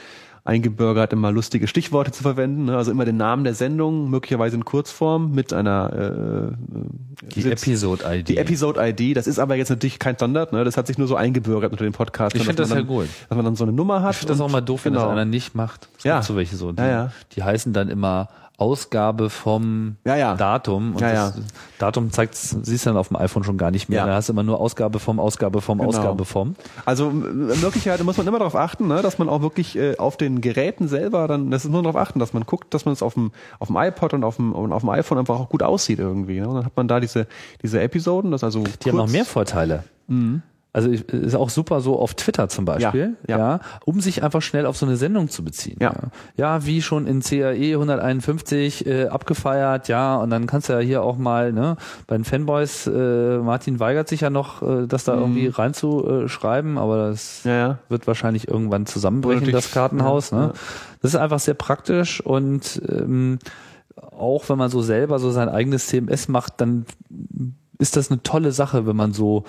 eingebürgert, 0.49 1.13
immer 1.13 1.31
lustige 1.31 1.67
Stichworte 1.67 2.11
zu 2.11 2.23
verwenden. 2.23 2.65
Ne? 2.65 2.75
Also 2.75 2.91
immer 2.91 3.05
den 3.05 3.17
Namen 3.17 3.43
der 3.43 3.53
Sendung, 3.53 4.09
möglicherweise 4.09 4.55
in 4.57 4.65
Kurzform 4.65 5.31
mit 5.31 5.53
einer 5.53 6.51
äh, 6.51 7.27
Die 7.35 7.41
Sitz- 7.41 7.63
Episode-ID. 7.67 8.27
die 8.27 8.37
Episode-ID, 8.37 9.15
das 9.15 9.27
ist 9.27 9.39
aber 9.39 9.55
jetzt 9.55 9.69
natürlich 9.69 9.99
kein 9.99 10.15
Standard, 10.15 10.51
ne? 10.51 10.63
das 10.63 10.75
hat 10.77 10.87
sich 10.87 10.97
nur 10.97 11.07
so 11.07 11.15
eingebürgert 11.15 11.71
unter 11.71 11.83
den 11.85 11.93
Podcast. 11.93 12.35
Ich 12.35 12.39
dass 12.41 12.47
find 12.47 12.59
das 12.59 12.69
ja 12.71 12.81
gut. 12.81 13.07
Dass 13.29 13.35
man 13.35 13.45
dann 13.45 13.55
so 13.55 13.63
eine 13.63 13.73
Nummer 13.73 14.01
hat. 14.03 14.11
Ich 14.13 14.17
finde 14.17 14.33
das 14.33 14.41
auch 14.41 14.49
mal 14.51 14.61
doof, 14.61 14.85
wenn 14.85 14.93
genau. 14.93 15.05
das 15.05 15.11
einer 15.13 15.25
nicht 15.25 15.55
macht. 15.55 15.87
Es 15.97 16.03
Ja. 16.03 16.21
so 16.21 16.35
welche 16.35 16.55
so. 16.55 16.71
Die, 16.71 16.81
Ja, 16.81 16.87
ja. 16.87 17.11
die 17.35 17.43
heißen 17.43 17.71
dann 17.73 17.89
immer 17.89 18.27
Ausgabe 18.59 19.29
vom 19.29 19.95
Ja, 20.05 20.15
ja. 20.15 20.35
Datum. 20.35 20.93
Und 20.93 21.01
Ja, 21.01 21.13
das 21.31 21.33
Datum 21.77 22.11
zeigt, 22.11 22.35
siehst 22.35 22.85
du 22.85 22.89
dann 22.89 22.97
auf 22.97 23.07
dem 23.07 23.17
iPhone 23.17 23.43
schon 23.43 23.57
gar 23.57 23.71
nicht 23.71 23.89
mehr. 23.89 23.99
Ja. 23.99 24.05
Da 24.05 24.15
hast 24.15 24.29
du 24.29 24.33
immer 24.33 24.43
nur 24.43 24.59
Ausgabe 24.59 24.99
vom, 24.99 25.19
Ausgabe 25.19 25.61
vom, 25.61 25.77
Genau. 25.79 25.89
Ausgabe 25.89 26.25
vom. 26.25 26.55
Also 26.85 27.09
Möglichkeit 27.09 28.03
muss 28.03 28.17
man 28.17 28.27
immer 28.27 28.39
darauf 28.39 28.55
achten, 28.55 28.87
ne, 28.87 29.01
dass 29.01 29.17
man 29.17 29.29
auch 29.29 29.41
wirklich 29.41 29.75
äh, 29.77 29.97
auf 29.97 30.17
den 30.17 30.41
Geräten 30.41 30.87
selber 30.87 31.27
dann, 31.27 31.51
das 31.51 31.65
ist 31.65 31.71
nur 31.71 31.81
darauf 31.83 31.95
achten, 31.95 32.19
dass 32.19 32.33
man 32.33 32.45
guckt, 32.45 32.73
dass 32.73 32.85
man 32.85 32.93
es 32.93 33.01
auf 33.01 33.13
dem 33.13 33.31
auf 33.59 33.67
dem 33.67 33.77
iPod 33.77 34.13
und 34.13 34.23
auf 34.23 34.35
dem 34.35 34.51
und 34.53 34.73
auf 34.73 34.81
dem 34.81 34.89
iPhone 34.89 35.17
einfach 35.19 35.39
auch 35.39 35.49
gut 35.49 35.63
aussieht 35.63 35.99
irgendwie. 35.99 36.39
Ne? 36.39 36.47
Und 36.47 36.55
dann 36.55 36.65
hat 36.65 36.75
man 36.75 36.87
da 36.87 36.99
diese 36.99 37.27
diese 37.63 37.79
Episoden, 37.81 38.31
das 38.31 38.43
also 38.43 38.63
Die 38.83 38.89
haben 38.89 38.97
noch 38.97 39.07
mehr 39.09 39.25
Vorteile. 39.25 39.83
Also 40.85 40.89
ist 41.17 41.35
auch 41.35 41.49
super 41.49 41.81
so 41.81 41.99
auf 41.99 42.13
Twitter 42.13 42.49
zum 42.49 42.65
Beispiel, 42.65 43.15
ja, 43.27 43.37
Ja, 43.37 43.49
ja. 43.55 43.59
um 43.85 43.99
sich 44.01 44.23
einfach 44.23 44.41
schnell 44.41 44.65
auf 44.65 44.77
so 44.77 44.85
eine 44.85 44.95
Sendung 44.97 45.29
zu 45.29 45.43
beziehen. 45.43 45.77
Ja. 45.81 45.93
ja 46.35 46.65
wie 46.65 46.81
schon 46.81 47.05
in 47.07 47.21
CAE 47.21 47.73
151 47.73 48.85
äh, 48.85 49.07
abgefeiert, 49.07 49.87
ja, 49.87 50.15
und 50.17 50.29
dann 50.29 50.47
kannst 50.47 50.69
du 50.69 50.73
ja 50.73 50.79
hier 50.79 51.03
auch 51.03 51.17
mal, 51.17 51.51
ne, 51.53 51.75
bei 52.07 52.15
den 52.15 52.23
Fanboys, 52.23 52.87
äh, 52.87 53.37
Martin 53.39 53.79
weigert 53.79 54.07
sich 54.07 54.21
ja 54.21 54.29
noch, 54.29 54.61
äh, 54.61 54.87
das 54.87 55.03
da 55.03 55.15
irgendwie 55.15 55.47
reinzuschreiben, 55.47 56.77
aber 56.77 57.09
das 57.09 57.41
Mhm. 57.43 57.49
Ja, 57.51 57.77
wird 57.89 58.07
wahrscheinlich 58.07 58.47
irgendwann 58.47 58.85
zusammenbrechen, 58.85 59.51
das 59.51 59.71
Kartenhaus. 59.71 60.31
ne? 60.31 60.53
Das 61.01 61.13
ist 61.13 61.19
einfach 61.19 61.39
sehr 61.39 61.53
praktisch 61.53 62.21
und 62.21 62.81
ähm, 62.89 63.39
auch 64.11 64.47
wenn 64.49 64.57
man 64.57 64.69
so 64.69 64.81
selber 64.81 65.19
so 65.19 65.31
sein 65.31 65.49
eigenes 65.49 65.87
CMS 65.87 66.27
macht, 66.27 66.59
dann 66.61 66.85
ist 67.77 67.95
das 67.97 68.11
eine 68.11 68.21
tolle 68.23 68.51
Sache, 68.51 68.85
wenn 68.87 68.95
man 68.95 69.13
so 69.13 69.43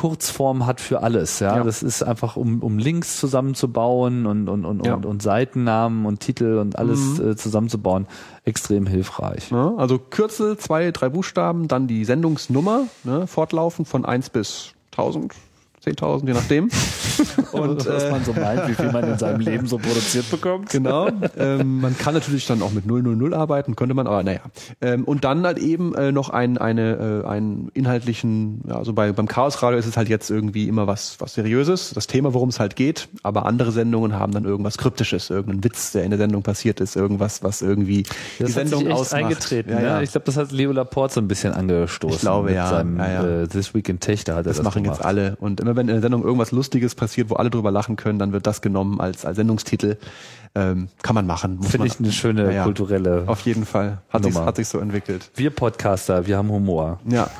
Kurzform 0.00 0.64
hat 0.64 0.80
für 0.80 1.02
alles. 1.02 1.40
Ja, 1.40 1.58
Ja. 1.58 1.62
das 1.64 1.82
ist 1.82 2.02
einfach, 2.02 2.36
um, 2.36 2.62
um 2.62 2.78
Links 2.78 3.18
zusammenzubauen 3.20 4.24
und, 4.24 4.48
und, 4.48 4.64
und, 4.64 4.86
Ja. 4.86 4.94
und, 4.94 5.04
und 5.04 5.20
Seitennamen 5.22 6.06
und 6.06 6.20
Titel 6.20 6.56
und 6.56 6.78
alles 6.78 7.18
äh, 7.18 7.36
zusammenzubauen, 7.36 8.06
extrem 8.46 8.86
hilfreich. 8.86 9.50
Ne? 9.50 9.74
Also 9.76 9.98
Kürzel, 9.98 10.56
zwei, 10.56 10.90
drei 10.90 11.10
Buchstaben, 11.10 11.68
dann 11.68 11.86
die 11.86 12.06
Sendungsnummer, 12.06 12.84
ne, 13.04 13.26
fortlaufend 13.26 13.88
von 13.88 14.06
1 14.06 14.30
bis 14.30 14.72
1000, 14.92 15.34
10.000, 15.84 16.26
je 16.28 16.32
nachdem. 16.32 16.70
Und 17.52 17.86
was 17.86 18.04
äh, 18.04 18.10
man 18.10 18.24
so 18.24 18.32
meint, 18.32 18.68
wie 18.68 18.74
viel 18.74 18.92
man 18.92 19.04
in 19.04 19.18
seinem 19.18 19.40
Leben 19.40 19.66
so 19.66 19.78
produziert 19.78 20.30
bekommt. 20.30 20.70
Genau. 20.70 21.08
ähm, 21.38 21.80
man 21.80 21.96
kann 21.98 22.14
natürlich 22.14 22.46
dann 22.46 22.62
auch 22.62 22.72
mit 22.72 22.86
000 22.86 23.34
arbeiten, 23.34 23.76
könnte 23.76 23.94
man, 23.94 24.06
aber 24.06 24.22
naja. 24.22 24.40
Ähm, 24.80 25.04
und 25.04 25.24
dann 25.24 25.44
halt 25.44 25.58
eben 25.58 25.94
äh, 25.94 26.12
noch 26.12 26.30
ein, 26.30 26.58
eine, 26.58 27.22
äh, 27.24 27.28
einen 27.28 27.68
inhaltlichen, 27.74 28.62
ja, 28.68 28.76
also 28.76 28.92
bei, 28.92 29.12
beim 29.12 29.26
Chaos 29.28 29.62
Radio 29.62 29.78
ist 29.78 29.86
es 29.86 29.96
halt 29.96 30.08
jetzt 30.08 30.30
irgendwie 30.30 30.68
immer 30.68 30.86
was, 30.86 31.16
was 31.20 31.34
Seriöses, 31.34 31.92
das 31.94 32.06
Thema, 32.06 32.34
worum 32.34 32.48
es 32.48 32.60
halt 32.60 32.76
geht, 32.76 33.08
aber 33.22 33.46
andere 33.46 33.72
Sendungen 33.72 34.14
haben 34.14 34.32
dann 34.32 34.44
irgendwas 34.44 34.78
Kryptisches, 34.78 35.30
irgendeinen 35.30 35.64
Witz, 35.64 35.92
der 35.92 36.04
in 36.04 36.10
der 36.10 36.18
Sendung 36.18 36.42
passiert 36.42 36.80
ist, 36.80 36.96
irgendwas, 36.96 37.42
was 37.42 37.62
irgendwie 37.62 38.04
die 38.38 38.42
Das 38.44 38.54
Sendung 38.54 38.80
hat 38.80 38.86
sich 38.86 38.88
echt 38.90 39.00
ausmacht. 39.00 39.22
eingetreten. 39.24 39.70
Ja, 39.70 39.78
ne? 39.78 39.84
ja. 39.84 40.02
Ich 40.02 40.12
glaube, 40.12 40.24
das 40.26 40.36
hat 40.36 40.52
Leo 40.52 40.72
Laporte 40.72 41.14
so 41.14 41.20
ein 41.20 41.28
bisschen 41.28 41.52
angestoßen. 41.52 42.14
Ich 42.16 42.20
glaube, 42.22 42.46
mit 42.46 42.54
ja. 42.56 42.68
Seinem, 42.68 42.98
Ja, 42.98 43.12
ja. 43.12 43.42
Äh, 43.42 43.48
This 43.48 43.74
Week 43.74 43.88
in 43.88 44.00
Tech, 44.00 44.24
da 44.24 44.32
hat 44.36 44.40
er 44.40 44.42
Das, 44.44 44.56
das 44.58 44.64
machen 44.64 44.82
gemacht. 44.82 44.98
jetzt 44.98 45.06
alle. 45.06 45.36
Und 45.40 45.60
immer 45.60 45.76
wenn 45.76 45.88
in 45.88 45.94
der 45.94 46.02
Sendung 46.02 46.22
irgendwas 46.24 46.52
Lustiges 46.52 46.94
passiert, 46.94 47.09
wo 47.28 47.34
alle 47.34 47.50
drüber 47.50 47.70
lachen 47.70 47.96
können, 47.96 48.18
dann 48.18 48.32
wird 48.32 48.46
das 48.46 48.60
genommen 48.62 49.00
als, 49.00 49.24
als 49.24 49.36
Sendungstitel. 49.36 49.96
Ähm, 50.56 50.88
kann 51.02 51.14
man 51.14 51.26
machen. 51.28 51.62
Finde 51.62 51.86
ich 51.86 52.00
eine 52.00 52.10
schöne 52.10 52.46
Ja, 52.46 52.50
ja. 52.50 52.64
kulturelle. 52.64 53.22
Auf 53.26 53.40
jeden 53.42 53.64
Fall. 53.64 53.98
Hat 54.08 54.24
sich, 54.24 54.34
hat 54.34 54.56
sich 54.56 54.66
so 54.66 54.78
entwickelt. 54.80 55.30
Wir 55.36 55.50
Podcaster, 55.50 56.26
wir 56.26 56.36
haben 56.36 56.50
Humor. 56.50 56.98
Ja, 57.06 57.30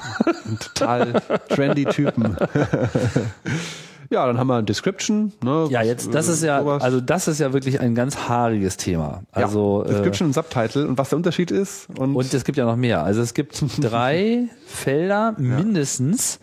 ein 0.46 0.58
total 0.60 1.20
trendy 1.48 1.86
Typen. 1.86 2.36
ja, 4.10 4.26
dann 4.26 4.38
haben 4.38 4.46
wir 4.46 4.62
Description. 4.62 5.32
Ne, 5.42 5.66
Ja, 5.70 5.82
jetzt, 5.82 6.14
das 6.14 6.28
ist 6.28 6.42
ja, 6.44 6.60
sowas. 6.60 6.82
also 6.82 7.00
das 7.00 7.26
ist 7.28 7.40
ja 7.40 7.52
wirklich 7.52 7.80
ein 7.80 7.94
ganz 7.94 8.28
haariges 8.28 8.76
Thema. 8.76 9.22
Also, 9.32 9.84
ja, 9.86 9.92
Description 9.92 10.28
und 10.28 10.32
Subtitle 10.34 10.86
und 10.86 10.96
was 10.98 11.08
der 11.08 11.16
Unterschied 11.16 11.50
ist. 11.50 11.88
Und, 11.98 12.14
äh, 12.14 12.16
und 12.16 12.32
es 12.34 12.44
gibt 12.44 12.58
ja 12.58 12.64
noch 12.64 12.76
mehr. 12.76 13.02
Also 13.02 13.22
es 13.22 13.34
gibt 13.34 13.60
drei 13.80 14.48
Felder 14.66 15.34
mindestens. 15.38 16.38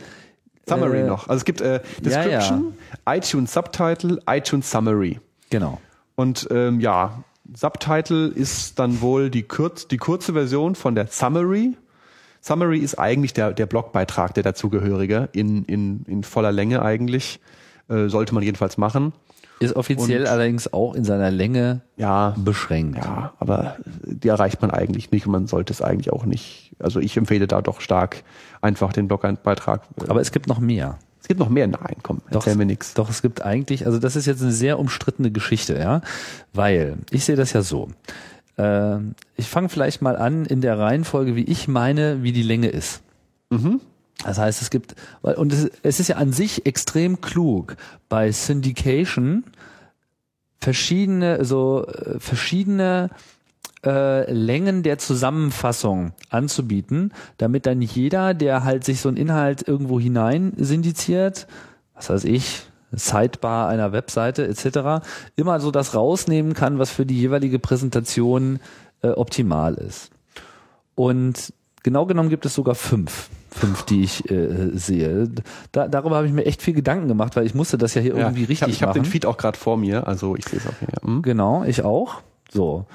Summary 0.68 1.02
äh, 1.02 1.08
noch. 1.08 1.28
Also 1.28 1.40
es 1.40 1.46
gibt 1.46 1.62
äh, 1.62 1.82
Description, 2.00 2.74
iTunes 3.08 3.54
Subtitle, 3.54 4.20
iTunes 4.28 4.70
Summary. 4.70 5.20
Genau. 5.50 5.80
Und 6.16 6.48
ähm, 6.52 6.80
ja, 6.80 7.24
Subtitle 7.54 8.28
ist 8.28 8.80
dann 8.80 9.02
wohl 9.02 9.30
die, 9.30 9.44
kurz, 9.44 9.88
die 9.88 9.98
kurze 9.98 10.34
Version 10.34 10.76
von 10.76 10.96
der 10.96 11.08
Summary. 11.08 11.78
Summary 12.42 12.80
ist 12.80 13.00
eigentlich 13.00 13.34
der, 13.34 13.54
der 13.54 13.66
Blogbeitrag, 13.66 14.34
der 14.34 14.44
dazugehörige, 14.44 15.30
in, 15.32 15.64
in, 15.66 16.04
in 16.08 16.24
voller 16.24 16.52
Länge 16.52 16.82
eigentlich. 16.82 17.40
Äh, 17.90 18.10
sollte 18.10 18.34
man 18.34 18.44
jedenfalls 18.44 18.78
machen. 18.78 19.14
Ist 19.60 19.76
offiziell 19.76 20.22
Und- 20.22 20.28
allerdings 20.28 20.72
auch 20.72 20.94
in 20.94 21.04
seiner 21.04 21.32
Länge 21.32 21.82
Ja, 21.96 22.36
beschränkt. 22.38 22.98
ja, 22.98 23.34
aber 23.40 23.78
die 24.04 24.28
erreicht 24.28 24.62
man 24.62 24.70
eigentlich 24.72 25.10
nicht 25.12 25.26
und 25.26 25.32
man 25.32 25.48
sollte 25.48 25.74
es 25.74 25.82
eigentlich 25.82 26.14
auch 26.14 26.26
nicht. 26.26 26.76
Also 26.80 27.00
ich 27.00 27.18
empfehle 27.18 27.48
da 27.48 27.62
doch 27.62 27.82
stark 27.82 28.24
einfach 28.62 28.94
den 28.94 29.08
Blogbeitrag. 29.08 29.82
Aber 30.08 30.22
es 30.22 30.32
gibt 30.32 30.48
noch 30.48 30.60
mehr. 30.60 31.00
es 31.20 31.28
gibt 31.28 31.40
noch 31.40 31.50
mehr. 31.50 31.68
Nein, 31.68 31.96
komm, 32.04 32.22
erzähl 32.30 32.54
Doch, 32.54 32.58
mir 32.60 32.66
nichts. 32.66 32.94
Doch, 32.94 33.10
es 33.10 33.22
gibt 33.24 33.42
eigentlich, 33.44 33.86
also 33.86 33.98
das 34.00 34.16
ist 34.16 34.28
jetzt 34.28 34.42
eine 34.44 34.52
sehr 34.52 34.78
umstrittene 34.80 35.32
Geschichte, 35.32 35.78
ja, 35.78 36.02
weil 36.54 36.98
ich 37.10 37.26
sehe 37.26 37.36
das 37.36 37.52
ja 37.54 37.64
so. 37.64 37.90
Äh, 38.58 38.98
ich 39.36 39.50
fange 39.50 39.70
vielleicht 39.70 40.02
mal 40.02 40.16
an 40.16 40.46
in 40.46 40.62
der 40.62 40.78
Reihenfolge, 40.80 41.36
wie 41.36 41.44
ich 41.44 41.68
meine, 41.68 42.22
wie 42.24 42.32
die 42.32 42.44
Länge 42.44 42.68
ist. 42.70 43.02
Das 44.24 44.38
heißt, 44.40 44.62
es 44.62 44.70
gibt, 44.70 44.96
und 45.22 45.54
es, 45.54 45.70
es 45.84 46.00
ist 46.00 46.08
ja 46.08 46.16
an 46.18 46.34
sich 46.34 46.66
extrem 46.66 47.22
klug, 47.22 47.78
bei 48.10 48.32
Syndication 48.32 49.44
verschiedene, 50.60 51.46
so 51.46 51.86
äh, 51.86 52.20
verschiedene 52.20 53.10
äh, 53.86 54.32
Längen 54.32 54.84
der 54.84 54.98
Zusammenfassung 54.98 56.14
anzubieten, 56.30 57.14
damit 57.38 57.66
dann 57.66 57.82
jeder, 57.82 58.34
der 58.34 58.64
halt 58.64 58.84
sich 58.84 59.02
so 59.02 59.10
einen 59.10 59.18
Inhalt 59.18 59.68
irgendwo 59.68 60.00
hinein 60.00 60.54
syndiziert, 60.58 61.48
was 61.94 62.10
weiß 62.10 62.24
ich, 62.26 62.64
Sidebar 62.92 63.68
einer 63.68 63.92
Webseite 63.92 64.48
etc., 64.48 65.06
immer 65.36 65.60
so 65.60 65.72
das 65.72 65.94
rausnehmen 65.94 66.54
kann, 66.54 66.80
was 66.80 66.90
für 66.90 67.06
die 67.06 67.20
jeweilige 67.20 67.60
Präsentation 67.60 68.60
äh, 69.02 69.10
optimal 69.10 69.74
ist. 69.76 70.10
Und 70.96 71.54
genau 71.84 72.06
genommen 72.06 72.30
gibt 72.30 72.46
es 72.46 72.56
sogar 72.56 72.76
fünf. 72.76 73.30
Fünf, 73.50 73.84
die 73.84 74.04
ich 74.04 74.30
äh, 74.30 74.70
sehe. 74.74 75.30
Da, 75.72 75.88
darüber 75.88 76.18
habe 76.18 76.28
ich 76.28 76.34
mir 76.34 76.46
echt 76.46 76.62
viel 76.62 76.74
Gedanken 76.74 77.08
gemacht, 77.08 77.36
weil 77.36 77.46
ich 77.46 77.56
musste 77.56 77.78
das 77.78 77.94
ja 77.94 78.02
hier 78.02 78.16
irgendwie 78.16 78.42
ich 78.44 78.62
habe 78.62 78.70
richtig 78.70 78.70
ich 78.70 78.82
hab 78.82 78.90
machen. 78.90 79.04
den 79.04 79.06
Feed 79.06 79.26
auch 79.26 79.38
gerade 79.38 79.58
vor 79.58 79.78
mir, 79.78 80.08
also 80.08 80.36
ich 80.36 80.46
sehe 80.46 80.60
es 80.60 80.68
auch 80.68 80.80
hier. 80.80 80.90
Hm? 81.02 81.22
Genau, 81.22 81.64
ich 81.64 81.84
auch. 81.84 82.22
So. 82.52 82.86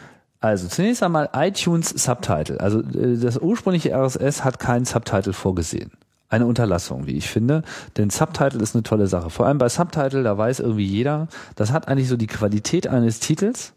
Also 0.40 0.66
zunächst 0.66 1.02
einmal 1.02 1.30
iTunes 1.34 1.90
Subtitle. 1.90 2.60
Also 2.60 2.80
äh, 2.80 3.16
das 3.16 3.38
ursprüngliche 3.38 3.94
RSS 3.94 4.44
hat 4.44 4.58
keinen 4.58 4.84
Subtitle 4.84 5.32
vorgesehen. 5.32 5.92
Eine 6.28 6.46
Unterlassung, 6.46 7.06
wie 7.06 7.12
ich 7.12 7.28
finde. 7.28 7.62
Denn 7.96 8.10
Subtitle 8.10 8.60
ist 8.60 8.74
eine 8.74 8.82
tolle 8.82 9.06
Sache. 9.06 9.30
Vor 9.30 9.46
allem 9.46 9.58
bei 9.58 9.68
Subtitle, 9.68 10.22
da 10.22 10.36
weiß 10.36 10.60
irgendwie 10.60 10.86
jeder, 10.86 11.28
das 11.56 11.72
hat 11.72 11.88
eigentlich 11.88 12.08
so 12.08 12.16
die 12.16 12.26
Qualität 12.26 12.88
eines 12.88 13.20
Titels, 13.20 13.74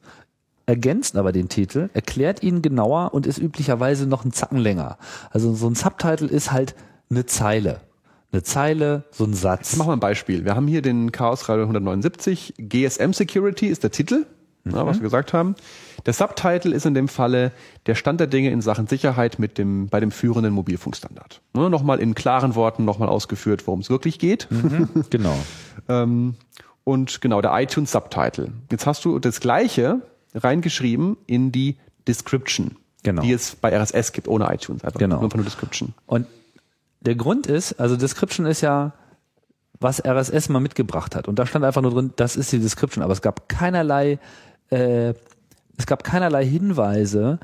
ergänzt 0.66 1.18
aber 1.18 1.32
den 1.32 1.50
Titel, 1.50 1.90
erklärt 1.94 2.44
ihn 2.44 2.62
genauer 2.62 3.14
und 3.14 3.28
ist 3.28 3.38
üblicherweise 3.38 4.08
noch 4.08 4.24
einen 4.24 4.34
Zacken 4.34 4.58
länger. 4.58 4.98
Also 5.32 5.54
so 5.54 5.68
ein 5.68 5.76
Subtitle 5.76 6.28
ist 6.28 6.52
halt 6.52 6.76
eine 7.10 7.26
Zeile. 7.26 7.82
Eine 8.32 8.44
Zeile, 8.44 9.04
so 9.12 9.24
ein 9.24 9.34
Satz. 9.34 9.76
Machen 9.78 9.90
wir 9.90 9.94
ein 9.94 10.00
Beispiel. 10.00 10.44
Wir 10.44 10.56
haben 10.56 10.68
hier 10.68 10.82
den 10.82 11.12
Chaos 11.12 11.48
Radio 11.48 11.64
179. 11.64 12.56
GSM 12.58 13.14
Security 13.14 13.68
ist 13.68 13.84
der 13.84 13.92
Titel, 13.92 14.26
ja, 14.66 14.86
was 14.86 14.98
wir 14.98 15.04
gesagt 15.04 15.32
haben. 15.32 15.56
Der 16.06 16.14
Subtitle 16.14 16.74
ist 16.76 16.86
in 16.86 16.96
dem 16.96 17.08
Falle 17.08 17.52
der 17.86 17.96
Stand 17.96 18.20
der 18.20 18.28
Dinge 18.28 18.50
in 18.50 18.62
Sachen 18.62 18.88
Sicherheit 18.88 19.40
mit 19.40 19.58
dem, 19.58 19.88
bei 19.88 20.00
dem 20.00 20.12
führenden 20.12 20.54
Mobilfunkstandard. 20.54 21.42
Ne, 21.54 21.70
nochmal 21.70 22.00
in 22.00 22.16
klaren 22.16 22.56
Worten 22.56 22.84
nochmal 22.84 23.10
ausgeführt, 23.10 23.68
worum 23.68 23.80
es 23.80 23.90
wirklich 23.90 24.20
geht. 24.20 24.48
Genau. 25.10 25.36
Ähm, 25.88 26.34
und 26.84 27.22
genau, 27.22 27.42
der 27.42 27.52
iTunes 27.60 27.92
Subtitle. 27.92 28.54
Jetzt 28.72 28.88
hast 28.88 29.06
du 29.06 29.20
das 29.20 29.40
gleiche 29.40 30.02
reingeschrieben 30.36 31.18
in 31.26 31.52
die 31.52 31.78
Description, 32.08 32.76
Genau. 33.04 33.22
die 33.22 33.32
es 33.32 33.56
bei 33.56 33.76
RSS 33.76 34.12
gibt, 34.12 34.28
ohne 34.28 34.54
iTunes. 34.54 34.84
Einfach 34.84 35.00
Genau. 35.00 35.22
nur 35.22 35.32
von 35.32 35.40
der 35.40 35.46
Description. 35.46 35.94
Und 36.06 36.28
der 37.02 37.16
Grund 37.16 37.48
ist, 37.48 37.74
also 37.80 37.96
Description 37.96 38.46
ist 38.46 38.62
ja, 38.62 38.94
was 39.80 40.04
RSS 40.04 40.50
mal 40.50 40.60
mitgebracht 40.60 41.16
hat. 41.16 41.28
Und 41.28 41.38
da 41.38 41.46
stand 41.46 41.66
einfach 41.66 41.82
nur 41.82 41.92
drin, 41.92 42.14
das 42.16 42.36
ist 42.36 42.52
die 42.52 42.60
Description. 42.60 43.04
Aber 43.04 43.14
es 43.14 43.22
gab 43.22 43.50
keinerlei, 43.50 44.20
äh, 44.70 45.14
es 45.78 45.86
gab 45.86 46.04
keinerlei 46.04 46.46
Hinweise, 46.46 47.40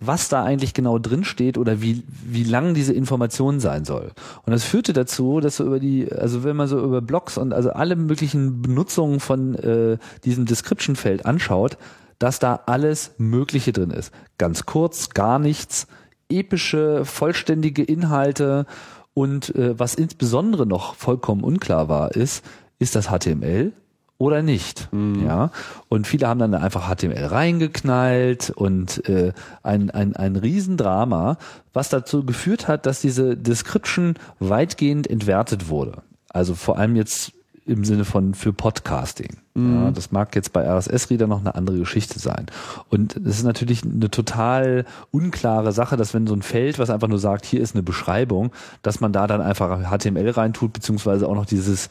was 0.00 0.28
da 0.28 0.42
eigentlich 0.42 0.74
genau 0.74 0.98
drin 0.98 1.24
steht 1.24 1.56
oder 1.58 1.80
wie, 1.80 2.02
wie 2.24 2.44
lang 2.44 2.74
diese 2.74 2.92
Information 2.92 3.60
sein 3.60 3.84
soll. 3.84 4.12
Und 4.44 4.52
das 4.52 4.64
führte 4.64 4.92
dazu, 4.92 5.40
dass 5.40 5.56
so 5.56 5.64
über 5.64 5.78
die, 5.78 6.10
also 6.12 6.42
wenn 6.44 6.56
man 6.56 6.68
so 6.68 6.82
über 6.82 7.00
Blogs 7.00 7.38
und 7.38 7.52
also 7.52 7.70
alle 7.70 7.96
möglichen 7.96 8.62
Benutzungen 8.62 9.20
von 9.20 9.54
äh, 9.54 9.98
diesem 10.24 10.46
Description-Feld 10.46 11.24
anschaut, 11.26 11.76
dass 12.18 12.38
da 12.38 12.60
alles 12.66 13.12
Mögliche 13.18 13.72
drin 13.72 13.90
ist. 13.90 14.12
Ganz 14.38 14.66
kurz, 14.66 15.10
gar 15.10 15.38
nichts, 15.38 15.86
epische, 16.28 17.04
vollständige 17.04 17.82
Inhalte 17.82 18.66
und 19.14 19.54
äh, 19.54 19.78
was 19.78 19.94
insbesondere 19.94 20.66
noch 20.66 20.96
vollkommen 20.96 21.44
unklar 21.44 21.88
war, 21.88 22.12
ist, 22.12 22.44
ist 22.78 22.96
das 22.96 23.06
HTML 23.06 23.72
oder 24.18 24.42
nicht? 24.42 24.88
Ja. 25.24 25.50
Und 25.88 26.06
viele 26.06 26.28
haben 26.28 26.40
dann 26.40 26.54
einfach 26.54 26.88
HTML 26.88 27.24
reingeknallt 27.26 28.50
und 28.50 29.08
äh, 29.08 29.32
ein, 29.62 29.90
ein, 29.90 30.16
ein 30.16 30.36
Riesendrama, 30.36 31.36
was 31.72 31.88
dazu 31.88 32.24
geführt 32.24 32.68
hat, 32.68 32.86
dass 32.86 33.00
diese 33.00 33.36
Description 33.36 34.14
weitgehend 34.38 35.08
entwertet 35.08 35.68
wurde. 35.68 36.02
Also 36.28 36.54
vor 36.54 36.78
allem 36.78 36.96
jetzt 36.96 37.32
im 37.66 37.84
Sinne 37.84 38.04
von 38.04 38.34
für 38.34 38.52
Podcasting. 38.52 39.38
Ja, 39.56 39.90
das 39.92 40.10
mag 40.10 40.34
jetzt 40.34 40.52
bei 40.52 40.68
RSS-Reader 40.68 41.26
noch 41.26 41.40
eine 41.40 41.54
andere 41.54 41.78
Geschichte 41.78 42.18
sein. 42.18 42.46
Und 42.90 43.16
es 43.16 43.38
ist 43.38 43.44
natürlich 43.44 43.82
eine 43.84 44.10
total 44.10 44.84
unklare 45.12 45.72
Sache, 45.72 45.96
dass 45.96 46.12
wenn 46.12 46.26
so 46.26 46.34
ein 46.34 46.42
Feld, 46.42 46.78
was 46.78 46.90
einfach 46.90 47.08
nur 47.08 47.20
sagt, 47.20 47.46
hier 47.46 47.60
ist 47.60 47.74
eine 47.74 47.82
Beschreibung, 47.82 48.50
dass 48.82 49.00
man 49.00 49.12
da 49.12 49.26
dann 49.26 49.40
einfach 49.40 49.90
HTML 49.90 50.28
reintut, 50.30 50.72
beziehungsweise 50.72 51.28
auch 51.28 51.34
noch 51.34 51.46
dieses 51.46 51.88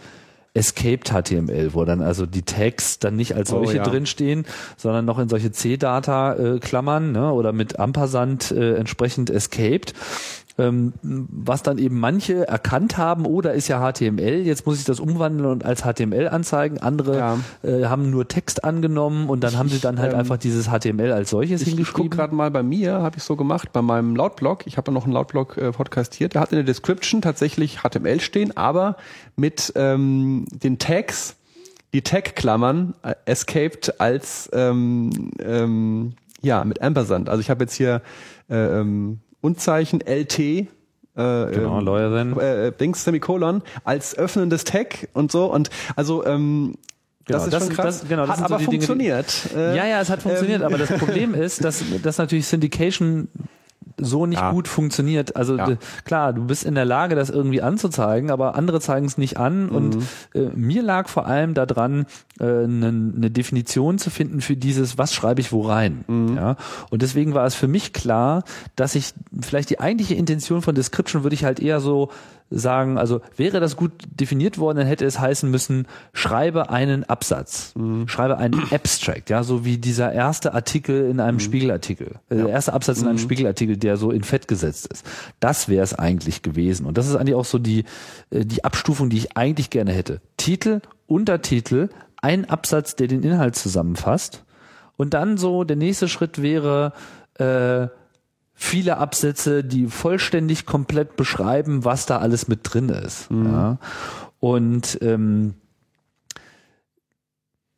Escaped 0.55 1.09
HTML, 1.09 1.73
wo 1.73 1.83
dann 1.83 2.01
also 2.01 2.25
die 2.27 2.43
Tags 2.43 2.99
dann 2.99 3.15
nicht 3.15 3.35
als 3.35 3.51
Oh, 3.51 3.63
solche 3.63 3.77
ja. 3.77 3.83
drinstehen, 3.83 4.45
sondern 4.77 5.05
noch 5.05 5.17
in 5.17 5.27
solche 5.27 5.51
C-Data-Klammern 5.51 7.11
ne, 7.11 7.31
oder 7.31 7.53
mit 7.53 7.79
Ampersand 7.79 8.51
äh, 8.51 8.75
entsprechend 8.75 9.31
escaped. 9.31 9.93
Ähm, 10.55 10.93
was 11.01 11.63
dann 11.63 11.79
eben 11.79 11.99
manche 11.99 12.47
erkannt 12.47 12.95
haben, 12.97 13.25
oh, 13.25 13.41
da 13.41 13.49
ist 13.49 13.67
ja 13.69 13.79
HTML, 13.91 14.43
jetzt 14.45 14.67
muss 14.67 14.77
ich 14.77 14.85
das 14.85 14.99
umwandeln 14.99 15.49
und 15.49 15.65
als 15.65 15.81
HTML 15.81 16.27
anzeigen. 16.27 16.77
Andere 16.77 17.17
Ja. 17.17 17.37
äh, 17.63 17.85
haben 17.85 18.11
nur 18.11 18.27
Text 18.27 18.63
angenommen 18.63 19.29
und 19.29 19.43
dann 19.43 19.57
haben 19.57 19.69
sie 19.69 19.79
dann 19.79 19.97
halt 19.97 20.13
ähm, 20.13 20.19
einfach 20.19 20.37
dieses 20.37 20.67
HTML 20.67 21.11
als 21.11 21.31
solches 21.31 21.61
Ich, 21.61 21.67
ich 21.69 21.73
gucke 21.73 21.77
hingeschrieben. 21.85 22.09
gerade 22.11 22.35
mal 22.35 22.51
bei 22.51 22.61
mir, 22.61 23.01
habe 23.01 23.17
ich 23.17 23.23
so 23.23 23.35
gemacht, 23.35 23.73
bei 23.73 23.81
meinem 23.81 24.15
Lautblog. 24.15 24.67
Ich 24.67 24.77
habe 24.77 24.91
ja 24.91 24.93
noch 24.93 25.05
einen 25.05 25.13
Lautblog-Podcast 25.13 26.13
hier. 26.13 26.29
Der 26.29 26.41
hat 26.41 26.51
in 26.51 26.57
der 26.57 26.65
Description 26.65 27.23
tatsächlich 27.23 27.79
HTML 27.81 28.19
stehen, 28.21 28.55
aber 28.55 28.97
mit 29.35 29.73
ähm, 29.75 30.45
den 30.51 30.77
Tags, 30.77 31.35
die 31.93 32.03
Tag-Klammern, 32.03 32.93
äh, 33.01 33.15
escaped 33.25 33.99
als 33.99 34.51
ähm, 34.53 35.31
ähm, 35.39 36.13
ja 36.43 36.63
mit 36.63 36.79
Ampersand. 36.79 37.27
Also 37.27 37.41
ich 37.41 37.49
habe 37.49 37.63
jetzt 37.63 37.73
hier 37.73 38.03
äh, 38.51 38.55
ähm, 38.81 39.19
Unzeichen 39.43 39.99
LT 40.01 40.39
äh, 40.39 40.65
Genau, 41.15 41.77
ähm, 41.79 41.85
Lawyer 41.85 42.09
then. 42.11 42.39
äh, 42.39 42.71
Dings 42.71 43.03
Semikolon 43.03 43.61
als 43.83 44.17
öffnendes 44.17 44.63
Tag 44.63 45.09
und 45.13 45.31
so 45.31 45.45
und 45.53 45.69
also 45.95 46.25
ähm, 46.25 46.73
Genau, 47.25 47.37
das 47.37 47.45
ist 47.47 47.53
das- 47.53 47.63
schon 47.67 47.73
krass, 47.75 47.99
das- 48.01 48.09
genau, 48.09 48.21
das 48.25 48.29
hat 48.31 48.37
sind 48.37 48.47
so 48.49 48.53
aber 48.55 48.63
die 48.63 48.65
Dinge, 48.69 48.79
die- 48.79 48.85
funktioniert. 48.87 49.49
Äh, 49.55 49.77
Ja, 49.77 49.85
ja, 49.85 50.01
es 50.01 50.09
hat 50.09 50.21
funktioniert, 50.23 50.61
ähm, 50.61 50.67
aber 50.67 50.77
das 50.77 50.89
Problem 50.97 51.33
ist, 51.35 51.63
dass, 51.63 51.83
dass 52.01 52.17
natürlich 52.17 52.47
Syndication 52.47 53.27
so 53.97 54.25
nicht 54.25 54.39
Ja. 54.41 54.51
gut 54.51 54.67
funktioniert. 54.67 55.35
Also 55.35 55.55
Ja. 55.55 55.67
klar, 56.03 56.33
du 56.33 56.45
bist 56.45 56.63
in 56.63 56.73
der 56.73 56.85
Lage, 56.85 57.15
das 57.15 57.29
irgendwie 57.29 57.61
anzuzeigen, 57.61 58.31
aber 58.31 58.55
andere 58.55 58.79
zeigen 58.81 59.05
es 59.05 59.17
nicht 59.19 59.37
an. 59.37 59.69
Und 59.69 59.97
Mhm. 59.97 60.01
äh, 60.33 60.39
mir 60.55 60.81
lag 60.81 61.07
vor 61.09 61.27
allem 61.27 61.53
daran, 61.53 62.07
äh, 62.39 62.43
eine 62.43 62.91
ne 62.91 63.31
Definition 63.31 63.97
zu 63.97 64.09
finden 64.09 64.41
für 64.41 64.55
dieses, 64.55 64.97
was 64.97 65.13
schreibe 65.13 65.41
ich 65.41 65.51
wo 65.51 65.61
rein. 65.61 66.03
Mhm. 66.07 66.35
Ja? 66.35 66.55
Und 66.89 67.01
deswegen 67.01 67.33
war 67.33 67.45
es 67.45 67.55
für 67.55 67.67
mich 67.67 67.93
klar, 67.93 68.43
dass 68.75 68.95
ich 68.95 69.13
vielleicht 69.41 69.69
die 69.69 69.79
eigentliche 69.79 70.15
Intention 70.15 70.61
von 70.61 70.75
Description 70.75 71.23
würde 71.23 71.35
ich 71.35 71.43
halt 71.43 71.59
eher 71.59 71.79
so 71.79 72.09
sagen, 72.53 72.97
also 72.97 73.21
wäre 73.35 73.59
das 73.59 73.75
gut 73.75 73.91
definiert 74.05 74.57
worden, 74.57 74.77
dann 74.77 74.87
hätte 74.87 75.05
es 75.05 75.19
heißen 75.19 75.49
müssen, 75.49 75.87
schreibe 76.13 76.69
einen 76.69 77.03
Absatz, 77.03 77.73
schreibe 78.05 78.37
einen 78.37 78.61
Abstract, 78.71 79.29
ja, 79.29 79.43
so 79.43 79.65
wie 79.65 79.77
dieser 79.77 80.11
erste 80.11 80.53
Artikel 80.53 81.09
in 81.09 81.19
einem 81.19 81.39
Spiegelartikel, 81.39 82.15
äh, 82.29 82.35
der 82.35 82.49
erste 82.49 82.73
Absatz 82.73 83.01
in 83.01 83.07
einem 83.07 83.17
Spiegelartikel, 83.17 83.77
der 83.77 83.97
so 83.97 84.11
in 84.11 84.23
Fett 84.23 84.47
gesetzt 84.47 84.87
ist. 84.87 85.05
Das 85.39 85.67
wäre 85.67 85.83
es 85.83 85.93
eigentlich 85.93 86.41
gewesen. 86.41 86.85
Und 86.85 86.97
das 86.97 87.07
ist 87.07 87.15
eigentlich 87.15 87.35
auch 87.35 87.45
so 87.45 87.57
die, 87.57 87.85
äh, 88.29 88.45
die 88.45 88.63
Abstufung, 88.63 89.09
die 89.09 89.17
ich 89.17 89.37
eigentlich 89.37 89.69
gerne 89.69 89.91
hätte. 89.91 90.21
Titel, 90.37 90.81
Untertitel, 91.07 91.89
ein 92.23 92.49
Absatz, 92.49 92.95
der 92.95 93.07
den 93.07 93.21
Inhalt 93.23 93.55
zusammenfasst. 93.55 94.43
Und 94.97 95.13
dann 95.13 95.37
so, 95.37 95.63
der 95.63 95.75
nächste 95.75 96.07
Schritt 96.07 96.41
wäre, 96.41 96.93
äh, 97.35 97.87
viele 98.53 98.97
Absätze, 98.97 99.63
die 99.63 99.87
vollständig 99.87 100.65
komplett 100.65 101.15
beschreiben, 101.15 101.83
was 101.85 102.05
da 102.05 102.19
alles 102.19 102.47
mit 102.47 102.59
drin 102.63 102.89
ist. 102.89 103.27
Ja. 103.31 103.77
Und 104.39 104.99
ähm, 105.01 105.55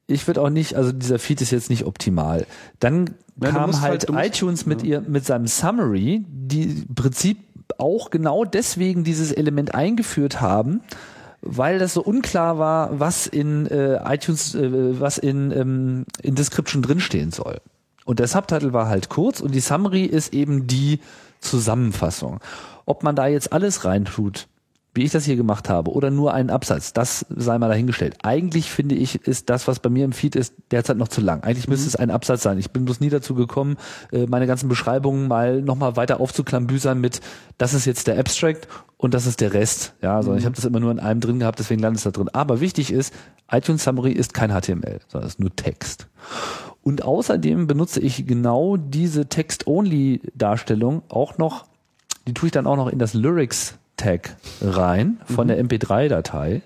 ich 0.08 0.28
würde 0.28 0.41
auch 0.41 0.50
nicht, 0.50 0.76
also 0.76 0.91
dieser 0.91 1.18
Feed 1.20 1.41
ist 1.41 1.52
jetzt 1.52 1.70
nicht 1.70 1.86
optimal. 1.86 2.46
Dann 2.80 3.16
Ja, 3.41 3.52
kam 3.52 3.82
halt, 3.82 4.10
halt- 4.10 4.28
iTunes 4.36 4.66
mit 4.66 4.84
ihr 4.84 5.02
mit 5.02 5.26
seinem 5.26 5.48
Summary, 5.48 6.24
die 6.28 6.64
im 6.88 6.93
Prinzip 6.96 7.39
auch 7.80 8.12
genau 8.12 8.46
deswegen 8.46 9.04
dieses 9.04 9.32
Element 9.32 9.74
eingeführt 9.74 10.39
haben, 10.41 10.82
weil 11.41 11.79
das 11.79 11.93
so 11.93 12.01
unklar 12.01 12.57
war, 12.57 12.99
was 12.99 13.27
in 13.27 13.67
äh, 13.67 13.99
iTunes, 14.13 14.55
äh, 14.55 14.99
was 14.99 15.17
in, 15.17 15.51
ähm, 15.51 16.05
in 16.21 16.36
Description 16.36 16.81
drinstehen 16.81 17.31
soll. 17.31 17.61
Und 18.05 18.19
der 18.19 18.27
Subtitle 18.27 18.73
war 18.73 18.88
halt 18.88 19.09
kurz 19.09 19.39
und 19.41 19.53
die 19.53 19.59
Summary 19.59 20.05
ist 20.05 20.33
eben 20.33 20.67
die 20.67 20.99
Zusammenfassung. 21.39 22.39
Ob 22.86 23.03
man 23.03 23.15
da 23.15 23.27
jetzt 23.27 23.51
alles 23.51 23.83
reintut, 23.83 24.47
wie 24.96 25.04
ich 25.04 25.12
das 25.12 25.26
hier 25.26 25.36
gemacht 25.36 25.70
habe, 25.70 25.91
oder 25.91 26.10
nur 26.10 26.34
einen 26.34 26.50
Absatz, 26.50 26.93
das 26.93 27.26
sei 27.30 27.58
mal 27.58 27.68
dahingestellt. 27.68 28.16
Eigentlich 28.24 28.72
finde 28.72 28.96
ich, 28.96 29.28
ist 29.28 29.50
das, 29.50 29.68
was 29.68 29.80
bei 29.80 29.89
mir 29.89 30.06
im 30.06 30.14
Feed 30.14 30.36
ist, 30.36 30.54
derzeit 30.72 30.98
noch 30.98 31.10
zu 31.10 31.22
lang. 31.22 31.43
Eigentlich 31.43 31.68
müsste 31.68 31.88
es 31.88 31.98
ein 31.98 32.10
Absatz 32.10 32.43
sein. 32.43 32.58
Ich 32.58 32.72
bin 32.72 32.86
bloß 32.86 33.02
nie 33.02 33.10
dazu 33.10 33.36
gekommen, 33.36 33.76
äh, 34.12 34.26
meine 34.26 34.48
ganzen 34.48 34.70
Beschreibungen 34.70 35.28
mal 35.28 35.62
nochmal 35.62 35.98
weiter 35.98 36.22
aufzuklambüsern 36.22 37.00
mit, 37.00 37.20
das 37.58 37.74
ist 37.74 37.86
jetzt 37.86 38.08
der 38.08 38.18
Abstract 38.18 38.68
und 38.98 39.14
das 39.14 39.26
ist 39.26 39.41
der 39.41 39.54
Rest. 39.54 39.93
Ja, 40.02 40.22
sondern 40.24 40.39
ich 40.39 40.46
habe 40.46 40.56
das 40.56 40.66
immer 40.66 40.80
nur 40.80 40.91
in 40.91 41.00
einem 41.00 41.20
drin 41.20 41.39
gehabt, 41.39 41.60
deswegen 41.60 41.82
landet 41.82 41.98
es 41.98 42.04
da 42.04 42.12
drin. 42.12 42.30
Aber 42.32 42.62
wichtig 42.62 42.91
ist, 42.91 43.14
iTunes 43.52 43.84
Summary 43.84 44.14
ist 44.14 44.34
kein 44.34 44.50
HTML, 44.50 45.00
sondern 45.08 45.28
es 45.28 45.34
ist 45.34 45.39
nur 45.39 45.56
Text. 45.56 46.08
Und 46.84 47.04
außerdem 47.04 47.68
benutze 47.68 48.00
ich 48.00 48.28
genau 48.28 48.78
diese 48.78 49.28
Text-Only-Darstellung 49.28 51.04
auch 51.10 51.38
noch, 51.38 51.66
die 52.28 52.34
tue 52.34 52.48
ich 52.48 52.54
dann 52.54 52.68
auch 52.68 52.78
noch 52.78 52.88
in 52.88 53.00
das 53.00 53.14
Lyrics-Tag 54.02 54.36
rein 54.62 55.20
von 55.26 55.48
der 55.48 55.64
MP3-Datei. 55.64 56.62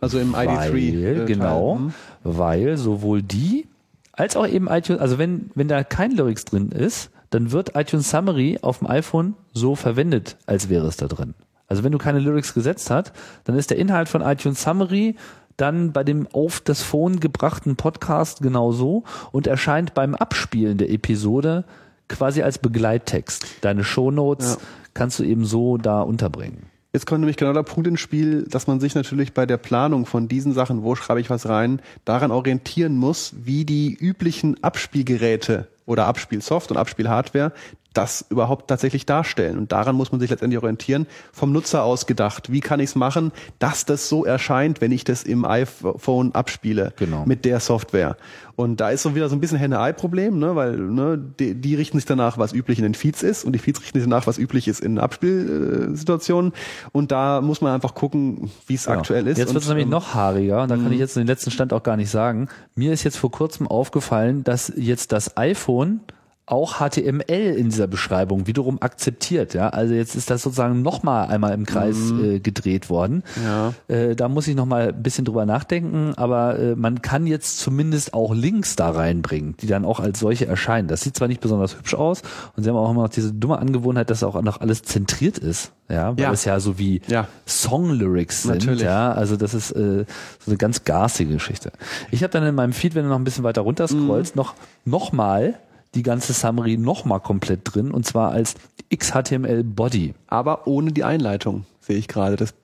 also 0.00 0.18
im 0.18 0.34
ID3 0.34 0.72
Weil, 0.72 1.22
äh, 1.22 1.24
genau. 1.26 1.76
Mhm. 1.76 1.94
weil 2.22 2.76
sowohl 2.76 3.22
die 3.22 3.66
als 4.12 4.36
auch 4.36 4.46
eben 4.46 4.68
iTunes, 4.68 5.00
also 5.00 5.18
wenn, 5.18 5.50
wenn 5.54 5.66
da 5.68 5.82
kein 5.82 6.12
Lyrics 6.12 6.44
drin 6.44 6.70
ist, 6.70 7.10
dann 7.30 7.50
wird 7.50 7.74
iTunes 7.74 8.10
Summary 8.10 8.58
auf 8.62 8.78
dem 8.78 8.88
iPhone 8.88 9.34
so 9.52 9.74
verwendet, 9.74 10.36
als 10.46 10.68
wäre 10.68 10.86
es 10.86 10.96
da 10.96 11.06
drin. 11.08 11.34
Also 11.66 11.82
wenn 11.82 11.90
du 11.92 11.98
keine 11.98 12.20
Lyrics 12.20 12.54
gesetzt 12.54 12.90
hast, 12.90 13.12
dann 13.44 13.56
ist 13.56 13.70
der 13.70 13.78
Inhalt 13.78 14.08
von 14.08 14.22
iTunes 14.22 14.62
Summary 14.62 15.16
dann 15.56 15.92
bei 15.92 16.04
dem 16.04 16.28
auf 16.32 16.60
das 16.60 16.82
Phone 16.82 17.18
gebrachten 17.20 17.76
Podcast 17.76 18.40
genauso 18.42 19.04
und 19.32 19.46
erscheint 19.46 19.94
beim 19.94 20.14
Abspielen 20.14 20.78
der 20.78 20.90
Episode 20.90 21.64
quasi 22.08 22.42
als 22.42 22.58
Begleittext. 22.58 23.46
Deine 23.62 23.82
Shownotes 23.82 24.54
Ja. 24.60 24.66
Kannst 24.94 25.18
du 25.18 25.24
eben 25.24 25.44
so 25.44 25.76
da 25.76 26.00
unterbringen. 26.00 26.66
Jetzt 26.92 27.06
kommt 27.06 27.20
nämlich 27.20 27.36
genau 27.36 27.52
der 27.52 27.64
Punkt 27.64 27.88
ins 27.88 27.98
Spiel, 27.98 28.44
dass 28.48 28.68
man 28.68 28.78
sich 28.78 28.94
natürlich 28.94 29.34
bei 29.34 29.46
der 29.46 29.56
Planung 29.56 30.06
von 30.06 30.28
diesen 30.28 30.52
Sachen, 30.52 30.84
wo 30.84 30.94
schreibe 30.94 31.20
ich 31.20 31.28
was 31.28 31.48
rein, 31.48 31.82
daran 32.04 32.30
orientieren 32.30 32.96
muss, 32.96 33.34
wie 33.36 33.64
die 33.64 33.92
üblichen 33.92 34.62
Abspielgeräte 34.62 35.66
oder 35.86 36.06
Abspielsoft 36.06 36.70
und 36.70 36.76
Abspielhardware 36.76 37.52
das 37.94 38.26
überhaupt 38.28 38.68
tatsächlich 38.68 39.06
darstellen. 39.06 39.56
Und 39.58 39.72
daran 39.72 39.96
muss 39.96 40.12
man 40.12 40.20
sich 40.20 40.28
letztendlich 40.30 40.58
orientieren, 40.58 41.06
vom 41.32 41.52
Nutzer 41.52 41.82
aus 41.84 42.06
gedacht. 42.06 42.52
Wie 42.52 42.60
kann 42.60 42.80
ich 42.80 42.90
es 42.90 42.94
machen, 42.96 43.32
dass 43.58 43.86
das 43.86 44.08
so 44.08 44.24
erscheint, 44.24 44.80
wenn 44.80 44.92
ich 44.92 45.04
das 45.04 45.22
im 45.22 45.44
iPhone 45.44 46.34
abspiele 46.34 46.92
Genau. 46.96 47.24
mit 47.24 47.44
der 47.44 47.60
Software? 47.60 48.16
Und 48.56 48.80
da 48.80 48.90
ist 48.90 49.02
so 49.02 49.14
wieder 49.16 49.28
so 49.28 49.34
ein 49.34 49.40
bisschen 49.40 49.58
Henne-Ei-Problem, 49.58 50.38
ne? 50.38 50.54
weil 50.54 50.76
ne, 50.76 51.18
die, 51.40 51.54
die 51.54 51.74
richten 51.74 51.98
sich 51.98 52.06
danach, 52.06 52.38
was 52.38 52.52
üblich 52.52 52.78
in 52.78 52.84
den 52.84 52.94
Feeds 52.94 53.22
ist 53.22 53.44
und 53.44 53.52
die 53.52 53.58
Feeds 53.58 53.80
richten 53.80 53.98
sich 53.98 54.08
danach, 54.08 54.26
was 54.28 54.38
üblich 54.38 54.68
ist 54.68 54.80
in 54.80 54.98
Abspielsituationen. 54.98 56.52
Und 56.92 57.10
da 57.12 57.40
muss 57.40 57.60
man 57.60 57.72
einfach 57.74 57.94
gucken, 57.94 58.50
wie 58.66 58.74
es 58.74 58.84
Genau. 58.84 58.98
aktuell 58.98 59.26
ist. 59.26 59.38
Jetzt 59.38 59.54
wird 59.54 59.62
es 59.62 59.68
nämlich 59.68 59.84
ähm, 59.86 59.90
noch 59.90 60.14
haariger 60.14 60.62
und 60.62 60.68
da 60.68 60.76
kann 60.76 60.92
ich 60.92 60.98
jetzt 60.98 61.16
den 61.16 61.26
letzten 61.26 61.50
Stand 61.50 61.72
auch 61.72 61.82
gar 61.82 61.96
nicht 61.96 62.10
sagen. 62.10 62.48
Mir 62.74 62.92
ist 62.92 63.02
jetzt 63.04 63.16
vor 63.16 63.30
kurzem 63.30 63.66
aufgefallen, 63.66 64.44
dass 64.44 64.72
jetzt 64.76 65.12
das 65.12 65.36
iPhone 65.36 66.00
auch 66.46 66.74
HTML 66.78 67.54
in 67.56 67.70
dieser 67.70 67.86
Beschreibung 67.86 68.46
wiederum 68.46 68.80
akzeptiert. 68.82 69.54
Ja, 69.54 69.70
also 69.70 69.94
jetzt 69.94 70.14
ist 70.14 70.28
das 70.28 70.42
sozusagen 70.42 70.82
nochmal 70.82 71.28
einmal 71.28 71.54
im 71.54 71.64
Kreis 71.64 72.12
äh, 72.12 72.38
gedreht 72.40 72.90
worden. 72.90 73.22
Ja. 73.42 73.72
Äh, 73.88 74.14
da 74.14 74.28
muss 74.28 74.46
ich 74.46 74.54
noch 74.54 74.66
mal 74.66 74.88
ein 74.88 75.02
bisschen 75.02 75.24
drüber 75.24 75.46
nachdenken, 75.46 76.12
aber 76.16 76.58
äh, 76.58 76.74
man 76.76 77.00
kann 77.00 77.26
jetzt 77.26 77.60
zumindest 77.60 78.12
auch 78.12 78.34
Links 78.34 78.76
da 78.76 78.90
reinbringen, 78.90 79.56
die 79.60 79.66
dann 79.66 79.86
auch 79.86 80.00
als 80.00 80.20
solche 80.20 80.46
erscheinen. 80.46 80.86
Das 80.86 81.00
sieht 81.00 81.16
zwar 81.16 81.28
nicht 81.28 81.40
besonders 81.40 81.78
hübsch 81.78 81.94
aus 81.94 82.20
und 82.56 82.62
sie 82.62 82.68
haben 82.68 82.76
auch 82.76 82.90
immer 82.90 83.02
noch 83.04 83.08
diese 83.08 83.32
dumme 83.32 83.58
Angewohnheit, 83.58 84.10
dass 84.10 84.22
auch 84.22 84.40
noch 84.42 84.60
alles 84.60 84.82
zentriert 84.82 85.38
ist. 85.38 85.72
Ja, 85.88 86.10
weil 86.16 86.24
Ja. 86.24 86.32
es 86.32 86.44
ja 86.44 86.60
so 86.60 86.78
wie 86.78 87.00
Ja. 87.08 87.26
Song-Lyrics 87.46 88.42
sind. 88.42 88.52
Natürlich. 88.54 88.82
Ja, 88.82 89.12
also 89.12 89.36
das 89.36 89.54
ist 89.54 89.70
äh, 89.72 90.04
so 90.38 90.50
eine 90.50 90.56
ganz 90.56 90.84
garstige 90.84 91.32
Geschichte. 91.34 91.72
Ich 92.10 92.22
habe 92.22 92.30
dann 92.32 92.44
in 92.44 92.54
meinem 92.54 92.72
Feed, 92.72 92.94
wenn 92.94 93.04
du 93.04 93.08
noch 93.08 93.18
ein 93.18 93.24
bisschen 93.24 93.44
weiter 93.44 93.62
runter 93.62 93.88
scrollst, 93.88 94.36
noch, 94.36 94.54
noch 94.84 95.12
mal 95.12 95.54
die 95.94 96.02
ganze 96.02 96.32
Summary 96.32 96.76
noch 96.76 97.04
mal 97.04 97.20
komplett 97.20 97.60
drin 97.64 97.90
und 97.90 98.06
zwar 98.06 98.30
als 98.30 98.54
XHTML 98.94 99.64
Body. 99.64 100.14
aber 100.26 100.66
ohne 100.66 100.92
die 100.92 101.04
Einleitung, 101.04 101.64
sehe 101.80 101.96
ich 101.96 102.08
gerade. 102.08 102.36
Das, 102.36 102.54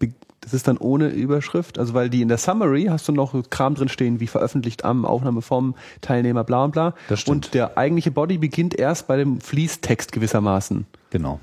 das 0.41 0.55
ist 0.55 0.69
dann 0.69 0.79
ohne 0.79 1.09
Überschrift. 1.09 1.79
Also 1.79 1.95
weil 1.95 2.11
die 2.11 2.23
in 2.23 2.29
der 2.29 2.39
Summary 2.39 2.87
hast 2.91 3.09
du 3.09 3.13
noch 3.13 3.35
Kram 3.51 3.75
drin 3.75 3.89
stehen, 3.89 4.21
wie 4.21 4.27
veröffentlicht 4.27 4.85
am 4.85 5.05
Aufnahme 5.05 5.43
vom 5.43 5.75
Teilnehmer, 6.01 6.45
bla 6.45 6.65
und 6.65 6.73
bla. 6.73 6.95
Das 7.09 7.21
stimmt. 7.21 7.47
Und 7.47 7.55
der 7.55 7.77
eigentliche 7.77 8.11
Body 8.11 8.39
beginnt 8.39 8.79
erst 8.79 9.07
bei 9.07 9.17
dem 9.17 9.41
Fließtext 9.41 10.13
gewissermaßen. 10.13 10.87
Genau. 11.11 11.41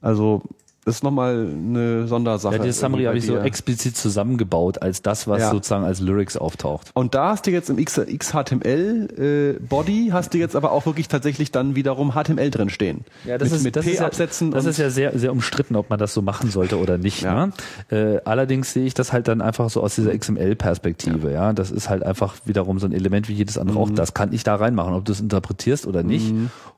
Also 0.00 0.42
ist 0.86 1.02
nochmal 1.02 1.46
eine 1.50 2.06
Sondersache. 2.06 2.56
Ja, 2.56 2.62
die 2.62 2.72
Summary 2.72 3.04
habe 3.04 3.16
ich 3.18 3.26
so 3.26 3.36
explizit 3.38 3.96
zusammengebaut 3.96 4.82
als 4.82 5.02
das, 5.02 5.26
was 5.26 5.40
Ja. 5.40 5.50
sozusagen 5.50 5.84
als 5.84 6.00
Lyrics 6.00 6.36
auftaucht. 6.36 6.90
Und 6.94 7.14
da 7.14 7.30
hast 7.30 7.46
du 7.46 7.50
jetzt 7.50 7.70
im 7.70 7.78
X 7.78 7.98
XHTML 7.98 9.56
äh, 9.58 9.64
Body 9.64 10.10
hast 10.12 10.34
du 10.34 10.38
jetzt 10.38 10.56
aber 10.56 10.72
auch 10.72 10.86
wirklich 10.86 11.08
tatsächlich 11.08 11.50
dann 11.50 11.74
wiederum 11.74 12.12
HTML 12.12 12.50
drin 12.50 12.68
stehen. 12.70 13.04
Ja, 13.24 13.38
das 13.38 13.50
mit, 13.50 13.58
ist, 13.58 13.64
mit 13.64 13.76
das 13.76 13.86
ist 13.86 13.94
ja, 13.94 14.00
P-Absätzen. 14.00 14.50
das 14.50 14.64
und- 14.64 14.70
ist 14.70 14.78
ja 14.78 14.90
sehr, 14.90 15.18
sehr 15.18 15.32
umstritten, 15.32 15.76
ob 15.76 15.90
man 15.90 15.98
das 15.98 16.12
so 16.14 16.22
machen 16.22 16.50
sollte 16.50 16.78
oder 16.78 16.98
nicht. 16.98 17.22
Ja. 17.22 17.46
Ne? 17.46 17.52
Äh, 17.90 18.20
allerdings 18.24 18.72
sehe 18.72 18.84
ich 18.86 18.94
das 18.94 19.12
halt 19.12 19.28
dann 19.28 19.40
einfach 19.40 19.70
so 19.70 19.82
aus 19.82 19.94
dieser 19.94 20.12
XML-Perspektive. 20.16 21.32
Ja. 21.32 21.52
das 21.52 21.70
ist 21.70 21.88
halt 21.88 22.02
einfach 22.02 22.36
wiederum 22.44 22.78
so 22.78 22.86
ein 22.86 22.92
Element 22.92 23.28
wie 23.28 23.34
jedes 23.34 23.58
andere 23.58 23.78
auch. 23.78 23.88
Mhm. 23.88 23.94
Das 23.94 24.14
kann 24.14 24.32
ich 24.32 24.42
da 24.44 24.54
reinmachen, 24.56 24.94
ob 24.94 25.04
du 25.04 25.12
es 25.12 25.20
interpretierst 25.20 25.86
oder 25.86 26.02
nicht. 26.02 26.32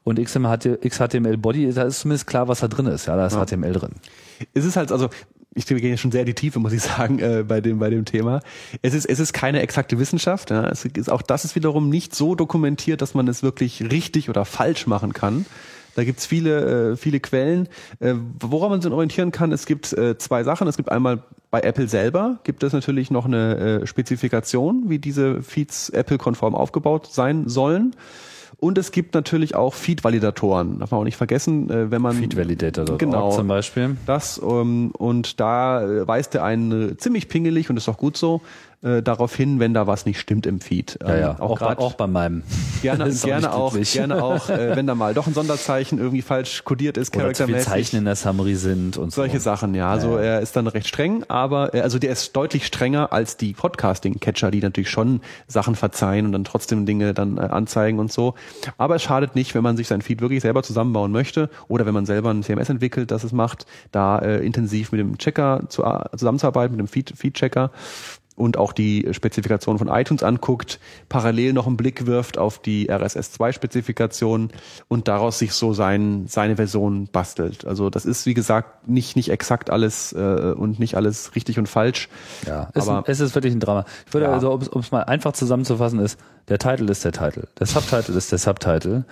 Und 0.05 0.21
XML, 0.23 0.79
XHTML 0.87 1.37
Body, 1.37 1.73
da 1.73 1.83
ist 1.83 2.01
zumindest 2.01 2.27
klar, 2.27 2.47
was 2.49 2.61
da 2.61 2.69
drin 2.69 2.87
ist. 2.87 3.07
Ja, 3.07 3.17
da 3.17 3.27
ist 3.27 3.35
HTML 3.37 3.73
drin. 3.73 3.91
Es 4.55 4.65
ist 4.65 4.77
halt, 4.77 4.93
also 4.93 5.09
ich 5.55 5.69
wir 5.69 5.81
gehen 5.81 5.91
jetzt 5.91 6.01
schon 6.01 6.13
sehr 6.13 6.21
in 6.21 6.27
die 6.27 6.35
Tiefe, 6.35 6.59
muss 6.59 6.73
ich 6.73 6.83
sagen, 6.83 7.19
äh, 7.19 7.45
bei 7.47 7.61
dem 7.61 7.79
bei 7.79 7.91
dem 7.91 8.05
Thema. 8.05 8.41
Es 8.83 8.95
ist 8.95 9.07
es 9.07 9.19
ist 9.19 9.33
keine 9.33 9.63
exakte 9.63 9.99
Wissenschaft. 9.99 10.51
Ja. 10.51 10.69
Es 10.69 10.85
ist 10.85 11.11
auch 11.11 11.23
das 11.23 11.45
ist 11.45 11.55
wiederum 11.55 11.89
nicht 11.89 12.15
so 12.15 12.35
dokumentiert, 12.35 13.01
dass 13.01 13.15
man 13.15 13.27
es 13.27 13.43
wirklich 13.43 13.91
richtig 13.91 14.29
oder 14.29 14.45
falsch 14.45 14.87
machen 14.87 15.13
kann. 15.13 15.47
Da 15.95 16.05
gibt's 16.05 16.27
viele 16.27 16.93
äh, 16.93 16.97
viele 16.97 17.21
Quellen, 17.21 17.69
äh, 18.01 18.15
woran 18.41 18.71
man 18.71 18.83
sich 18.83 18.93
orientieren 18.93 19.33
kann. 19.33 19.51
Es 19.51 19.65
gibt 19.65 19.95
äh, 19.95 20.19
zwei 20.19 20.45
Sachen. 20.45 20.69
Es 20.69 20.77
gibt 20.77 20.93
einmal 20.93 21.23
bei 21.51 21.61
Apple 21.61 21.89
selber 21.89 22.39
gibt 22.45 22.63
es 22.63 22.75
natürlich 22.75 23.11
noch 23.11 23.25
eine 23.25 23.57
äh, 23.57 23.87
Spezifikation, 23.87 24.91
wie 24.91 24.99
diese 24.99 25.43
Feeds 25.43 25.89
Apple-konform 25.89 26.55
aufgebaut 26.55 27.09
sein 27.11 27.49
sollen. 27.49 27.95
Und 28.59 28.79
es 28.79 28.91
gibt 28.91 29.15
natürlich 29.15 29.55
auch 29.55 29.75
Feed-Validatoren. 29.75 30.79
Darf 30.79 30.91
man 30.91 31.01
auch 31.01 31.05
nicht 31.05 31.17
vergessen, 31.17 31.69
äh, 31.69 31.91
wenn 31.91 32.01
man 32.01 32.17
Feed 32.17 32.37
Validator 32.37 32.97
genau 32.97 33.31
zum 33.31 33.49
Beispiel. 33.49 33.97
das 34.07 34.41
ähm, 34.43 34.93
und 34.97 35.41
da 35.41 35.83
äh, 35.83 36.09
weist 36.09 36.35
er 36.35 36.45
einen 36.45 36.99
ziemlich 36.99 37.29
pingelig 37.29 37.69
und 37.69 37.77
ist 37.77 37.89
auch 37.89 37.99
gut 37.99 38.17
so 38.17 38.41
äh, 38.83 39.03
darauf 39.03 39.35
hin, 39.35 39.59
wenn 39.61 39.75
da 39.75 39.87
was 39.87 40.07
nicht 40.07 40.21
stimmt 40.21 40.47
im 40.47 40.61
Feed. 40.61 40.99
Ja, 41.03 41.17
ja. 41.17 41.31
Ähm, 41.31 41.41
Auch, 41.41 41.59
bei, 41.59 41.67
grad- 41.67 41.79
auch 41.79 41.95
bei 41.95 42.07
meinem. 42.07 42.43
gerne, 42.83 43.05
auch 43.13 43.23
gerne 43.23 43.53
auch, 43.53 43.75
gerne 43.93 44.23
auch, 44.23 44.49
äh, 44.49 44.77
wenn 44.77 44.87
da 44.87 44.95
mal 44.95 45.15
doch 45.15 45.27
ein 45.27 45.35
Sonderzeichen 45.35 45.99
irgendwie 45.99 46.23
falsch 46.23 46.65
kodiert 46.65 46.97
ist, 46.97 47.17
Oder 47.17 47.33
zu 47.33 47.47
viel. 47.47 47.59
Zeichen 47.59 47.97
in 47.97 48.05
der 48.05 48.17
Summary 48.17 48.55
sind 48.55 48.97
und 48.99 49.13
Solche 49.13 49.39
so. 49.39 49.45
Sachen, 49.45 49.75
ja. 49.75 49.91
Also 49.91 50.17
er 50.17 50.41
ist 50.41 50.57
dann 50.57 50.67
recht 50.67 50.87
streng, 50.89 51.25
aber 51.29 51.75
äh, 51.75 51.81
also 51.81 51.99
der 51.99 52.11
ist 52.13 52.35
deutlich 52.37 52.67
strenger 52.67 53.13
als 53.13 53.37
die 53.37 53.53
Podcasting-Catcher, 53.55 54.51
die 54.51 54.61
natürlich 54.61 54.91
schon 54.91 55.21
Sachen 55.49 55.75
verzeihen 55.75 56.27
und 56.27 56.33
dann 56.33 56.45
trotzdem 56.45 56.87
Dinge 56.87 57.15
dann 57.15 57.39
äh, 57.39 57.41
anzeigen 57.43 57.99
und 57.99 58.13
so. 58.13 58.35
Aber 58.79 58.97
es 58.97 59.03
schadet 59.03 59.35
nicht, 59.35 59.55
wenn 59.55 59.63
man 59.63 59.77
sich 59.77 59.89
sein 59.89 60.03
Feed 60.03 60.21
wirklich 60.21 60.43
selber 60.43 60.63
zusammenbauen 60.63 61.13
möchte 61.13 61.51
oder 61.69 61.87
wenn 61.87 61.95
man 61.95 62.07
selber 62.07 62.31
ein 62.31 62.43
CMS 62.43 62.69
entwickelt, 62.69 63.11
das 63.11 63.25
es 63.25 63.33
macht, 63.33 63.67
da 63.93 64.19
äh, 64.19 64.45
intensiv 64.45 64.93
mit 64.93 65.01
dem 65.01 65.19
Checker 65.19 65.63
zu, 65.69 65.83
zusammenzuarbeiten, 66.17 66.77
mit 66.77 66.87
dem 66.87 66.89
Feed- 66.89 67.13
Feed-Checker 67.17 67.71
und 68.37 68.57
auch 68.59 68.73
die 68.73 69.09
Spezifikation 69.13 69.79
von 69.79 69.89
iTunes 69.89 70.23
anguckt, 70.23 70.79
parallel 71.09 71.53
noch 71.55 71.67
einen 71.67 71.77
Blick 71.77 72.07
wirft 72.07 72.39
auf 72.39 72.59
die 72.61 72.89
RSS2-Spezifikation 72.91 74.51
und 74.89 75.09
daraus 75.09 75.39
sich 75.39 75.53
so 75.53 75.73
sein, 75.73 76.27
seine 76.29 76.57
Version 76.57 77.09
bastelt. 77.11 77.67
Also 77.67 77.91
das 77.91 78.05
ist, 78.07 78.27
wie 78.27 78.35
gesagt, 78.35 78.89
nicht, 78.89 79.17
nicht 79.17 79.31
exakt 79.31 79.71
alles 79.71 80.13
äh, 80.13 80.53
und 80.57 80.79
nicht 80.79 80.95
alles 80.97 81.35
richtig 81.35 81.59
und 81.59 81.69
falsch. 81.69 82.09
Ja, 82.47 82.69
es, 82.75 82.89
Aber- 82.89 83.09
es 83.09 83.21
ist 83.21 83.35
wirklich 83.35 83.55
ein 83.55 83.61
Drama. 83.61 83.85
Ich 84.07 84.13
würde 84.15 84.27
Ja. 84.27 84.33
also, 84.33 84.53
um 84.53 84.81
es 84.81 84.93
mal 84.93 85.03
einfach 85.05 85.33
zusammenzufassen, 85.33 85.99
ist, 85.99 86.19
der 86.49 86.59
Titel 86.59 86.89
ist 86.91 87.05
der 87.05 87.13
Titel, 87.13 87.49
der 87.59 87.67
Subtitle 87.67 88.15
ist 88.17 88.31
der 88.31 88.39
Subtitle. 88.39 89.05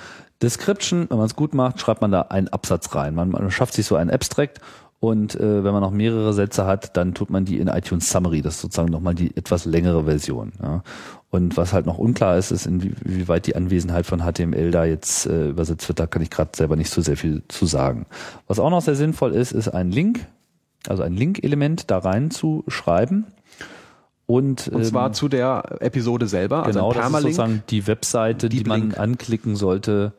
Description, 0.42 1.06
wenn 1.10 1.16
man 1.16 1.26
es 1.26 1.36
gut 1.36 1.54
macht, 1.54 1.80
schreibt 1.80 2.00
man 2.02 2.10
da 2.10 2.22
einen 2.22 2.48
Absatz 2.48 2.94
rein. 2.94 3.14
Man, 3.14 3.30
man 3.30 3.50
schafft 3.50 3.72
sich 3.74 3.86
so 3.86 3.96
einen 3.96 4.10
Abstract 4.10 4.60
und 5.04 5.34
äh, 5.34 5.62
wenn 5.62 5.74
man 5.74 5.82
noch 5.82 5.90
mehrere 5.90 6.32
Sätze 6.32 6.64
hat, 6.64 6.96
dann 6.96 7.12
tut 7.12 7.28
man 7.28 7.44
die 7.44 7.58
in 7.58 7.68
iTunes 7.68 8.08
Summary. 8.08 8.40
Das 8.40 8.54
ist 8.54 8.62
sozusagen 8.62 8.90
nochmal 8.90 9.14
die 9.14 9.36
etwas 9.36 9.66
längere 9.66 10.04
Version. 10.04 10.52
Ja. 10.62 10.82
Und 11.28 11.58
was 11.58 11.74
halt 11.74 11.84
noch 11.84 11.98
unklar 11.98 12.38
ist, 12.38 12.50
ist, 12.50 12.64
inwieweit 12.64 13.46
die 13.46 13.54
Anwesenheit 13.54 14.06
von 14.06 14.20
HTML 14.20 14.70
da 14.70 14.86
jetzt 14.86 15.26
äh, 15.26 15.50
übersetzt 15.50 15.86
wird. 15.88 15.98
Da 16.00 16.06
kann 16.06 16.22
ich 16.22 16.30
gerade 16.30 16.52
selber 16.56 16.76
nicht 16.76 16.88
so 16.88 17.02
sehr 17.02 17.18
viel 17.18 17.42
zu 17.48 17.66
sagen. 17.66 18.06
Was 18.46 18.58
auch 18.58 18.70
noch 18.70 18.80
sehr 18.80 18.94
sinnvoll 18.94 19.32
ist, 19.32 19.52
ist 19.52 19.68
ein 19.68 19.90
Link, 19.90 20.26
also 20.88 21.02
ein 21.02 21.12
Link-Element 21.12 21.90
da 21.90 21.98
rein 21.98 22.30
zu 22.30 22.64
schreiben. 22.68 23.26
Und, 24.24 24.68
Und 24.68 24.86
zwar 24.86 25.12
zu 25.12 25.28
der 25.28 25.80
Episode 25.80 26.28
selber, 26.28 26.64
also 26.64 26.78
genau, 26.78 26.92
ein 26.92 26.96
das 26.96 27.06
ist 27.08 27.22
sozusagen 27.22 27.62
die 27.68 27.86
Webseite, 27.86 28.48
die 28.48 28.56
Deep 28.56 28.68
man 28.68 28.80
Link. 28.80 28.98
anklicken 28.98 29.54
sollte. 29.54 30.14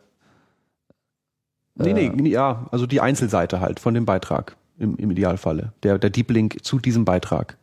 nee, 1.74 1.92
nee, 1.94 2.06
äh, 2.06 2.10
nee, 2.10 2.30
ja, 2.30 2.68
also 2.70 2.86
die 2.86 3.02
Einzelseite 3.02 3.62
halt 3.62 3.80
von 3.80 3.96
dem 3.96 4.06
Beitrag 4.06 4.56
im, 4.78 4.96
im 4.98 5.12
Idealfalle. 5.12 5.74
Der, 5.84 5.98
der 5.98 6.10
Deep 6.10 6.32
Link 6.32 6.64
zu 6.64 6.80
diesem 6.80 7.06
Beitrag. 7.06 7.58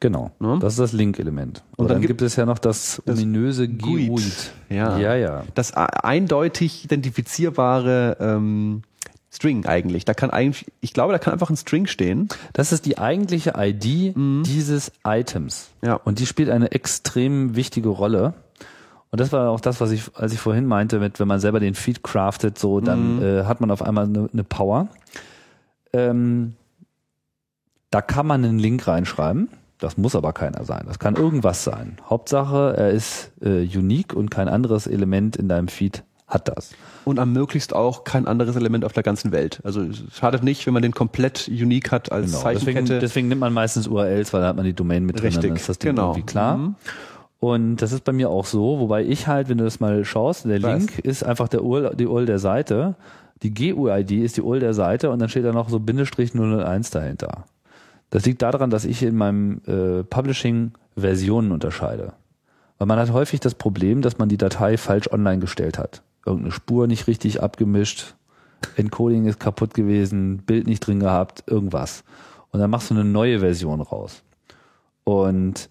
Genau, 0.00 0.30
Ne? 0.38 0.58
das 0.62 0.72
ist 0.74 0.78
das 0.78 0.92
Link-Element. 0.92 1.62
Und 1.72 1.84
Und 1.84 1.88
dann, 1.88 1.98
dann 2.00 2.06
gibt 2.06 2.22
es 2.22 2.34
ja 2.36 2.46
noch 2.46 2.58
das, 2.58 3.02
das 3.04 3.18
ominöse 3.18 3.68
GUID. 3.68 4.08
GUID. 4.08 4.50
Ja. 4.70 4.96
ja, 4.98 5.14
ja. 5.14 5.44
Das 5.54 5.74
eindeutig 5.74 6.84
identifizierbare 6.86 8.16
ähm, 8.18 8.82
String 9.30 9.66
eigentlich. 9.66 10.06
Da 10.06 10.14
kann 10.14 10.30
eigentlich, 10.30 10.72
ich 10.80 10.94
glaube, 10.94 11.12
da 11.12 11.18
kann 11.18 11.34
einfach 11.34 11.50
ein 11.50 11.56
String 11.56 11.86
stehen. 11.86 12.28
Das 12.54 12.72
ist 12.72 12.86
die 12.86 12.96
eigentliche 12.96 13.52
ID 13.56 14.14
dieses 14.46 14.90
Items. 15.06 15.68
Ja. 15.82 15.94
Und 15.94 16.18
die 16.18 16.26
spielt 16.26 16.48
eine 16.48 16.72
extrem 16.72 17.54
wichtige 17.54 17.90
Rolle. 17.90 18.32
Und 19.10 19.20
das 19.20 19.32
war 19.32 19.50
auch 19.50 19.60
das, 19.60 19.80
was 19.80 19.90
ich, 19.90 20.04
als 20.14 20.32
ich 20.32 20.38
vorhin 20.40 20.66
meinte, 20.66 20.98
mit 20.98 21.20
wenn 21.20 21.28
man 21.28 21.40
selber 21.40 21.60
den 21.60 21.74
Feed 21.74 22.02
craftet, 22.02 22.58
so, 22.58 22.80
dann 22.80 23.20
äh, 23.22 23.44
hat 23.44 23.60
man 23.60 23.70
auf 23.70 23.82
einmal 23.82 24.04
eine, 24.06 24.30
eine 24.32 24.44
Power. 24.44 24.88
Ähm, 25.92 26.54
da 27.90 28.00
kann 28.02 28.26
man 28.26 28.44
einen 28.44 28.58
Link 28.58 28.86
reinschreiben. 28.86 29.48
Das 29.78 29.96
muss 29.96 30.14
aber 30.14 30.32
keiner 30.32 30.64
sein. 30.64 30.84
Das 30.86 30.98
kann 30.98 31.16
irgendwas 31.16 31.64
sein. 31.64 31.96
Hauptsache, 32.08 32.74
er 32.76 32.90
ist 32.90 33.32
äh, 33.40 33.62
unique 33.62 34.12
und 34.14 34.30
kein 34.30 34.48
anderes 34.48 34.86
Element 34.86 35.36
in 35.36 35.48
deinem 35.48 35.68
Feed 35.68 36.04
hat 36.26 36.48
das. 36.48 36.72
Und 37.04 37.18
am 37.18 37.32
möglichst 37.32 37.74
auch 37.74 38.04
kein 38.04 38.26
anderes 38.26 38.54
Element 38.56 38.84
auf 38.84 38.92
der 38.92 39.02
ganzen 39.02 39.32
Welt. 39.32 39.60
Also 39.64 39.82
es 39.82 40.04
schadet 40.14 40.44
nicht, 40.44 40.66
wenn 40.66 40.74
man 40.74 40.82
den 40.82 40.92
komplett 40.92 41.48
unique 41.48 41.90
hat 41.90 42.12
als 42.12 42.26
Genau. 42.26 42.38
Deswegen, 42.44 42.64
Zeichenkette. 42.64 42.98
deswegen 43.00 43.28
nimmt 43.28 43.40
man 43.40 43.52
meistens 43.52 43.88
URLs, 43.88 44.32
weil 44.32 44.42
da 44.42 44.48
hat 44.48 44.56
man 44.56 44.64
die 44.64 44.74
Domain 44.74 45.04
mit 45.04 45.18
drin, 45.18 45.32
Richtig, 45.32 45.54
ist 45.54 45.68
das 45.68 45.78
Ding 45.78 45.96
genau. 45.96 46.10
irgendwie 46.10 46.26
klar. 46.26 46.56
Mhm. 46.58 46.74
Und 47.40 47.76
das 47.76 47.92
ist 47.92 48.04
bei 48.04 48.12
mir 48.12 48.28
auch 48.28 48.44
so, 48.44 48.78
wobei 48.80 49.02
ich 49.02 49.26
halt, 49.26 49.48
wenn 49.48 49.56
du 49.58 49.64
das 49.64 49.80
mal 49.80 50.04
schaust, 50.04 50.44
der 50.44 50.62
Was? 50.62 50.78
Link 50.78 50.98
ist 50.98 51.24
einfach 51.24 51.48
der 51.48 51.64
URL, 51.64 51.96
die 51.96 52.06
URL 52.06 52.26
der 52.26 52.38
Seite, 52.38 52.96
die 53.42 53.54
GUID 53.54 54.10
ist 54.12 54.36
die 54.36 54.42
URL 54.42 54.60
der 54.60 54.74
Seite 54.74 55.10
und 55.10 55.18
dann 55.18 55.28
steht 55.28 55.44
da 55.44 55.52
noch 55.52 55.68
so 55.68 55.78
Bindestrich 55.78 56.34
001 56.34 56.90
dahinter. 56.90 57.44
Das 58.10 58.26
liegt 58.26 58.42
daran, 58.42 58.70
dass 58.70 58.84
ich 58.84 59.02
in 59.02 59.16
meinem 59.16 59.60
äh, 59.66 60.02
Publishing 60.02 60.72
Versionen 60.96 61.52
unterscheide. 61.52 62.12
Weil 62.78 62.86
man 62.86 62.98
hat 62.98 63.12
häufig 63.12 63.40
das 63.40 63.54
Problem, 63.54 64.02
dass 64.02 64.18
man 64.18 64.28
die 64.28 64.36
Datei 64.36 64.76
falsch 64.76 65.10
online 65.12 65.38
gestellt 65.38 65.78
hat. 65.78 66.02
Irgendeine 66.26 66.52
Spur 66.52 66.86
nicht 66.86 67.06
richtig 67.06 67.42
abgemischt, 67.42 68.14
Encoding 68.76 69.26
ist 69.26 69.40
kaputt 69.40 69.74
gewesen, 69.74 70.38
Bild 70.38 70.66
nicht 70.66 70.86
drin 70.86 71.00
gehabt, 71.00 71.44
irgendwas. 71.46 72.04
Und 72.50 72.60
dann 72.60 72.70
machst 72.70 72.90
du 72.90 72.94
eine 72.94 73.04
neue 73.04 73.40
Version 73.40 73.80
raus. 73.80 74.22
Und 75.04 75.68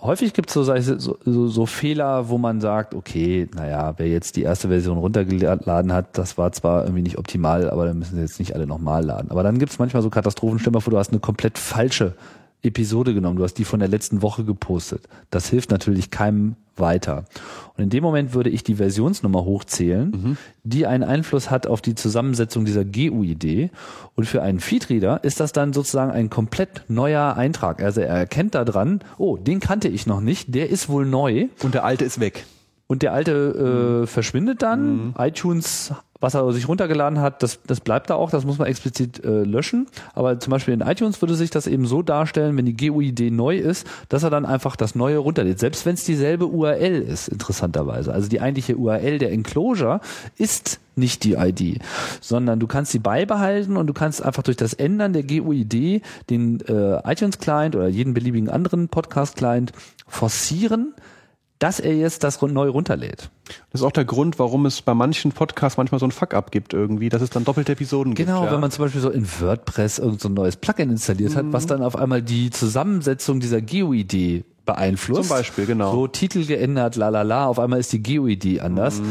häufig 0.00 0.32
gibt 0.32 0.50
es 0.50 0.54
so, 0.54 0.62
so, 0.62 1.18
so, 1.24 1.48
so 1.48 1.66
Fehler, 1.66 2.28
wo 2.28 2.38
man 2.38 2.60
sagt, 2.60 2.94
okay, 2.94 3.48
naja, 3.54 3.94
wer 3.96 4.08
jetzt 4.08 4.36
die 4.36 4.42
erste 4.42 4.68
Version 4.68 4.98
runtergeladen 4.98 5.92
hat, 5.92 6.16
das 6.16 6.38
war 6.38 6.52
zwar 6.52 6.84
irgendwie 6.84 7.02
nicht 7.02 7.18
optimal, 7.18 7.70
aber 7.70 7.86
dann 7.86 7.98
müssen 7.98 8.14
sie 8.14 8.20
jetzt 8.22 8.38
nicht 8.38 8.54
alle 8.54 8.66
nochmal 8.66 9.04
laden. 9.04 9.30
Aber 9.30 9.42
dann 9.42 9.58
gibt 9.58 9.72
es 9.72 9.78
manchmal 9.78 10.02
so 10.02 10.10
Katastrophen, 10.10 10.58
vor, 10.58 10.90
du 10.90 10.98
hast 10.98 11.10
eine 11.10 11.20
komplett 11.20 11.58
falsche 11.58 12.14
Episode 12.62 13.14
genommen, 13.14 13.36
du 13.36 13.44
hast 13.44 13.54
die 13.54 13.64
von 13.64 13.78
der 13.80 13.88
letzten 13.88 14.20
Woche 14.22 14.44
gepostet. 14.44 15.08
Das 15.30 15.48
hilft 15.48 15.70
natürlich 15.70 16.10
keinem 16.10 16.56
weiter. 16.76 17.24
Und 17.76 17.84
in 17.84 17.90
dem 17.90 18.02
Moment 18.02 18.34
würde 18.34 18.50
ich 18.50 18.62
die 18.64 18.76
Versionsnummer 18.76 19.44
hochzählen, 19.44 20.36
die 20.64 20.86
einen 20.86 21.04
Einfluss 21.04 21.50
hat 21.50 21.66
auf 21.66 21.80
die 21.80 21.94
Zusammensetzung 21.94 22.64
dieser 22.64 22.84
GUID. 22.84 23.70
Und 24.14 24.24
für 24.24 24.42
einen 24.42 24.60
Feedreader 24.60 25.22
ist 25.24 25.40
das 25.40 25.52
dann 25.52 25.72
sozusagen 25.72 26.10
ein 26.10 26.30
komplett 26.30 26.82
neuer 26.88 27.34
Eintrag. 27.36 27.82
Also 27.82 28.00
er 28.00 28.16
erkennt 28.16 28.54
da 28.54 28.64
dran, 28.64 29.00
oh, 29.18 29.36
den 29.36 29.60
kannte 29.60 29.88
ich 29.88 30.06
noch 30.06 30.20
nicht, 30.20 30.54
der 30.54 30.70
ist 30.70 30.88
wohl 30.88 31.06
neu. 31.06 31.48
Und 31.62 31.74
der 31.74 31.84
alte 31.84 32.04
ist 32.04 32.20
weg. 32.20 32.44
Und 32.86 33.02
der 33.02 33.12
alte 33.12 34.02
äh, 34.02 34.06
verschwindet 34.06 34.62
dann. 34.62 35.14
iTunes, 35.18 35.92
was 36.20 36.34
er 36.34 36.50
sich 36.52 36.66
runtergeladen 36.66 37.20
hat, 37.20 37.42
das, 37.42 37.60
das 37.66 37.80
bleibt 37.80 38.10
da 38.10 38.14
auch, 38.14 38.30
das 38.30 38.44
muss 38.44 38.58
man 38.58 38.66
explizit 38.66 39.24
äh, 39.24 39.44
löschen. 39.44 39.86
Aber 40.14 40.40
zum 40.40 40.50
Beispiel 40.50 40.74
in 40.74 40.80
iTunes 40.80 41.20
würde 41.22 41.34
sich 41.34 41.50
das 41.50 41.66
eben 41.66 41.86
so 41.86 42.02
darstellen, 42.02 42.56
wenn 42.56 42.66
die 42.66 42.76
GUID 42.76 43.32
neu 43.32 43.56
ist, 43.56 43.86
dass 44.08 44.22
er 44.22 44.30
dann 44.30 44.44
einfach 44.44 44.76
das 44.76 44.94
neue 44.94 45.18
runterlädt. 45.18 45.58
Selbst 45.58 45.86
wenn 45.86 45.94
es 45.94 46.04
dieselbe 46.04 46.46
URL 46.46 47.02
ist, 47.02 47.28
interessanterweise. 47.28 48.12
Also 48.12 48.28
die 48.28 48.40
eigentliche 48.40 48.76
URL 48.76 49.18
der 49.18 49.32
Enclosure 49.32 50.00
ist 50.36 50.80
nicht 50.96 51.22
die 51.22 51.34
ID, 51.34 51.80
sondern 52.20 52.58
du 52.58 52.66
kannst 52.66 52.90
sie 52.90 52.98
beibehalten 52.98 53.76
und 53.76 53.86
du 53.86 53.92
kannst 53.92 54.20
einfach 54.20 54.42
durch 54.42 54.56
das 54.56 54.74
Ändern 54.74 55.12
der 55.12 55.22
GUID 55.22 56.02
den 56.28 56.60
äh, 56.66 57.00
iTunes 57.10 57.38
Client 57.38 57.76
oder 57.76 57.86
jeden 57.88 58.14
beliebigen 58.14 58.50
anderen 58.50 58.88
Podcast 58.88 59.36
Client 59.36 59.72
forcieren, 60.08 60.94
dass 61.58 61.80
er 61.80 61.96
jetzt 61.96 62.24
das 62.24 62.40
neu 62.40 62.68
runterlädt. 62.68 63.30
Das 63.70 63.80
ist 63.80 63.86
auch 63.86 63.92
der 63.92 64.04
Grund, 64.04 64.38
warum 64.38 64.66
es 64.66 64.82
bei 64.82 64.94
manchen 64.94 65.32
Podcasts 65.32 65.76
manchmal 65.76 65.98
so 65.98 66.06
ein 66.06 66.12
Fuck-up 66.12 66.50
gibt 66.50 66.72
irgendwie, 66.72 67.08
dass 67.08 67.22
es 67.22 67.30
dann 67.30 67.44
doppelte 67.44 67.72
Episoden 67.72 68.14
gibt. 68.14 68.28
Genau, 68.28 68.44
ja. 68.44 68.52
wenn 68.52 68.60
man 68.60 68.70
zum 68.70 68.84
Beispiel 68.84 69.00
so 69.00 69.10
in 69.10 69.26
WordPress 69.40 69.98
irgend 69.98 70.20
so 70.20 70.28
ein 70.28 70.34
neues 70.34 70.56
Plugin 70.56 70.90
installiert 70.90 71.34
hat, 71.34 71.46
was 71.52 71.66
dann 71.66 71.82
auf 71.82 71.96
einmal 71.96 72.22
die 72.22 72.50
Zusammensetzung 72.50 73.40
dieser 73.40 73.60
GUID 73.60 74.44
beeinflusst. 74.68 75.28
Zum 75.28 75.36
Beispiel, 75.36 75.66
genau. 75.66 75.90
So 75.92 76.06
Titel 76.06 76.44
geändert, 76.46 76.94
la 76.94 77.08
la 77.08 77.22
la, 77.22 77.46
auf 77.46 77.58
einmal 77.58 77.80
ist 77.80 77.92
die 77.92 78.02
GUID 78.02 78.60
anders, 78.60 79.00
äh, 79.00 79.02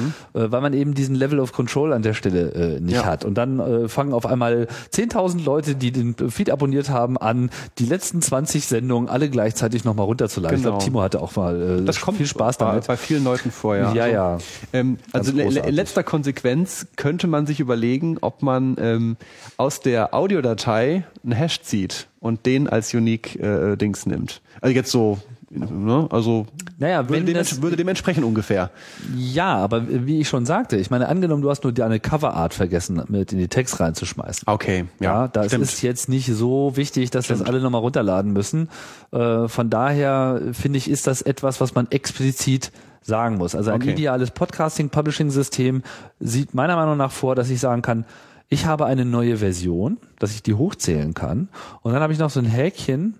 weil 0.51 0.61
man 0.61 0.71
eben 0.73 0.93
diesen 0.93 1.15
Level 1.15 1.39
of 1.39 1.51
Control 1.51 1.91
an 1.91 2.03
der 2.03 2.13
Stelle 2.13 2.51
äh, 2.53 2.79
nicht 2.79 2.93
Ja. 2.95 3.05
hat. 3.05 3.25
Und 3.25 3.35
dann 3.35 3.59
äh, 3.59 3.87
fangen 3.89 4.13
auf 4.13 4.25
einmal 4.25 4.67
10.000 4.93 5.43
Leute, 5.43 5.75
die 5.75 5.91
den 5.91 6.15
Feed 6.29 6.49
abonniert 6.51 6.89
haben, 6.89 7.17
an, 7.17 7.49
die 7.79 7.85
letzten 7.85 8.21
20 8.21 8.65
Sendungen 8.67 9.09
alle 9.09 9.29
gleichzeitig 9.29 9.83
nochmal 9.83 10.05
runterzuladen. 10.05 10.57
Ich 10.57 10.63
Genau. 10.63 10.75
glaube, 10.77 10.85
Timo 10.85 11.01
hatte 11.01 11.21
auch 11.21 11.35
mal 11.35 11.79
äh, 11.81 11.85
das 11.85 11.99
kommt 11.99 12.17
viel 12.17 12.27
Spaß 12.27 12.57
bei, 12.57 12.65
damit. 12.65 12.87
bei 12.87 12.95
vielen 12.97 13.23
Leuten 13.23 13.49
vor, 13.51 13.75
ja. 13.75 13.93
Ja, 13.93 14.33
also. 14.33 14.45
Ähm, 14.73 14.97
also 15.11 15.31
in 15.31 15.51
letzter 15.75 16.03
Konsequenz 16.03 16.85
könnte 16.95 17.25
man 17.27 17.47
sich 17.47 17.59
überlegen, 17.59 18.17
ob 18.21 18.43
man 18.43 18.75
ähm, 18.79 19.17
aus 19.57 19.79
der 19.79 20.13
Audiodatei 20.13 21.03
einen 21.27 21.35
Hash 21.37 21.61
zieht 21.61 22.07
und 22.19 22.45
den 22.45 22.67
als 22.67 22.93
Unique 22.93 23.35
äh, 23.35 23.75
Dings 23.75 24.05
nimmt. 24.05 24.41
Also 24.61 24.73
jetzt 24.73 24.89
so, 24.91 25.19
ne? 25.49 26.07
also 26.09 26.47
Naja, 26.79 27.07
würde, 27.09 27.33
das- 27.33 27.61
würde 27.61 27.75
dementsprechend 27.75 28.23
ungefähr. 28.23 28.71
Ja, 29.15 29.55
aber 29.57 29.83
wie 30.07 30.19
ich 30.21 30.29
schon 30.29 30.45
sagte, 30.45 30.77
ich 30.77 30.89
meine, 30.89 31.07
angenommen, 31.09 31.41
du 31.41 31.49
hast 31.49 31.63
nur 31.63 31.73
deine 31.73 31.99
Coverart 31.99 32.53
vergessen, 32.53 33.01
mit 33.09 33.33
in 33.33 33.39
die 33.39 33.49
Text 33.49 33.79
reinzuschmeißen. 33.79 34.43
Okay, 34.47 34.85
Ja, 34.99 35.23
ja, 35.23 35.27
das 35.27 35.47
stimmt. 35.47 35.63
ist 35.65 35.81
jetzt 35.83 36.09
nicht 36.09 36.27
so 36.33 36.75
wichtig, 36.77 37.11
dass 37.11 37.27
das 37.27 37.41
alle 37.41 37.59
nochmal 37.61 37.81
runterladen 37.81 38.31
müssen. 38.33 38.69
Äh, 39.11 39.47
von 39.47 39.69
daher 39.69 40.41
finde 40.53 40.77
ich, 40.77 40.89
ist 40.89 41.07
das 41.07 41.21
etwas, 41.21 41.59
was 41.61 41.75
man 41.75 41.87
explizit 41.91 42.71
sagen 43.01 43.37
muss. 43.37 43.53
Also 43.55 43.71
ein 43.71 43.81
Okay. 43.81 43.91
ideales 43.93 44.31
Podcasting-Publishing-System 44.31 45.83
sieht 46.19 46.53
meiner 46.53 46.75
Meinung 46.75 46.97
nach 46.97 47.11
vor, 47.11 47.35
dass 47.35 47.49
ich 47.49 47.59
sagen 47.59 47.81
kann, 47.81 48.05
ich 48.49 48.65
habe 48.65 48.85
eine 48.85 49.05
neue 49.05 49.37
Version, 49.37 49.97
dass 50.19 50.33
ich 50.33 50.43
die 50.43 50.53
hochzählen 50.53 51.13
kann. 51.13 51.49
Und 51.81 51.93
dann 51.93 52.01
habe 52.01 52.13
ich 52.13 52.19
noch 52.19 52.29
so 52.29 52.39
ein 52.39 52.45
Häkchen, 52.45 53.15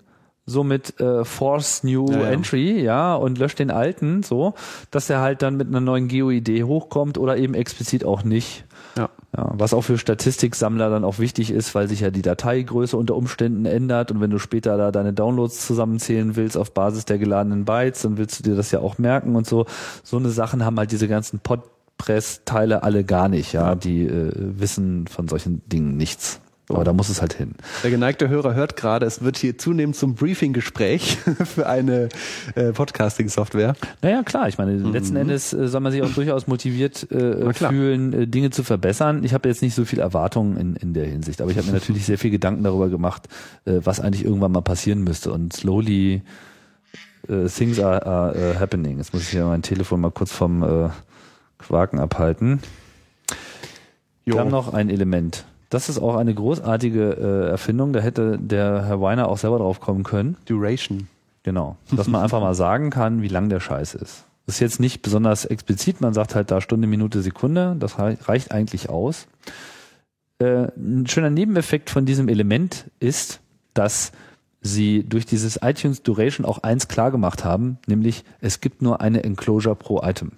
so 0.45 0.64
mit 0.64 0.99
äh, 1.02 1.26
Force 1.26 1.84
New 1.84 2.10
Ja, 2.10 2.20
ja. 2.20 2.28
Entry, 2.30 2.82
ja, 2.82 3.16
und 3.16 3.38
löscht 3.38 3.60
den 3.60 3.70
alten, 3.70 4.24
so, 4.24 4.54
dass 4.91 5.10
er 5.10 5.20
halt 5.20 5.41
dann 5.41 5.58
mit 5.58 5.68
einer 5.68 5.82
neuen 5.82 6.08
GeoID 6.08 6.64
hochkommt 6.64 7.18
oder 7.18 7.38
eben 7.38 7.54
explizit 7.54 8.06
auch 8.06 8.24
nicht. 8.24 8.64
Ja. 8.95 9.10
Ja, 9.36 9.52
was 9.54 9.74
auch 9.74 9.82
für 9.82 9.98
Statistiksammler 9.98 10.90
dann 10.90 11.04
auch 11.04 11.20
wichtig 11.20 11.52
ist, 11.52 11.76
weil 11.76 11.90
sich 11.90 11.99
ja 11.99 12.10
die 12.10 12.22
Dateigröße 12.22 12.95
unter 12.95 13.16
Umständen 13.16 13.66
ändert 13.66 14.10
und 14.10 14.22
wenn 14.22 14.32
du 14.32 14.40
später 14.40 14.78
da 14.78 14.91
deine 14.91 15.12
Downloads 15.12 15.68
zusammenzählen 15.68 16.38
willst 16.38 16.58
auf 16.58 16.74
Basis 16.74 17.04
der 17.04 17.18
geladenen 17.18 17.66
Bytes, 17.66 18.04
dann 18.04 18.18
willst 18.18 18.40
du 18.40 18.44
dir 18.44 18.56
das 18.56 18.72
ja 18.72 18.80
auch 18.80 18.98
merken 18.98 19.36
und 19.36 19.45
so. 19.45 19.66
So 20.02 20.16
eine 20.16 20.30
Sachen 20.30 20.64
haben 20.64 20.78
halt 20.78 20.94
diese 20.94 21.10
ganzen 21.10 21.40
Podpress-Teile 21.98 22.84
alle 22.84 23.03
gar 23.03 23.28
nicht, 23.30 23.53
ja. 23.53 23.76
Die 23.76 24.03
äh, 24.03 24.32
wissen 24.36 25.07
von 25.07 25.28
solchen 25.28 25.68
Dingen 25.68 25.98
nichts. 25.98 26.40
Aber 26.69 26.84
da 26.84 26.91
muss 26.91 27.07
es 27.07 27.22
halt 27.22 27.32
hin. 27.34 27.53
Der 27.82 27.91
geneigte 27.91 28.28
Hörer 28.28 28.53
hört 28.53 28.76
gerade, 28.76 29.06
es 29.06 29.22
wird 29.22 29.38
hier 29.38 29.57
zunehmend 29.57 29.95
zum 29.95 30.15
Briefing-Gespräch 30.15 31.18
für 31.45 31.65
eine 31.65 32.10
äh, 32.56 32.74
Podcasting-Software. 32.74 33.74
Naja, 34.02 34.22
klar, 34.24 34.49
ich 34.49 34.57
meine, 34.57 34.76
letzten 34.76 35.15
Endes 35.15 35.53
äh, 35.53 35.69
soll 35.69 35.80
man 35.80 35.94
sich 35.94 36.02
auch 36.02 36.10
durchaus 36.14 36.45
motiviert 36.48 37.07
äh, 37.10 37.18
Mhm. 37.18 37.53
Fühlen, 37.53 38.14
äh, 38.14 38.28
Dinge 38.28 38.49
zu 38.49 38.64
verbessern. 38.64 39.24
Ich 39.24 39.34
habe 39.34 39.48
jetzt 39.48 39.61
nicht 39.61 39.76
so 39.76 39.86
viel 39.86 39.99
Erwartungen 39.99 40.57
in, 40.57 40.76
in 40.76 40.94
der 40.94 41.06
Hinsicht, 41.06 41.41
aber 41.41 41.52
ich 41.52 41.57
habe 41.57 41.68
mir 41.68 41.74
natürlich 41.80 42.06
sehr 42.06 42.18
viel 42.18 42.32
Gedanken 42.32 42.64
darüber 42.64 42.90
gemacht, 42.90 43.30
äh, 43.64 43.80
was 43.84 44.02
eigentlich 44.02 44.26
irgendwann 44.26 44.52
mal 44.52 44.61
passieren 44.61 45.06
müsste. 45.06 45.32
Und 45.32 45.53
slowly 45.53 46.22
äh, 47.30 47.45
things 47.48 47.80
are, 47.80 48.06
are 48.06 48.36
äh, 48.36 48.60
happening. 48.60 48.98
Jetzt 48.98 49.14
muss 49.14 49.24
ich 49.24 49.34
ja 49.34 49.48
mein 49.48 49.61
Telefon 49.61 50.02
mal 50.02 50.11
kurz 50.11 50.34
vom 50.34 50.64
äh, 50.64 50.90
Quaken 51.60 52.00
abhalten. 52.00 52.62
Wir 54.26 54.40
haben 54.40 54.50
noch 54.50 54.74
ein 54.74 54.90
Element. 54.90 55.46
Das 55.70 55.90
ist 55.90 56.00
auch 56.00 56.16
eine 56.16 56.34
großartige 56.34 57.12
äh, 57.48 57.50
Erfindung. 57.50 57.94
Da 57.94 58.00
hätte 58.00 58.38
der 58.40 58.86
Herr 58.86 59.02
Weiner 59.02 59.28
auch 59.28 59.38
selber 59.38 59.58
drauf 59.60 59.80
kommen 59.80 60.04
können. 60.04 60.38
Duration. 60.46 61.08
Genau. 61.44 61.78
Dass 61.92 62.08
man 62.08 62.22
einfach 62.24 62.40
mal 62.42 62.54
sagen 62.56 62.90
kann, 62.90 63.22
wie 63.22 63.28
lang 63.28 63.50
der 63.50 63.60
Scheiß 63.60 63.96
ist. 63.96 64.24
Das 64.46 64.56
ist 64.56 64.60
jetzt 64.62 64.80
nicht 64.80 65.02
besonders 65.02 65.44
explizit, 65.44 66.00
man 66.00 66.14
sagt 66.14 66.34
halt 66.36 66.52
da 66.52 66.62
Stunde, 66.62 66.88
Minute, 66.88 67.22
Sekunde, 67.22 67.76
das 67.80 68.00
rei- 68.00 68.18
reicht 68.24 68.52
eigentlich 68.54 68.90
aus. 68.90 69.28
Äh, 70.40 70.68
ein 70.78 71.06
schöner 71.08 71.30
Nebeneffekt 71.30 71.90
von 71.90 72.06
diesem 72.06 72.30
Element 72.30 72.86
ist, 73.02 73.42
dass 73.74 74.14
sie 74.62 75.04
durch 75.04 75.26
dieses 75.26 75.60
iTunes 75.62 76.02
Duration 76.02 76.46
auch 76.46 76.60
eins 76.60 76.88
klar 76.88 77.12
gemacht 77.12 77.44
haben, 77.44 77.78
nämlich 77.88 78.24
es 78.40 78.62
gibt 78.62 78.82
nur 78.82 79.02
eine 79.02 79.24
Enclosure 79.24 79.76
pro 79.76 80.02
Item. 80.02 80.32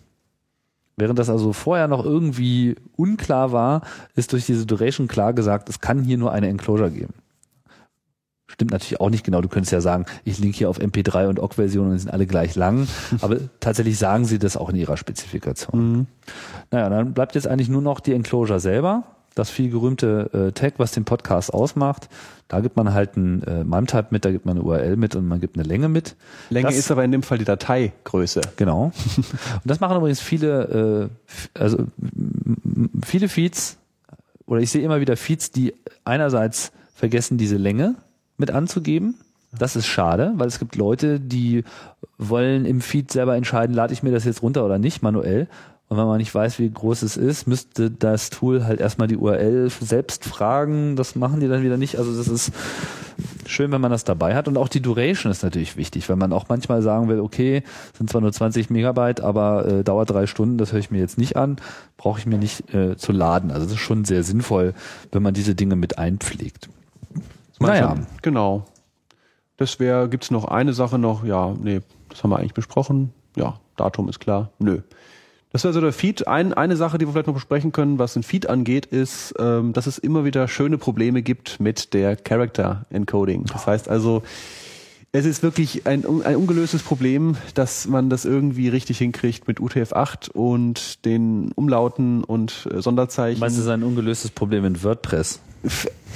Während 0.99 1.17
das 1.17 1.30
also 1.30 1.53
vorher 1.53 1.88
noch 1.88 2.03
irgendwie 2.03 2.76
unklar 2.95 3.51
war, 3.51 3.81
ist 4.15 4.34
durch 4.34 4.45
diese 4.45 4.65
Duration 4.65 5.07
klar 5.07 5.34
gesagt, 5.34 5.69
es 5.69 5.80
kann 5.80 6.03
hier 6.03 6.17
nur 6.17 6.31
eine 6.31 6.47
Enclosure 6.47 6.91
geben. 6.91 7.13
Stimmt 8.47 8.71
natürlich 8.71 8.99
auch 8.99 9.11
nicht 9.11 9.23
genau. 9.23 9.41
Du 9.41 9.47
könntest 9.47 9.71
ja 9.71 9.80
sagen, 9.80 10.05
ich 10.26 10.39
link 10.39 10.55
hier 10.55 10.69
auf 10.69 10.80
MP3 10.80 11.30
und 11.30 11.39
OGG-Versionen 11.39 11.91
und 11.91 11.95
die 11.97 12.01
sind 12.01 12.11
alle 12.11 12.26
gleich 12.26 12.55
lang. 12.55 12.88
Aber 13.21 13.38
tatsächlich 13.59 13.97
sagen 13.99 14.26
sie 14.26 14.39
das 14.39 14.57
auch 14.57 14.69
in 14.69 14.76
ihrer 14.76 14.97
Spezifikation. 14.97 16.07
Naja, 16.71 16.89
dann 16.89 17.13
bleibt 17.13 17.35
jetzt 17.35 17.47
eigentlich 17.47 17.69
nur 17.69 17.84
noch 17.84 17.99
die 17.99 18.13
Enclosure 18.13 18.59
selber. 18.59 19.03
Das 19.35 19.49
viel 19.49 19.69
gerühmte 19.69 20.30
äh, 20.49 20.51
Tag, 20.51 20.73
was 20.77 20.91
den 20.91 21.06
Podcast 21.06 21.53
ausmacht. 21.53 22.10
Da 22.47 22.60
gibt 22.61 22.76
man 22.76 22.93
halt 22.93 23.15
ein 23.15 23.43
äh, 23.43 23.64
MIME-Type 23.64 24.07
mit, 24.10 24.26
da 24.26 24.31
gibt 24.31 24.45
man 24.45 24.57
eine 24.57 24.65
URL 24.65 24.97
mit 24.97 25.15
und 25.15 25.27
man 25.27 25.39
gibt 25.39 25.56
eine 25.57 25.64
Länge 25.68 25.88
mit. 25.88 26.15
Länge 26.49 26.68
Das- 26.68 26.76
ist 26.77 26.91
aber 26.91 27.03
in 27.03 27.11
dem 27.11 27.23
Fall 27.23 27.38
die 27.38 27.45
Dateigröße. 27.45 28.41
Genau. 28.57 28.85
Und 29.15 29.64
das 29.65 29.80
machen 29.80 29.97
übrigens 29.97 30.19
viele, 30.19 31.10
äh, 31.56 31.60
also 31.60 31.85
viele 33.06 33.30
Feeds, 33.30 33.77
oder 34.45 34.61
ich 34.61 34.72
sehe 34.72 34.81
immer 34.81 34.99
wieder 34.99 35.15
Feeds, 35.15 35.51
die 35.51 35.73
einerseits 36.03 36.72
vergessen, 36.95 37.38
diese 37.38 37.57
Länge 37.57 37.95
mit 38.38 38.51
anzugeben. 38.51 39.15
Das 39.57 39.76
ist 39.76 39.88
schade, 39.88 40.34
weil 40.35 40.47
es 40.47 40.60
gibt 40.60 40.76
Leute, 40.76 41.19
die 41.19 41.64
wollen 42.18 42.65
im 42.65 42.81
Feed 42.81 43.11
selber 43.11 43.35
entscheiden, 43.35 43.76
lade 43.76 43.93
ich 43.93 44.03
mir 44.03 44.11
das 44.11 44.26
jetzt 44.26 44.41
runter 44.43 44.65
oder 44.65 44.77
nicht, 44.80 45.01
manuell. 45.01 45.47
Und 45.90 45.98
wenn 45.98 46.06
man 46.06 46.20
nicht 46.20 46.34
weiß, 46.34 46.60
wie 46.60 46.70
groß 46.70 47.02
es 47.02 47.18
ist, 47.18 47.48
müsste 47.48 47.90
das 47.90 48.30
Tool 48.30 48.64
halt 48.64 48.80
erstmal 48.80 49.07
die 49.07 49.18
URL 49.18 49.72
selbst 49.82 50.24
fragen. 50.24 50.95
Das 50.95 51.16
machen 51.16 51.40
die 51.40 51.48
dann 51.48 51.64
wieder 51.64 51.78
nicht. 51.78 51.98
Also 51.98 52.16
das 52.16 52.28
ist 52.28 52.52
schön, 53.48 53.72
wenn 53.72 53.82
man 53.82 53.90
das 53.90 54.03
dabei 54.03 54.36
hat. 54.36 54.48
Und 54.48 54.57
auch 54.57 54.68
die 54.68 54.82
Duration 54.82 55.32
ist 55.32 55.41
natürlich 55.41 55.78
wichtig, 55.78 56.07
wenn 56.07 56.20
man 56.20 56.32
auch 56.32 56.45
manchmal 56.48 56.84
sagen 56.84 57.07
will, 57.07 57.20
okay, 57.20 57.64
sind 57.98 58.07
zwar 58.07 58.22
nur 58.22 58.32
20 58.32 58.70
Megabyte, 58.70 59.22
aber 59.22 59.66
äh, 59.66 59.84
dauert 59.84 60.11
drei 60.11 60.28
Stunden, 60.28 60.60
das 60.60 60.72
höre 60.72 60.80
ich 60.80 60.91
mir 60.91 60.99
jetzt 60.99 61.18
nicht 61.18 61.36
an, 61.36 61.57
brauche 61.98 62.20
ich 62.20 62.28
mir 62.28 62.38
nicht 62.38 62.72
äh, 62.72 62.95
zu 62.95 63.11
laden. 63.11 63.49
Also 63.49 63.66
das 63.66 63.74
ist 63.74 63.80
schon 63.82 64.06
sehr 64.06 64.24
sinnvoll, 64.24 64.76
wenn 65.11 65.24
man 65.24 65.34
diese 65.34 65.56
Dinge 65.56 65.76
mit 65.76 65.98
einpflegt. 65.98 66.70
Naja, 67.60 67.95
Genau. 68.22 68.64
Das 69.57 69.78
wäre, 69.78 70.07
gibt's 70.07 70.32
noch 70.32 70.45
eine 70.45 70.72
Sache 70.72 70.98
noch? 70.98 71.26
Ja, 71.26 71.53
nee, 71.61 71.82
das 72.07 72.24
haben 72.24 72.30
wir 72.30 72.38
eigentlich 72.38 72.53
besprochen. 72.53 73.11
Ja, 73.36 73.60
Datum 73.76 74.07
ist 74.07 74.20
klar. 74.20 74.52
Nö. 74.60 74.80
Das 75.51 75.63
wäre 75.63 75.73
so 75.73 75.81
der 75.81 75.93
Feed. 75.93 76.27
Ein, 76.27 76.53
eine 76.53 76.76
Sache, 76.76 76.97
die 76.99 77.07
wir 77.07 77.11
vielleicht 77.11 77.27
noch 77.27 77.34
besprechen 77.34 77.71
können, 77.71 77.97
was 77.97 78.13
den 78.13 78.21
Feed 78.23 78.47
angeht, 78.47 78.85
ist, 78.85 79.34
ähm, 79.39 79.73
dass 79.73 79.88
es 79.88 79.97
immer 79.97 80.23
wieder 80.23 80.47
schöne 80.47 80.77
Probleme 80.77 81.23
gibt 81.23 81.59
mit 81.59 81.93
der 81.93 82.15
Character 82.15 82.85
Encoding. 82.91 83.45
Das 83.45 83.65
heißt 83.65 83.89
also, 83.89 84.21
es 85.11 85.26
ist 85.26 85.41
wirklich 85.41 85.88
ein, 85.88 86.06
ein 86.23 86.36
ungelöstes 86.36 86.84
Problem, 86.84 87.36
dass 87.56 87.88
man 87.88 88.10
das 88.10 88.26
irgendwie 88.26 88.69
richtig 88.69 88.99
hinkriegt 88.99 89.48
mit 89.48 89.60
UTF-8 89.60 90.31
und 90.31 91.03
den 91.06 91.52
Umlauten 91.53 92.23
und 92.23 92.68
äh, 92.72 92.81
Sonderzeichen. 92.81 93.40
meinst 93.40 93.57
du, 93.57 93.61
das 93.61 93.68
ist 93.68 93.73
ein 93.73 93.84
ungelöstes 93.84 94.31
Problem 94.31 94.65
in 94.65 94.84
WordPress? 94.84 95.40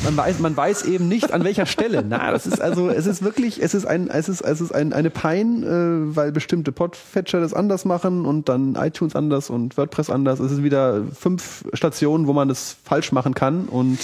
man 0.06 0.16
weiß, 0.16 0.40
man 0.40 0.56
weiß 0.56 0.84
eben 0.84 1.08
nicht 1.08 1.34
an 1.34 1.44
welcher 1.44 1.66
Stelle. 1.66 2.04
Na, 2.08 2.32
das 2.32 2.46
ist 2.46 2.62
also, 2.62 2.90
es 2.90 3.08
ist 3.08 3.24
wirklich, 3.24 3.62
es 3.62 3.74
ist 3.74 3.86
ein, 3.86 4.10
es 4.10 4.30
ist, 4.30 4.42
es 4.42 4.62
ist 4.62 4.74
ein, 4.74 4.94
eine 4.94 5.10
Pein, 5.10 5.64
äh, 5.64 6.16
weil 6.16 6.32
bestimmte 6.32 6.72
Podfetcher 6.72 7.42
das 7.42 7.54
anders 7.54 7.84
machen 7.84 8.26
und 8.26 8.48
dann 8.48 8.76
iTunes 8.76 9.16
anders 9.16 9.50
und 9.50 9.76
WordPress 9.76 10.10
anders. 10.10 10.40
Es 10.40 10.52
ist 10.52 10.64
wieder 10.64 11.04
fünf 11.14 11.66
Stationen, 11.74 12.28
wo 12.28 12.34
man 12.34 12.48
das 12.48 12.78
falsch 12.84 13.12
machen 13.12 13.34
kann 13.34 13.66
und 13.66 14.00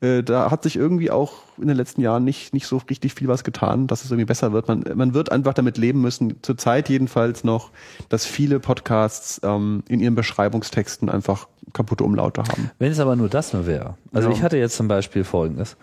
äh, 0.00 0.22
da 0.22 0.50
hat 0.50 0.62
sich 0.62 0.76
irgendwie 0.76 1.10
auch 1.10 1.34
in 1.60 1.68
den 1.68 1.76
letzten 1.76 2.00
Jahren 2.00 2.24
nicht, 2.24 2.54
nicht 2.54 2.66
so 2.66 2.80
richtig 2.88 3.14
viel 3.14 3.28
was 3.28 3.44
getan, 3.44 3.86
dass 3.86 4.04
es 4.04 4.10
irgendwie 4.10 4.26
besser 4.26 4.52
wird. 4.52 4.68
Man, 4.68 4.84
man 4.94 5.14
wird 5.14 5.32
einfach 5.32 5.54
damit 5.54 5.76
leben 5.78 6.00
müssen, 6.00 6.42
zurzeit 6.42 6.88
jedenfalls 6.88 7.42
noch, 7.44 7.70
dass 8.08 8.24
viele 8.24 8.60
Podcasts 8.60 9.40
ähm, 9.42 9.82
in 9.88 10.00
ihren 10.00 10.14
Beschreibungstexten 10.14 11.08
einfach 11.08 11.48
kaputte 11.72 12.04
Umlaute 12.04 12.42
haben. 12.42 12.70
Wenn 12.78 12.92
es 12.92 13.00
aber 13.00 13.16
nur 13.16 13.28
das 13.28 13.52
nur 13.52 13.66
wäre. 13.66 13.96
Also 14.12 14.28
Ja. 14.28 14.34
ich 14.34 14.42
hatte 14.42 14.56
jetzt 14.56 14.76
zum 14.76 14.88
Beispiel 14.88 15.24
folgendes. 15.24 15.76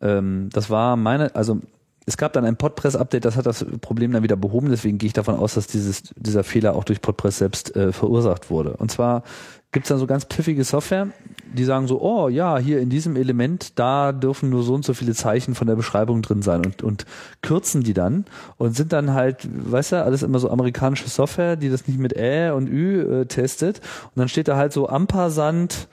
Ähm, 0.00 0.48
das 0.52 0.70
war 0.70 0.96
meine, 0.96 1.34
also 1.34 1.60
es 2.06 2.16
gab 2.16 2.32
dann 2.32 2.44
ein 2.44 2.56
Podpress-Update, 2.56 3.24
das 3.24 3.36
hat 3.36 3.46
das 3.46 3.64
Problem 3.82 4.10
dann 4.12 4.22
wieder 4.22 4.36
behoben, 4.36 4.70
deswegen 4.70 4.98
gehe 4.98 5.08
ich 5.08 5.12
davon 5.12 5.36
aus, 5.36 5.54
dass 5.54 5.66
dieses, 5.66 6.04
dieser 6.16 6.42
Fehler 6.44 6.74
auch 6.74 6.84
durch 6.84 7.02
Podpress 7.02 7.38
selbst 7.38 7.76
äh, 7.76 7.92
verursacht 7.92 8.50
wurde. 8.50 8.76
Und 8.78 8.90
zwar 8.90 9.22
gibt's 9.72 9.88
dann 9.88 9.98
so 9.98 10.06
ganz 10.06 10.24
pfiffige 10.24 10.64
Software, 10.64 11.08
die 11.52 11.64
sagen 11.64 11.86
so, 11.86 12.00
oh 12.00 12.28
ja, 12.28 12.58
hier 12.58 12.80
in 12.80 12.90
diesem 12.90 13.16
Element, 13.16 13.78
da 13.78 14.12
dürfen 14.12 14.50
nur 14.50 14.62
so 14.62 14.74
und 14.74 14.84
so 14.84 14.94
viele 14.94 15.14
Zeichen 15.14 15.54
von 15.54 15.66
der 15.66 15.76
Beschreibung 15.76 16.22
drin 16.22 16.42
sein 16.42 16.64
und, 16.64 16.82
und 16.82 17.06
kürzen 17.42 17.82
die 17.82 17.94
dann 17.94 18.24
und 18.56 18.76
sind 18.76 18.92
dann 18.92 19.14
halt, 19.14 19.48
weißt 19.50 19.92
du, 19.92 20.04
alles 20.04 20.22
immer 20.22 20.38
so 20.40 20.50
amerikanische 20.50 21.08
Software, 21.08 21.56
die 21.56 21.68
das 21.68 21.86
nicht 21.86 21.98
mit 21.98 22.16
Ä 22.16 22.50
und 22.50 22.68
Ü 22.68 23.20
äh, 23.22 23.26
testet 23.26 23.78
und 23.78 24.18
dann 24.20 24.28
steht 24.28 24.48
da 24.48 24.56
halt 24.56 24.72
so 24.72 24.88
Ampersand, 24.88 25.88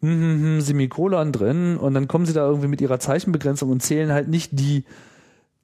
hm, 0.00 0.10
hm, 0.10 0.42
hm, 0.42 0.60
Semikolon 0.60 1.32
drin 1.32 1.76
und 1.78 1.94
dann 1.94 2.08
kommen 2.08 2.26
sie 2.26 2.34
da 2.34 2.46
irgendwie 2.46 2.68
mit 2.68 2.82
ihrer 2.82 3.00
Zeichenbegrenzung 3.00 3.70
und 3.70 3.82
zählen 3.82 4.12
halt 4.12 4.28
nicht 4.28 4.50
die 4.52 4.84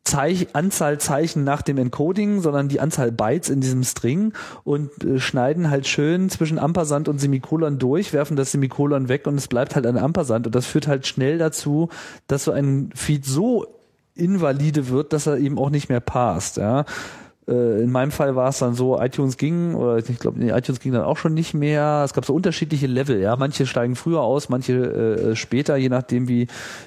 Zeich 0.05 0.55
Anzahl 0.55 0.98
Zeichen 0.98 1.44
nach 1.44 1.62
dem 1.62 1.78
Encoding, 1.78 2.40
sondern 2.40 2.68
die 2.68 2.81
Anzahl 2.81 3.12
Bytes 3.12 3.51
in 3.51 3.60
diesem 3.60 3.85
String 3.85 4.32
und 4.64 5.05
äh, 5.05 5.20
schneiden 5.20 5.70
halt 5.70 5.86
schön 5.86 6.31
zwischen 6.31 6.59
Ampersand 6.59 7.09
und 7.09 7.20
Semikolon 7.20 7.78
durch, 7.78 8.12
werfen 8.12 8.36
das 8.36 8.52
Semikolon 8.52 9.09
weg 9.09 9.27
und 9.27 9.36
es 9.36 9.48
bleibt 9.48 9.74
halt 9.74 9.86
ein 9.86 9.98
Ampersand 9.98 10.47
und 10.47 10.55
das 10.55 10.66
führt 10.66 10.89
halt 10.89 11.06
schnell 11.06 11.39
dazu, 11.39 11.90
dass 12.27 12.44
so 12.44 12.52
ein 12.52 12.90
Feed 12.94 13.24
so 13.27 13.66
invalide 14.14 14.89
wird, 14.89 15.12
dass 15.12 15.27
er 15.27 15.39
eben 15.39 15.59
auch 15.59 15.70
nicht 15.70 15.89
mehr 15.89 16.01
passt, 16.01 16.56
ja. 16.56 16.85
Äh, 17.51 17.82
In 17.82 17.90
meinem 17.90 18.10
Fall 18.10 18.36
war 18.36 18.48
es 18.48 18.59
dann 18.59 18.74
so, 18.74 19.01
iTunes 19.01 19.36
ging, 19.36 19.74
oder 19.74 19.98
ich 19.98 20.18
glaube, 20.18 20.39
nee, 20.39 20.51
iTunes 20.51 20.81
ging 20.81 20.93
dann 20.93 21.02
auch 21.02 21.16
schon 21.16 21.35
nicht 21.35 21.52
mehr. 21.55 22.02
Es 22.05 22.14
gab 22.14 22.24
so 22.24 22.35
unterschiedliche 22.35 22.86
Level, 22.86 23.20
ja. 23.20 23.36
Manche 23.36 23.66
steigen 23.66 23.97
früher 23.97 24.20
aus, 24.20 24.48
manche 24.48 24.72
äh, 24.72 25.36
später, 25.36 25.77
je 25.77 25.89
nachdem, 25.89 26.28
wie, 26.28 26.47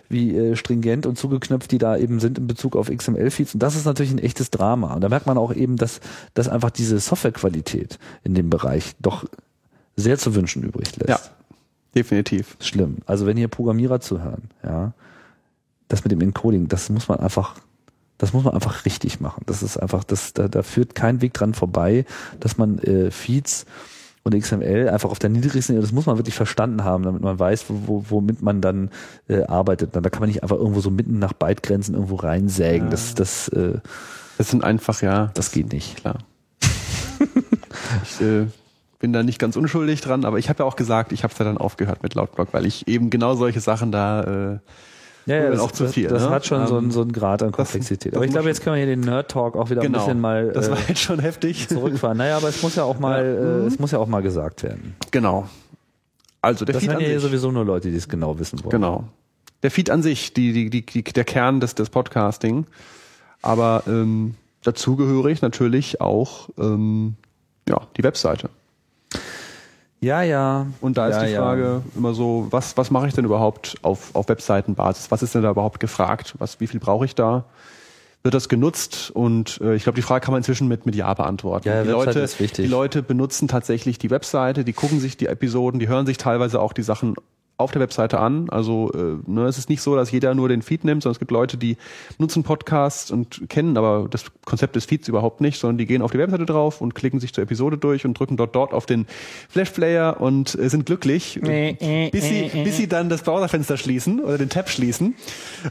wie 0.10 0.35
äh, 0.35 0.56
stringent 0.56 1.06
und 1.06 1.18
zugeknöpft 1.18 1.72
die 1.72 1.77
da 1.77 1.98
eben 1.98 2.19
sind 2.19 2.38
in 2.38 2.48
Bezug 2.48 2.76
auf 2.76 2.90
XML-Feeds. 2.90 3.56
Und 3.56 3.64
das 3.64 3.76
ist 3.76 3.85
natürlich 3.85 4.11
ein 4.11 4.19
echtes 4.19 4.49
Drama. 4.52 4.94
Und 4.94 5.02
da 5.02 5.10
merkt 5.10 5.26
man 5.26 5.38
auch 5.38 5.53
eben, 5.53 5.76
dass, 5.76 5.99
dass 6.34 6.48
einfach 6.48 6.69
diese 6.69 6.99
Softwarequalität 6.99 7.99
in 8.23 8.34
dem 8.34 8.49
Bereich 8.49 8.94
doch 8.99 9.26
sehr 9.95 10.18
zu 10.18 10.35
wünschen 10.35 10.64
übrig 10.64 10.95
lässt. 10.98 11.10
Ja, 11.10 11.19
definitiv. 11.95 12.57
Schlimm. 12.60 12.98
Also 13.06 13.26
wenn 13.26 13.38
hier 13.38 13.48
Programmierer 13.48 13.99
zuhören, 13.99 14.44
ja, 14.64 14.94
das 15.88 16.03
mit 16.03 16.11
dem 16.11 16.22
Encoding, 16.22 16.68
das 16.68 16.90
muss 16.90 17.07
man 17.07 17.19
einfach, 17.19 17.56
Das 18.23 18.31
muss 18.31 18.45
man 18.45 18.53
einfach 18.53 18.85
richtig 18.85 19.19
machen. 19.19 19.43
Das 19.47 19.61
ist 19.61 19.75
einfach, 19.75 20.05
das, 20.05 20.31
da, 20.31 20.47
da 20.47 20.63
führt 20.63 20.95
kein 20.95 21.19
Weg 21.19 21.33
dran 21.33 21.53
vorbei, 21.53 22.05
dass 22.39 22.57
man 22.57 22.79
äh, 22.79 23.11
Feeds 23.11 23.65
und 24.23 24.33
XML 24.33 24.87
einfach 24.87 25.09
auf 25.09 25.19
der 25.19 25.29
niedrigsten, 25.29 25.75
das 25.81 25.91
muss 25.91 26.05
man 26.05 26.15
wirklich 26.15 26.33
verstanden 26.33 26.85
haben, 26.85 27.03
damit 27.03 27.21
man 27.21 27.37
weiß, 27.37 27.65
wo, 27.67 27.81
wo, 27.85 28.05
womit 28.07 28.41
man 28.41 28.61
dann 28.61 28.91
äh, 29.27 29.43
arbeitet. 29.43 29.93
Da 29.93 29.99
kann 29.99 30.21
man 30.21 30.29
nicht 30.29 30.41
einfach 30.41 30.55
irgendwo 30.55 30.79
so 30.79 30.89
mitten 30.89 31.19
nach 31.19 31.33
Bytegrenzen 31.33 31.95
irgendwo 31.95 32.15
reinsägen. 32.15 32.85
Ja. 32.85 32.91
Das, 32.91 33.13
das, 33.13 33.49
äh, 33.49 33.79
das 34.37 34.49
sind 34.49 34.63
einfach, 34.63 35.01
ja. 35.01 35.31
Das 35.33 35.51
geht 35.51 35.73
nicht. 35.73 35.97
Klar. 35.97 36.19
ich 38.03 38.21
äh, 38.21 38.45
bin 38.99 39.11
da 39.11 39.21
nicht 39.21 39.37
ganz 39.37 39.57
unschuldig 39.57 39.99
dran, 39.99 40.23
aber 40.23 40.39
ich 40.39 40.47
habe 40.47 40.63
ja 40.63 40.65
auch 40.65 40.77
gesagt, 40.77 41.11
ich 41.11 41.25
habe 41.25 41.33
ja 41.37 41.43
dann 41.43 41.57
aufgehört 41.57 42.03
mit 42.03 42.13
Lautblock, 42.13 42.53
weil 42.53 42.65
ich 42.65 42.87
eben 42.87 43.09
genau 43.09 43.35
solche 43.35 43.59
Sachen 43.59 43.91
da 43.91 44.53
äh, 44.53 44.59
ja, 45.25 45.35
ja, 45.37 45.49
das, 45.51 45.59
auch 45.59 45.71
zu 45.71 45.87
viel. 45.87 46.07
Das, 46.07 46.21
das 46.21 46.29
ne? 46.29 46.35
hat 46.35 46.45
schon 46.45 46.67
so, 46.67 46.77
einen, 46.77 46.91
so 46.91 47.01
einen 47.01 47.11
Grad 47.11 47.43
an 47.43 47.51
Komplexität. 47.51 48.13
Das, 48.13 48.17
aber 48.17 48.25
ich 48.25 48.31
glaube, 48.31 48.47
jetzt 48.49 48.61
können 48.61 48.75
wir 48.75 48.85
hier 48.85 48.95
den 48.95 49.01
Nerd 49.01 49.31
Talk 49.31 49.55
auch 49.55 49.69
wieder 49.69 49.81
genau, 49.81 49.99
ein 49.99 50.05
bisschen 50.05 50.21
mal. 50.21 50.51
Das 50.51 50.69
war 50.69 50.77
äh, 50.77 50.81
jetzt 50.89 51.01
schon 51.01 51.19
heftig. 51.19 51.67
Zurückfahren. 51.69 52.17
Naja, 52.17 52.37
aber 52.37 52.49
es 52.49 52.61
muss 52.61 52.75
ja 52.75 52.83
auch 52.83 52.99
mal, 52.99 53.23
ja. 53.23 53.63
äh, 53.63 53.67
es 53.67 53.79
muss 53.79 53.91
ja 53.91 53.99
auch 53.99 54.07
mal 54.07 54.21
gesagt 54.21 54.63
werden. 54.63 54.95
Genau. 55.11 55.47
Also 56.41 56.65
der 56.65 56.73
das 56.73 56.83
Feed 56.83 56.91
hören 56.91 57.01
ja 57.01 57.07
hier 57.07 57.19
sowieso 57.19 57.51
nur 57.51 57.63
Leute, 57.63 57.89
die 57.89 57.95
es 57.95 58.09
genau 58.09 58.37
wissen 58.37 58.61
wollen. 58.63 58.71
Genau. 58.71 59.05
Der 59.63 59.71
Feed 59.71 59.89
an 59.89 60.03
sich, 60.03 60.33
die, 60.33 60.69
die, 60.69 60.85
die, 60.85 61.03
der 61.03 61.23
Kern 61.23 61.61
des, 61.61 61.73
des 61.73 61.89
Podcasting. 61.89 62.65
Aber 63.41 63.83
ähm, 63.87 64.35
dazu 64.61 64.97
gehöre 64.97 65.27
ich 65.27 65.41
natürlich 65.41 66.01
auch 66.01 66.49
ähm, 66.57 67.15
ja, 67.67 67.81
die 67.95 68.03
Webseite. 68.03 68.49
Ja, 70.03 70.21
ja. 70.21 70.67
Und 70.81 70.97
da 70.97 71.07
ist 71.07 71.15
ja, 71.15 71.25
die 71.25 71.35
Frage 71.35 71.63
ja. 71.63 71.81
immer 71.95 72.13
so, 72.13 72.47
was, 72.49 72.75
was 72.75 72.91
mache 72.91 73.07
ich 73.07 73.13
denn 73.13 73.23
überhaupt 73.23 73.77
auf, 73.81 74.13
auf 74.13 74.27
Webseitenbasis? 74.27 75.11
Was 75.11 75.23
ist 75.23 75.34
denn 75.34 75.43
da 75.43 75.51
überhaupt 75.51 75.80
gefragt? 75.80 76.35
Was, 76.39 76.59
wie 76.59 76.67
viel 76.67 76.81
brauche 76.81 77.05
ich 77.05 77.15
da? 77.15 77.45
Wird 78.21 78.34
das 78.34 78.49
genutzt? 78.49 79.11
Und 79.13 79.61
äh, 79.61 79.75
ich 79.75 79.84
glaube, 79.84 79.95
die 79.95 80.01
Frage 80.01 80.25
kann 80.25 80.34
man 80.34 80.39
inzwischen 80.39 80.67
mit, 80.67 80.85
mit 80.85 80.95
Ja 80.95 81.13
beantworten. 81.13 81.67
Ja, 81.67 81.84
die, 81.84 81.89
Webseite 81.89 82.05
Leute, 82.05 82.19
ist 82.19 82.39
wichtig. 82.39 82.65
die 82.65 82.71
Leute 82.71 83.01
benutzen 83.01 83.47
tatsächlich 83.47 83.97
die 83.97 84.09
Webseite, 84.09 84.65
die 84.65 84.73
gucken 84.73 84.99
sich 84.99 85.15
die 85.15 85.27
Episoden, 85.27 85.80
die 85.80 85.88
hören 85.88 86.05
sich 86.05 86.17
teilweise 86.17 86.61
auch 86.61 86.73
die 86.73 86.84
Sachen 86.84 87.15
auf 87.57 87.71
der 87.71 87.81
Webseite 87.81 88.19
an. 88.19 88.49
Also 88.49 88.91
äh, 88.93 89.30
ne, 89.30 89.45
es 89.45 89.57
ist 89.57 89.69
nicht 89.69 89.81
so, 89.81 89.95
dass 89.95 90.11
jeder 90.11 90.34
nur 90.34 90.49
den 90.49 90.63
Feed 90.63 90.84
nimmt, 90.84 91.03
sondern 91.03 91.13
es 91.13 91.19
gibt 91.19 91.30
Leute, 91.30 91.57
die 91.57 91.77
nutzen 92.17 92.43
Podcasts 92.43 93.11
und 93.11 93.47
kennen 93.47 93.77
aber 93.77 94.07
das 94.09 94.25
Konzept 94.43 94.75
des 94.75 94.85
Feeds 94.85 95.07
überhaupt 95.07 95.39
nicht, 95.39 95.59
sondern 95.59 95.77
die 95.77 95.85
gehen 95.85 96.01
auf 96.01 96.11
die 96.11 96.17
Webseite 96.17 96.45
drauf 96.45 96.81
und 96.81 96.95
klicken 96.95 97.19
sich 97.19 97.34
zur 97.34 97.43
Episode 97.43 97.77
durch 97.77 98.05
und 98.05 98.17
drücken 98.17 98.38
dort 98.38 98.55
dort 98.55 98.73
auf 98.73 98.88
den 98.88 99.05
Flash 99.49 99.69
Player 99.69 100.19
und 100.19 100.57
äh, 100.57 100.67
sind 100.67 100.88
glücklich, 100.88 101.39
bis 101.41 102.23
sie 102.27 102.49
bis 102.63 102.77
sie 102.77 102.88
dann 102.88 103.09
das 103.09 103.21
Browserfenster 103.21 103.77
schließen 103.77 104.19
oder 104.19 104.39
den 104.39 104.49
Tab 104.49 104.69
schließen. 104.69 105.15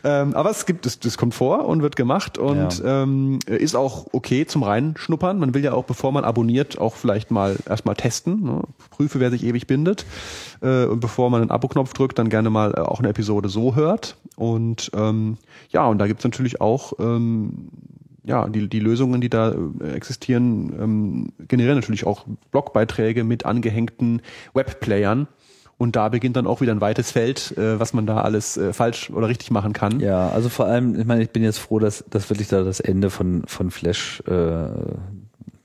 Ähm, 0.05 0.35
aber 0.35 0.51
es 0.51 0.67
gibt 0.67 0.87
es 0.87 1.01
das 1.01 1.19
kommt 1.19 1.35
vor 1.35 1.67
und 1.67 1.83
wird 1.83 1.97
gemacht 1.97 2.39
und 2.39 2.79
ja. 2.79 3.03
ähm, 3.03 3.41
ist 3.47 3.75
auch 3.75 4.07
okay 4.13 4.47
zum 4.47 4.63
Reinschnuppern. 4.63 5.39
Man 5.39 5.53
will 5.53 5.65
ja 5.65 5.73
auch, 5.73 5.85
bevor 5.85 6.13
man 6.13 6.23
abonniert, 6.23 6.79
auch 6.79 6.95
vielleicht 6.95 7.33
mal 7.33 7.57
erstmal 7.69 7.97
testen. 7.97 8.45
Ne? 8.45 8.63
Prüfe, 8.91 9.19
wer 9.19 9.31
sich 9.31 9.43
ewig 9.43 9.67
bindet 9.67 10.07
äh, 10.61 10.85
und 10.85 11.01
bevor 11.01 11.29
man 11.29 11.43
ein 11.43 11.51
Abo 11.51 11.72
Knopf 11.73 11.93
drückt, 11.93 12.19
dann 12.19 12.29
gerne 12.29 12.51
mal 12.51 12.73
äh, 12.77 12.81
auch 12.81 13.01
eine 13.01 13.09
Episode 13.09 13.49
so 13.49 13.75
hört. 13.75 14.17
Und 14.37 14.91
ähm, 14.95 15.39
ja, 15.71 15.87
und 15.87 15.99
da 15.99 16.07
gibt's 16.07 16.25
natürlich 16.25 16.61
auch 16.61 16.95
ähm, 16.99 17.69
ja, 18.25 18.49
die, 18.49 18.69
die 18.69 18.81
Lösungen, 18.81 19.21
die 19.21 19.29
da 19.29 19.53
äh, 19.53 19.93
existieren, 19.95 20.73
ähm, 20.81 21.33
generieren 21.49 21.77
natürlich 21.77 22.07
auch 22.07 22.25
Blogbeiträge 22.51 23.25
mit 23.25 23.45
angehängten 23.45 24.23
Webplayern. 24.55 25.27
Und 25.79 25.97
da 25.97 26.09
beginnt 26.11 26.37
dann 26.37 26.47
auch 26.47 26.61
wieder 26.61 26.71
ein 26.73 26.81
weites 26.81 27.11
Feld, 27.11 27.57
äh, 27.59 27.81
was 27.81 27.93
man 27.93 28.07
da 28.07 28.21
alles 28.21 28.57
äh, 28.57 28.73
falsch 28.73 29.11
oder 29.11 29.27
richtig 29.27 29.51
machen 29.51 29.73
kann. 29.73 29.99
Ja, 29.99 30.29
also 30.29 30.49
vor 30.49 30.67
allem, 30.67 30.99
ich 30.99 31.07
meine, 31.07 31.23
ich 31.23 31.31
bin 31.31 31.43
jetzt 31.43 31.59
froh, 31.59 31.81
dass, 31.81 32.05
dass 32.09 32.31
wirklich 32.31 32.47
da 32.47 32.63
das 32.63 32.79
Ende 32.79 33.11
von, 33.11 33.43
von 33.49 33.73
Flash 33.73 34.23
äh, 34.29 34.69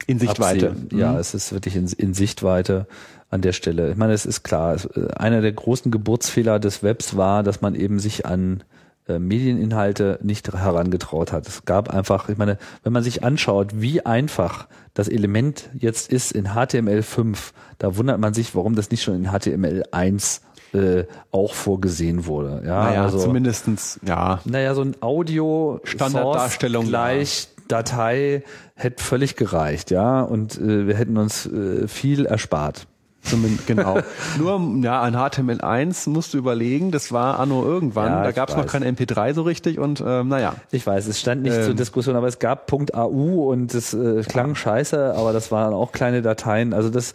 in 0.08 0.18
Sichtweite. 0.18 0.72
Absehen. 0.72 0.98
Ja, 0.98 1.12
mhm. 1.12 1.20
es 1.20 1.36
ist 1.36 1.52
wirklich 1.52 1.76
in, 1.76 1.86
in 1.98 2.14
Sichtweite 2.16 2.88
an 3.30 3.42
der 3.42 3.54
Stelle. 3.54 3.92
Ich 3.92 3.98
meine, 3.98 4.14
es 4.14 4.26
ist 4.26 4.44
klar, 4.44 4.78
äh, 4.96 5.14
einer 5.16 5.42
der 5.42 5.52
großen 5.52 5.92
Geburtsfehler 5.92 6.60
des 6.60 6.84
Webs 6.84 7.18
war, 7.18 7.44
dass 7.44 7.62
man 7.62 7.76
eben 7.76 8.00
sich 8.00 8.26
an 8.26 8.64
äh, 9.08 9.20
Medieninhalte 9.20 10.20
nicht 10.22 10.52
herangetraut 10.52 11.32
hat. 11.32 11.48
Es 11.48 11.66
gab 11.66 11.94
einfach, 11.94 12.30
ich 12.30 12.38
meine, 12.38 12.58
wenn 12.84 12.94
man 12.94 13.04
sich 13.04 13.24
anschaut, 13.24 13.70
wie 13.74 14.06
einfach 14.06 14.68
das 14.94 15.08
Element 15.08 15.70
jetzt 15.74 16.12
ist 16.12 16.32
in 16.32 16.50
HTML5, 16.50 17.38
da 17.78 17.96
wundert 17.98 18.20
man 18.20 18.34
sich, 18.34 18.56
warum 18.56 18.76
das 18.76 18.92
nicht 18.92 19.04
schon 19.04 19.16
in 19.16 19.30
HTML1 19.30 20.42
äh, 20.74 21.06
auch 21.32 21.54
vorgesehen 21.54 22.26
wurde. 22.26 22.64
Ja, 22.66 22.84
naja, 22.84 23.04
also, 23.04 23.20
zumindestens, 23.20 24.00
ja. 24.06 24.42
Naja, 24.46 24.74
so 24.74 24.82
ein 24.82 24.96
Audio 25.02 25.80
Standarddarstellung 25.84 26.88
gleich 26.88 27.44
ja. 27.44 27.64
Datei 27.68 28.44
hätte 28.76 29.04
völlig 29.04 29.36
gereicht, 29.36 29.92
ja, 29.92 30.22
und 30.22 30.58
äh, 30.58 30.88
wir 30.88 30.96
hätten 30.96 31.18
uns 31.18 31.46
äh, 31.46 31.88
viel 31.88 32.26
erspart. 32.26 32.88
Zumindest, 33.30 33.68
genau. 33.68 34.00
Nur 34.38 34.84
ja, 34.84 35.02
ein 35.02 35.16
HTML1 35.16 36.10
musst 36.10 36.34
du 36.34 36.38
überlegen, 36.38 36.92
das 36.92 37.12
war 37.12 37.40
Anno 37.40 37.64
irgendwann, 37.64 38.12
ja, 38.12 38.24
da 38.24 38.32
gab 38.32 38.50
es 38.50 38.56
noch 38.56 38.68
kein 38.68 38.84
MP3 38.84 39.34
so 39.34 39.44
richtig 39.44 39.80
und 39.80 40.04
ähm, 40.06 40.28
naja. 40.28 40.56
Ich 40.72 40.86
weiß, 40.86 41.08
es 41.08 41.20
stand 41.20 41.44
nicht 41.44 41.56
ähm, 41.56 41.64
zur 41.64 41.74
Diskussion, 41.74 42.16
aber 42.16 42.28
es 42.28 42.40
gab 42.40 42.72
.au 42.72 43.52
und 43.52 43.74
es 43.74 43.94
äh, 43.94 44.24
klang 44.24 44.50
ja. 44.50 44.56
scheiße, 44.56 45.16
aber 45.16 45.34
das 45.34 45.52
waren 45.52 45.74
auch 45.74 45.92
kleine 45.92 46.22
Dateien. 46.22 46.74
Also 46.74 46.90
das 46.90 47.14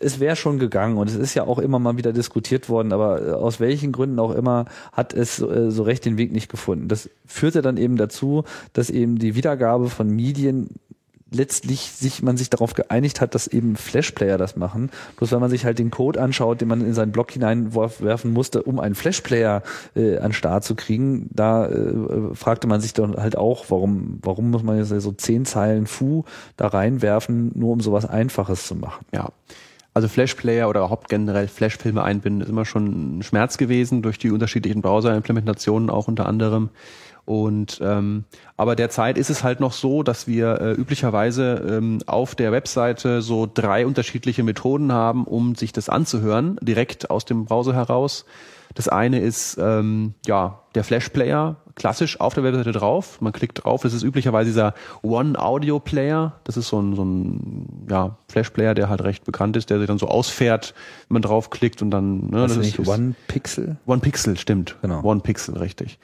es 0.00 0.20
wäre 0.20 0.36
schon 0.36 0.58
gegangen 0.58 0.96
und 0.96 1.08
es 1.08 1.16
ist 1.16 1.34
ja 1.34 1.44
auch 1.44 1.58
immer 1.58 1.78
mal 1.78 1.96
wieder 1.96 2.12
diskutiert 2.12 2.68
worden, 2.68 2.92
aber 2.92 3.26
äh, 3.26 3.30
aus 3.32 3.60
welchen 3.60 3.92
Gründen 3.92 4.18
auch 4.18 4.34
immer 4.34 4.66
hat 4.92 5.14
es 5.14 5.40
äh, 5.40 5.70
so 5.70 5.82
recht 5.82 6.04
den 6.04 6.18
Weg 6.18 6.32
nicht 6.32 6.48
gefunden. 6.48 6.88
Das 6.88 7.10
führte 7.26 7.62
dann 7.62 7.76
eben 7.76 7.96
dazu, 7.96 8.44
dass 8.72 8.90
eben 8.90 9.18
die 9.18 9.34
Wiedergabe 9.34 9.90
von 9.90 10.08
Medien 10.08 10.68
letztlich 11.30 11.92
sich 11.92 12.22
man 12.22 12.36
sich 12.36 12.50
darauf 12.50 12.74
geeinigt 12.74 13.20
hat, 13.20 13.34
dass 13.34 13.46
eben 13.46 13.76
Flashplayer 13.76 14.38
das 14.38 14.56
machen. 14.56 14.90
Bloß 15.16 15.32
wenn 15.32 15.40
man 15.40 15.50
sich 15.50 15.64
halt 15.64 15.78
den 15.78 15.90
Code 15.90 16.20
anschaut, 16.20 16.60
den 16.60 16.68
man 16.68 16.80
in 16.80 16.94
seinen 16.94 17.12
Block 17.12 17.30
hineinwerfen 17.30 18.32
musste, 18.32 18.62
um 18.62 18.80
einen 18.80 18.94
Flashplayer 18.94 19.62
äh, 19.94 20.18
an 20.18 20.32
Start 20.32 20.64
zu 20.64 20.74
kriegen, 20.74 21.28
da 21.32 21.66
äh, 21.66 22.34
fragte 22.34 22.66
man 22.66 22.80
sich 22.80 22.92
dann 22.92 23.16
halt 23.16 23.36
auch, 23.36 23.66
warum 23.68 24.18
warum 24.22 24.50
muss 24.50 24.62
man 24.62 24.78
jetzt 24.78 24.88
so 24.88 25.12
zehn 25.12 25.44
Zeilen 25.44 25.86
Fu 25.86 26.24
da 26.56 26.68
reinwerfen, 26.68 27.52
nur 27.54 27.72
um 27.72 27.80
sowas 27.80 28.06
Einfaches 28.06 28.66
zu 28.66 28.74
machen. 28.74 29.04
Ja. 29.12 29.30
Also 29.94 30.06
Flashplayer 30.06 30.68
oder 30.68 30.80
überhaupt 30.80 31.08
generell 31.08 31.48
Flashfilme 31.48 32.02
einbinden 32.04 32.42
ist 32.42 32.48
immer 32.48 32.64
schon 32.64 33.18
ein 33.18 33.22
Schmerz 33.22 33.58
gewesen 33.58 34.00
durch 34.00 34.16
die 34.16 34.30
unterschiedlichen 34.30 34.80
Browser-Implementationen 34.80 35.90
auch 35.90 36.06
unter 36.06 36.26
anderem. 36.26 36.70
Und 37.28 37.78
ähm, 37.82 38.24
aber 38.56 38.74
derzeit 38.74 39.18
ist 39.18 39.28
es 39.28 39.44
halt 39.44 39.60
noch 39.60 39.74
so, 39.74 40.02
dass 40.02 40.26
wir 40.26 40.62
äh, 40.62 40.72
üblicherweise 40.72 41.62
ähm, 41.68 41.98
auf 42.06 42.34
der 42.34 42.52
Webseite 42.52 43.20
so 43.20 43.46
drei 43.52 43.84
unterschiedliche 43.84 44.42
Methoden 44.42 44.92
haben, 44.92 45.24
um 45.24 45.54
sich 45.54 45.74
das 45.74 45.90
anzuhören, 45.90 46.58
direkt 46.62 47.10
aus 47.10 47.26
dem 47.26 47.44
Browser 47.44 47.74
heraus. 47.74 48.24
Das 48.74 48.88
eine 48.88 49.20
ist 49.20 49.58
ähm, 49.60 50.14
ja 50.26 50.60
der 50.74 50.84
Flash 50.84 51.10
Player, 51.10 51.56
klassisch 51.74 52.20
auf 52.20 52.34
der 52.34 52.44
Webseite 52.44 52.72
drauf. 52.72 53.20
Man 53.20 53.32
klickt 53.32 53.64
drauf. 53.64 53.82
Das 53.82 53.92
ist 53.92 54.02
üblicherweise 54.02 54.50
dieser 54.50 54.74
One 55.02 55.38
Audio 55.38 55.80
Player. 55.80 56.40
Das 56.44 56.56
ist 56.56 56.68
so 56.68 56.80
ein, 56.80 56.94
so 56.94 57.04
ein 57.04 57.86
ja, 57.90 58.16
Flash 58.28 58.50
Player, 58.50 58.74
der 58.74 58.88
halt 58.88 59.02
recht 59.02 59.24
bekannt 59.24 59.56
ist, 59.56 59.70
der 59.70 59.78
sich 59.78 59.86
dann 59.86 59.98
so 59.98 60.08
ausfährt, 60.08 60.74
wenn 61.08 61.16
man 61.16 61.22
draufklickt 61.22 61.82
und 61.82 61.90
dann. 61.90 62.26
Ne, 62.26 62.42
das, 62.42 62.56
das 62.56 62.66
ist 62.66 62.78
nicht 62.78 62.88
One 62.88 63.14
Pixel. 63.26 63.76
One 63.86 64.00
Pixel, 64.00 64.38
stimmt. 64.38 64.76
Genau. 64.82 65.02
One 65.02 65.20
Pixel, 65.20 65.56
richtig. 65.56 65.98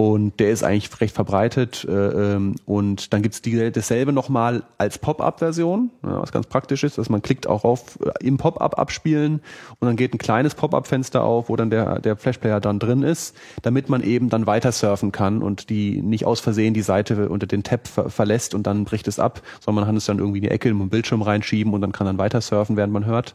Und 0.00 0.40
der 0.40 0.50
ist 0.50 0.62
eigentlich 0.62 0.98
recht 1.02 1.14
verbreitet. 1.14 1.86
Äh, 1.86 1.92
ähm, 1.92 2.56
und 2.64 3.12
dann 3.12 3.20
gibt's 3.20 3.42
die, 3.42 3.70
dasselbe 3.70 4.14
nochmal 4.14 4.62
als 4.78 4.96
Pop-up-Version, 4.96 5.90
was 6.00 6.32
ganz 6.32 6.46
praktisch 6.46 6.84
ist, 6.84 6.96
dass 6.96 7.10
man 7.10 7.20
klickt 7.20 7.46
auch 7.46 7.64
auf 7.64 7.98
äh, 8.00 8.26
im 8.26 8.38
Pop-up 8.38 8.78
abspielen 8.78 9.42
und 9.78 9.86
dann 9.86 9.96
geht 9.96 10.14
ein 10.14 10.18
kleines 10.18 10.54
Pop-up-Fenster 10.54 11.22
auf, 11.22 11.50
wo 11.50 11.56
dann 11.56 11.68
der, 11.68 11.98
der 11.98 12.16
Flash-Player 12.16 12.60
dann 12.60 12.78
drin 12.78 13.02
ist, 13.02 13.36
damit 13.60 13.90
man 13.90 14.02
eben 14.02 14.30
dann 14.30 14.46
weiter 14.46 14.72
surfen 14.72 15.12
kann 15.12 15.42
und 15.42 15.68
die 15.68 16.00
nicht 16.00 16.24
aus 16.24 16.40
Versehen 16.40 16.72
die 16.72 16.80
Seite 16.80 17.28
unter 17.28 17.46
den 17.46 17.62
Tab 17.62 17.86
ver 17.86 18.08
verlässt 18.08 18.54
und 18.54 18.66
dann 18.66 18.86
bricht 18.86 19.06
es 19.06 19.18
ab, 19.18 19.42
sondern 19.60 19.82
man 19.82 19.88
kann 19.90 19.96
es 19.96 20.06
dann 20.06 20.18
irgendwie 20.18 20.38
in 20.38 20.44
die 20.44 20.50
Ecke 20.50 20.70
im 20.70 20.88
Bildschirm 20.88 21.20
reinschieben 21.20 21.74
und 21.74 21.82
dann 21.82 21.92
kann 21.92 22.06
dann 22.06 22.16
weiter 22.16 22.40
surfen, 22.40 22.78
während 22.78 22.94
man 22.94 23.04
hört. 23.04 23.34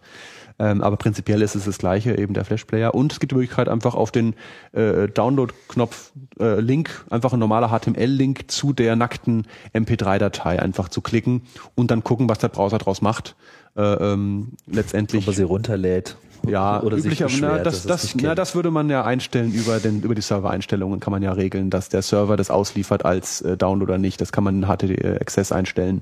Ähm, 0.58 0.82
aber 0.82 0.96
prinzipiell 0.98 1.42
ist 1.42 1.56
es 1.56 1.66
das 1.66 1.78
gleiche, 1.78 2.18
eben 2.18 2.34
der 2.34 2.46
Flash-Player. 2.46 2.94
Und 2.94 3.12
es 3.12 3.20
gibt 3.20 3.32
die 3.32 3.36
Möglichkeit, 3.36 3.68
einfach 3.68 3.94
auf 3.94 4.12
den 4.12 4.36
äh, 4.72 5.08
Download-Knopf 5.08 6.12
äh, 6.40 6.60
Link, 6.62 7.06
einfach 7.10 7.34
ein 7.34 7.40
normaler 7.40 7.78
HTML-Link 7.78 8.50
zu 8.50 8.72
der 8.72 8.96
nackten 8.96 9.48
MP3-Datei 9.74 10.62
einfach 10.62 10.90
zu 10.90 11.02
klicken 11.02 11.42
und 11.76 11.92
dann 11.92 12.04
gucken, 12.04 12.30
was 12.30 12.40
der 12.40 12.50
Browser 12.50 12.78
draus 12.78 13.02
macht. 13.02 13.36
Äh, 13.76 13.82
ähm, 13.82 14.54
letztendlich. 14.68 15.24
Ob 15.28 15.34
er 15.34 15.36
sie 15.36 15.44
runterlädt. 15.44 16.16
Ja, 16.48 16.82
oder 16.82 16.98
üblicher, 16.98 17.28
na, 17.40 17.58
das, 17.58 17.84
das, 17.84 18.16
na, 18.16 18.36
das 18.36 18.54
würde 18.54 18.70
man 18.70 18.90
ja 18.90 19.04
einstellen 19.04 19.52
über, 19.52 19.80
den, 19.80 20.02
über 20.02 20.14
die 20.14 20.22
Server-Einstellungen, 20.22 21.00
kann 21.00 21.12
man 21.12 21.24
ja 21.24 21.32
regeln, 21.32 21.72
dass 21.72 21.90
der 21.90 22.04
Server 22.04 22.38
das 22.38 22.52
ausliefert 22.52 23.04
als 23.04 23.42
äh, 23.42 23.58
Download 23.58 23.92
oder 23.92 23.98
nicht. 23.98 24.22
Das 24.22 24.32
kann 24.32 24.44
man 24.44 24.62
in 24.62 24.68
HTTP 24.68 25.20
Access 25.20 25.52
einstellen 25.52 26.02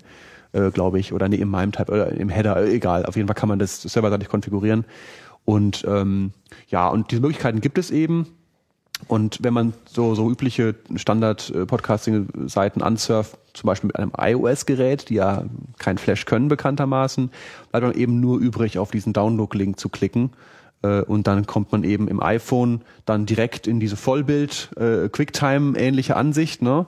äh, 0.54 0.72
glaube 0.72 1.00
ich, 1.00 1.14
oder 1.14 1.28
nee, 1.28 1.38
im 1.38 1.52
MIME-Type 1.52 1.92
oder 1.92 2.12
im 2.12 2.30
Header, 2.30 2.66
egal. 2.66 3.06
Auf 3.06 3.16
jeden 3.16 3.28
Fall 3.28 3.36
kann 3.36 3.50
man 3.50 3.60
das 3.60 3.82
serverseitig 3.82 4.30
konfigurieren. 4.30 4.86
Und 5.46 5.84
ähm, 5.88 6.32
ja, 6.70 6.88
und 6.88 7.12
diese 7.12 7.22
Möglichkeiten 7.22 7.62
gibt 7.62 7.78
es 7.78 7.92
eben. 7.92 8.28
Und 9.08 9.40
wenn 9.42 9.54
man 9.54 9.74
so, 9.86 10.16
so 10.16 10.30
übliche 10.30 10.76
Standard-Podcasting-Seiten 10.96 12.82
ansurft, 12.82 13.38
zum 13.54 13.68
Beispiel 13.68 13.88
mit 13.88 13.98
einem 13.98 14.14
iOS-Gerät, 14.18 15.10
die 15.10 15.16
ja 15.16 15.44
kein 15.78 15.98
Flash 15.98 16.26
können 16.26 16.48
bekanntermaßen, 16.48 17.30
bleibt 17.72 17.86
man 17.86 17.96
eben 17.96 18.20
nur 18.20 18.40
übrig, 18.40 18.80
auf 18.80 18.92
diesen 18.92 19.12
Download-Link 19.12 19.80
zu 19.80 19.90
klicken. 19.90 20.32
Äh, 20.84 21.02
und 21.02 21.28
dann 21.28 21.48
kommt 21.48 21.72
man 21.72 21.84
eben 21.84 22.08
im 22.08 22.22
iPhone 22.22 22.82
dann 23.06 23.26
direkt 23.26 23.66
in 23.68 23.80
diese 23.80 23.96
Vollbild, 23.96 24.70
äh, 24.78 25.10
Quicktime-ähnliche 25.10 26.16
Ansicht. 26.16 26.62
Ne? 26.62 26.86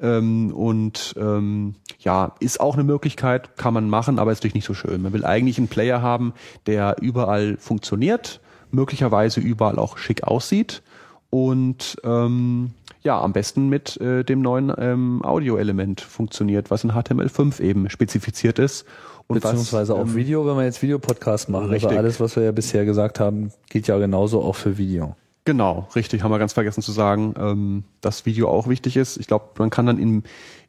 Ähm, 0.00 0.52
und 0.52 1.14
ähm, 1.18 1.76
ja, 2.00 2.34
ist 2.40 2.60
auch 2.60 2.74
eine 2.74 2.84
Möglichkeit, 2.84 3.56
kann 3.56 3.74
man 3.74 3.88
machen, 3.88 4.18
aber 4.18 4.32
ist 4.32 4.38
natürlich 4.38 4.54
nicht 4.54 4.66
so 4.66 4.74
schön. 4.74 5.02
Man 5.02 5.12
will 5.12 5.24
eigentlich 5.24 5.58
einen 5.58 5.68
Player 5.68 6.02
haben, 6.02 6.32
der 6.66 6.96
überall 7.00 7.56
funktioniert, 7.58 8.40
möglicherweise 8.70 9.40
überall 9.40 9.78
auch 9.78 9.98
schick 9.98 10.24
aussieht 10.24 10.82
und 11.30 11.96
ähm, 12.04 12.70
ja, 13.02 13.20
am 13.20 13.32
besten 13.32 13.68
mit 13.68 14.00
äh, 14.00 14.24
dem 14.24 14.40
neuen 14.40 14.72
ähm, 14.78 15.20
Audio-Element 15.24 16.00
funktioniert, 16.00 16.70
was 16.70 16.84
in 16.84 16.92
HTML5 16.92 17.60
eben 17.60 17.90
spezifiziert 17.90 18.58
ist 18.58 18.86
und 19.26 19.40
Beziehungsweise 19.40 19.94
was, 19.94 20.00
auch 20.00 20.06
ähm, 20.06 20.14
Video, 20.14 20.46
wenn 20.46 20.56
wir 20.56 20.64
jetzt 20.64 20.82
Videopodcast 20.82 21.48
machen. 21.48 21.70
Richtig. 21.70 21.88
Also 21.88 21.98
alles, 21.98 22.20
was 22.20 22.36
wir 22.36 22.42
ja 22.42 22.52
bisher 22.52 22.84
gesagt 22.84 23.20
haben, 23.20 23.50
gilt 23.70 23.86
ja 23.86 23.98
genauso 23.98 24.42
auch 24.42 24.56
für 24.56 24.76
Video. 24.76 25.16
Genau, 25.46 25.88
richtig, 25.94 26.22
haben 26.22 26.30
wir 26.30 26.38
ganz 26.38 26.54
vergessen 26.54 26.82
zu 26.82 26.92
sagen, 26.92 27.34
ähm, 27.38 27.84
dass 28.00 28.24
Video 28.24 28.48
auch 28.48 28.66
wichtig 28.66 28.96
ist. 28.96 29.18
Ich 29.18 29.26
glaube, 29.26 29.46
man 29.58 29.68
kann 29.68 29.84
dann 29.84 29.98
im, 29.98 30.22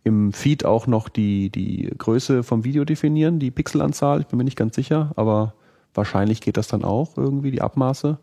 im 0.04 0.34
Feed 0.34 0.66
auch 0.66 0.86
noch 0.86 1.08
die, 1.08 1.50
die 1.50 1.92
Größe 1.98 2.44
vom 2.44 2.66
Video 2.66 2.84
definieren, 2.84 3.40
die 3.40 3.52
Pixelanzahl, 3.52 4.20
ich 4.20 4.28
bin 4.28 4.38
mir 4.38 4.44
nicht 4.44 4.58
ganz 4.58 4.76
sicher, 4.76 5.12
aber 5.16 5.54
wahrscheinlich 5.94 6.42
geht 6.42 6.58
das 6.58 6.68
dann 6.68 6.84
auch 6.84 7.16
irgendwie, 7.16 7.52
die 7.52 7.62
Abmaße. 7.62 8.18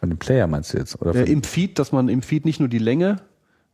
Von 0.00 0.08
dem 0.08 0.18
Player 0.18 0.46
meinst 0.46 0.72
du 0.72 0.78
jetzt? 0.78 1.00
Oder 1.02 1.14
äh, 1.14 1.30
Im 1.30 1.42
Feed, 1.42 1.78
dass 1.78 1.92
man 1.92 2.08
im 2.08 2.22
Feed 2.22 2.46
nicht 2.46 2.60
nur 2.60 2.70
die 2.70 2.78
Länge 2.78 3.16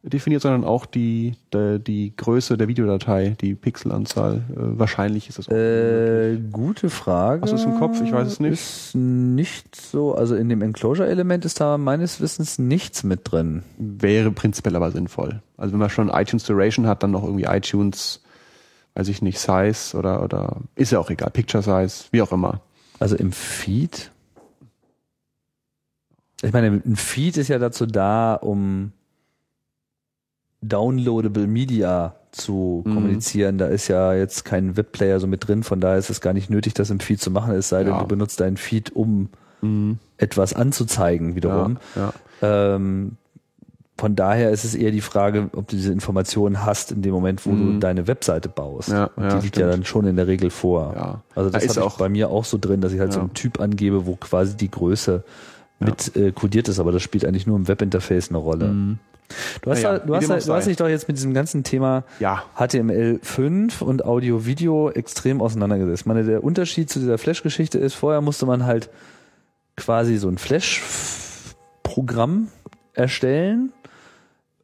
definiert, 0.09 0.43
sondern 0.43 0.65
auch 0.65 0.87
die, 0.87 1.35
die, 1.53 1.78
die 1.81 2.16
Größe 2.16 2.57
der 2.57 2.69
Videodatei, 2.69 3.37
die 3.41 3.55
Pixelanzahl. 3.55 4.37
Äh, 4.37 4.78
wahrscheinlich 4.78 5.28
ist 5.28 5.39
das. 5.39 5.49
Äh, 5.49 6.39
gute 6.53 6.91
Frage. 6.91 7.43
Hast 7.43 7.53
du 7.53 7.57
es 7.57 7.65
im 7.65 7.78
Kopf? 7.78 8.01
Ich 8.03 8.12
weiß 8.12 8.28
es 8.28 8.41
nicht. 8.41 8.53
Ist 8.53 8.95
nicht 8.95 9.74
so, 9.74 10.15
also 10.15 10.37
in 10.37 10.49
dem 10.49 10.62
Enclosure-Element 10.62 11.45
ist 11.45 11.61
da 11.61 11.77
meines 11.78 12.20
Wissens 12.20 12.59
nichts 12.59 13.03
mit 13.03 13.20
drin. 13.24 13.62
Wäre 13.78 14.31
prinzipiell 14.31 14.77
aber 14.77 14.91
sinnvoll. 14.91 15.43
Also 15.57 15.73
wenn 15.73 15.81
man 15.81 15.91
schon 15.91 16.09
iTunes 16.09 16.45
Duration 16.45 16.87
hat, 16.87 17.03
dann 17.03 17.11
noch 17.11 17.24
irgendwie 17.24 17.45
iTunes, 17.45 18.23
weiß 18.95 19.09
ich 19.09 19.23
nicht, 19.23 19.39
Size 19.39 19.97
oder, 19.97 20.23
oder 20.23 20.59
ist 20.74 20.93
ja 20.93 20.99
auch 21.01 21.11
egal, 21.11 21.31
Picture 21.31 21.62
Size, 21.62 22.07
wie 22.12 22.23
auch 22.23 22.33
immer. 22.33 22.61
Also 22.99 23.16
im 23.16 23.33
Feed? 23.33 24.11
Ich 26.43 26.53
meine, 26.53 26.69
ein 26.69 26.97
Feed 26.97 27.37
ist 27.39 27.49
ja 27.49 27.59
dazu 27.59 27.87
da, 27.87 28.35
um 28.35 28.93
downloadable 30.62 31.47
Media 31.47 32.15
zu 32.33 32.83
mhm. 32.85 32.95
kommunizieren. 32.95 33.59
Da 33.59 33.66
ist 33.66 33.89
ja 33.89 34.15
jetzt 34.15 34.45
kein 34.45 34.77
Webplayer 34.77 35.20
so 35.20 35.27
mit 35.27 35.47
drin, 35.47 35.62
von 35.62 35.81
daher 35.81 35.99
ist 35.99 36.11
es 36.11 36.20
gar 36.20 36.33
nicht 36.33 36.51
nötig, 36.51 36.74
das 36.74 36.91
im 36.91 37.01
Feed 37.01 37.20
zu 37.20 37.31
machen, 37.31 37.55
es 37.55 37.69
sei 37.69 37.85
denn, 37.85 37.95
ja. 37.95 38.01
du 38.01 38.07
benutzt 38.07 38.41
deinen 38.41 38.57
Feed, 38.57 38.95
um 38.95 39.28
mhm. 39.62 39.99
etwas 40.19 40.55
anzuzeigen 40.55 41.35
wiederum. 41.35 41.78
Ja, 41.95 42.12
ja. 42.43 42.74
Ähm, 42.74 43.16
von 43.99 44.15
daher 44.15 44.51
ist 44.51 44.65
es 44.65 44.74
eher 44.74 44.91
die 44.91 45.01
Frage, 45.01 45.49
ob 45.55 45.69
du 45.69 45.77
diese 45.77 45.91
Informationen 45.91 46.66
hast 46.66 46.93
in 46.93 47.01
dem 47.01 47.12
Moment, 47.12 47.47
wo 47.47 47.51
mhm. 47.51 47.74
du 47.74 47.78
deine 47.78 48.07
Webseite 48.07 48.51
baust. 48.51 48.91
Ja, 48.91 49.05
Und 49.16 49.33
die 49.33 49.37
liegt 49.37 49.47
stimmt. 49.57 49.57
ja 49.57 49.69
dann 49.69 49.85
schon 49.87 50.07
in 50.07 50.16
der 50.16 50.27
Regel 50.27 50.51
vor. 50.51 50.93
Ja. 50.95 51.23
Also 51.35 51.49
das 51.49 51.62
da 51.62 51.70
ist 51.70 51.78
auch 51.78 51.97
bei 51.97 52.11
mir 52.11 52.28
auch 52.28 52.45
so 52.45 52.59
drin, 52.61 52.83
dass 52.83 52.93
ich 52.93 53.01
halt 53.01 53.15
so 53.15 53.20
einen 53.20 53.33
Typ 53.33 53.59
angebe, 53.59 54.05
wo 54.05 54.16
quasi 54.16 54.55
die 54.55 54.70
Größe 54.70 55.24
mit 55.78 56.15
äh, 56.15 56.33
kodiert 56.33 56.69
ist, 56.69 56.78
aber 56.78 56.93
das 56.93 57.03
spielt 57.03 57.24
eigentlich 57.24 57.47
nur 57.47 57.57
im 57.57 57.69
Webinterface 57.69 58.28
eine 58.28 58.39
Rolle. 58.39 58.99
Du 59.62 59.70
hast, 59.70 59.82
naja, 59.82 59.98
du, 59.98 60.15
hast, 60.15 60.28
du 60.48 60.53
hast 60.53 60.66
dich 60.66 60.77
doch 60.77 60.89
jetzt 60.89 61.09
mit 61.09 61.16
diesem 61.16 61.32
ganzen 61.35 61.65
Thema 61.65 62.05
ja. 62.20 62.44
HTML5 62.57 63.82
und 63.82 64.05
Audio-Video 64.05 64.90
extrem 64.90 65.40
auseinandergesetzt. 65.40 66.03
Ich 66.03 66.07
meine, 66.07 66.23
der 66.24 66.44
Unterschied 66.44 66.90
zu 66.90 66.98
dieser 66.98 67.16
Flash-Geschichte 67.19 67.78
ist, 67.78 67.94
vorher 67.94 68.20
musste 68.20 68.44
man 68.47 68.66
halt 68.66 68.90
quasi 69.77 70.16
so 70.16 70.28
ein 70.28 70.39
Flash-Programm 70.39 72.48
erstellen, 72.94 73.73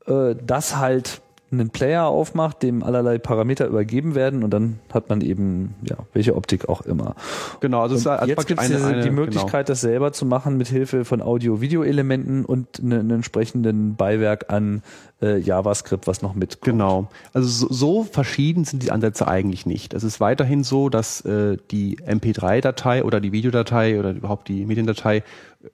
äh, 0.06 0.34
das 0.43 0.76
halt 0.76 1.20
einen 1.52 1.70
Player 1.70 2.06
aufmacht, 2.06 2.62
dem 2.62 2.82
allerlei 2.82 3.18
Parameter 3.18 3.66
übergeben 3.66 4.14
werden 4.14 4.42
und 4.42 4.50
dann 4.50 4.80
hat 4.92 5.08
man 5.08 5.20
eben, 5.20 5.74
ja, 5.82 5.96
welche 6.12 6.34
Optik 6.34 6.68
auch 6.68 6.80
immer. 6.82 7.14
Genau, 7.60 7.82
also 7.82 7.94
und 8.10 8.26
jetzt 8.26 8.46
gibt 8.46 8.60
es 8.60 8.68
die. 8.68 9.10
Möglichkeit, 9.12 9.66
genau. 9.66 9.72
das 9.72 9.80
selber 9.82 10.12
zu 10.12 10.26
machen 10.26 10.56
mit 10.56 10.68
Hilfe 10.68 11.04
von 11.04 11.20
Audio-Video-Elementen 11.20 12.44
und 12.44 12.80
einen 12.80 13.10
entsprechenden 13.10 13.94
Beiwerk 13.96 14.50
an 14.50 14.82
äh, 15.20 15.38
JavaScript, 15.38 16.06
was 16.06 16.22
noch 16.22 16.34
mitkommt. 16.34 16.64
Genau. 16.64 17.08
Also 17.32 17.48
so, 17.48 17.72
so, 17.72 18.04
verschieden 18.04 18.64
sind 18.64 18.82
die 18.82 18.90
Ansätze 18.90 19.28
eigentlich 19.28 19.66
nicht. 19.66 19.94
Es 19.94 20.02
ist 20.04 20.20
weiterhin 20.20 20.64
so, 20.64 20.88
dass 20.88 21.20
äh, 21.22 21.56
die 21.70 21.98
MP3-Datei 21.98 23.04
oder 23.04 23.20
die 23.20 23.32
Videodatei 23.32 23.98
oder 23.98 24.10
überhaupt 24.10 24.48
die 24.48 24.66
Mediendatei 24.66 25.22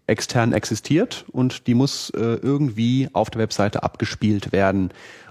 extern 0.06 0.52
existiert 0.52 1.24
und 1.32 1.66
die 1.66 1.74
muss 1.74 2.10
äh, 2.10 2.18
irgendwie 2.18 3.08
auf 3.12 3.30
der 3.30 3.40
Webseite 3.40 3.82
abgespielt 3.82 4.52
werden. 4.52 4.90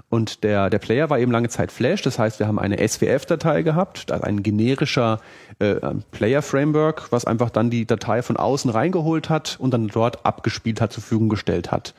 Und 0.09 0.43
der, 0.45 0.69
der 0.69 0.79
Player 0.79 1.09
war 1.09 1.19
eben 1.19 1.31
lange 1.31 1.49
Zeit 1.49 1.71
Flash, 1.71 2.01
das 2.01 2.17
heißt, 2.17 2.39
wir 2.39 2.47
haben 2.47 2.59
eine 2.59 2.77
SWF-Datei 2.87 3.61
gehabt, 3.61 4.09
also 4.09 4.23
ein 4.23 4.41
generischer 4.41 5.19
äh, 5.59 5.75
Player-Framework, 6.11 7.11
was 7.11 7.25
einfach 7.25 7.49
dann 7.49 7.69
die 7.69 7.85
Datei 7.85 8.21
von 8.21 8.37
außen 8.37 8.71
reingeholt 8.71 9.29
hat 9.29 9.57
und 9.59 9.73
dann 9.73 9.87
dort 9.87 10.25
abgespielt 10.25 10.79
hat, 10.79 10.93
zur 10.93 11.03
Verfügung 11.03 11.27
gestellt 11.27 11.71
hat. 11.71 11.93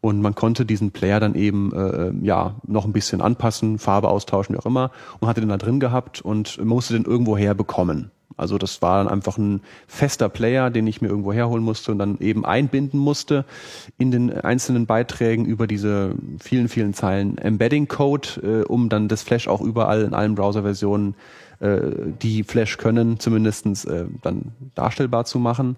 Und 0.00 0.20
man 0.20 0.34
konnte 0.34 0.66
diesen 0.66 0.90
Player 0.90 1.20
dann 1.20 1.36
eben 1.36 1.72
äh, 1.72 2.26
ja 2.26 2.56
noch 2.66 2.84
ein 2.84 2.92
bisschen 2.92 3.20
anpassen, 3.20 3.78
Farbe 3.78 4.08
austauschen, 4.08 4.56
wie 4.56 4.58
auch 4.58 4.66
immer, 4.66 4.90
und 5.20 5.28
hatte 5.28 5.40
den 5.40 5.48
da 5.48 5.56
drin 5.56 5.78
gehabt 5.78 6.20
und 6.20 6.62
musste 6.64 6.94
den 6.94 7.04
irgendwo 7.04 7.36
her 7.36 7.54
bekommen. 7.54 8.10
Also 8.42 8.58
das 8.58 8.82
war 8.82 8.98
dann 9.02 9.12
einfach 9.12 9.38
ein 9.38 9.62
fester 9.86 10.28
Player, 10.28 10.68
den 10.68 10.86
ich 10.86 11.00
mir 11.00 11.08
irgendwo 11.08 11.32
herholen 11.32 11.64
musste 11.64 11.92
und 11.92 11.98
dann 11.98 12.18
eben 12.20 12.44
einbinden 12.44 13.00
musste 13.00 13.46
in 13.96 14.10
den 14.10 14.30
einzelnen 14.30 14.84
Beiträgen 14.86 15.46
über 15.46 15.66
diese 15.66 16.14
vielen, 16.38 16.68
vielen 16.68 16.92
Zeilen 16.92 17.38
Embedding-Code, 17.38 18.28
äh, 18.42 18.64
um 18.66 18.88
dann 18.88 19.08
das 19.08 19.22
Flash 19.22 19.48
auch 19.48 19.62
überall 19.62 20.02
in 20.02 20.12
allen 20.12 20.34
Browserversionen, 20.34 21.14
äh, 21.60 21.78
die 22.20 22.42
Flash 22.42 22.76
können, 22.76 23.18
zumindestens 23.18 23.84
äh, 23.84 24.04
dann 24.22 24.52
darstellbar 24.74 25.24
zu 25.24 25.38
machen. 25.38 25.76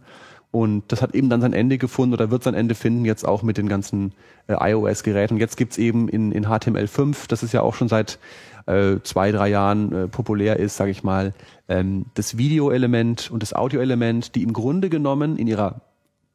Und 0.54 0.84
das 0.88 1.02
hat 1.02 1.16
eben 1.16 1.28
dann 1.30 1.40
sein 1.40 1.52
Ende 1.52 1.78
gefunden 1.78 2.14
oder 2.14 2.30
wird 2.30 2.44
sein 2.44 2.54
Ende 2.54 2.76
finden, 2.76 3.04
jetzt 3.04 3.26
auch 3.26 3.42
mit 3.42 3.58
den 3.58 3.68
ganzen 3.68 4.12
äh, 4.46 4.54
iOS-Geräten. 4.70 5.36
Jetzt 5.36 5.56
gibt's 5.56 5.78
eben 5.78 6.08
in, 6.08 6.30
in 6.30 6.46
HTML5, 6.46 7.26
das 7.26 7.42
ist 7.42 7.52
ja 7.52 7.60
auch 7.60 7.74
schon 7.74 7.88
seit 7.88 8.20
äh, 8.66 8.96
zwei, 9.02 9.32
drei 9.32 9.48
Jahren 9.48 9.92
äh, 9.92 10.08
populär 10.08 10.58
ist, 10.58 10.76
sage 10.76 10.90
ich 10.90 11.02
mal, 11.02 11.34
ähm, 11.68 12.06
das 12.14 12.36
Videoelement 12.38 13.30
und 13.30 13.42
das 13.42 13.54
Audioelement, 13.54 14.34
die 14.34 14.42
im 14.42 14.52
Grunde 14.52 14.90
genommen 14.90 15.36
in 15.36 15.46
ihrer 15.46 15.80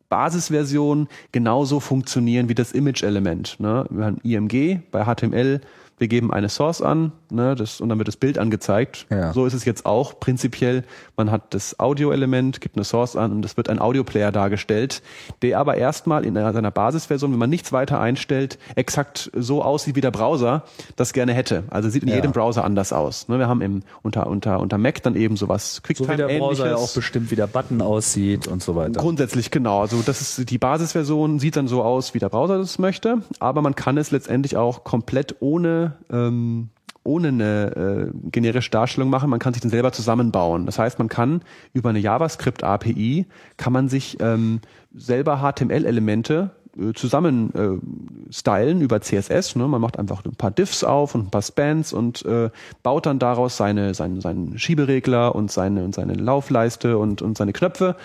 Basisversion 0.09 1.07
genauso 1.31 1.79
funktionieren 1.79 2.49
wie 2.49 2.55
das 2.55 2.71
Image-Element. 2.71 3.59
Ne? 3.59 3.85
Wir 3.89 4.05
haben 4.05 4.17
IMG 4.23 4.79
bei 4.91 5.05
HTML 5.05 5.61
wir 5.99 6.07
geben 6.07 6.31
eine 6.33 6.49
Source 6.49 6.81
an, 6.81 7.11
ne, 7.29 7.55
das, 7.55 7.81
und 7.81 7.89
dann 7.89 7.97
wird 7.97 8.07
das 8.07 8.17
Bild 8.17 8.37
angezeigt. 8.37 9.05
Ja. 9.09 9.33
So 9.33 9.45
ist 9.45 9.53
es 9.53 9.65
jetzt 9.65 9.85
auch 9.85 10.19
prinzipiell. 10.19 10.83
Man 11.19 11.31
hat 11.31 11.53
das 11.53 11.77
Audio-Element, 11.81 12.61
gibt 12.61 12.77
eine 12.77 12.85
Source 12.85 13.17
an 13.17 13.33
und 13.33 13.43
es 13.43 13.57
wird 13.57 13.67
ein 13.67 13.79
Audioplayer 13.79 14.31
dargestellt, 14.31 15.01
der 15.41 15.59
aber 15.59 15.75
erstmal 15.75 16.23
in 16.23 16.35
seiner 16.35 16.71
Basisversion, 16.71 17.33
wenn 17.33 17.39
man 17.39 17.49
nichts 17.49 17.73
weiter 17.73 17.99
einstellt, 17.99 18.57
exakt 18.75 19.29
so 19.35 19.61
aussieht, 19.61 19.97
wie 19.97 20.01
der 20.01 20.11
Browser 20.11 20.63
das 20.95 21.11
gerne 21.11 21.33
hätte. 21.33 21.65
Also 21.71 21.89
sieht 21.89 22.03
in 22.03 22.09
ja. 22.09 22.15
jedem 22.15 22.31
Browser 22.31 22.63
anders 22.63 22.93
aus. 22.93 23.27
Ne, 23.27 23.37
wir 23.37 23.49
haben 23.49 23.61
im, 23.61 23.83
unter, 24.01 24.27
unter, 24.27 24.61
unter 24.61 24.77
Mac 24.77 25.03
dann 25.03 25.17
eben 25.17 25.35
sowas 25.35 25.81
quicktime 25.83 26.07
So 26.07 26.13
wie 26.13 26.17
der 26.25 26.39
Browser 26.39 26.67
ja 26.69 26.77
auch 26.77 26.93
bestimmt, 26.93 27.31
wie 27.31 27.35
der 27.35 27.47
Button 27.47 27.81
aussieht 27.81 28.47
und 28.47 28.63
so 28.63 28.77
weiter. 28.77 29.01
Grundsätzlich 29.01 29.51
genau. 29.51 29.81
Also 29.81 30.01
das 30.05 30.21
ist 30.21 30.49
die 30.49 30.57
Basisversion, 30.57 31.39
sieht 31.39 31.57
dann 31.57 31.67
so 31.67 31.83
aus, 31.83 32.13
wie 32.13 32.19
der 32.19 32.29
Browser 32.29 32.59
das 32.59 32.79
möchte, 32.79 33.23
aber 33.39 33.61
man 33.61 33.75
kann 33.75 33.97
es 33.97 34.11
letztendlich 34.11 34.55
auch 34.55 34.85
komplett 34.85 35.35
ohne 35.41 35.95
ähm, 36.09 36.69
ohne 37.03 37.29
eine 37.29 38.11
äh, 38.13 38.29
generische 38.29 38.71
Darstellung 38.71 39.09
machen, 39.09 39.29
man 39.29 39.39
kann 39.39 39.53
sich 39.53 39.61
den 39.61 39.71
selber 39.71 39.91
zusammenbauen. 39.91 40.65
Das 40.65 40.79
heißt, 40.79 40.99
man 40.99 41.09
kann 41.09 41.41
über 41.73 41.89
eine 41.89 41.99
JavaScript-API 41.99 43.25
kann 43.57 43.73
man 43.73 43.89
sich 43.89 44.17
ähm, 44.19 44.61
selber 44.93 45.37
HTML-Elemente 45.37 46.51
äh, 46.77 46.93
zusammen 46.93 47.53
äh, 47.55 48.33
stylen 48.33 48.81
über 48.81 49.01
CSS. 49.01 49.55
Ne? 49.55 49.67
Man 49.67 49.81
macht 49.81 49.97
einfach 49.97 50.23
ein 50.23 50.35
paar 50.35 50.51
Diffs 50.51 50.83
auf 50.83 51.15
und 51.15 51.27
ein 51.27 51.31
paar 51.31 51.41
Spans 51.41 51.93
und 51.93 52.25
äh, 52.25 52.49
baut 52.83 53.05
dann 53.05 53.19
daraus 53.19 53.57
seine, 53.57 53.93
seinen, 53.93 54.21
seinen 54.21 54.57
Schieberegler 54.59 55.35
und 55.35 55.51
seine, 55.51 55.83
und 55.83 55.95
seine 55.95 56.13
Laufleiste 56.13 56.97
und, 56.97 57.21
und 57.21 57.37
seine 57.37 57.53
Knöpfe 57.53 57.95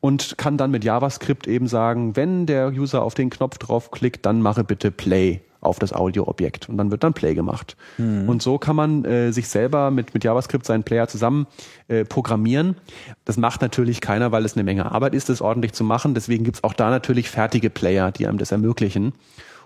und 0.00 0.38
kann 0.38 0.56
dann 0.56 0.70
mit 0.70 0.84
JavaScript 0.84 1.46
eben 1.46 1.66
sagen, 1.66 2.16
wenn 2.16 2.46
der 2.46 2.72
User 2.72 3.02
auf 3.02 3.14
den 3.14 3.30
Knopf 3.30 3.58
draufklickt, 3.58 4.24
dann 4.26 4.40
mache 4.40 4.64
bitte 4.64 4.90
Play 4.90 5.40
auf 5.64 5.78
das 5.78 5.92
Audioobjekt 5.92 6.68
und 6.68 6.76
dann 6.76 6.90
wird 6.90 7.04
dann 7.04 7.14
Play 7.14 7.34
gemacht. 7.34 7.76
Mhm. 7.98 8.28
Und 8.28 8.42
so 8.42 8.58
kann 8.58 8.76
man 8.76 9.04
äh, 9.04 9.32
sich 9.32 9.48
selber 9.48 9.90
mit, 9.90 10.14
mit 10.14 10.24
JavaScript 10.24 10.66
seinen 10.66 10.84
Player 10.84 11.08
zusammen 11.08 11.46
äh, 11.88 12.04
programmieren. 12.04 12.76
Das 13.24 13.36
macht 13.36 13.62
natürlich 13.62 14.00
keiner, 14.00 14.32
weil 14.32 14.44
es 14.44 14.54
eine 14.54 14.64
Menge 14.64 14.90
Arbeit 14.92 15.14
ist, 15.14 15.28
das 15.28 15.40
ordentlich 15.40 15.72
zu 15.72 15.84
machen. 15.84 16.14
Deswegen 16.14 16.44
gibt's 16.44 16.64
auch 16.64 16.74
da 16.74 16.90
natürlich 16.90 17.30
fertige 17.30 17.70
Player, 17.70 18.12
die 18.12 18.26
einem 18.26 18.38
das 18.38 18.52
ermöglichen. 18.52 19.12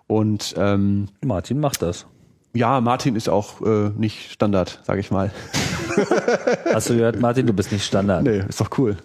Und 0.07 0.55
ähm, 0.57 1.09
Martin 1.25 1.61
macht 1.61 1.83
das. 1.83 2.07
ja, 2.55 2.81
Martin 2.81 3.15
ist 3.15 3.29
auch 3.29 3.61
äh, 3.61 3.91
nicht 3.97 4.33
Standard, 4.33 4.81
sage 4.85 5.01
ich 5.01 5.11
mal. 5.11 5.31
Hast 6.73 6.91
du 6.91 6.95
gehört, 6.97 7.21
Martin, 7.21 7.47
du 7.47 7.53
bist 7.53 7.73
nicht 7.73 7.85
Standard. 7.85 8.23
Nee, 8.23 8.43
ist 8.49 8.61
doch 8.61 8.71
cool. 8.79 8.97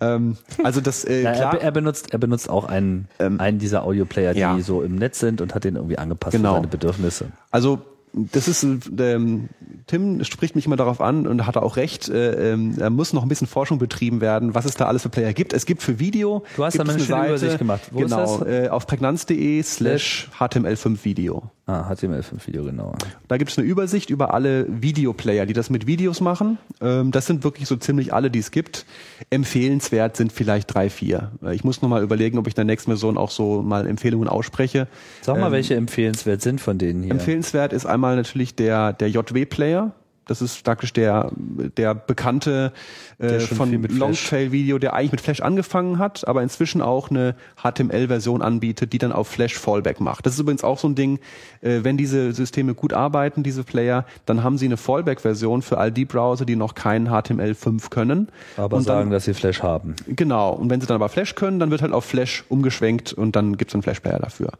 Ähm, 0.00 0.36
also 0.62 0.80
das 0.80 1.04
äh, 1.04 1.22
Ja, 1.22 1.32
klar, 1.32 1.54
er, 1.54 1.62
er 1.62 1.70
benutzt, 1.72 2.12
er 2.12 2.18
benutzt 2.18 2.48
auch 2.48 2.64
einen, 2.64 3.08
einen 3.18 3.58
dieser 3.58 3.84
Audioplayer, 3.84 4.34
die 4.34 4.40
ja. 4.40 4.58
so 4.60 4.82
im 4.82 4.96
Netz 4.96 5.18
sind 5.18 5.40
und 5.40 5.54
hat 5.54 5.64
den 5.64 5.76
irgendwie 5.76 5.98
angepasst 5.98 6.36
Genau. 6.36 6.50
für 6.50 6.56
seine 6.56 6.68
Bedürfnisse. 6.68 7.26
Also 7.50 7.80
das 8.12 8.48
ist, 8.48 8.64
ähm, 8.98 9.48
Tim 9.86 10.22
spricht 10.24 10.56
mich 10.56 10.66
immer 10.66 10.76
darauf 10.76 11.00
an 11.00 11.26
und 11.26 11.46
hat 11.46 11.56
auch 11.56 11.76
recht, 11.76 12.08
äh, 12.08 12.52
ähm, 12.52 12.76
da 12.76 12.90
muss 12.90 13.12
noch 13.12 13.22
ein 13.22 13.28
bisschen 13.28 13.46
Forschung 13.46 13.78
betrieben 13.78 14.20
werden, 14.20 14.54
was 14.54 14.64
es 14.64 14.74
da 14.74 14.86
alles 14.86 15.02
für 15.02 15.08
Player 15.08 15.32
gibt. 15.32 15.52
Es 15.52 15.66
gibt 15.66 15.82
für 15.82 15.98
Video, 15.98 16.44
Du 16.56 16.64
hast 16.64 16.78
da 16.78 16.84
mal 16.84 16.94
eine 16.94 17.02
schöne 17.04 17.26
Übersicht 17.26 17.58
gemacht. 17.58 17.82
Wo 17.92 18.00
genau? 18.00 18.44
Äh, 18.44 18.68
auf 18.68 18.86
prägnanz.de 18.86 19.62
slash 19.62 20.28
html5 20.38 21.04
Video. 21.04 21.50
Ah, 21.66 21.88
HTML5-Video, 21.92 22.64
genau. 22.64 22.94
Da 23.28 23.36
gibt 23.36 23.52
es 23.52 23.56
eine 23.58 23.64
Übersicht 23.64 24.10
über 24.10 24.34
alle 24.34 24.66
Videoplayer, 24.82 25.46
die 25.46 25.52
das 25.52 25.70
mit 25.70 25.86
Videos 25.86 26.20
machen. 26.20 26.58
Ähm, 26.80 27.12
das 27.12 27.26
sind 27.26 27.44
wirklich 27.44 27.68
so 27.68 27.76
ziemlich 27.76 28.12
alle, 28.12 28.28
die 28.28 28.40
es 28.40 28.50
gibt. 28.50 28.86
Empfehlenswert 29.30 30.16
sind 30.16 30.32
vielleicht 30.32 30.74
drei, 30.74 30.90
vier. 30.90 31.30
Äh, 31.44 31.54
Ich 31.54 31.62
muss 31.62 31.80
noch 31.80 31.88
mal 31.88 32.02
überlegen, 32.02 32.38
ob 32.38 32.48
ich 32.48 32.54
in 32.54 32.56
der 32.56 32.64
nächsten 32.64 32.90
Version 32.90 33.16
auch 33.16 33.30
so 33.30 33.62
mal 33.62 33.86
Empfehlungen 33.86 34.28
ausspreche. 34.28 34.88
Sag 35.22 35.38
mal, 35.38 35.46
Ähm, 35.46 35.52
welche 35.52 35.76
empfehlenswert 35.76 36.42
sind 36.42 36.60
von 36.60 36.76
denen 36.78 37.04
hier. 37.04 37.12
Empfehlenswert 37.12 37.72
ist 37.72 37.86
einmal 37.86 37.99
natürlich 38.00 38.54
der, 38.54 38.92
der 38.92 39.08
JW-Player. 39.08 39.92
Das 40.26 40.40
ist 40.42 40.62
praktisch 40.62 40.92
der, 40.92 41.32
der 41.76 41.94
bekannte 41.94 42.72
äh, 43.18 43.40
schon 43.40 43.56
von 43.56 43.84
Flash- 43.84 43.98
Longtail-Video, 43.98 44.78
der 44.78 44.94
eigentlich 44.94 45.12
mit 45.12 45.20
Flash 45.20 45.40
angefangen 45.40 45.98
hat, 45.98 46.26
aber 46.28 46.42
inzwischen 46.42 46.82
auch 46.82 47.10
eine 47.10 47.34
HTML-Version 47.62 48.40
anbietet, 48.40 48.92
die 48.92 48.98
dann 48.98 49.10
auf 49.12 49.26
Flash 49.28 49.54
Fallback 49.58 50.00
macht. 50.00 50.26
Das 50.26 50.34
ist 50.34 50.38
übrigens 50.38 50.62
auch 50.62 50.78
so 50.78 50.88
ein 50.88 50.94
Ding, 50.94 51.18
äh, 51.62 51.80
wenn 51.82 51.96
diese 51.96 52.32
Systeme 52.32 52.74
gut 52.74 52.92
arbeiten, 52.92 53.42
diese 53.42 53.64
Player, 53.64 54.04
dann 54.26 54.44
haben 54.44 54.56
sie 54.56 54.66
eine 54.66 54.76
Fallback-Version 54.76 55.62
für 55.62 55.78
all 55.78 55.90
die 55.90 56.04
Browser, 56.04 56.44
die 56.44 56.56
noch 56.56 56.74
keinen 56.74 57.08
HTML5 57.08 57.90
können. 57.90 58.28
aber 58.56 58.76
und 58.76 58.84
sagen, 58.84 59.06
dann, 59.06 59.10
dass 59.10 59.24
sie 59.24 59.34
Flash 59.34 59.62
haben. 59.62 59.96
Genau, 60.06 60.52
und 60.52 60.70
wenn 60.70 60.80
sie 60.80 60.86
dann 60.86 60.96
aber 60.96 61.08
Flash 61.08 61.34
können, 61.34 61.58
dann 61.58 61.70
wird 61.70 61.82
halt 61.82 61.92
auf 61.92 62.04
Flash 62.04 62.44
umgeschwenkt 62.48 63.12
und 63.12 63.34
dann 63.34 63.56
gibt 63.56 63.70
es 63.70 63.74
einen 63.74 63.82
Flash-Player 63.82 64.18
dafür. 64.18 64.52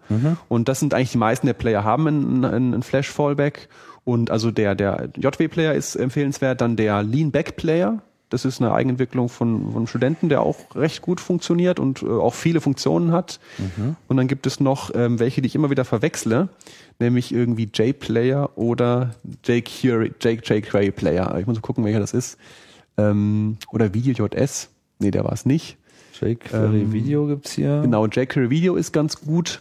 Und 0.49 0.69
das 0.69 0.81
sind 0.81 0.95
eigentlich 0.95 1.12
die 1.12 1.19
meisten 1.19 1.47
der 1.47 1.55
Player 1.55 1.85
haben 1.85 2.07
einen, 2.09 2.45
einen 2.45 2.82
Flash-Fallback. 2.82 3.69
Und 4.05 4.31
also 4.31 4.51
der, 4.51 4.74
der 4.74 5.10
JW-Player 5.16 5.74
ist 5.74 5.97
empfehlenswert, 5.97 6.60
dann 6.60 6.77
der 6.77 7.02
Lean-Back-Player. 7.02 8.02
Das 8.31 8.44
ist 8.44 8.60
eine 8.60 8.72
Eigenentwicklung 8.72 9.28
von, 9.28 9.72
von 9.72 9.86
Studenten, 9.89 10.28
der 10.28 10.43
auch 10.43 10.77
recht 10.77 11.02
gut 11.02 11.20
funktioniert 11.20 11.81
und 11.81 12.02
äh, 12.02 12.06
auch 12.06 12.35
viele 12.35 12.60
Funktionen 12.60 13.10
hat. 13.10 13.40
Und 14.06 14.16
dann 14.16 14.28
gibt 14.28 14.47
es 14.47 14.60
noch 14.60 14.94
ähm, 14.94 15.18
welche, 15.18 15.43
die 15.43 15.48
ich 15.48 15.56
immer 15.56 15.68
wieder 15.68 15.85
verwechsle, 15.85 16.48
nämlich 17.01 17.35
irgendwie 17.35 17.64
J-Player 17.64 18.56
oder 18.56 19.10
jQuery, 19.44 20.93
Player. 20.93 21.36
Ich 21.40 21.47
muss 21.47 21.60
gucken, 21.60 21.85
welcher 21.85 21.98
das 21.98 22.14
ist. 22.14 22.39
Ähm, 22.97 23.56
oder 23.72 23.93
VideoJS. 23.94 24.70
Nee, 25.01 25.10
der 25.10 25.24
war 25.24 25.32
es 25.32 25.44
nicht. 25.44 25.77
jQuery 26.20 26.82
Ähm, 26.82 26.93
Video 26.93 27.27
gibt's 27.27 27.51
hier. 27.51 27.81
Genau, 27.82 28.06
jQuery 28.06 28.48
Video 28.48 28.77
ist 28.77 28.93
ganz 28.93 29.20
gut. 29.20 29.60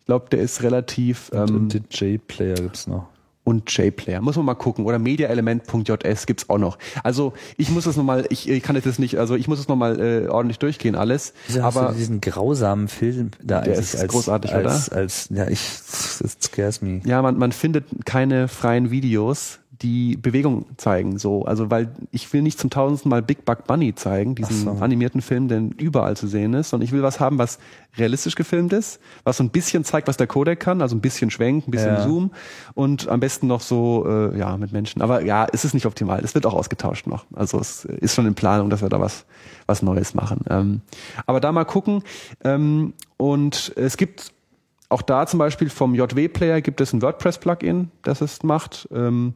Ich 0.00 0.06
glaube, 0.06 0.26
der 0.30 0.40
ist 0.40 0.62
relativ 0.62 1.30
Und, 1.30 1.50
ähm, 1.50 1.56
und 1.56 1.74
den 1.74 1.84
J-Player 1.90 2.54
gibt's 2.54 2.86
noch. 2.86 3.08
Und 3.46 3.70
JPlayer. 3.70 4.20
Muss 4.20 4.34
man 4.34 4.44
mal 4.44 4.54
gucken. 4.54 4.84
Oder 4.84 4.98
mediaelement.js 4.98 6.26
gibt's 6.26 6.50
auch 6.50 6.58
noch. 6.58 6.78
Also 7.04 7.32
ich 7.56 7.70
muss 7.70 7.84
das 7.84 7.96
nochmal, 7.96 8.26
ich, 8.28 8.48
ich 8.48 8.60
kann 8.60 8.74
jetzt 8.74 8.86
das 8.86 8.98
nicht, 8.98 9.18
also 9.18 9.36
ich 9.36 9.46
muss 9.46 9.60
es 9.60 9.68
nochmal 9.68 10.00
äh, 10.00 10.26
ordentlich 10.26 10.58
durchgehen 10.58 10.96
alles. 10.96 11.32
Wieso 11.46 11.62
hast 11.62 11.76
aber 11.76 11.92
du 11.92 11.94
diesen 11.94 12.20
grausamen 12.20 12.88
Film 12.88 13.30
da 13.40 13.60
Der 13.60 13.74
ist 13.74 13.94
als, 13.94 14.10
großartig, 14.10 14.52
als, 14.52 14.88
als, 14.88 15.28
ja, 15.30 15.46
ich, 15.46 15.60
das 15.60 16.36
scares 16.42 16.82
me. 16.82 17.00
ja, 17.04 17.22
man, 17.22 17.38
man 17.38 17.52
findet 17.52 17.84
keine 18.04 18.48
freien 18.48 18.90
Videos, 18.90 19.60
die 19.82 20.16
Bewegung 20.16 20.66
zeigen. 20.76 21.18
So, 21.18 21.44
also 21.44 21.70
weil 21.70 21.92
ich 22.10 22.32
will 22.32 22.42
nicht 22.42 22.58
zum 22.58 22.70
tausendsten 22.70 23.10
Mal 23.10 23.22
Big 23.22 23.44
Bug 23.44 23.64
Bunny 23.66 23.94
zeigen, 23.94 24.34
diesen 24.34 24.64
so. 24.64 24.70
animierten 24.82 25.20
Film, 25.20 25.48
der 25.48 25.62
überall 25.78 26.16
zu 26.16 26.26
sehen 26.26 26.54
ist, 26.54 26.70
sondern 26.70 26.84
ich 26.86 26.92
will 26.92 27.02
was 27.02 27.20
haben, 27.20 27.38
was 27.38 27.58
realistisch 27.96 28.34
gefilmt 28.34 28.72
ist, 28.72 29.00
was 29.24 29.36
so 29.36 29.44
ein 29.44 29.50
bisschen 29.50 29.84
zeigt, 29.84 30.08
was 30.08 30.16
der 30.16 30.26
Codec 30.26 30.60
kann, 30.60 30.80
also 30.80 30.96
ein 30.96 31.00
bisschen 31.00 31.30
Schwenk, 31.30 31.66
ein 31.66 31.70
bisschen 31.70 31.94
Ja. 31.94 32.02
Zoom 32.02 32.30
und 32.74 33.08
am 33.08 33.20
besten 33.20 33.46
noch 33.46 33.60
so 33.60 34.04
äh, 34.06 34.38
ja 34.38 34.56
mit 34.56 34.72
Menschen. 34.72 35.02
Aber 35.02 35.22
ja, 35.22 35.46
es 35.52 35.64
ist 35.64 35.74
nicht 35.74 35.86
optimal. 35.86 36.20
Es 36.24 36.34
wird 36.34 36.46
auch 36.46 36.54
ausgetauscht 36.54 37.06
noch. 37.06 37.26
Also 37.34 37.58
es 37.58 37.84
ist 37.84 38.14
schon 38.14 38.26
in 38.26 38.34
Planung, 38.34 38.70
dass 38.70 38.82
wir 38.82 38.88
da 38.88 39.00
was 39.00 39.24
was 39.66 39.82
Neues 39.82 40.14
machen. 40.14 40.40
Ähm, 40.48 40.80
aber 41.26 41.40
da 41.40 41.52
mal 41.52 41.64
gucken. 41.64 42.02
Ähm, 42.44 42.94
und 43.16 43.72
es 43.76 43.96
gibt 43.96 44.32
auch 44.88 45.02
da 45.02 45.26
zum 45.26 45.38
Beispiel 45.38 45.68
vom 45.68 45.94
JW-Player 45.94 46.60
gibt 46.60 46.80
es 46.80 46.92
ein 46.92 47.02
WordPress-Plugin, 47.02 47.90
das 48.02 48.20
es 48.20 48.42
macht. 48.42 48.88
Ähm, 48.92 49.34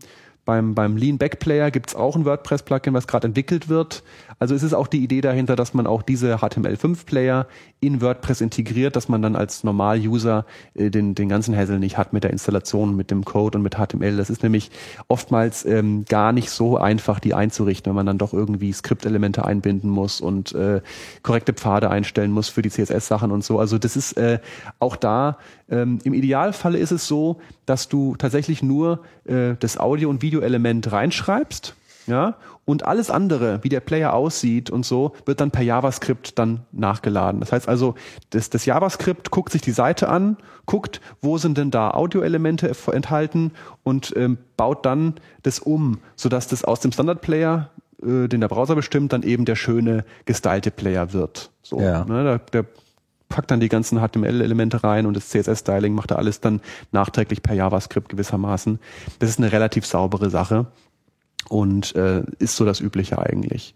beim, 0.50 0.74
beim 0.74 0.96
Lean 0.96 1.16
Back 1.16 1.38
Player 1.38 1.70
gibt 1.70 1.90
es 1.90 1.94
auch 1.94 2.16
ein 2.16 2.24
WordPress-Plugin, 2.24 2.92
was 2.92 3.06
gerade 3.06 3.28
entwickelt 3.28 3.68
wird. 3.68 4.02
Also 4.40 4.54
es 4.54 4.62
ist 4.62 4.72
auch 4.72 4.86
die 4.86 5.04
Idee 5.04 5.20
dahinter, 5.20 5.54
dass 5.54 5.74
man 5.74 5.86
auch 5.86 6.00
diese 6.00 6.36
HTML5-Player 6.36 7.46
in 7.80 8.00
WordPress 8.00 8.40
integriert, 8.40 8.96
dass 8.96 9.10
man 9.10 9.20
dann 9.20 9.36
als 9.36 9.64
Normal-User 9.64 10.46
äh, 10.72 10.88
den, 10.88 11.14
den 11.14 11.28
ganzen 11.28 11.54
Hassel 11.54 11.78
nicht 11.78 11.98
hat 11.98 12.14
mit 12.14 12.24
der 12.24 12.30
Installation, 12.30 12.96
mit 12.96 13.10
dem 13.10 13.22
Code 13.26 13.58
und 13.58 13.62
mit 13.62 13.74
HTML. 13.74 14.16
Das 14.16 14.30
ist 14.30 14.42
nämlich 14.42 14.70
oftmals 15.08 15.66
ähm, 15.66 16.06
gar 16.06 16.32
nicht 16.32 16.48
so 16.48 16.78
einfach, 16.78 17.20
die 17.20 17.34
einzurichten, 17.34 17.90
wenn 17.90 17.96
man 17.96 18.06
dann 18.06 18.16
doch 18.16 18.32
irgendwie 18.32 18.72
Skriptelemente 18.72 19.44
einbinden 19.44 19.90
muss 19.90 20.22
und 20.22 20.54
äh, 20.54 20.80
korrekte 21.22 21.52
Pfade 21.52 21.90
einstellen 21.90 22.32
muss 22.32 22.48
für 22.48 22.62
die 22.62 22.70
CSS-Sachen 22.70 23.32
und 23.32 23.44
so. 23.44 23.58
Also 23.58 23.76
das 23.76 23.94
ist 23.94 24.14
äh, 24.14 24.38
auch 24.78 24.96
da, 24.96 25.36
ähm, 25.68 25.98
im 26.02 26.14
Idealfalle 26.14 26.78
ist 26.78 26.92
es 26.92 27.06
so, 27.06 27.40
dass 27.66 27.88
du 27.88 28.16
tatsächlich 28.16 28.62
nur 28.62 29.00
äh, 29.26 29.54
das 29.60 29.78
Audio- 29.78 30.08
und 30.08 30.22
Videoelement 30.22 30.90
reinschreibst, 30.90 31.74
ja, 32.06 32.36
und 32.70 32.84
alles 32.86 33.10
andere, 33.10 33.58
wie 33.62 33.68
der 33.68 33.80
Player 33.80 34.14
aussieht 34.14 34.70
und 34.70 34.86
so, 34.86 35.12
wird 35.26 35.40
dann 35.40 35.50
per 35.50 35.62
JavaScript 35.62 36.38
dann 36.38 36.60
nachgeladen. 36.70 37.40
Das 37.40 37.50
heißt 37.50 37.68
also, 37.68 37.96
das, 38.30 38.48
das 38.48 38.64
JavaScript 38.64 39.32
guckt 39.32 39.50
sich 39.50 39.60
die 39.60 39.72
Seite 39.72 40.08
an, 40.08 40.36
guckt, 40.66 41.00
wo 41.20 41.36
sind 41.36 41.58
denn 41.58 41.72
da 41.72 41.90
Audioelemente 41.90 42.70
enthalten 42.92 43.50
und 43.82 44.14
ähm, 44.16 44.38
baut 44.56 44.86
dann 44.86 45.14
das 45.42 45.58
um, 45.58 45.98
sodass 46.14 46.46
das 46.46 46.62
aus 46.64 46.78
dem 46.78 46.92
Standard-Player, 46.92 47.70
äh, 48.02 48.28
den 48.28 48.40
der 48.40 48.48
Browser 48.48 48.76
bestimmt, 48.76 49.12
dann 49.12 49.24
eben 49.24 49.44
der 49.46 49.56
schöne 49.56 50.04
gestylte 50.24 50.70
Player 50.70 51.12
wird. 51.12 51.50
So, 51.62 51.80
Ja. 51.80 52.04
ne, 52.04 52.22
der, 52.22 52.38
der 52.38 52.66
packt 53.28 53.50
dann 53.50 53.58
die 53.58 53.68
ganzen 53.68 53.98
HTML-Elemente 54.00 54.84
rein 54.84 55.06
und 55.06 55.16
das 55.16 55.28
CSS-Styling 55.30 55.92
macht 55.94 56.12
er 56.12 56.18
alles 56.18 56.40
dann 56.40 56.60
nachträglich 56.92 57.42
per 57.42 57.54
JavaScript 57.54 58.10
gewissermaßen. 58.10 58.78
Das 59.18 59.28
ist 59.28 59.38
eine 59.38 59.50
relativ 59.50 59.86
saubere 59.86 60.30
Sache 60.30 60.66
und 61.48 61.94
äh, 61.96 62.22
ist 62.38 62.56
so 62.56 62.64
das 62.64 62.80
Übliche 62.80 63.18
eigentlich. 63.18 63.74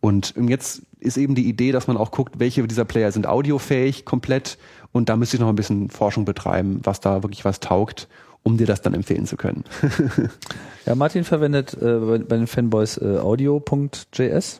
Und 0.00 0.34
jetzt 0.48 0.82
ist 0.98 1.16
eben 1.16 1.34
die 1.36 1.48
Idee, 1.48 1.70
dass 1.70 1.86
man 1.86 1.96
auch 1.96 2.10
guckt, 2.10 2.40
welche 2.40 2.66
dieser 2.66 2.84
Player 2.84 3.12
sind 3.12 3.26
audiofähig 3.26 4.04
komplett 4.04 4.58
und 4.90 5.08
da 5.08 5.16
müsste 5.16 5.36
ich 5.36 5.40
noch 5.40 5.48
ein 5.48 5.54
bisschen 5.54 5.90
Forschung 5.90 6.24
betreiben, 6.24 6.80
was 6.82 7.00
da 7.00 7.22
wirklich 7.22 7.44
was 7.44 7.60
taugt, 7.60 8.08
um 8.42 8.56
dir 8.56 8.66
das 8.66 8.82
dann 8.82 8.94
empfehlen 8.94 9.26
zu 9.26 9.36
können. 9.36 9.64
Ja, 10.84 10.96
Martin 10.96 11.22
verwendet 11.22 11.74
äh, 11.80 11.98
bei, 11.98 12.18
bei 12.18 12.36
den 12.36 12.48
Fanboys 12.48 12.96
äh, 12.98 13.18
audio.js. 13.18 14.58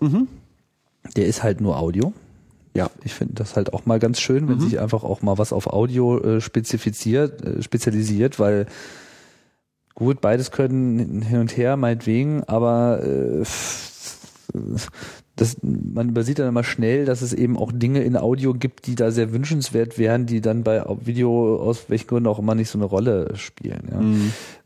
Der 1.17 1.27
ist 1.27 1.43
halt 1.43 1.61
nur 1.61 1.77
Audio. 1.79 2.13
ja. 2.75 2.91
Ich 3.03 3.13
finde 3.13 3.35
das 3.35 3.57
halt 3.57 3.73
auch 3.75 3.87
mal 3.87 3.99
ganz 3.99 4.21
schön, 4.21 4.49
wenn 4.49 4.61
sich 4.61 4.79
einfach 4.79 5.03
auch 5.03 5.23
mal 5.23 5.37
was 5.39 5.53
auf 5.53 5.67
Audio 5.67 6.21
äh, 6.21 6.41
spezifiziert, 6.41 7.43
äh, 7.45 7.61
spezialisiert, 7.61 8.39
weil 8.39 8.67
gut, 9.95 10.21
beides 10.21 10.51
können 10.51 11.23
hin 11.23 11.41
und 11.41 11.57
her, 11.57 11.77
meinetwegen, 11.77 12.45
aber 12.45 13.03
äh, 13.05 13.45
das, 15.37 15.57
man 15.63 16.11
übersieht 16.11 16.39
dann 16.39 16.49
immer 16.49 16.65
schnell, 16.65 17.05
dass 17.05 17.23
es 17.23 17.33
eben 17.33 17.57
auch 17.57 17.73
Dinge 17.73 18.03
in 18.03 18.17
Audio 18.17 18.53
gibt, 18.53 18.87
die 18.87 18.95
da 18.95 19.11
sehr 19.11 19.33
wünschenswert 19.33 19.99
wären, 19.99 20.27
die 20.27 20.41
dann 20.41 20.63
bei 20.63 20.85
Video 21.01 21.57
aus 21.61 21.89
welchen 21.89 22.07
Gründen 22.07 22.29
auch 22.29 22.39
immer 22.39 22.55
nicht 22.55 22.69
so 22.69 22.79
eine 22.79 22.85
Rolle 22.85 23.35
spielen. 23.37 23.89
Ja. 23.91 24.01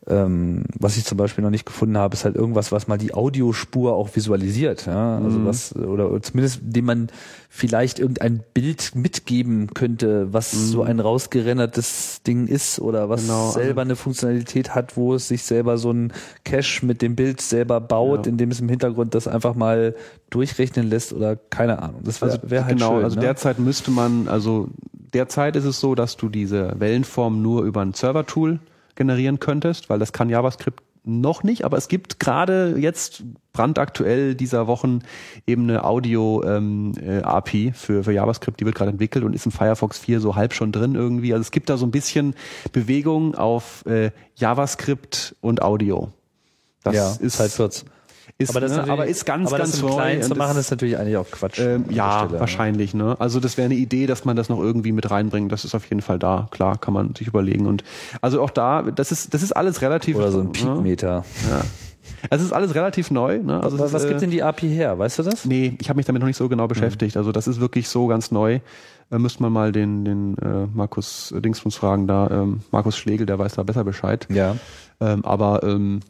Ähm, 0.08 0.62
was 0.78 0.96
ich 0.96 1.04
zum 1.04 1.18
Beispiel 1.18 1.42
noch 1.42 1.50
nicht 1.50 1.66
gefunden 1.66 1.98
habe, 1.98 2.14
ist 2.14 2.24
halt 2.24 2.36
irgendwas, 2.36 2.70
was 2.70 2.86
mal 2.86 2.96
die 2.96 3.12
Audiospur 3.12 3.94
auch 3.94 4.14
visualisiert. 4.14 4.86
Ja? 4.86 5.18
Also 5.18 5.44
was, 5.44 5.74
oder 5.74 6.22
zumindest 6.22 6.60
dem 6.62 6.84
man 6.84 7.08
vielleicht 7.50 7.98
irgendein 7.98 8.44
Bild 8.54 8.94
mitgeben 8.94 9.74
könnte, 9.74 10.32
was 10.32 10.52
so 10.52 10.82
ein 10.84 11.00
rausgerendertes 11.00 12.22
Ding 12.26 12.46
ist 12.46 12.78
oder 12.80 13.08
was 13.08 13.22
Genau, 13.22 13.46
also- 13.46 13.58
selber 13.58 13.82
eine 13.82 13.96
Funktionalität 13.96 14.74
hat, 14.74 14.96
wo 14.96 15.14
es 15.14 15.26
sich 15.28 15.42
selber 15.42 15.76
so 15.78 15.90
ein 15.90 16.12
Cache 16.44 16.84
mit 16.86 17.02
dem 17.02 17.16
Bild 17.16 17.40
selber 17.40 17.80
baut, 17.80 18.26
Ja. 18.26 18.30
indem 18.32 18.50
es 18.50 18.60
im 18.60 18.68
Hintergrund 18.68 19.14
das 19.14 19.26
einfach 19.26 19.54
mal 19.56 19.94
durchrechnen 20.30 20.88
lässt 20.88 21.12
oder 21.12 21.36
keine 21.36 21.82
Ahnung. 21.82 22.02
Das 22.04 22.20
wäre 22.20 22.32
Also 22.32 22.50
wär 22.50 22.64
halt 22.64 22.76
genau, 22.78 22.94
schön. 22.96 23.04
also 23.04 23.16
ne? 23.16 23.22
derzeit 23.22 23.58
müsste 23.58 23.90
man, 23.90 24.28
also 24.28 24.68
derzeit 25.14 25.56
ist 25.56 25.64
es 25.64 25.80
so, 25.80 25.94
dass 25.94 26.16
du 26.16 26.28
diese 26.28 26.74
Wellenform 26.78 27.42
nur 27.42 27.64
über 27.64 27.80
ein 27.80 27.94
Server-Tool 27.94 28.58
generieren 28.96 29.38
könntest, 29.38 29.88
weil 29.88 29.98
das 29.98 30.12
kann 30.12 30.28
JavaScript 30.28 30.82
noch 31.06 31.44
nicht, 31.44 31.64
aber 31.64 31.76
es 31.76 31.86
gibt 31.86 32.18
gerade 32.18 32.74
jetzt 32.78 33.22
brandaktuell 33.52 34.34
dieser 34.34 34.66
Wochen 34.66 35.00
eben 35.46 35.62
eine 35.62 35.84
Audio-API 35.84 37.62
ähm, 37.62 37.68
äh, 37.68 37.72
für, 37.72 38.02
für 38.02 38.12
JavaScript, 38.12 38.58
die 38.60 38.66
wird 38.66 38.74
gerade 38.74 38.90
entwickelt 38.90 39.24
und 39.24 39.32
ist 39.32 39.46
im 39.46 39.52
Firefox 39.52 39.98
4 39.98 40.20
so 40.20 40.34
halb 40.34 40.52
schon 40.52 40.72
drin 40.72 40.96
irgendwie. 40.96 41.32
Also 41.32 41.42
es 41.42 41.52
gibt 41.52 41.70
da 41.70 41.76
so 41.76 41.86
ein 41.86 41.92
bisschen 41.92 42.34
Bewegung 42.72 43.36
auf 43.36 43.86
äh, 43.86 44.10
JavaScript 44.34 45.36
und 45.40 45.62
Audio. 45.62 46.10
Das 46.82 46.94
ja, 46.94 47.14
ist 47.20 47.38
halt 47.38 47.56
wird's. 47.58 47.84
Ist, 48.38 48.50
aber, 48.50 48.60
das 48.60 48.76
ne, 48.76 48.90
aber 48.90 49.06
ist 49.06 49.24
ganz, 49.24 49.48
aber 49.48 49.58
ganz 49.58 49.72
das 49.72 49.80
im 49.80 49.88
Kleinen 49.88 50.22
zu 50.22 50.34
machen, 50.34 50.58
ist 50.58 50.70
natürlich 50.70 50.98
eigentlich 50.98 51.16
auch 51.16 51.30
Quatsch. 51.30 51.58
Ähm, 51.58 51.86
ja, 51.90 52.24
Stelle, 52.24 52.40
wahrscheinlich. 52.40 52.92
Ne? 52.94 53.16
Also 53.18 53.40
das 53.40 53.56
wäre 53.56 53.66
eine 53.66 53.74
Idee, 53.74 54.06
dass 54.06 54.24
man 54.24 54.36
das 54.36 54.48
noch 54.48 54.60
irgendwie 54.60 54.92
mit 54.92 55.10
reinbringt. 55.10 55.50
Das 55.52 55.64
ist 55.64 55.74
auf 55.74 55.84
jeden 55.86 56.02
Fall 56.02 56.18
da. 56.18 56.48
Klar, 56.50 56.78
kann 56.78 56.92
man 56.92 57.14
sich 57.14 57.28
überlegen. 57.28 57.66
Und 57.66 57.84
also 58.20 58.42
auch 58.42 58.50
da, 58.50 58.82
das 58.82 59.12
ist, 59.12 59.32
das 59.32 59.42
ist 59.42 59.52
alles 59.52 59.80
relativ. 59.82 60.16
Oder 60.16 60.32
so 60.32 60.40
ein 60.40 60.52
Peakmeter. 60.52 61.24
Ne? 61.44 61.50
Ja. 61.50 61.62
Es 62.30 62.42
ist 62.42 62.52
alles 62.52 62.74
relativ 62.74 63.10
neu. 63.10 63.38
Ne? 63.38 63.62
Also 63.62 63.78
was, 63.78 63.92
was 63.92 64.06
gibt 64.06 64.20
denn 64.20 64.30
die 64.30 64.42
API 64.42 64.68
her? 64.68 64.98
Weißt 64.98 65.18
du 65.18 65.22
das? 65.22 65.44
Nee, 65.44 65.76
ich 65.80 65.88
habe 65.88 65.96
mich 65.96 66.06
damit 66.06 66.20
noch 66.20 66.26
nicht 66.26 66.36
so 66.36 66.48
genau 66.48 66.66
beschäftigt. 66.66 67.14
Mhm. 67.14 67.20
Also 67.20 67.32
das 67.32 67.46
ist 67.46 67.60
wirklich 67.60 67.88
so 67.88 68.06
ganz 68.06 68.30
neu. 68.30 68.60
Äh, 69.10 69.18
müsste 69.18 69.42
man 69.42 69.52
mal 69.52 69.72
den, 69.72 70.04
den 70.04 70.38
äh, 70.38 70.66
Markus 70.72 71.32
Dingsbums 71.36 71.76
fragen, 71.76 72.06
da 72.06 72.28
ähm, 72.30 72.60
Markus 72.70 72.96
Schlegel, 72.96 73.26
der 73.26 73.38
weiß 73.38 73.54
da 73.54 73.62
besser 73.62 73.84
Bescheid. 73.84 74.26
Ja. 74.30 74.56
Ähm, 75.00 75.24
aber 75.24 75.62
ähm, 75.62 76.00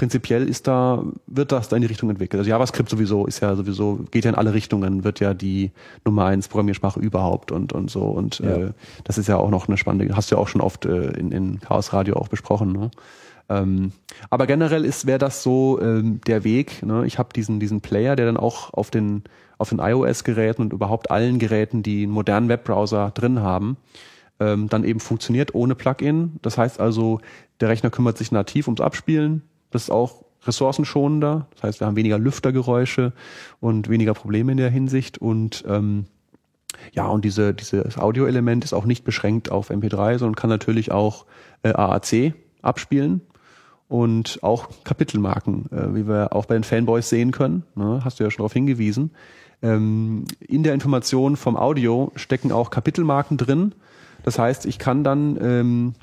prinzipiell 0.00 0.48
ist 0.48 0.66
da, 0.66 1.04
wird 1.26 1.52
das 1.52 1.68
da 1.68 1.76
in 1.76 1.82
die 1.82 1.88
Richtung 1.88 2.08
entwickelt. 2.08 2.40
Also 2.40 2.48
JavaScript 2.48 2.88
sowieso 2.88 3.26
ist 3.26 3.40
ja 3.40 3.54
sowieso, 3.54 3.96
geht 4.10 4.24
ja 4.24 4.30
in 4.30 4.34
alle 4.34 4.54
Richtungen, 4.54 5.04
wird 5.04 5.20
ja 5.20 5.34
die 5.34 5.72
Nummer 6.06 6.24
eins 6.24 6.48
Programmiersprache 6.48 6.98
überhaupt 6.98 7.52
und, 7.52 7.74
und 7.74 7.90
so. 7.90 8.04
Und 8.04 8.38
ja. 8.38 8.48
äh, 8.48 8.70
das 9.04 9.18
ist 9.18 9.28
ja 9.28 9.36
auch 9.36 9.50
noch 9.50 9.68
eine 9.68 9.76
spannende, 9.76 10.16
hast 10.16 10.30
du 10.30 10.36
ja 10.36 10.40
auch 10.40 10.48
schon 10.48 10.62
oft 10.62 10.86
äh, 10.86 11.10
in, 11.10 11.32
in 11.32 11.60
Chaos 11.60 11.92
Radio 11.92 12.16
auch 12.16 12.28
besprochen. 12.28 12.72
Ne? 12.72 12.90
Ähm, 13.50 13.92
aber 14.30 14.46
generell 14.46 14.86
ist, 14.86 15.06
wäre 15.06 15.18
das 15.18 15.42
so 15.42 15.78
ähm, 15.82 16.22
der 16.26 16.44
Weg. 16.44 16.82
Ne? 16.82 17.04
Ich 17.04 17.18
habe 17.18 17.34
diesen, 17.34 17.60
diesen 17.60 17.82
Player, 17.82 18.16
der 18.16 18.24
dann 18.24 18.38
auch 18.38 18.72
auf 18.72 18.90
den, 18.90 19.24
auf 19.58 19.68
den 19.68 19.80
iOS-Geräten 19.80 20.62
und 20.62 20.72
überhaupt 20.72 21.10
allen 21.10 21.38
Geräten, 21.38 21.82
die 21.82 22.04
einen 22.04 22.12
modernen 22.12 22.48
Webbrowser 22.48 23.10
drin 23.10 23.40
haben, 23.40 23.76
ähm, 24.40 24.70
dann 24.70 24.82
eben 24.82 25.00
funktioniert 25.00 25.54
ohne 25.54 25.74
Plugin. 25.74 26.38
Das 26.40 26.56
heißt 26.56 26.80
also, 26.80 27.20
der 27.60 27.68
Rechner 27.68 27.90
kümmert 27.90 28.16
sich 28.16 28.32
nativ 28.32 28.66
ums 28.66 28.80
Abspielen, 28.80 29.42
das 29.70 29.84
ist 29.84 29.90
auch 29.90 30.24
ressourcenschonender. 30.44 31.46
Das 31.54 31.62
heißt, 31.62 31.80
wir 31.80 31.86
haben 31.86 31.96
weniger 31.96 32.18
Lüftergeräusche 32.18 33.12
und 33.60 33.88
weniger 33.88 34.14
Probleme 34.14 34.52
in 34.52 34.58
der 34.58 34.70
Hinsicht. 34.70 35.18
Und 35.18 35.64
ähm, 35.68 36.06
ja, 36.92 37.06
und 37.06 37.24
diese, 37.24 37.54
dieses 37.54 37.98
Audioelement 37.98 38.64
ist 38.64 38.72
auch 38.72 38.86
nicht 38.86 39.04
beschränkt 39.04 39.50
auf 39.50 39.70
MP3, 39.70 40.18
sondern 40.18 40.36
kann 40.36 40.50
natürlich 40.50 40.92
auch 40.92 41.26
äh, 41.62 41.72
AAC 41.72 42.34
abspielen 42.62 43.20
und 43.88 44.38
auch 44.42 44.68
Kapitelmarken, 44.84 45.66
äh, 45.72 45.94
wie 45.94 46.06
wir 46.06 46.34
auch 46.34 46.46
bei 46.46 46.54
den 46.54 46.64
Fanboys 46.64 47.08
sehen 47.08 47.32
können. 47.32 47.64
Ne, 47.74 48.00
hast 48.04 48.20
du 48.20 48.24
ja 48.24 48.30
schon 48.30 48.38
darauf 48.38 48.52
hingewiesen. 48.52 49.10
Ähm, 49.62 50.24
in 50.40 50.62
der 50.62 50.74
Information 50.74 51.36
vom 51.36 51.56
Audio 51.56 52.12
stecken 52.16 52.50
auch 52.52 52.70
Kapitelmarken 52.70 53.36
drin. 53.36 53.74
Das 54.22 54.38
heißt, 54.38 54.64
ich 54.66 54.78
kann 54.78 55.04
dann 55.04 55.38
ähm, 55.42 55.94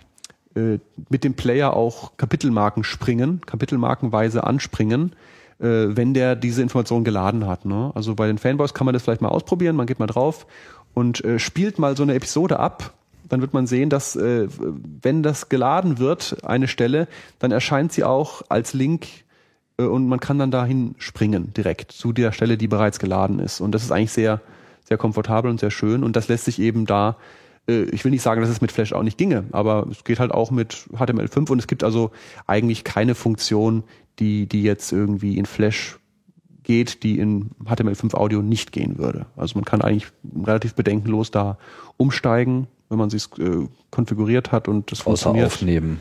äh, 0.58 0.80
mit 1.10 1.24
dem 1.24 1.36
Player 1.36 1.74
auch 1.74 2.18
Kapitelmarken 2.18 2.84
springen, 2.84 3.42
kapitelmarkenweise 3.46 4.44
anspringen, 4.44 5.14
äh, 5.60 5.66
wenn 5.66 6.14
der 6.14 6.36
diese 6.36 6.62
Information 6.62 7.04
geladen 7.04 7.46
hat. 7.46 7.66
Ne? 7.66 7.92
Also 7.94 8.16
bei 8.16 8.28
den 8.28 8.38
Fanboys 8.38 8.74
kann 8.74 8.86
man 8.86 8.94
das 8.94 9.04
vielleicht 9.04 9.22
mal 9.22 9.30
ausprobieren, 9.30 9.76
man 9.76 9.86
geht 9.86 10.00
mal 10.00 10.08
drauf 10.08 10.48
und 10.94 11.24
äh, 11.24 11.38
spielt 11.38 11.78
mal 11.78 11.96
so 11.96 12.04
eine 12.04 12.16
Episode 12.16 12.60
ab. 12.60 12.94
Dann 13.30 13.42
wird 13.42 13.54
man 13.54 13.68
sehen, 13.68 13.90
dass 13.90 14.16
äh, 14.16 14.48
wenn 15.02 15.22
das 15.22 15.50
geladen 15.50 16.00
wird, 16.00 16.38
eine 16.44 16.68
Stelle, 16.68 17.08
dann 17.40 17.52
erscheint 17.52 17.92
sie 17.92 18.04
auch 18.04 18.42
als 18.50 18.74
Link 18.74 19.08
äh, 19.78 19.84
und 19.84 20.08
man 20.08 20.20
kann 20.20 20.40
dann 20.40 20.50
dahin 20.50 20.96
springen 20.98 21.54
direkt 21.54 21.92
zu 21.92 22.14
der 22.14 22.32
Stelle, 22.32 22.58
die 22.58 22.68
bereits 22.68 23.00
geladen 23.00 23.40
ist. 23.40 23.62
Und 23.62 23.74
das 23.74 23.84
ist 23.84 23.92
eigentlich 23.92 24.14
sehr, 24.14 24.42
sehr 24.86 24.98
komfortabel 24.98 25.52
und 25.52 25.60
sehr 25.60 25.72
schön. 25.72 26.04
Und 26.04 26.16
das 26.16 26.30
lässt 26.30 26.46
sich 26.46 26.60
eben 26.60 26.86
da 26.86 27.18
ich 27.68 28.04
will 28.06 28.12
nicht 28.12 28.22
sagen, 28.22 28.42
dass 28.42 28.50
es 28.50 28.62
mit 28.62 28.72
Flash 28.72 28.94
auch 28.94 29.04
nicht 29.04 29.18
ginge, 29.18 29.46
aber 29.52 29.88
es 29.92 30.04
geht 30.04 30.20
halt 30.20 30.32
auch 30.32 30.52
mit 30.52 30.88
HTML5 30.94 31.52
und 31.52 31.60
es 31.60 31.68
gibt 31.68 31.84
also 31.84 32.12
eigentlich 32.46 32.84
keine 32.84 33.14
Funktion, 33.14 33.84
die, 34.20 34.48
die 34.48 34.64
jetzt 34.64 34.92
irgendwie 34.92 35.38
in 35.38 35.46
Flash 35.46 36.00
geht, 36.64 37.04
die 37.04 37.20
in 37.20 37.52
HTML5 37.64 38.14
Audio 38.14 38.42
nicht 38.42 38.72
gehen 38.72 38.98
würde. 38.98 39.26
Also 39.36 39.56
man 39.56 39.66
kann 39.66 39.82
eigentlich 39.82 40.08
relativ 40.46 40.76
bedenkenlos 40.76 41.32
da 41.32 41.58
umsteigen, 41.98 42.68
wenn 42.90 42.98
man 42.98 43.10
sich 43.10 43.26
äh, 43.38 43.68
konfiguriert 43.92 44.52
hat 44.52 44.68
und 44.68 44.92
das 44.92 45.00
funktioniert. 45.00 45.48
aufnehmen. 45.48 46.00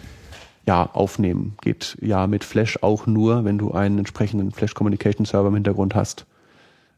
Ja, 0.67 0.91
aufnehmen 0.93 1.57
geht 1.63 1.97
ja 2.01 2.27
mit 2.27 2.43
Flash 2.43 2.79
auch 2.83 3.07
nur, 3.07 3.45
wenn 3.45 3.59
du 3.59 3.73
einen 3.73 3.99
entsprechenden 3.99 4.51
Flash 4.51 4.75
Communication 4.75 5.25
Server 5.25 5.49
im 5.49 5.55
Hintergrund 5.55 5.95
hast. 5.95 6.27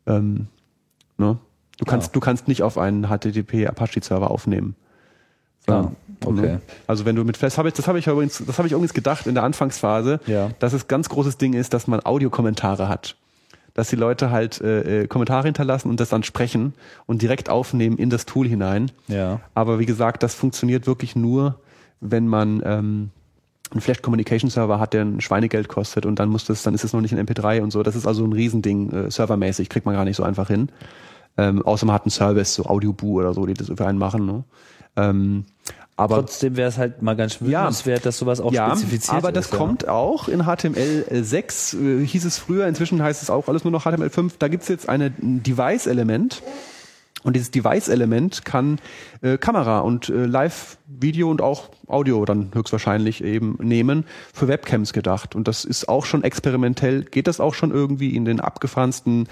Ähm, 0.06 0.46
ne? 1.18 1.38
Du 1.78 1.84
kannst, 1.84 2.08
ja. 2.08 2.12
du 2.12 2.20
kannst 2.20 2.48
nicht 2.48 2.62
auf 2.62 2.76
einen 2.76 3.06
HTTP 3.06 3.66
Apache 3.66 4.02
Server 4.02 4.30
aufnehmen. 4.30 4.76
Ja, 5.68 5.92
okay. 6.24 6.58
Also 6.86 7.04
wenn 7.04 7.14
du 7.14 7.24
mit 7.24 7.36
Flash, 7.36 7.56
habe 7.58 7.68
ich, 7.68 7.74
das 7.74 7.86
habe 7.88 7.98
ich 7.98 8.06
übrigens, 8.06 8.42
das 8.44 8.58
habe 8.58 8.66
ich 8.66 8.72
übrigens 8.72 8.94
gedacht 8.94 9.26
in 9.26 9.34
der 9.34 9.44
Anfangsphase, 9.44 10.20
ja. 10.26 10.50
dass 10.58 10.72
es 10.72 10.88
ganz 10.88 11.08
großes 11.08 11.36
Ding 11.36 11.52
ist, 11.52 11.74
dass 11.74 11.86
man 11.86 12.00
Audiokommentare 12.00 12.88
hat. 12.88 13.16
Dass 13.74 13.88
die 13.88 13.96
Leute 13.96 14.30
halt 14.30 14.60
äh, 14.60 15.02
äh, 15.02 15.06
Kommentare 15.06 15.46
hinterlassen 15.46 15.88
und 15.88 16.00
das 16.00 16.08
dann 16.08 16.24
sprechen 16.24 16.74
und 17.06 17.22
direkt 17.22 17.48
aufnehmen 17.48 17.96
in 17.96 18.10
das 18.10 18.26
Tool 18.26 18.48
hinein. 18.48 18.90
Ja. 19.06 19.40
Aber 19.54 19.78
wie 19.78 19.86
gesagt, 19.86 20.22
das 20.22 20.34
funktioniert 20.34 20.86
wirklich 20.86 21.14
nur, 21.14 21.60
wenn 22.00 22.26
man 22.26 22.62
ähm, 22.64 23.10
einen 23.70 23.80
Flash 23.80 24.02
Communication 24.02 24.50
Server 24.50 24.80
hat, 24.80 24.94
der 24.94 25.02
ein 25.02 25.20
Schweinegeld 25.20 25.68
kostet 25.68 26.06
und 26.06 26.18
dann 26.18 26.28
muss 26.28 26.44
das, 26.44 26.62
dann 26.62 26.74
ist 26.74 26.82
es 26.82 26.92
noch 26.92 27.02
nicht 27.02 27.14
ein 27.14 27.24
MP3 27.24 27.60
und 27.60 27.70
so. 27.70 27.82
Das 27.82 27.94
ist 27.94 28.06
also 28.06 28.24
ein 28.24 28.32
Riesending, 28.32 28.90
äh, 28.90 29.10
servermäßig, 29.10 29.68
kriegt 29.68 29.86
man 29.86 29.94
gar 29.94 30.04
nicht 30.04 30.16
so 30.16 30.22
einfach 30.22 30.48
hin. 30.48 30.70
Ähm, 31.38 31.62
außer 31.62 31.86
man 31.86 31.94
hat 31.94 32.02
einen 32.02 32.10
Service, 32.10 32.54
so 32.54 32.64
Audioboo 32.64 33.20
oder 33.20 33.32
so, 33.32 33.46
die 33.46 33.54
das 33.54 33.68
für 33.68 33.86
einen 33.86 33.98
machen. 33.98 34.26
Ne? 34.26 34.44
Ähm, 34.96 35.44
aber 35.96 36.16
trotzdem 36.16 36.56
wäre 36.56 36.68
es 36.68 36.78
halt 36.78 37.02
mal 37.02 37.16
ganz 37.16 37.40
wünschenswert, 37.40 38.00
ja, 38.00 38.04
dass 38.04 38.18
sowas 38.18 38.40
auch 38.40 38.52
ja, 38.52 38.70
spezifiziert 38.70 39.16
aber 39.16 39.32
das 39.32 39.46
ist, 39.46 39.50
kommt 39.52 39.84
ja. 39.84 39.92
auch 39.92 40.28
in 40.28 40.42
HTML6, 40.42 42.02
äh, 42.02 42.06
hieß 42.06 42.24
es 42.24 42.38
früher, 42.38 42.68
inzwischen 42.68 43.02
heißt 43.02 43.22
es 43.22 43.30
auch 43.30 43.48
alles 43.48 43.64
nur 43.64 43.72
noch 43.72 43.84
HTML5. 43.84 44.32
Da 44.38 44.46
gibt's 44.46 44.68
jetzt 44.68 44.88
eine 44.88 45.10
Device-Element, 45.10 46.42
und 47.24 47.34
dieses 47.34 47.50
Device-Element 47.50 48.44
kann 48.44 48.78
äh, 49.22 49.38
Kamera 49.38 49.80
und 49.80 50.08
äh, 50.08 50.26
Live-Video 50.26 51.28
und 51.28 51.42
auch 51.42 51.70
Audio 51.88 52.24
dann 52.24 52.50
höchstwahrscheinlich 52.54 53.24
eben 53.24 53.58
nehmen, 53.60 54.04
für 54.32 54.46
Webcams 54.46 54.92
gedacht. 54.92 55.34
Und 55.34 55.48
das 55.48 55.64
ist 55.64 55.88
auch 55.88 56.04
schon 56.04 56.22
experimentell, 56.22 57.02
geht 57.02 57.26
das 57.26 57.40
auch 57.40 57.54
schon 57.54 57.72
irgendwie 57.72 58.14
in 58.14 58.24
den 58.24 58.40
abgefahrensten 58.40 59.28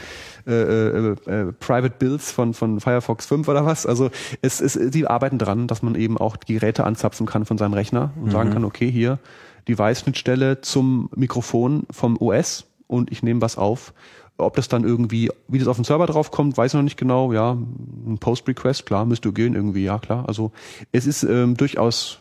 äh, 0.46 0.52
äh, 0.52 1.10
äh, 1.26 1.52
Private 1.52 1.94
Builds 1.98 2.32
von, 2.32 2.54
von 2.54 2.80
Firefox 2.80 3.26
5 3.26 3.46
oder 3.46 3.64
was. 3.64 3.86
Also 3.86 4.10
es 4.42 4.60
ist, 4.60 4.92
sie 4.92 5.06
arbeiten 5.06 5.38
dran, 5.38 5.68
dass 5.68 5.82
man 5.82 5.94
eben 5.94 6.18
auch 6.18 6.36
die 6.36 6.54
Geräte 6.54 6.84
anzapfen 6.84 7.26
kann 7.26 7.44
von 7.44 7.56
seinem 7.56 7.74
Rechner 7.74 8.10
und 8.16 8.26
mhm. 8.26 8.30
sagen 8.30 8.52
kann, 8.52 8.64
okay, 8.64 8.90
hier 8.90 9.20
Device-Schnittstelle 9.68 10.60
zum 10.60 11.08
Mikrofon 11.14 11.84
vom 11.90 12.16
OS 12.20 12.66
und 12.88 13.12
ich 13.12 13.22
nehme 13.22 13.40
was 13.40 13.58
auf 13.58 13.92
ob 14.38 14.56
das 14.56 14.68
dann 14.68 14.84
irgendwie, 14.84 15.30
wie 15.48 15.58
das 15.58 15.68
auf 15.68 15.76
den 15.76 15.84
Server 15.84 16.06
draufkommt, 16.06 16.56
weiß 16.56 16.72
ich 16.72 16.74
noch 16.74 16.82
nicht 16.82 16.98
genau. 16.98 17.32
Ja, 17.32 17.52
ein 17.52 18.18
Post-Request, 18.18 18.86
klar, 18.86 19.04
müsste 19.04 19.32
gehen 19.32 19.54
irgendwie, 19.54 19.84
ja 19.84 19.98
klar. 19.98 20.24
Also 20.28 20.52
es 20.92 21.06
ist 21.06 21.22
ähm, 21.22 21.56
durchaus 21.56 22.20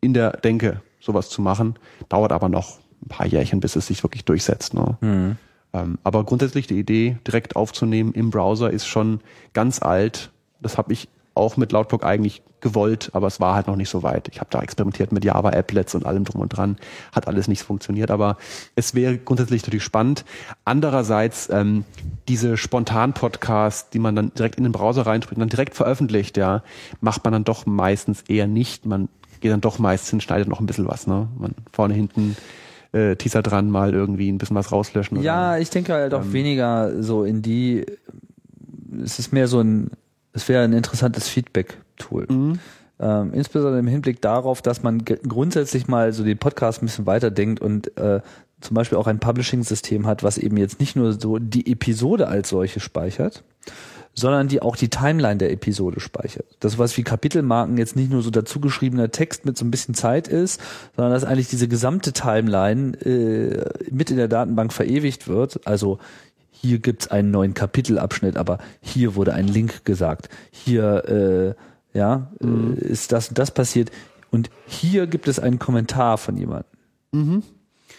in 0.00 0.14
der 0.14 0.32
Denke, 0.32 0.82
sowas 1.00 1.28
zu 1.28 1.40
machen. 1.42 1.78
Dauert 2.08 2.32
aber 2.32 2.48
noch 2.48 2.78
ein 3.02 3.08
paar 3.08 3.26
Jährchen, 3.26 3.60
bis 3.60 3.76
es 3.76 3.86
sich 3.86 4.02
wirklich 4.02 4.24
durchsetzt. 4.24 4.74
Ne? 4.74 4.98
Mhm. 5.00 5.36
Ähm, 5.72 5.98
aber 6.02 6.24
grundsätzlich 6.24 6.66
die 6.66 6.78
Idee, 6.78 7.18
direkt 7.26 7.56
aufzunehmen 7.56 8.12
im 8.12 8.30
Browser, 8.30 8.70
ist 8.70 8.86
schon 8.86 9.20
ganz 9.52 9.80
alt. 9.80 10.30
Das 10.60 10.78
habe 10.78 10.92
ich 10.92 11.08
auch 11.36 11.56
mit 11.56 11.72
Loudblock 11.72 12.04
eigentlich 12.04 12.42
gewollt, 12.60 13.10
aber 13.12 13.26
es 13.26 13.38
war 13.40 13.54
halt 13.54 13.66
noch 13.66 13.76
nicht 13.76 13.90
so 13.90 14.02
weit. 14.02 14.28
Ich 14.32 14.40
habe 14.40 14.50
da 14.50 14.60
experimentiert 14.60 15.12
mit 15.12 15.24
Java-Applets 15.24 15.94
und 15.94 16.06
allem 16.06 16.24
drum 16.24 16.40
und 16.40 16.48
dran, 16.48 16.76
hat 17.12 17.28
alles 17.28 17.48
nicht 17.48 17.62
funktioniert, 17.62 18.10
aber 18.10 18.38
es 18.74 18.94
wäre 18.94 19.18
grundsätzlich 19.18 19.62
natürlich 19.62 19.84
spannend. 19.84 20.24
Andererseits 20.64 21.48
ähm, 21.50 21.84
diese 22.28 22.56
Spontan-Podcasts, 22.56 23.90
die 23.90 23.98
man 23.98 24.16
dann 24.16 24.32
direkt 24.34 24.56
in 24.56 24.64
den 24.64 24.72
Browser 24.72 25.06
reinspricht 25.06 25.36
und 25.36 25.40
dann 25.40 25.48
direkt 25.48 25.74
veröffentlicht, 25.74 26.36
ja, 26.36 26.62
macht 27.00 27.24
man 27.24 27.32
dann 27.32 27.44
doch 27.44 27.66
meistens 27.66 28.22
eher 28.22 28.46
nicht. 28.46 28.86
Man 28.86 29.08
geht 29.40 29.52
dann 29.52 29.60
doch 29.60 29.78
meistens, 29.78 30.22
schneidet 30.22 30.48
noch 30.48 30.60
ein 30.60 30.66
bisschen 30.66 30.88
was, 30.88 31.06
ne? 31.06 31.28
Man 31.38 31.54
vorne, 31.72 31.94
hinten 31.94 32.36
äh, 32.92 33.16
Teaser 33.16 33.42
dran 33.42 33.70
mal 33.70 33.92
irgendwie 33.92 34.30
ein 34.30 34.38
bisschen 34.38 34.56
was 34.56 34.72
rauslöschen. 34.72 35.18
Oder, 35.18 35.26
ja, 35.26 35.58
ich 35.58 35.70
denke 35.70 35.92
halt 35.92 36.14
auch 36.14 36.22
ähm, 36.22 36.32
weniger 36.32 37.02
so 37.02 37.24
in 37.24 37.42
die, 37.42 37.84
es 39.04 39.18
ist 39.18 39.32
mehr 39.32 39.46
so 39.46 39.60
ein 39.60 39.90
es 40.36 40.48
wäre 40.50 40.62
ein 40.62 40.74
interessantes 40.74 41.28
Feedback-Tool. 41.28 42.26
Mhm. 42.28 42.58
Ähm, 43.00 43.32
insbesondere 43.32 43.80
im 43.80 43.86
Hinblick 43.86 44.20
darauf, 44.20 44.62
dass 44.62 44.82
man 44.82 45.04
grundsätzlich 45.04 45.88
mal 45.88 46.12
so 46.12 46.24
den 46.24 46.38
Podcast 46.38 46.82
ein 46.82 46.86
bisschen 46.86 47.06
weiterdenkt 47.06 47.60
und 47.60 47.96
äh, 47.98 48.20
zum 48.60 48.74
Beispiel 48.74 48.98
auch 48.98 49.06
ein 49.06 49.18
Publishing-System 49.18 50.06
hat, 50.06 50.22
was 50.22 50.38
eben 50.38 50.56
jetzt 50.56 50.78
nicht 50.78 50.94
nur 50.94 51.12
so 51.12 51.38
die 51.38 51.70
Episode 51.70 52.28
als 52.28 52.50
solche 52.50 52.80
speichert, 52.80 53.44
sondern 54.14 54.48
die 54.48 54.62
auch 54.62 54.76
die 54.76 54.88
Timeline 54.88 55.36
der 55.36 55.52
Episode 55.52 56.00
speichert. 56.00 56.46
Das, 56.60 56.78
was 56.78 56.96
wie 56.96 57.02
Kapitelmarken 57.02 57.76
jetzt 57.76 57.96
nicht 57.96 58.10
nur 58.10 58.22
so 58.22 58.30
dazugeschriebener 58.30 59.10
Text 59.10 59.44
mit 59.44 59.58
so 59.58 59.64
ein 59.64 59.70
bisschen 59.70 59.94
Zeit 59.94 60.28
ist, 60.28 60.60
sondern 60.96 61.12
dass 61.12 61.24
eigentlich 61.24 61.48
diese 61.48 61.68
gesamte 61.68 62.12
Timeline 62.12 62.94
äh, 63.02 63.90
mit 63.90 64.10
in 64.10 64.16
der 64.16 64.28
Datenbank 64.28 64.72
verewigt 64.72 65.28
wird. 65.28 65.66
Also 65.66 65.98
hier 66.60 66.78
gibt's 66.78 67.08
einen 67.08 67.30
neuen 67.30 67.54
Kapitelabschnitt, 67.54 68.36
aber 68.36 68.58
hier 68.80 69.14
wurde 69.14 69.34
ein 69.34 69.48
Link 69.48 69.84
gesagt. 69.84 70.28
Hier 70.50 71.54
äh, 71.94 71.96
ja, 71.96 72.28
mhm. 72.40 72.76
äh, 72.76 72.80
ist 72.80 73.12
das 73.12 73.28
und 73.28 73.38
das 73.38 73.50
passiert. 73.50 73.90
Und 74.30 74.50
hier 74.66 75.06
gibt 75.06 75.28
es 75.28 75.38
einen 75.38 75.58
Kommentar 75.58 76.18
von 76.18 76.36
jemandem, 76.36 76.70
mhm. 77.12 77.42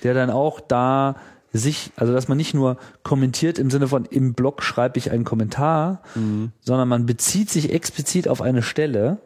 der 0.03 0.13
dann 0.13 0.29
auch 0.29 0.59
da 0.59 1.15
sich, 1.53 1.91
also 1.95 2.13
dass 2.13 2.27
man 2.27 2.37
nicht 2.37 2.53
nur 2.53 2.77
kommentiert 3.03 3.57
im 3.57 3.71
Sinne 3.71 3.87
von 3.87 4.05
im 4.05 4.33
Blog 4.33 4.61
schreibe 4.61 4.97
ich 4.99 5.11
einen 5.11 5.23
Kommentar, 5.23 6.01
mhm. 6.13 6.51
sondern 6.61 6.87
man 6.87 7.05
bezieht 7.05 7.49
sich 7.49 7.73
explizit 7.73 8.27
auf 8.27 8.41
eine 8.41 8.61
Stelle 8.61 9.17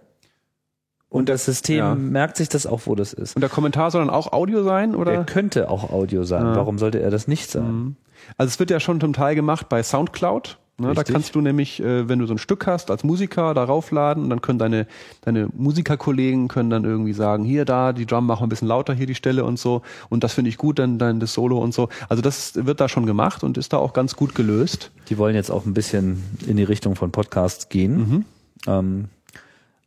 und, 1.10 1.28
das 1.28 1.44
System 1.44 1.78
ja. 1.78 1.96
merkt 1.96 2.38
sich 2.38 2.48
das 2.48 2.66
auch, 2.66 2.82
wo 2.86 2.96
das 2.96 3.12
ist. 3.12 3.36
Und 3.36 3.42
der 3.42 3.50
Kommentar 3.50 3.92
soll 3.92 4.02
dann 4.02 4.10
auch 4.10 4.32
Audio 4.32 4.64
sein, 4.64 4.96
oder? 4.96 5.12
Der 5.12 5.24
könnte 5.26 5.70
auch 5.70 5.92
Audio 5.92 6.24
sein. 6.24 6.46
Ja. 6.46 6.56
Warum 6.56 6.78
sollte 6.78 7.02
er 7.02 7.12
das 7.12 7.28
nicht 7.28 7.52
sein? 7.52 7.98
Also 8.38 8.50
es 8.50 8.60
wird 8.60 8.72
ja 8.72 8.80
schon 8.80 9.00
zum 9.00 9.14
Teil 9.14 9.36
gemacht 9.36 9.70
bei 9.70 9.84
Soundcloud. 9.84 10.58
Ne, 10.82 10.96
da 10.96 11.04
kannst 11.04 11.36
du 11.36 11.42
nämlich, 11.42 11.80
äh, 11.80 12.10
wenn 12.10 12.18
du 12.18 12.26
so 12.26 12.34
ein 12.34 12.40
Stück 12.40 12.66
hast 12.66 12.90
als 12.90 13.04
Musiker, 13.04 13.54
darauf 13.54 13.92
laden 13.92 14.24
und 14.24 14.30
dann 14.32 14.42
können 14.42 14.58
deine, 14.58 14.88
deine 15.22 15.48
Musikerkollegen 15.54 16.48
können 16.48 16.72
dann 16.72 16.86
irgendwie 16.86 17.14
sagen, 17.14 17.44
hier, 17.44 17.66
da, 17.66 17.94
die 17.94 18.08
Drum 18.08 18.26
machen 18.26 18.42
wir 18.42 18.46
ein 18.48 18.50
bisschen 18.50 18.68
lauter, 18.68 18.94
hier 18.94 19.06
die 19.06 19.14
Stelle 19.14 19.46
und 19.46 19.60
so. 19.60 19.84
Und 20.10 20.24
das 20.24 20.34
finde 20.34 20.50
ich 20.50 20.58
gut, 20.58 20.80
dann, 20.80 20.98
dann 20.98 21.20
das 21.20 21.34
Solo 21.34 21.60
und 21.60 21.74
so. 21.74 21.90
Also 22.10 22.24
das 22.24 22.66
wird 22.66 22.82
da 22.82 22.90
schon 22.90 23.06
gemacht 23.06 23.44
und 23.44 23.60
ist 23.60 23.74
da 23.74 23.78
auch 23.78 23.94
ganz 23.94 24.16
gut 24.16 24.34
gelöst. 24.34 24.92
Die 25.10 25.20
wollen 25.20 25.36
jetzt 25.36 25.52
auch 25.52 25.66
ein 25.66 25.76
bisschen 25.76 26.24
in 26.48 26.58
die 26.58 26.64
Richtung 26.64 26.96
von 26.96 27.12
Podcasts 27.12 27.70
gehen. 27.70 27.98
Mhm. 27.98 28.26
Ähm, 28.66 29.06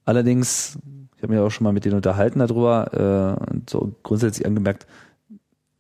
allerdings, 0.04 0.78
ich 1.16 1.22
habe 1.24 1.32
mich 1.32 1.42
auch 1.42 1.50
schon 1.50 1.64
mal 1.64 1.72
mit 1.72 1.84
denen 1.84 1.96
unterhalten 1.96 2.38
darüber, 2.38 3.40
äh, 3.42 3.60
so 3.68 3.92
grundsätzlich 4.04 4.46
angemerkt, 4.46 4.86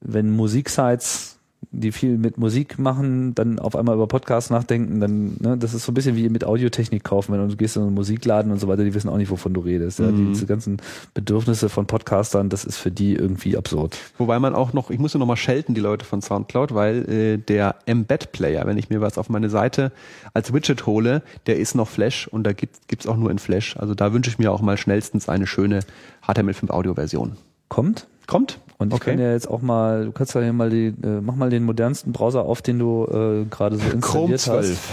wenn 0.00 0.34
Musiksites 0.34 1.33
die 1.80 1.92
viel 1.92 2.16
mit 2.16 2.38
Musik 2.38 2.78
machen, 2.78 3.34
dann 3.34 3.58
auf 3.58 3.76
einmal 3.76 3.94
über 3.94 4.06
Podcasts 4.06 4.50
nachdenken, 4.50 5.00
dann, 5.00 5.36
ne, 5.40 5.56
das 5.58 5.74
ist 5.74 5.84
so 5.84 5.92
ein 5.92 5.94
bisschen 5.94 6.16
wie 6.16 6.28
mit 6.28 6.44
Audiotechnik 6.44 7.04
kaufen, 7.04 7.32
wenn 7.32 7.48
du 7.48 7.56
gehst 7.56 7.76
in 7.76 7.82
einen 7.82 7.94
Musikladen 7.94 8.52
und 8.52 8.60
so 8.60 8.68
weiter, 8.68 8.84
die 8.84 8.94
wissen 8.94 9.08
auch 9.08 9.16
nicht, 9.16 9.30
wovon 9.30 9.54
du 9.54 9.60
redest. 9.60 9.98
Ja, 9.98 10.06
mhm. 10.06 10.32
Diese 10.32 10.46
ganzen 10.46 10.78
Bedürfnisse 11.12 11.68
von 11.68 11.86
Podcastern, 11.86 12.48
das 12.48 12.64
ist 12.64 12.76
für 12.76 12.90
die 12.90 13.14
irgendwie 13.14 13.56
absurd. 13.56 13.98
Wobei 14.18 14.38
man 14.38 14.54
auch 14.54 14.72
noch, 14.72 14.90
ich 14.90 14.98
muss 14.98 15.12
ja 15.12 15.18
noch 15.18 15.26
mal 15.26 15.36
schelten, 15.36 15.74
die 15.74 15.80
Leute 15.80 16.04
von 16.04 16.22
Soundcloud, 16.22 16.74
weil 16.74 17.08
äh, 17.08 17.38
der 17.38 17.76
Embed-Player, 17.86 18.66
wenn 18.66 18.78
ich 18.78 18.90
mir 18.90 19.00
was 19.00 19.18
auf 19.18 19.28
meine 19.28 19.50
Seite 19.50 19.92
als 20.32 20.52
Widget 20.52 20.86
hole, 20.86 21.22
der 21.46 21.58
ist 21.58 21.74
noch 21.74 21.88
Flash 21.88 22.28
und 22.28 22.44
da 22.44 22.52
gibt 22.52 22.78
es 23.00 23.06
auch 23.06 23.16
nur 23.16 23.30
in 23.30 23.38
Flash. 23.38 23.76
Also 23.76 23.94
da 23.94 24.12
wünsche 24.12 24.30
ich 24.30 24.38
mir 24.38 24.52
auch 24.52 24.62
mal 24.62 24.76
schnellstens 24.76 25.28
eine 25.28 25.46
schöne 25.46 25.80
HTML5 26.26 26.70
Audio-Version. 26.70 27.36
Kommt? 27.68 28.06
Kommt? 28.26 28.58
Und 28.84 28.92
ich 28.92 29.00
okay. 29.00 29.10
kann 29.12 29.18
ja 29.18 29.32
jetzt 29.32 29.48
auch 29.48 29.62
mal, 29.62 30.04
du 30.04 30.12
kannst 30.12 30.34
ja 30.34 30.42
hier 30.42 30.52
mal 30.52 30.68
die, 30.68 30.88
äh, 30.88 31.22
mach 31.22 31.36
mal 31.36 31.48
den 31.48 31.64
modernsten 31.64 32.12
Browser 32.12 32.42
auf, 32.42 32.60
den 32.60 32.78
du 32.78 33.06
äh, 33.06 33.46
gerade 33.48 33.76
so 33.76 33.88
installiert 33.88 34.02
Chrome 34.02 34.36
12. 34.36 34.92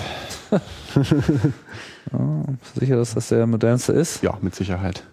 hast. 0.51 0.61
ja, 2.13 2.43
sicher, 2.79 2.95
dass 2.95 3.13
das 3.13 3.27
der 3.27 3.45
modernste 3.47 3.91
ist? 3.91 4.23
Ja, 4.23 4.37
mit 4.41 4.55
Sicherheit. 4.55 5.03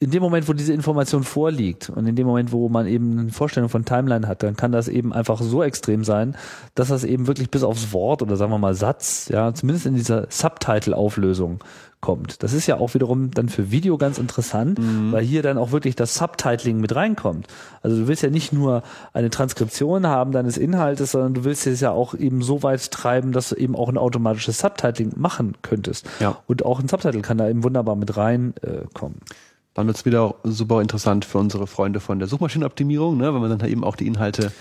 in 0.01 0.11
dem 0.11 0.23
Moment, 0.23 0.47
wo 0.47 0.53
diese 0.53 0.73
Information 0.73 1.23
vorliegt 1.23 1.89
und 1.89 2.07
in 2.07 2.15
dem 2.15 2.25
Moment, 2.25 2.53
wo 2.53 2.69
man 2.69 2.87
eben 2.87 3.19
eine 3.19 3.31
Vorstellung 3.31 3.67
von 3.67 3.83
Timeline 3.83 4.27
hat, 4.27 4.43
dann 4.43 4.55
kann 4.55 4.71
das 4.71 4.87
eben 4.87 5.11
einfach 5.11 5.41
so 5.41 5.61
extrem 5.61 6.05
sein, 6.05 6.37
dass 6.73 6.87
das 6.87 7.03
eben 7.03 7.27
wirklich 7.27 7.51
bis 7.51 7.63
aufs 7.63 7.91
Wort 7.91 8.21
oder 8.21 8.37
sagen 8.37 8.51
wir 8.51 8.59
mal 8.59 8.75
Satz, 8.75 9.27
ja, 9.27 9.53
zumindest 9.53 9.85
in 9.85 9.95
dieser 9.95 10.27
Subtitle-Auflösung 10.29 11.61
kommt. 12.01 12.43
Das 12.43 12.53
ist 12.53 12.67
ja 12.67 12.77
auch 12.77 12.93
wiederum 12.93 13.31
dann 13.31 13.49
für 13.49 13.71
Video 13.71 13.97
ganz 13.97 14.17
interessant, 14.17 14.79
mhm. 14.79 15.11
weil 15.11 15.23
hier 15.23 15.43
dann 15.43 15.57
auch 15.57 15.71
wirklich 15.71 15.95
das 15.95 16.15
Subtitling 16.15 16.79
mit 16.79 16.95
reinkommt. 16.95 17.47
Also 17.81 17.97
du 17.97 18.07
willst 18.07 18.23
ja 18.23 18.29
nicht 18.29 18.53
nur 18.53 18.83
eine 19.13 19.29
Transkription 19.29 20.07
haben 20.07 20.31
deines 20.31 20.57
Inhaltes, 20.57 21.11
sondern 21.11 21.33
du 21.33 21.43
willst 21.43 21.67
es 21.67 21.81
ja 21.81 21.91
auch 21.91 22.13
eben 22.13 22.41
so 22.41 22.63
weit 22.63 22.91
treiben, 22.91 23.31
dass 23.31 23.49
du 23.49 23.55
eben 23.55 23.75
auch 23.75 23.89
ein 23.89 23.97
automatisches 23.97 24.59
Subtitling 24.59 25.13
machen 25.17 25.55
könntest. 25.61 26.09
Ja. 26.19 26.37
Und 26.47 26.65
auch 26.65 26.79
ein 26.79 26.87
Subtitle 26.87 27.21
kann 27.21 27.37
da 27.37 27.49
eben 27.49 27.63
wunderbar 27.63 27.95
mit 27.95 28.15
reinkommen. 28.15 29.17
Äh, 29.17 29.33
dann 29.73 29.87
wird 29.87 29.97
es 29.97 30.05
wieder 30.05 30.35
super 30.43 30.81
interessant 30.81 31.25
für 31.25 31.37
unsere 31.37 31.67
Freunde 31.67 31.99
von 31.99 32.19
der 32.19 32.27
Suchmaschinenoptimierung, 32.27 33.17
ne, 33.17 33.33
wenn 33.33 33.41
man 33.41 33.57
dann 33.57 33.69
eben 33.69 33.83
auch 33.83 33.95
die 33.95 34.07
Inhalte 34.07 34.51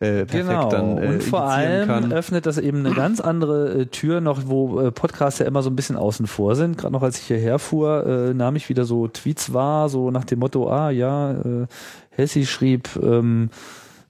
äh, 0.00 0.24
perfekt 0.26 0.48
genau. 0.48 0.68
dann 0.68 0.98
äh, 0.98 1.06
Und 1.06 1.22
vor 1.24 1.42
allem 1.42 1.88
kann. 1.88 2.12
öffnet 2.12 2.46
das 2.46 2.58
eben 2.58 2.86
eine 2.86 2.94
ganz 2.94 3.20
andere 3.20 3.80
äh, 3.80 3.86
Tür 3.86 4.20
noch, 4.20 4.42
wo 4.46 4.80
äh, 4.80 4.92
Podcasts 4.92 5.40
ja 5.40 5.46
immer 5.46 5.62
so 5.62 5.70
ein 5.70 5.76
bisschen 5.76 5.96
außen 5.96 6.26
vor 6.26 6.54
sind. 6.54 6.78
Gerade 6.78 6.92
noch 6.92 7.02
als 7.02 7.18
ich 7.18 7.26
hierher 7.26 7.58
fuhr, 7.58 8.06
äh, 8.06 8.34
nahm 8.34 8.54
ich 8.56 8.68
wieder 8.68 8.84
so 8.84 9.08
Tweets 9.08 9.52
wahr, 9.52 9.88
so 9.88 10.10
nach 10.10 10.24
dem 10.24 10.38
Motto, 10.38 10.70
ah 10.70 10.90
ja, 10.90 11.32
äh, 11.32 11.66
Hessi 12.10 12.46
schrieb, 12.46 12.88
ähm, 13.02 13.50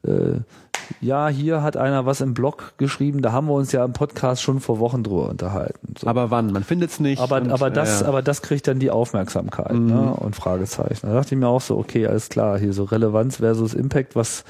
äh, 0.03 0.41
ja, 1.01 1.29
hier 1.29 1.63
hat 1.63 1.77
einer 1.77 2.07
was 2.07 2.21
im 2.21 2.35
Blog 2.35 2.75
geschrieben, 2.79 3.23
da 3.23 3.33
haben 3.33 3.47
wir 3.47 3.55
uns 3.55 3.73
ja 3.73 3.85
im 3.85 3.93
Podcast 3.93 4.43
schon 4.43 4.61
vor 4.61 4.79
Wochen 4.79 5.03
drüber 5.03 5.29
unterhalten. 5.29 5.95
So. 5.99 6.07
Aber 6.07 6.31
wann? 6.31 6.53
Man 6.53 6.65
findet 6.65 6.91
es 6.91 7.01
nicht. 7.01 7.21
Aber, 7.21 7.37
und, 7.37 7.51
aber, 7.51 7.71
das, 7.71 8.01
ja. 8.01 8.09
aber 8.09 8.23
das 8.23 8.43
kriegt 8.43 8.67
dann 8.69 8.79
die 8.79 8.91
Aufmerksamkeit 8.91 9.73
mhm. 9.73 9.87
ne? 9.87 10.15
und 10.15 10.35
Fragezeichen. 10.35 11.07
Da 11.07 11.15
dachte 11.15 11.35
ich 11.35 11.39
mir 11.39 11.49
auch 11.49 11.61
so, 11.61 11.77
okay, 11.77 12.07
alles 12.07 12.29
klar, 12.29 12.59
hier 12.59 12.73
so 12.73 12.85
Relevanz 12.85 13.37
versus 13.37 13.75
Impact, 13.75 14.17
was 14.17 14.45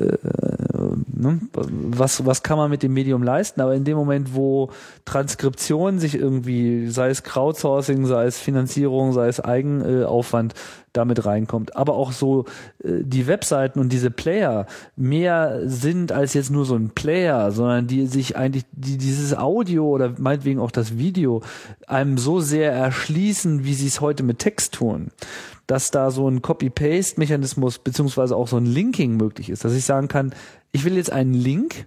ne? 0.00 1.40
was, 1.52 2.24
was 2.26 2.42
kann 2.42 2.56
man 2.56 2.70
mit 2.70 2.82
dem 2.82 2.92
Medium 2.92 3.22
leisten, 3.22 3.60
aber 3.60 3.74
in 3.74 3.84
dem 3.84 3.96
Moment, 3.96 4.34
wo 4.34 4.70
Transkription 5.04 5.98
sich 5.98 6.14
irgendwie, 6.14 6.88
sei 6.88 7.10
es 7.10 7.22
Crowdsourcing, 7.22 8.06
sei 8.06 8.24
es 8.24 8.38
Finanzierung, 8.38 9.12
sei 9.12 9.28
es 9.28 9.40
Eigenaufwand, 9.40 10.54
damit 10.92 11.24
reinkommt, 11.24 11.76
aber 11.76 11.94
auch 11.94 12.10
so 12.10 12.46
äh, 12.82 13.02
die 13.02 13.28
Webseiten 13.28 13.78
und 13.78 13.92
diese 13.92 14.10
Player 14.10 14.66
mehr 14.96 15.60
sind 15.64 16.10
als 16.10 16.34
jetzt 16.34 16.50
nur 16.50 16.64
so 16.64 16.74
ein 16.74 16.90
Player, 16.90 17.52
sondern 17.52 17.86
die 17.86 18.06
sich 18.06 18.36
eigentlich, 18.36 18.64
die 18.72 18.98
dieses 18.98 19.36
Audio 19.36 19.86
oder 19.88 20.14
meinetwegen 20.18 20.58
auch 20.58 20.72
das 20.72 20.98
Video 20.98 21.42
einem 21.86 22.18
so 22.18 22.40
sehr 22.40 22.72
erschließen, 22.72 23.64
wie 23.64 23.74
sie 23.74 23.86
es 23.86 24.00
heute 24.00 24.24
mit 24.24 24.40
Text 24.40 24.74
tun 24.74 25.12
dass 25.70 25.92
da 25.92 26.10
so 26.10 26.28
ein 26.28 26.42
Copy-Paste-Mechanismus 26.42 27.78
beziehungsweise 27.78 28.34
auch 28.34 28.48
so 28.48 28.56
ein 28.56 28.66
Linking 28.66 29.16
möglich 29.16 29.50
ist, 29.50 29.64
dass 29.64 29.72
ich 29.72 29.84
sagen 29.84 30.08
kann, 30.08 30.34
ich 30.72 30.84
will 30.84 30.96
jetzt 30.96 31.12
einen 31.12 31.32
Link 31.32 31.86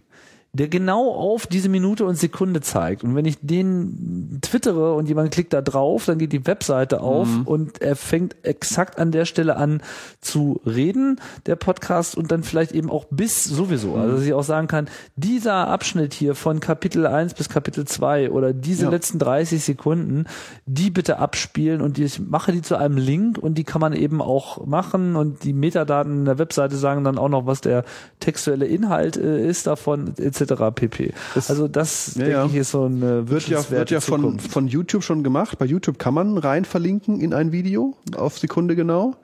der 0.55 0.67
genau 0.67 1.11
auf 1.11 1.47
diese 1.47 1.67
Minute 1.67 2.05
und 2.05 2.15
Sekunde 2.15 2.61
zeigt. 2.61 3.03
Und 3.03 3.15
wenn 3.15 3.25
ich 3.25 3.39
den 3.41 4.37
twittere 4.43 4.93
und 4.93 5.07
jemand 5.07 5.31
klickt 5.31 5.51
da 5.51 5.63
drauf, 5.63 6.05
dann 6.05 6.19
geht 6.19 6.31
die 6.31 6.45
Webseite 6.45 7.01
auf 7.01 7.27
mhm. 7.27 7.41
und 7.47 7.81
er 7.81 7.95
fängt 7.95 8.35
exakt 8.43 8.99
an 8.99 9.11
der 9.11 9.25
Stelle 9.25 9.55
an 9.55 9.81
zu 10.21 10.61
reden, 10.63 11.19
der 11.47 11.55
Podcast, 11.55 12.15
und 12.15 12.31
dann 12.31 12.43
vielleicht 12.43 12.71
eben 12.71 12.91
auch 12.91 13.05
bis 13.09 13.43
sowieso. 13.43 13.95
Mhm. 13.95 14.01
Also 14.01 14.15
dass 14.17 14.25
ich 14.25 14.33
auch 14.33 14.43
sagen 14.43 14.67
kann, 14.67 14.89
dieser 15.15 15.69
Abschnitt 15.69 16.13
hier 16.13 16.35
von 16.35 16.59
Kapitel 16.59 17.07
1 17.07 17.33
bis 17.33 17.49
Kapitel 17.49 17.85
2 17.85 18.29
oder 18.29 18.53
diese 18.53 18.85
ja. 18.85 18.91
letzten 18.91 19.17
30 19.17 19.63
Sekunden, 19.63 20.25
die 20.67 20.91
bitte 20.91 21.17
abspielen 21.17 21.81
und 21.81 21.97
ich 21.97 22.19
mache 22.19 22.51
die 22.51 22.61
zu 22.61 22.75
einem 22.75 22.97
Link 22.97 23.39
und 23.39 23.55
die 23.55 23.63
kann 23.63 23.81
man 23.81 23.93
eben 23.93 24.21
auch 24.21 24.67
machen 24.67 25.15
und 25.15 25.43
die 25.45 25.53
Metadaten 25.53 26.25
der 26.25 26.37
Webseite 26.37 26.75
sagen 26.75 27.03
dann 27.03 27.17
auch 27.17 27.29
noch, 27.29 27.47
was 27.47 27.61
der 27.61 27.85
textuelle 28.19 28.67
Inhalt 28.67 29.17
äh, 29.17 29.47
ist 29.47 29.65
davon 29.65 30.13
etc 30.15 30.42
pp. 30.45 31.13
Das, 31.35 31.49
also 31.49 31.67
das 31.67 32.15
ja, 32.15 32.25
denke 32.41 32.47
ich 32.47 32.61
ist 32.61 32.71
so 32.71 32.85
eine 32.85 33.29
wird 33.29 33.47
ja, 33.47 33.69
wird 33.69 33.91
ja 33.91 33.99
von, 34.01 34.39
von 34.39 34.67
YouTube 34.67 35.03
schon 35.03 35.23
gemacht. 35.23 35.57
Bei 35.57 35.65
YouTube 35.65 35.99
kann 35.99 36.13
man 36.13 36.37
rein 36.37 36.65
verlinken 36.65 37.21
in 37.21 37.33
ein 37.33 37.51
Video 37.51 37.97
auf 38.15 38.37
Sekunde 38.39 38.75
genau. 38.75 39.15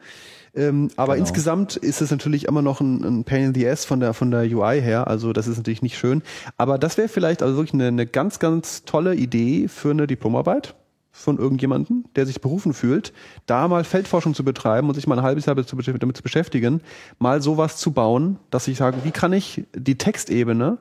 Ähm, 0.56 0.90
aber 0.96 1.14
genau. 1.14 1.26
insgesamt 1.26 1.76
ist 1.76 2.02
es 2.02 2.12
natürlich 2.12 2.46
immer 2.46 2.62
noch 2.62 2.82
ein, 2.82 3.04
ein 3.04 3.24
Pain 3.24 3.46
in 3.46 3.54
the 3.54 3.68
Ass 3.68 3.86
von 3.86 4.00
der 4.00 4.14
von 4.14 4.32
der 4.32 4.42
UI 4.42 4.82
her. 4.82 5.08
Also 5.08 5.34
das 5.34 5.48
ist 5.48 5.58
natürlich 5.58 5.82
nicht 5.82 5.98
schön. 5.98 6.24
Aber 6.58 6.78
das 6.78 6.98
wäre 6.98 7.08
vielleicht 7.08 7.44
also 7.44 7.56
wirklich 7.56 7.74
eine, 7.74 7.88
eine 7.88 8.08
ganz 8.08 8.40
ganz 8.40 8.84
tolle 8.86 9.16
Idee 9.16 9.68
für 9.68 9.92
eine 9.92 10.08
Diplomarbeit 10.08 10.76
von 11.12 11.38
irgendjemanden, 11.38 12.06
der 12.16 12.26
sich 12.26 12.40
berufen 12.40 12.74
fühlt, 12.74 13.14
da 13.46 13.68
mal 13.68 13.84
Feldforschung 13.84 14.34
zu 14.34 14.44
betreiben 14.44 14.88
und 14.88 14.96
sich 14.96 15.08
mal 15.08 15.18
ein 15.20 15.24
halbes 15.24 15.46
Jahr 15.46 15.56
damit 15.56 16.18
zu 16.18 16.24
beschäftigen, 16.24 16.82
mal 17.18 17.42
sowas 17.42 17.78
zu 17.78 17.92
bauen, 17.92 18.40
dass 18.52 18.68
ich 18.68 18.78
sage, 18.78 18.98
wie 19.04 19.12
kann 19.12 19.34
ich 19.34 19.66
die 19.76 19.98
Textebene 19.98 20.78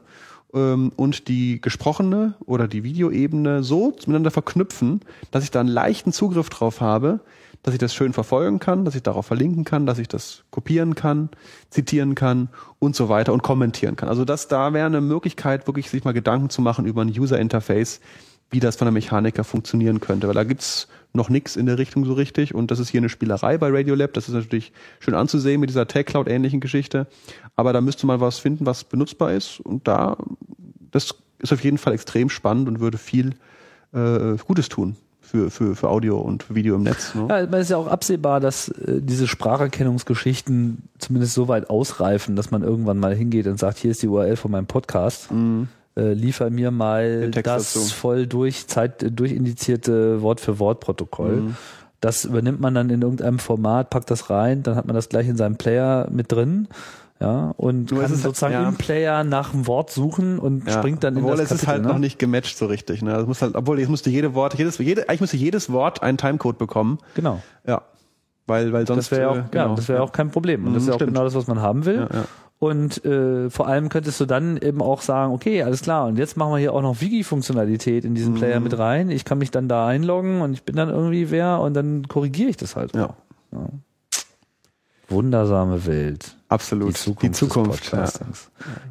ähm, 0.54 0.92
und 0.96 1.28
die 1.28 1.60
gesprochene 1.60 2.34
oder 2.44 2.68
die 2.68 2.84
Videoebene 2.84 3.62
so 3.62 3.88
miteinander 3.88 4.30
verknüpfen, 4.30 5.00
dass 5.30 5.44
ich 5.44 5.50
da 5.50 5.60
einen 5.60 5.68
leichten 5.68 6.12
Zugriff 6.12 6.48
drauf 6.50 6.80
habe, 6.80 7.20
dass 7.62 7.74
ich 7.74 7.80
das 7.80 7.94
schön 7.94 8.12
verfolgen 8.12 8.60
kann, 8.60 8.84
dass 8.84 8.94
ich 8.94 9.02
darauf 9.02 9.26
verlinken 9.26 9.64
kann, 9.64 9.84
dass 9.84 9.98
ich 9.98 10.08
das 10.08 10.44
kopieren 10.50 10.94
kann, 10.94 11.28
zitieren 11.70 12.14
kann 12.14 12.48
und 12.78 12.94
so 12.94 13.08
weiter 13.08 13.32
und 13.32 13.42
kommentieren 13.42 13.96
kann. 13.96 14.08
Also 14.08 14.24
das 14.24 14.48
da 14.48 14.72
wäre 14.72 14.86
eine 14.86 15.00
Möglichkeit, 15.00 15.66
wirklich 15.66 15.90
sich 15.90 16.04
mal 16.04 16.14
Gedanken 16.14 16.50
zu 16.50 16.62
machen 16.62 16.86
über 16.86 17.02
ein 17.02 17.08
User 17.08 17.38
Interface, 17.38 18.00
wie 18.50 18.60
das 18.60 18.76
von 18.76 18.86
der 18.86 18.92
Mechaniker 18.92 19.44
funktionieren 19.44 20.00
könnte. 20.00 20.26
Weil 20.26 20.34
da 20.34 20.44
gibt's 20.44 20.88
noch 21.12 21.28
nichts 21.28 21.56
in 21.56 21.66
der 21.66 21.78
Richtung 21.78 22.04
so 22.04 22.14
richtig. 22.14 22.54
Und 22.54 22.70
das 22.70 22.78
ist 22.78 22.88
hier 22.88 23.00
eine 23.00 23.08
Spielerei 23.08 23.58
bei 23.58 23.68
Radiolab. 23.70 24.12
Das 24.14 24.28
ist 24.28 24.34
natürlich 24.34 24.72
schön 25.00 25.14
anzusehen 25.14 25.60
mit 25.60 25.70
dieser 25.70 25.86
Tech 25.86 26.06
Cloud 26.06 26.28
ähnlichen 26.28 26.60
Geschichte. 26.60 27.06
Aber 27.56 27.72
da 27.72 27.80
müsste 27.80 28.06
man 28.06 28.20
was 28.20 28.38
finden, 28.38 28.66
was 28.66 28.84
benutzbar 28.84 29.32
ist. 29.32 29.60
Und 29.60 29.86
da, 29.88 30.16
das 30.90 31.14
ist 31.38 31.52
auf 31.52 31.62
jeden 31.62 31.78
Fall 31.78 31.92
extrem 31.92 32.30
spannend 32.30 32.68
und 32.68 32.80
würde 32.80 32.98
viel 32.98 33.34
äh, 33.92 34.36
Gutes 34.46 34.68
tun 34.68 34.96
für, 35.20 35.50
für, 35.50 35.76
für 35.76 35.88
Audio 35.88 36.18
und 36.18 36.54
Video 36.54 36.76
im 36.76 36.82
Netz. 36.82 37.14
Ne? 37.14 37.26
Ja, 37.28 37.46
man 37.46 37.60
ist 37.60 37.70
ja 37.70 37.76
auch 37.76 37.86
absehbar, 37.86 38.40
dass 38.40 38.68
äh, 38.68 39.00
diese 39.00 39.28
Spracherkennungsgeschichten 39.28 40.88
zumindest 40.98 41.34
so 41.34 41.48
weit 41.48 41.68
ausreifen, 41.68 42.34
dass 42.34 42.50
man 42.50 42.62
irgendwann 42.62 42.98
mal 42.98 43.14
hingeht 43.14 43.46
und 43.46 43.58
sagt, 43.58 43.78
hier 43.78 43.90
ist 43.90 44.02
die 44.02 44.08
URL 44.08 44.36
von 44.36 44.50
meinem 44.50 44.66
Podcast. 44.66 45.30
Mhm 45.30 45.68
äh, 45.98 46.12
liefer 46.12 46.50
mir 46.50 46.70
mal 46.70 47.30
das 47.30 47.44
dazu. 47.44 47.80
voll 47.80 48.26
durch 48.26 48.68
Zeit 48.68 49.04
durchindizierte 49.18 50.22
Wort 50.22 50.40
für 50.40 50.58
Wort 50.58 50.80
Protokoll. 50.80 51.36
Mhm. 51.36 51.56
Das 52.00 52.24
übernimmt 52.24 52.60
man 52.60 52.74
dann 52.74 52.90
in 52.90 53.02
irgendeinem 53.02 53.40
Format, 53.40 53.90
packt 53.90 54.10
das 54.10 54.30
rein, 54.30 54.62
dann 54.62 54.76
hat 54.76 54.86
man 54.86 54.94
das 54.94 55.08
gleich 55.08 55.26
in 55.26 55.36
seinem 55.36 55.56
Player 55.56 56.08
mit 56.10 56.30
drin. 56.30 56.68
Ja, 57.20 57.52
und 57.56 57.90
Nur 57.90 58.02
kann 58.02 58.14
sozusagen 58.14 58.54
ja. 58.54 58.68
im 58.68 58.76
Player 58.76 59.24
nach 59.24 59.50
dem 59.50 59.66
Wort 59.66 59.90
suchen 59.90 60.38
und 60.38 60.68
ja. 60.68 60.74
springt 60.74 61.02
dann 61.02 61.16
in 61.16 61.24
obwohl 61.24 61.36
das 61.36 61.48
Kapitel. 61.48 61.54
Obwohl 61.54 61.56
es 61.56 61.62
ist 61.62 61.68
halt 61.68 61.82
ne? 61.82 61.88
noch 61.88 61.98
nicht 61.98 62.20
gematcht 62.20 62.56
so 62.56 62.66
richtig. 62.66 63.02
Ne? 63.02 63.12
Also 63.12 63.26
muss 63.26 63.42
halt, 63.42 63.56
obwohl 63.56 63.80
ich 63.80 63.88
musste 63.88 64.08
jede 64.08 64.34
Wort, 64.34 64.54
jedes, 64.56 64.78
jede, 64.78 65.08
eigentlich 65.08 65.20
musste 65.22 65.36
jedes 65.36 65.72
Wort 65.72 66.00
einen 66.00 66.16
Timecode 66.16 66.58
bekommen. 66.58 66.98
Genau. 67.14 67.42
Ja. 67.66 67.82
Weil, 68.46 68.72
weil 68.72 68.86
sonst. 68.86 69.10
Das 69.10 69.10
wäre 69.10 69.22
ja 69.22 69.28
auch, 69.30 69.36
äh, 69.36 69.44
genau. 69.50 69.70
ja, 69.70 69.74
das 69.74 69.88
wäre 69.88 69.98
ja. 69.98 70.04
auch 70.04 70.12
kein 70.12 70.30
Problem. 70.30 70.64
Und 70.64 70.74
das 70.74 70.84
ist 70.84 70.88
ja 70.88 70.94
auch 70.94 70.98
genau 70.98 71.24
das, 71.24 71.34
was 71.34 71.48
man 71.48 71.60
haben 71.60 71.84
will. 71.84 71.96
Ja, 71.96 72.02
ja. 72.02 72.24
Und 72.60 73.04
äh, 73.04 73.50
vor 73.50 73.68
allem 73.68 73.88
könntest 73.88 74.20
du 74.20 74.26
dann 74.26 74.56
eben 74.56 74.82
auch 74.82 75.00
sagen, 75.00 75.32
okay, 75.32 75.62
alles 75.62 75.82
klar, 75.82 76.06
und 76.06 76.18
jetzt 76.18 76.36
machen 76.36 76.52
wir 76.52 76.58
hier 76.58 76.72
auch 76.72 76.82
noch 76.82 77.00
Wiki-Funktionalität 77.00 78.04
in 78.04 78.14
diesen 78.16 78.34
Player 78.34 78.58
mhm. 78.58 78.64
mit 78.64 78.78
rein. 78.78 79.10
Ich 79.10 79.24
kann 79.24 79.38
mich 79.38 79.52
dann 79.52 79.68
da 79.68 79.86
einloggen 79.86 80.40
und 80.40 80.54
ich 80.54 80.64
bin 80.64 80.74
dann 80.74 80.88
irgendwie 80.88 81.30
wer 81.30 81.60
und 81.60 81.74
dann 81.74 82.08
korrigiere 82.08 82.50
ich 82.50 82.56
das 82.56 82.74
halt. 82.74 82.96
Ja. 82.96 83.14
ja. 83.52 83.68
Wundersame 85.08 85.86
Welt. 85.86 86.37
Absolut. 86.48 86.88
Die 86.88 86.94
Zukunft. 86.94 87.22
Die 87.22 87.30
Zukunft 87.32 87.92
ja. 87.92 88.08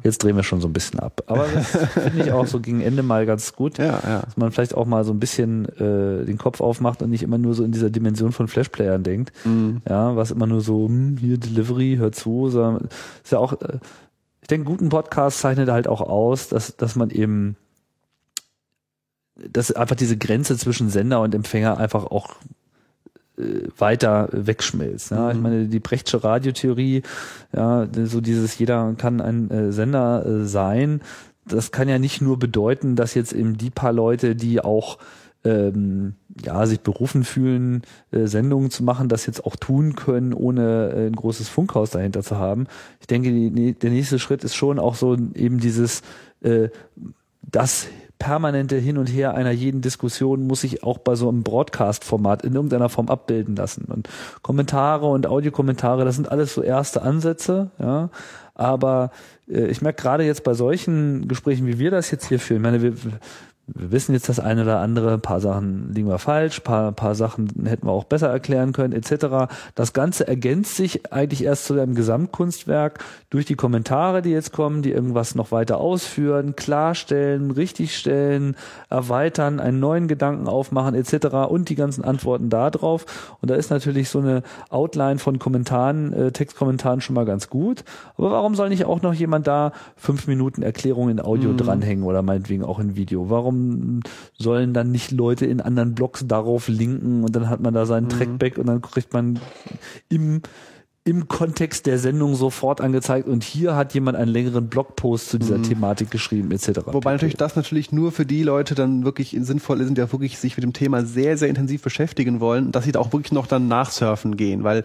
Jetzt 0.04 0.22
drehen 0.22 0.36
wir 0.36 0.44
schon 0.44 0.60
so 0.60 0.68
ein 0.68 0.72
bisschen 0.72 1.00
ab. 1.00 1.24
Aber 1.26 1.46
das 1.52 1.66
finde 1.92 2.24
ich 2.24 2.32
auch 2.32 2.46
so 2.46 2.60
gegen 2.60 2.80
Ende 2.80 3.02
mal 3.02 3.26
ganz 3.26 3.52
gut. 3.52 3.78
Ja, 3.78 4.00
ja. 4.04 4.20
Dass 4.20 4.36
man 4.36 4.52
vielleicht 4.52 4.74
auch 4.74 4.86
mal 4.86 5.02
so 5.04 5.12
ein 5.12 5.18
bisschen 5.18 5.64
äh, 5.76 6.24
den 6.24 6.38
Kopf 6.38 6.60
aufmacht 6.60 7.02
und 7.02 7.10
nicht 7.10 7.24
immer 7.24 7.38
nur 7.38 7.54
so 7.54 7.64
in 7.64 7.72
dieser 7.72 7.90
Dimension 7.90 8.30
von 8.30 8.46
Flashplayern 8.46 9.02
denkt. 9.02 9.32
Mhm. 9.44 9.82
Ja, 9.88 10.14
was 10.14 10.30
immer 10.30 10.46
nur 10.46 10.60
so, 10.60 10.86
hm, 10.86 11.16
hier 11.18 11.36
Delivery, 11.36 11.96
hör 11.98 12.12
zu. 12.12 12.48
So, 12.48 12.78
ist 13.24 13.32
ja 13.32 13.38
auch, 13.38 13.60
äh, 13.60 13.78
ich 14.40 14.48
denke, 14.48 14.66
guten 14.66 14.88
Podcast 14.88 15.40
zeichnet 15.40 15.68
halt 15.68 15.88
auch 15.88 16.00
aus, 16.00 16.48
dass, 16.48 16.76
dass 16.76 16.94
man 16.94 17.10
eben 17.10 17.56
dass 19.50 19.70
einfach 19.70 19.96
diese 19.96 20.16
Grenze 20.16 20.56
zwischen 20.56 20.90
Sender 20.90 21.20
und 21.20 21.34
Empfänger 21.34 21.78
einfach 21.78 22.04
auch 22.06 22.36
weiter 23.76 24.28
wegschmilzt. 24.32 25.10
Ja. 25.10 25.26
Mhm. 25.26 25.30
Ich 25.30 25.42
meine, 25.42 25.66
die 25.66 25.80
Brechtsche 25.80 26.24
Radiotheorie, 26.24 27.02
ja, 27.54 27.86
so 28.04 28.20
dieses 28.20 28.58
jeder 28.58 28.94
kann 28.98 29.20
ein 29.20 29.50
äh, 29.50 29.72
Sender 29.72 30.26
äh, 30.26 30.44
sein, 30.44 31.00
das 31.44 31.70
kann 31.70 31.88
ja 31.88 31.98
nicht 31.98 32.20
nur 32.20 32.38
bedeuten, 32.38 32.94
dass 32.94 33.14
jetzt 33.14 33.32
eben 33.32 33.56
die 33.56 33.70
paar 33.70 33.92
Leute, 33.92 34.36
die 34.36 34.60
auch 34.60 34.98
ähm, 35.44 36.14
ja, 36.44 36.66
sich 36.66 36.80
berufen 36.80 37.24
fühlen, 37.24 37.82
äh, 38.10 38.26
Sendungen 38.26 38.70
zu 38.70 38.82
machen, 38.82 39.08
das 39.08 39.26
jetzt 39.26 39.44
auch 39.46 39.56
tun 39.56 39.94
können, 39.94 40.32
ohne 40.32 40.90
äh, 40.90 41.06
ein 41.06 41.16
großes 41.16 41.48
Funkhaus 41.48 41.90
dahinter 41.90 42.22
zu 42.22 42.36
haben. 42.36 42.66
Ich 43.00 43.06
denke, 43.06 43.30
die, 43.30 43.72
der 43.72 43.90
nächste 43.90 44.18
Schritt 44.18 44.44
ist 44.44 44.54
schon 44.54 44.78
auch 44.78 44.94
so 44.94 45.16
eben 45.34 45.58
dieses, 45.58 46.02
äh, 46.42 46.68
das 47.42 47.86
permanente 48.18 48.76
Hin 48.76 48.98
und 48.98 49.06
Her 49.06 49.34
einer 49.34 49.50
jeden 49.50 49.80
Diskussion 49.80 50.46
muss 50.46 50.62
sich 50.62 50.82
auch 50.82 50.98
bei 50.98 51.14
so 51.14 51.28
einem 51.28 51.42
Broadcast-Format 51.42 52.44
in 52.44 52.54
irgendeiner 52.54 52.88
Form 52.88 53.08
abbilden 53.08 53.56
lassen. 53.56 53.84
Und 53.84 54.08
Kommentare 54.42 55.06
und 55.06 55.26
Audiokommentare, 55.26 56.04
das 56.04 56.16
sind 56.16 56.30
alles 56.30 56.54
so 56.54 56.62
erste 56.62 57.02
Ansätze, 57.02 57.70
ja. 57.78 58.10
Aber 58.54 59.12
äh, 59.48 59.66
ich 59.66 59.82
merke 59.82 60.02
gerade 60.02 60.24
jetzt 60.24 60.42
bei 60.42 60.54
solchen 60.54 61.28
Gesprächen, 61.28 61.66
wie 61.66 61.78
wir 61.78 61.90
das 61.92 62.10
jetzt 62.10 62.26
hier 62.26 62.40
führen, 62.40 62.58
ich 62.58 62.62
meine, 62.62 62.82
wir, 62.82 62.92
wir 63.74 63.92
wissen 63.92 64.14
jetzt 64.14 64.28
das 64.28 64.40
eine 64.40 64.62
oder 64.62 64.80
andere, 64.80 65.14
ein 65.14 65.20
paar 65.20 65.40
Sachen 65.40 65.92
liegen 65.92 66.08
wir 66.08 66.18
falsch, 66.18 66.60
paar, 66.60 66.92
paar 66.92 67.14
Sachen 67.14 67.48
hätten 67.64 67.86
wir 67.86 67.92
auch 67.92 68.04
besser 68.04 68.28
erklären 68.28 68.72
können, 68.72 68.94
etc. 68.94 69.52
Das 69.74 69.92
Ganze 69.92 70.26
ergänzt 70.26 70.76
sich 70.76 71.12
eigentlich 71.12 71.44
erst 71.44 71.66
zu 71.66 71.74
einem 71.74 71.94
Gesamtkunstwerk 71.94 73.04
durch 73.30 73.44
die 73.44 73.56
Kommentare, 73.56 74.22
die 74.22 74.30
jetzt 74.30 74.52
kommen, 74.52 74.80
die 74.82 74.92
irgendwas 74.92 75.34
noch 75.34 75.52
weiter 75.52 75.78
ausführen, 75.78 76.56
klarstellen, 76.56 77.50
richtigstellen, 77.50 78.56
erweitern, 78.88 79.60
einen 79.60 79.80
neuen 79.80 80.08
Gedanken 80.08 80.48
aufmachen, 80.48 80.94
etc. 80.94 81.26
und 81.48 81.68
die 81.68 81.74
ganzen 81.74 82.04
Antworten 82.04 82.48
da 82.48 82.70
drauf. 82.70 83.36
Und 83.42 83.50
da 83.50 83.54
ist 83.54 83.70
natürlich 83.70 84.08
so 84.08 84.20
eine 84.20 84.42
Outline 84.70 85.18
von 85.18 85.38
Kommentaren, 85.38 86.12
äh, 86.14 86.32
Textkommentaren 86.32 87.02
schon 87.02 87.14
mal 87.14 87.26
ganz 87.26 87.50
gut. 87.50 87.84
Aber 88.16 88.30
warum 88.30 88.54
soll 88.54 88.70
nicht 88.70 88.86
auch 88.86 89.02
noch 89.02 89.14
jemand 89.14 89.46
da 89.46 89.72
fünf 89.96 90.26
Minuten 90.26 90.62
Erklärung 90.62 91.10
in 91.10 91.20
Audio 91.20 91.50
mhm. 91.50 91.58
dranhängen 91.58 92.04
oder 92.04 92.22
meinetwegen 92.22 92.64
auch 92.64 92.78
in 92.78 92.96
Video? 92.96 93.28
Warum 93.28 93.57
sollen 94.36 94.72
dann 94.74 94.90
nicht 94.90 95.10
Leute 95.10 95.46
in 95.46 95.60
anderen 95.60 95.94
Blogs 95.94 96.26
darauf 96.26 96.68
linken 96.68 97.24
und 97.24 97.34
dann 97.34 97.48
hat 97.48 97.60
man 97.60 97.74
da 97.74 97.86
seinen 97.86 98.04
mhm. 98.04 98.10
Trackback 98.10 98.58
und 98.58 98.66
dann 98.66 98.80
kriegt 98.80 99.12
man 99.12 99.38
im 100.08 100.42
im 101.08 101.26
Kontext 101.26 101.86
der 101.86 101.98
Sendung 101.98 102.34
sofort 102.34 102.82
angezeigt 102.82 103.28
und 103.28 103.42
hier 103.42 103.74
hat 103.74 103.94
jemand 103.94 104.18
einen 104.18 104.30
längeren 104.30 104.68
Blogpost 104.68 105.30
zu 105.30 105.38
dieser 105.38 105.56
mhm. 105.56 105.62
Thematik 105.62 106.10
geschrieben 106.10 106.50
etc. 106.50 106.80
Wobei 106.84 107.12
natürlich 107.12 107.36
das 107.36 107.56
natürlich 107.56 107.92
nur 107.92 108.12
für 108.12 108.26
die 108.26 108.42
Leute 108.42 108.74
dann 108.74 109.04
wirklich 109.04 109.34
sinnvoll 109.40 109.80
ist, 109.80 109.96
die 109.96 110.02
auch 110.02 110.12
wirklich 110.12 110.38
sich 110.38 110.58
mit 110.58 110.64
dem 110.64 110.74
Thema 110.74 111.06
sehr, 111.06 111.38
sehr 111.38 111.48
intensiv 111.48 111.82
beschäftigen 111.82 112.40
wollen, 112.40 112.72
dass 112.72 112.84
sie 112.84 112.92
da 112.92 113.00
auch 113.00 113.10
wirklich 113.14 113.32
noch 113.32 113.46
dann 113.46 113.68
nachsurfen 113.68 114.36
gehen, 114.36 114.64
weil 114.64 114.84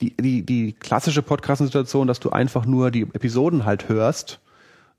die, 0.00 0.16
die, 0.16 0.42
die 0.46 0.74
klassische 0.74 1.22
Podcast-Situation, 1.22 2.06
dass 2.06 2.20
du 2.20 2.30
einfach 2.30 2.66
nur 2.66 2.92
die 2.92 3.02
Episoden 3.02 3.64
halt 3.64 3.88
hörst, 3.88 4.38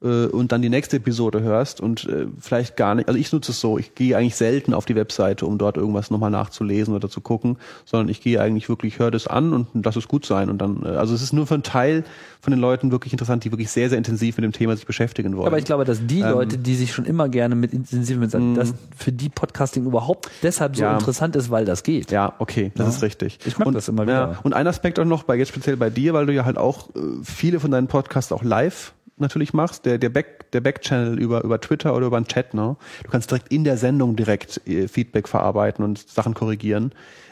äh, 0.05 0.27
und 0.27 0.51
dann 0.51 0.61
die 0.61 0.69
nächste 0.69 0.97
Episode 0.97 1.41
hörst 1.41 1.81
und 1.81 2.05
äh, 2.05 2.27
vielleicht 2.39 2.77
gar 2.77 2.95
nicht, 2.95 3.07
also 3.07 3.19
ich 3.19 3.31
nutze 3.31 3.51
es 3.51 3.59
so, 3.59 3.77
ich 3.77 3.95
gehe 3.95 4.15
eigentlich 4.15 4.35
selten 4.35 4.73
auf 4.73 4.85
die 4.85 4.95
Webseite, 4.95 5.45
um 5.45 5.57
dort 5.57 5.77
irgendwas 5.77 6.11
nochmal 6.11 6.29
nachzulesen 6.29 6.93
oder 6.93 7.09
zu 7.09 7.21
gucken, 7.21 7.57
sondern 7.85 8.09
ich 8.09 8.21
gehe 8.21 8.39
eigentlich 8.39 8.69
wirklich, 8.69 8.99
höre 8.99 9.11
das 9.11 9.27
an 9.27 9.51
und 9.53 9.67
lass 9.83 9.95
es 9.95 10.07
gut 10.07 10.25
sein 10.25 10.49
und 10.49 10.59
dann, 10.59 10.83
äh, 10.85 10.89
also 10.89 11.15
es 11.15 11.21
ist 11.21 11.33
nur 11.33 11.47
für 11.47 11.55
einen 11.55 11.63
Teil 11.63 12.03
von 12.39 12.51
den 12.51 12.59
Leuten 12.59 12.91
wirklich 12.91 13.11
interessant, 13.11 13.43
die 13.43 13.51
wirklich 13.51 13.71
sehr, 13.71 13.89
sehr 13.89 13.97
intensiv 13.97 14.37
mit 14.37 14.43
dem 14.43 14.51
Thema 14.51 14.75
sich 14.75 14.85
beschäftigen 14.85 15.35
wollen. 15.35 15.47
Aber 15.47 15.57
ich 15.57 15.65
glaube, 15.65 15.83
dass 15.83 16.05
die 16.05 16.19
ähm, 16.19 16.31
Leute, 16.31 16.57
die 16.59 16.75
sich 16.75 16.93
schon 16.93 17.05
immer 17.05 17.27
gerne 17.27 17.55
mit 17.55 17.73
intensiv 17.73 18.17
mit 18.17 18.29
sagen, 18.29 18.53
dass 18.53 18.73
für 18.95 19.11
die 19.11 19.29
Podcasting 19.29 19.85
überhaupt 19.85 20.29
deshalb 20.43 20.75
so 20.75 20.83
ja, 20.83 20.93
interessant 20.93 21.35
ist, 21.35 21.49
weil 21.49 21.65
das 21.65 21.81
geht. 21.81 22.11
Ja, 22.11 22.33
okay, 22.37 22.71
das 22.75 22.85
ja. 22.85 22.93
ist 22.93 23.01
richtig. 23.01 23.39
Ich 23.45 23.57
mag 23.57 23.67
und, 23.67 23.73
das 23.73 23.87
immer 23.87 24.03
wieder. 24.03 24.13
Ja, 24.13 24.39
und 24.43 24.53
ein 24.53 24.67
Aspekt 24.67 24.99
auch 24.99 25.05
noch, 25.05 25.23
bei 25.23 25.35
jetzt 25.35 25.49
speziell 25.49 25.77
bei 25.77 25.89
dir, 25.89 26.13
weil 26.13 26.27
du 26.27 26.33
ja 26.33 26.45
halt 26.45 26.59
auch 26.59 26.89
äh, 26.89 26.99
viele 27.23 27.59
von 27.59 27.71
deinen 27.71 27.87
Podcasts 27.87 28.31
auch 28.31 28.43
live 28.43 28.93
natürlich 29.17 29.53
machst, 29.53 29.85
der, 29.85 29.97
der 29.97 30.09
Back, 30.09 30.51
der 30.51 30.61
Backchannel 30.61 31.19
über, 31.19 31.43
über 31.43 31.59
Twitter 31.61 31.95
oder 31.95 32.07
über 32.07 32.17
einen 32.17 32.27
Chat, 32.27 32.53
ne? 32.53 32.75
Du 33.03 33.09
kannst 33.09 33.31
direkt 33.31 33.51
in 33.51 33.63
der 33.63 33.77
Sendung 33.77 34.15
direkt 34.15 34.61
äh, 34.67 34.87
Feedback 34.87 35.27
verarbeiten 35.27 35.83
und 35.83 35.99
Sachen 35.99 36.33
korrigieren 36.33 36.91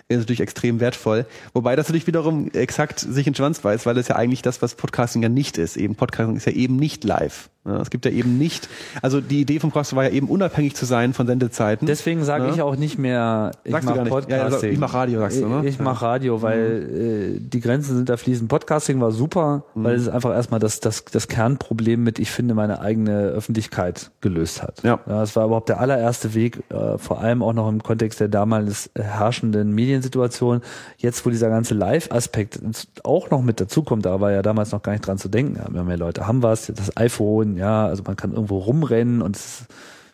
ist 0.09 0.19
natürlich 0.19 0.41
extrem 0.41 0.79
wertvoll. 0.79 1.25
Wobei 1.53 1.75
das 1.75 1.87
natürlich 1.87 2.07
wiederum 2.07 2.49
exakt 2.51 2.99
sich 2.99 3.27
in 3.27 3.35
Schwanz 3.35 3.63
weiß, 3.63 3.85
weil 3.85 3.97
es 3.97 4.07
ja 4.07 4.15
eigentlich 4.15 4.41
das, 4.41 4.61
was 4.61 4.75
Podcasting 4.75 5.23
ja 5.23 5.29
nicht 5.29 5.57
ist. 5.57 5.77
Eben 5.77 5.95
Podcasting 5.95 6.35
ist 6.35 6.45
ja 6.45 6.51
eben 6.51 6.75
nicht 6.75 7.03
live. 7.03 7.49
Ja, 7.65 7.77
es 7.81 7.89
gibt 7.89 8.03
ja 8.03 8.11
eben 8.11 8.37
nicht, 8.37 8.67
also 9.01 9.21
die 9.21 9.39
Idee 9.39 9.59
vom 9.59 9.69
Podcast 9.71 9.95
war 9.95 10.03
ja 10.03 10.09
eben 10.09 10.27
unabhängig 10.27 10.75
zu 10.75 10.85
sein 10.85 11.13
von 11.13 11.27
Sendezeiten. 11.27 11.85
Deswegen 11.87 12.23
sage 12.25 12.47
Ja. 12.47 12.53
ich 12.53 12.61
auch 12.61 12.75
nicht 12.75 12.97
mehr, 12.99 13.51
ich 13.63 13.71
mache. 13.71 14.03
Podcasting. 14.03 14.69
Ja, 14.69 14.73
ich 14.73 14.79
mach 14.79 14.93
Radio, 14.93 15.19
sagst 15.19 15.41
du, 15.41 15.47
ne? 15.47 15.61
Ich, 15.61 15.75
ich 15.75 15.79
mache 15.79 16.03
Radio, 16.05 16.41
weil 16.41 17.35
äh, 17.37 17.39
die 17.39 17.61
Grenzen 17.61 17.95
sind 17.95 18.09
da 18.09 18.17
fließend. 18.17 18.49
Podcasting 18.49 18.99
war 18.99 19.11
super, 19.11 19.63
Mhm. 19.75 19.83
weil 19.85 19.95
es 19.95 20.09
einfach 20.09 20.33
erstmal 20.33 20.59
das, 20.59 20.81
das, 20.81 21.05
das 21.05 21.29
Kernproblem 21.29 22.03
mit, 22.03 22.19
ich 22.19 22.31
finde, 22.31 22.53
meine 22.53 22.81
eigene 22.81 23.27
Öffentlichkeit 23.27 24.11
gelöst 24.19 24.61
hat. 24.61 24.83
Ja. 24.83 24.99
ja 25.07 25.23
es 25.23 25.35
war 25.37 25.45
überhaupt 25.45 25.69
der 25.69 25.79
allererste 25.79 26.33
Weg, 26.33 26.63
äh, 26.69 26.97
vor 26.97 27.21
allem 27.21 27.41
auch 27.41 27.53
noch 27.53 27.69
im 27.69 27.81
Kontext 27.81 28.19
der 28.19 28.27
damals 28.27 28.89
herrschenden 28.95 29.71
Mediensituation. 29.73 30.61
Jetzt, 30.97 31.25
wo 31.25 31.29
dieser 31.29 31.49
ganze 31.49 31.73
Live-Aspekt 31.75 32.59
auch 33.05 33.29
noch 33.29 33.41
mit 33.41 33.61
dazukommt, 33.61 34.05
da 34.05 34.19
war 34.19 34.31
ja 34.31 34.41
damals 34.41 34.71
noch 34.73 34.81
gar 34.81 34.91
nicht 34.91 35.07
dran 35.07 35.17
zu 35.17 35.29
denken. 35.29 35.57
Ja, 35.73 35.83
mehr 35.83 35.97
Leute 35.97 36.27
haben 36.27 36.43
was, 36.43 36.67
das 36.67 36.95
iPhone, 36.97 37.52
ja, 37.57 37.85
also 37.85 38.03
man 38.05 38.15
kann 38.15 38.33
irgendwo 38.33 38.57
rumrennen 38.59 39.21
und 39.21 39.35
es, 39.35 39.65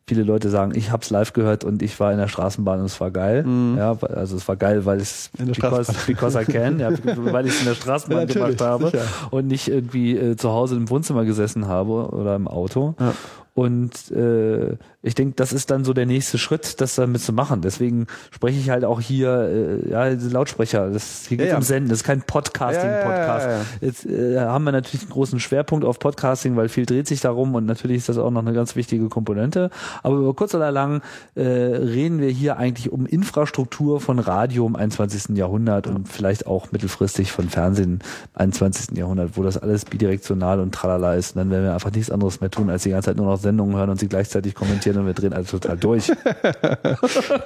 viele 0.07 0.23
Leute 0.23 0.49
sagen, 0.49 0.71
ich 0.75 0.91
hab's 0.91 1.11
live 1.11 1.33
gehört 1.33 1.63
und 1.63 1.83
ich 1.83 1.99
war 1.99 2.11
in 2.11 2.17
der 2.17 2.27
Straßenbahn 2.27 2.79
und 2.79 2.85
es 2.85 2.99
war 2.99 3.11
geil. 3.11 3.45
Ja, 3.77 3.95
also 4.01 4.37
es 4.37 4.47
war 4.47 4.55
geil, 4.55 4.85
weil 4.85 4.99
es 4.99 5.29
Mhm. 5.37 5.45
Der 5.45 5.53
because, 5.53 5.93
because 6.07 6.41
I 6.41 6.45
can, 6.45 6.79
ja, 6.79 6.89
weil 7.17 7.45
ich 7.45 7.53
es 7.53 7.59
in 7.59 7.65
der 7.67 7.75
Straßenbahn 7.75 8.27
Ja, 8.27 8.33
gemacht 8.33 8.59
habe 8.61 8.85
sicher. 8.89 9.03
und 9.29 9.47
nicht 9.47 9.67
irgendwie 9.67 10.17
äh, 10.17 10.35
zu 10.35 10.49
Hause 10.51 10.75
im 10.77 10.89
Wohnzimmer 10.89 11.25
gesessen 11.25 11.67
habe 11.67 12.09
oder 12.09 12.35
im 12.35 12.47
Auto. 12.47 12.95
Ja. 12.99 13.13
Und 13.53 14.09
äh, 14.11 14.77
ich 15.01 15.15
denke, 15.15 15.35
das 15.37 15.53
ist 15.53 15.71
dann 15.71 15.85
so 15.85 15.93
der 15.93 16.05
nächste 16.05 16.37
Schritt, 16.37 16.81
das 16.81 16.95
damit 16.95 17.21
zu 17.21 17.31
machen. 17.31 17.61
Deswegen 17.61 18.07
spreche 18.31 18.59
ich 18.59 18.69
halt 18.69 18.83
auch 18.83 18.99
hier, 18.99 19.81
äh, 19.87 19.89
ja, 19.89 20.07
Lautsprecher, 20.09 20.89
das 20.89 21.25
hier 21.25 21.37
Ja, 21.37 21.43
geht 21.43 21.51
ja. 21.51 21.57
um 21.57 21.63
Senden, 21.63 21.89
das 21.89 21.99
ist 21.99 22.03
kein 22.03 22.21
Podcasting-Podcast. 22.21 23.45
Ja, 23.45 23.51
ja, 23.51 23.57
ja, 23.57 23.63
ja. 23.63 23.65
Jetzt 23.79 24.05
äh, 24.05 24.39
haben 24.39 24.65
wir 24.65 24.73
natürlich 24.73 25.03
einen 25.03 25.11
großen 25.11 25.39
Schwerpunkt 25.39 25.85
auf 25.85 25.99
Podcasting, 25.99 26.57
weil 26.57 26.67
viel 26.67 26.85
dreht 26.85 27.07
sich 27.07 27.21
darum 27.21 27.55
und 27.55 27.65
natürlich 27.65 27.97
ist 27.97 28.09
das 28.09 28.17
auch 28.17 28.29
noch 28.29 28.41
eine 28.41 28.51
ganz 28.51 28.75
wichtige 28.75 29.07
Komponente. 29.07 29.69
Aber 30.03 30.17
über 30.17 30.33
kurz 30.33 30.53
oder 30.53 30.69
lang 30.69 31.01
äh, 31.35 31.43
reden 31.43 32.19
wir 32.19 32.29
hier 32.29 32.57
eigentlich 32.57 32.91
um 32.91 33.05
Infrastruktur 33.05 34.01
von 34.01 34.19
Radio 34.19 34.67
im 34.67 34.75
21. 34.75 35.37
Jahrhundert 35.37 35.87
und 35.87 36.09
vielleicht 36.09 36.45
auch 36.45 36.73
mittelfristig 36.73 37.31
von 37.31 37.47
Fernsehen 37.47 38.01
im 38.33 38.39
21. 38.39 38.97
Jahrhundert, 38.97 39.37
wo 39.37 39.43
das 39.43 39.57
alles 39.57 39.85
bidirektional 39.85 40.59
und 40.59 40.75
tralala 40.75 41.15
ist. 41.15 41.37
Und 41.37 41.39
dann 41.39 41.51
werden 41.51 41.63
wir 41.63 41.73
einfach 41.73 41.91
nichts 41.91 42.11
anderes 42.11 42.41
mehr 42.41 42.51
tun, 42.51 42.69
als 42.69 42.83
die 42.83 42.89
ganze 42.89 43.05
Zeit 43.05 43.17
nur 43.17 43.27
noch 43.27 43.39
Sendungen 43.39 43.77
hören 43.77 43.89
und 43.89 43.97
sie 43.97 44.09
gleichzeitig 44.09 44.55
kommentieren 44.55 44.88
und 44.97 45.05
wir 45.05 45.13
drehen 45.13 45.33
alles 45.33 45.51
total 45.51 45.77
durch. 45.77 46.11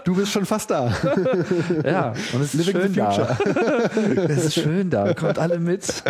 Du 0.06 0.16
bist 0.16 0.32
schon 0.32 0.46
fast 0.46 0.70
da. 0.70 0.92
Ja, 1.86 2.14
und 2.34 2.42
es 2.42 2.54
ist 2.54 2.66
Living 2.68 2.82
schön 2.82 2.94
da. 2.96 3.38
Es 4.28 4.46
ist 4.46 4.54
schön 4.56 4.90
da. 4.90 5.14
Kommt 5.14 5.40
alle 5.40 5.60
mit. 5.60 6.04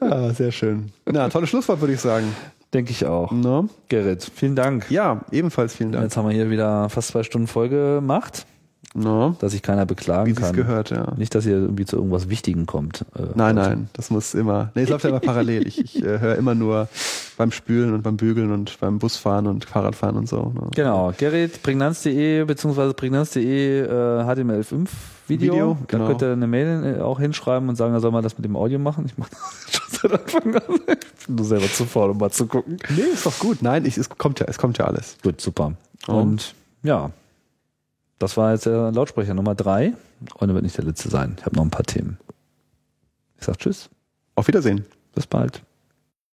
ah, 0.00 0.30
sehr 0.30 0.52
schön. 0.52 0.92
Na, 1.06 1.28
tolles 1.28 1.48
Schlusswort, 1.50 1.80
würde 1.80 1.94
ich 1.94 2.00
sagen. 2.00 2.34
Denke 2.72 2.90
ich 2.90 3.06
auch. 3.06 3.30
No? 3.30 3.68
Gerrit, 3.88 4.30
vielen 4.34 4.56
Dank. 4.56 4.90
Ja, 4.90 5.20
ebenfalls 5.30 5.74
vielen 5.74 5.92
Dank. 5.92 6.04
Jetzt 6.04 6.16
haben 6.16 6.28
wir 6.28 6.34
hier 6.34 6.50
wieder 6.50 6.88
fast 6.88 7.08
zwei 7.08 7.22
Stunden 7.22 7.46
Folge 7.46 7.96
gemacht, 7.96 8.46
No? 8.96 9.34
dass 9.40 9.50
sich 9.50 9.60
keiner 9.62 9.86
beklagen 9.86 10.30
Wie 10.30 10.34
kann. 10.40 10.54
gehört, 10.54 10.90
ja. 10.90 11.14
Nicht, 11.16 11.34
dass 11.34 11.44
ihr 11.46 11.54
irgendwie 11.56 11.84
zu 11.84 11.96
irgendwas 11.96 12.28
Wichtigem 12.28 12.64
kommt. 12.66 13.00
Äh, 13.16 13.22
Nein, 13.34 13.58
also- 13.58 13.70
nein, 13.70 13.88
das 13.92 14.10
muss 14.10 14.34
immer. 14.34 14.70
Nee, 14.76 14.82
es 14.82 14.88
läuft 14.88 15.02
ja 15.02 15.10
immer 15.10 15.18
parallel. 15.32 15.66
Ich, 15.66 15.80
ich 15.80 16.00
äh, 16.04 16.20
höre 16.20 16.36
immer 16.36 16.54
nur 16.54 16.86
beim 17.36 17.50
Spülen 17.50 17.92
und 17.92 18.02
beim 18.02 18.16
Bügeln 18.16 18.52
und 18.52 18.78
beim 18.78 19.00
Busfahren 19.00 19.48
und 19.48 19.64
Fahrradfahren 19.64 20.16
und 20.16 20.28
so. 20.28 20.52
Ne? 20.54 20.70
Genau, 20.76 21.12
Gerrit, 21.18 21.60
prägnanz.de 21.64 22.44
bezingsweise 22.44 22.94
prägnanz.de 22.94 23.80
äh, 23.80 23.88
HTML5 23.88 24.86
Video. 25.26 25.52
Video, 25.54 25.78
Da 25.80 25.84
genau. 25.98 26.06
könnt 26.08 26.22
ihr 26.22 26.32
eine 26.32 26.46
Mail 26.46 26.96
äh, 26.98 27.00
auch 27.00 27.18
hinschreiben 27.18 27.68
und 27.68 27.74
sagen, 27.74 27.94
da 27.94 27.98
soll 28.00 28.12
man 28.12 28.22
das 28.22 28.38
mit 28.38 28.44
dem 28.44 28.54
Audio 28.56 28.78
machen. 28.78 29.06
Ich 29.06 29.18
mache 29.18 29.30
das 29.32 29.72
schon 30.00 30.10
seit 30.10 30.20
Anfang 30.20 30.54
an. 30.54 30.62
Ich 31.18 31.26
bin 31.26 31.34
nur 31.36 31.44
selber 31.46 31.66
zu 31.66 31.84
faul, 31.84 32.10
um 32.10 32.18
mal 32.18 32.30
zu 32.30 32.46
gucken. 32.46 32.76
Nee, 32.90 33.00
ist 33.12 33.26
doch 33.26 33.38
gut. 33.40 33.60
Nein, 33.62 33.86
ich, 33.86 33.98
es 33.98 34.08
kommt 34.08 34.38
ja, 34.38 34.46
es 34.48 34.58
kommt 34.58 34.78
ja 34.78 34.84
alles. 34.84 35.16
Gut, 35.22 35.40
super. 35.40 35.72
Oh. 36.06 36.12
Und 36.12 36.54
ja, 36.84 37.10
das 38.18 38.36
war 38.36 38.52
jetzt 38.52 38.66
der 38.66 38.92
Lautsprecher 38.92 39.34
Nummer 39.34 39.54
drei. 39.54 39.92
Und 40.36 40.48
er 40.48 40.54
wird 40.54 40.64
nicht 40.64 40.76
der 40.78 40.84
letzte 40.84 41.08
sein. 41.10 41.36
Ich 41.38 41.44
habe 41.44 41.56
noch 41.56 41.64
ein 41.64 41.70
paar 41.70 41.84
Themen. 41.84 42.18
Ich 43.38 43.44
sag 43.44 43.58
Tschüss, 43.58 43.90
Auf 44.36 44.48
Wiedersehen. 44.48 44.86
bis 45.14 45.26
bald. 45.26 45.62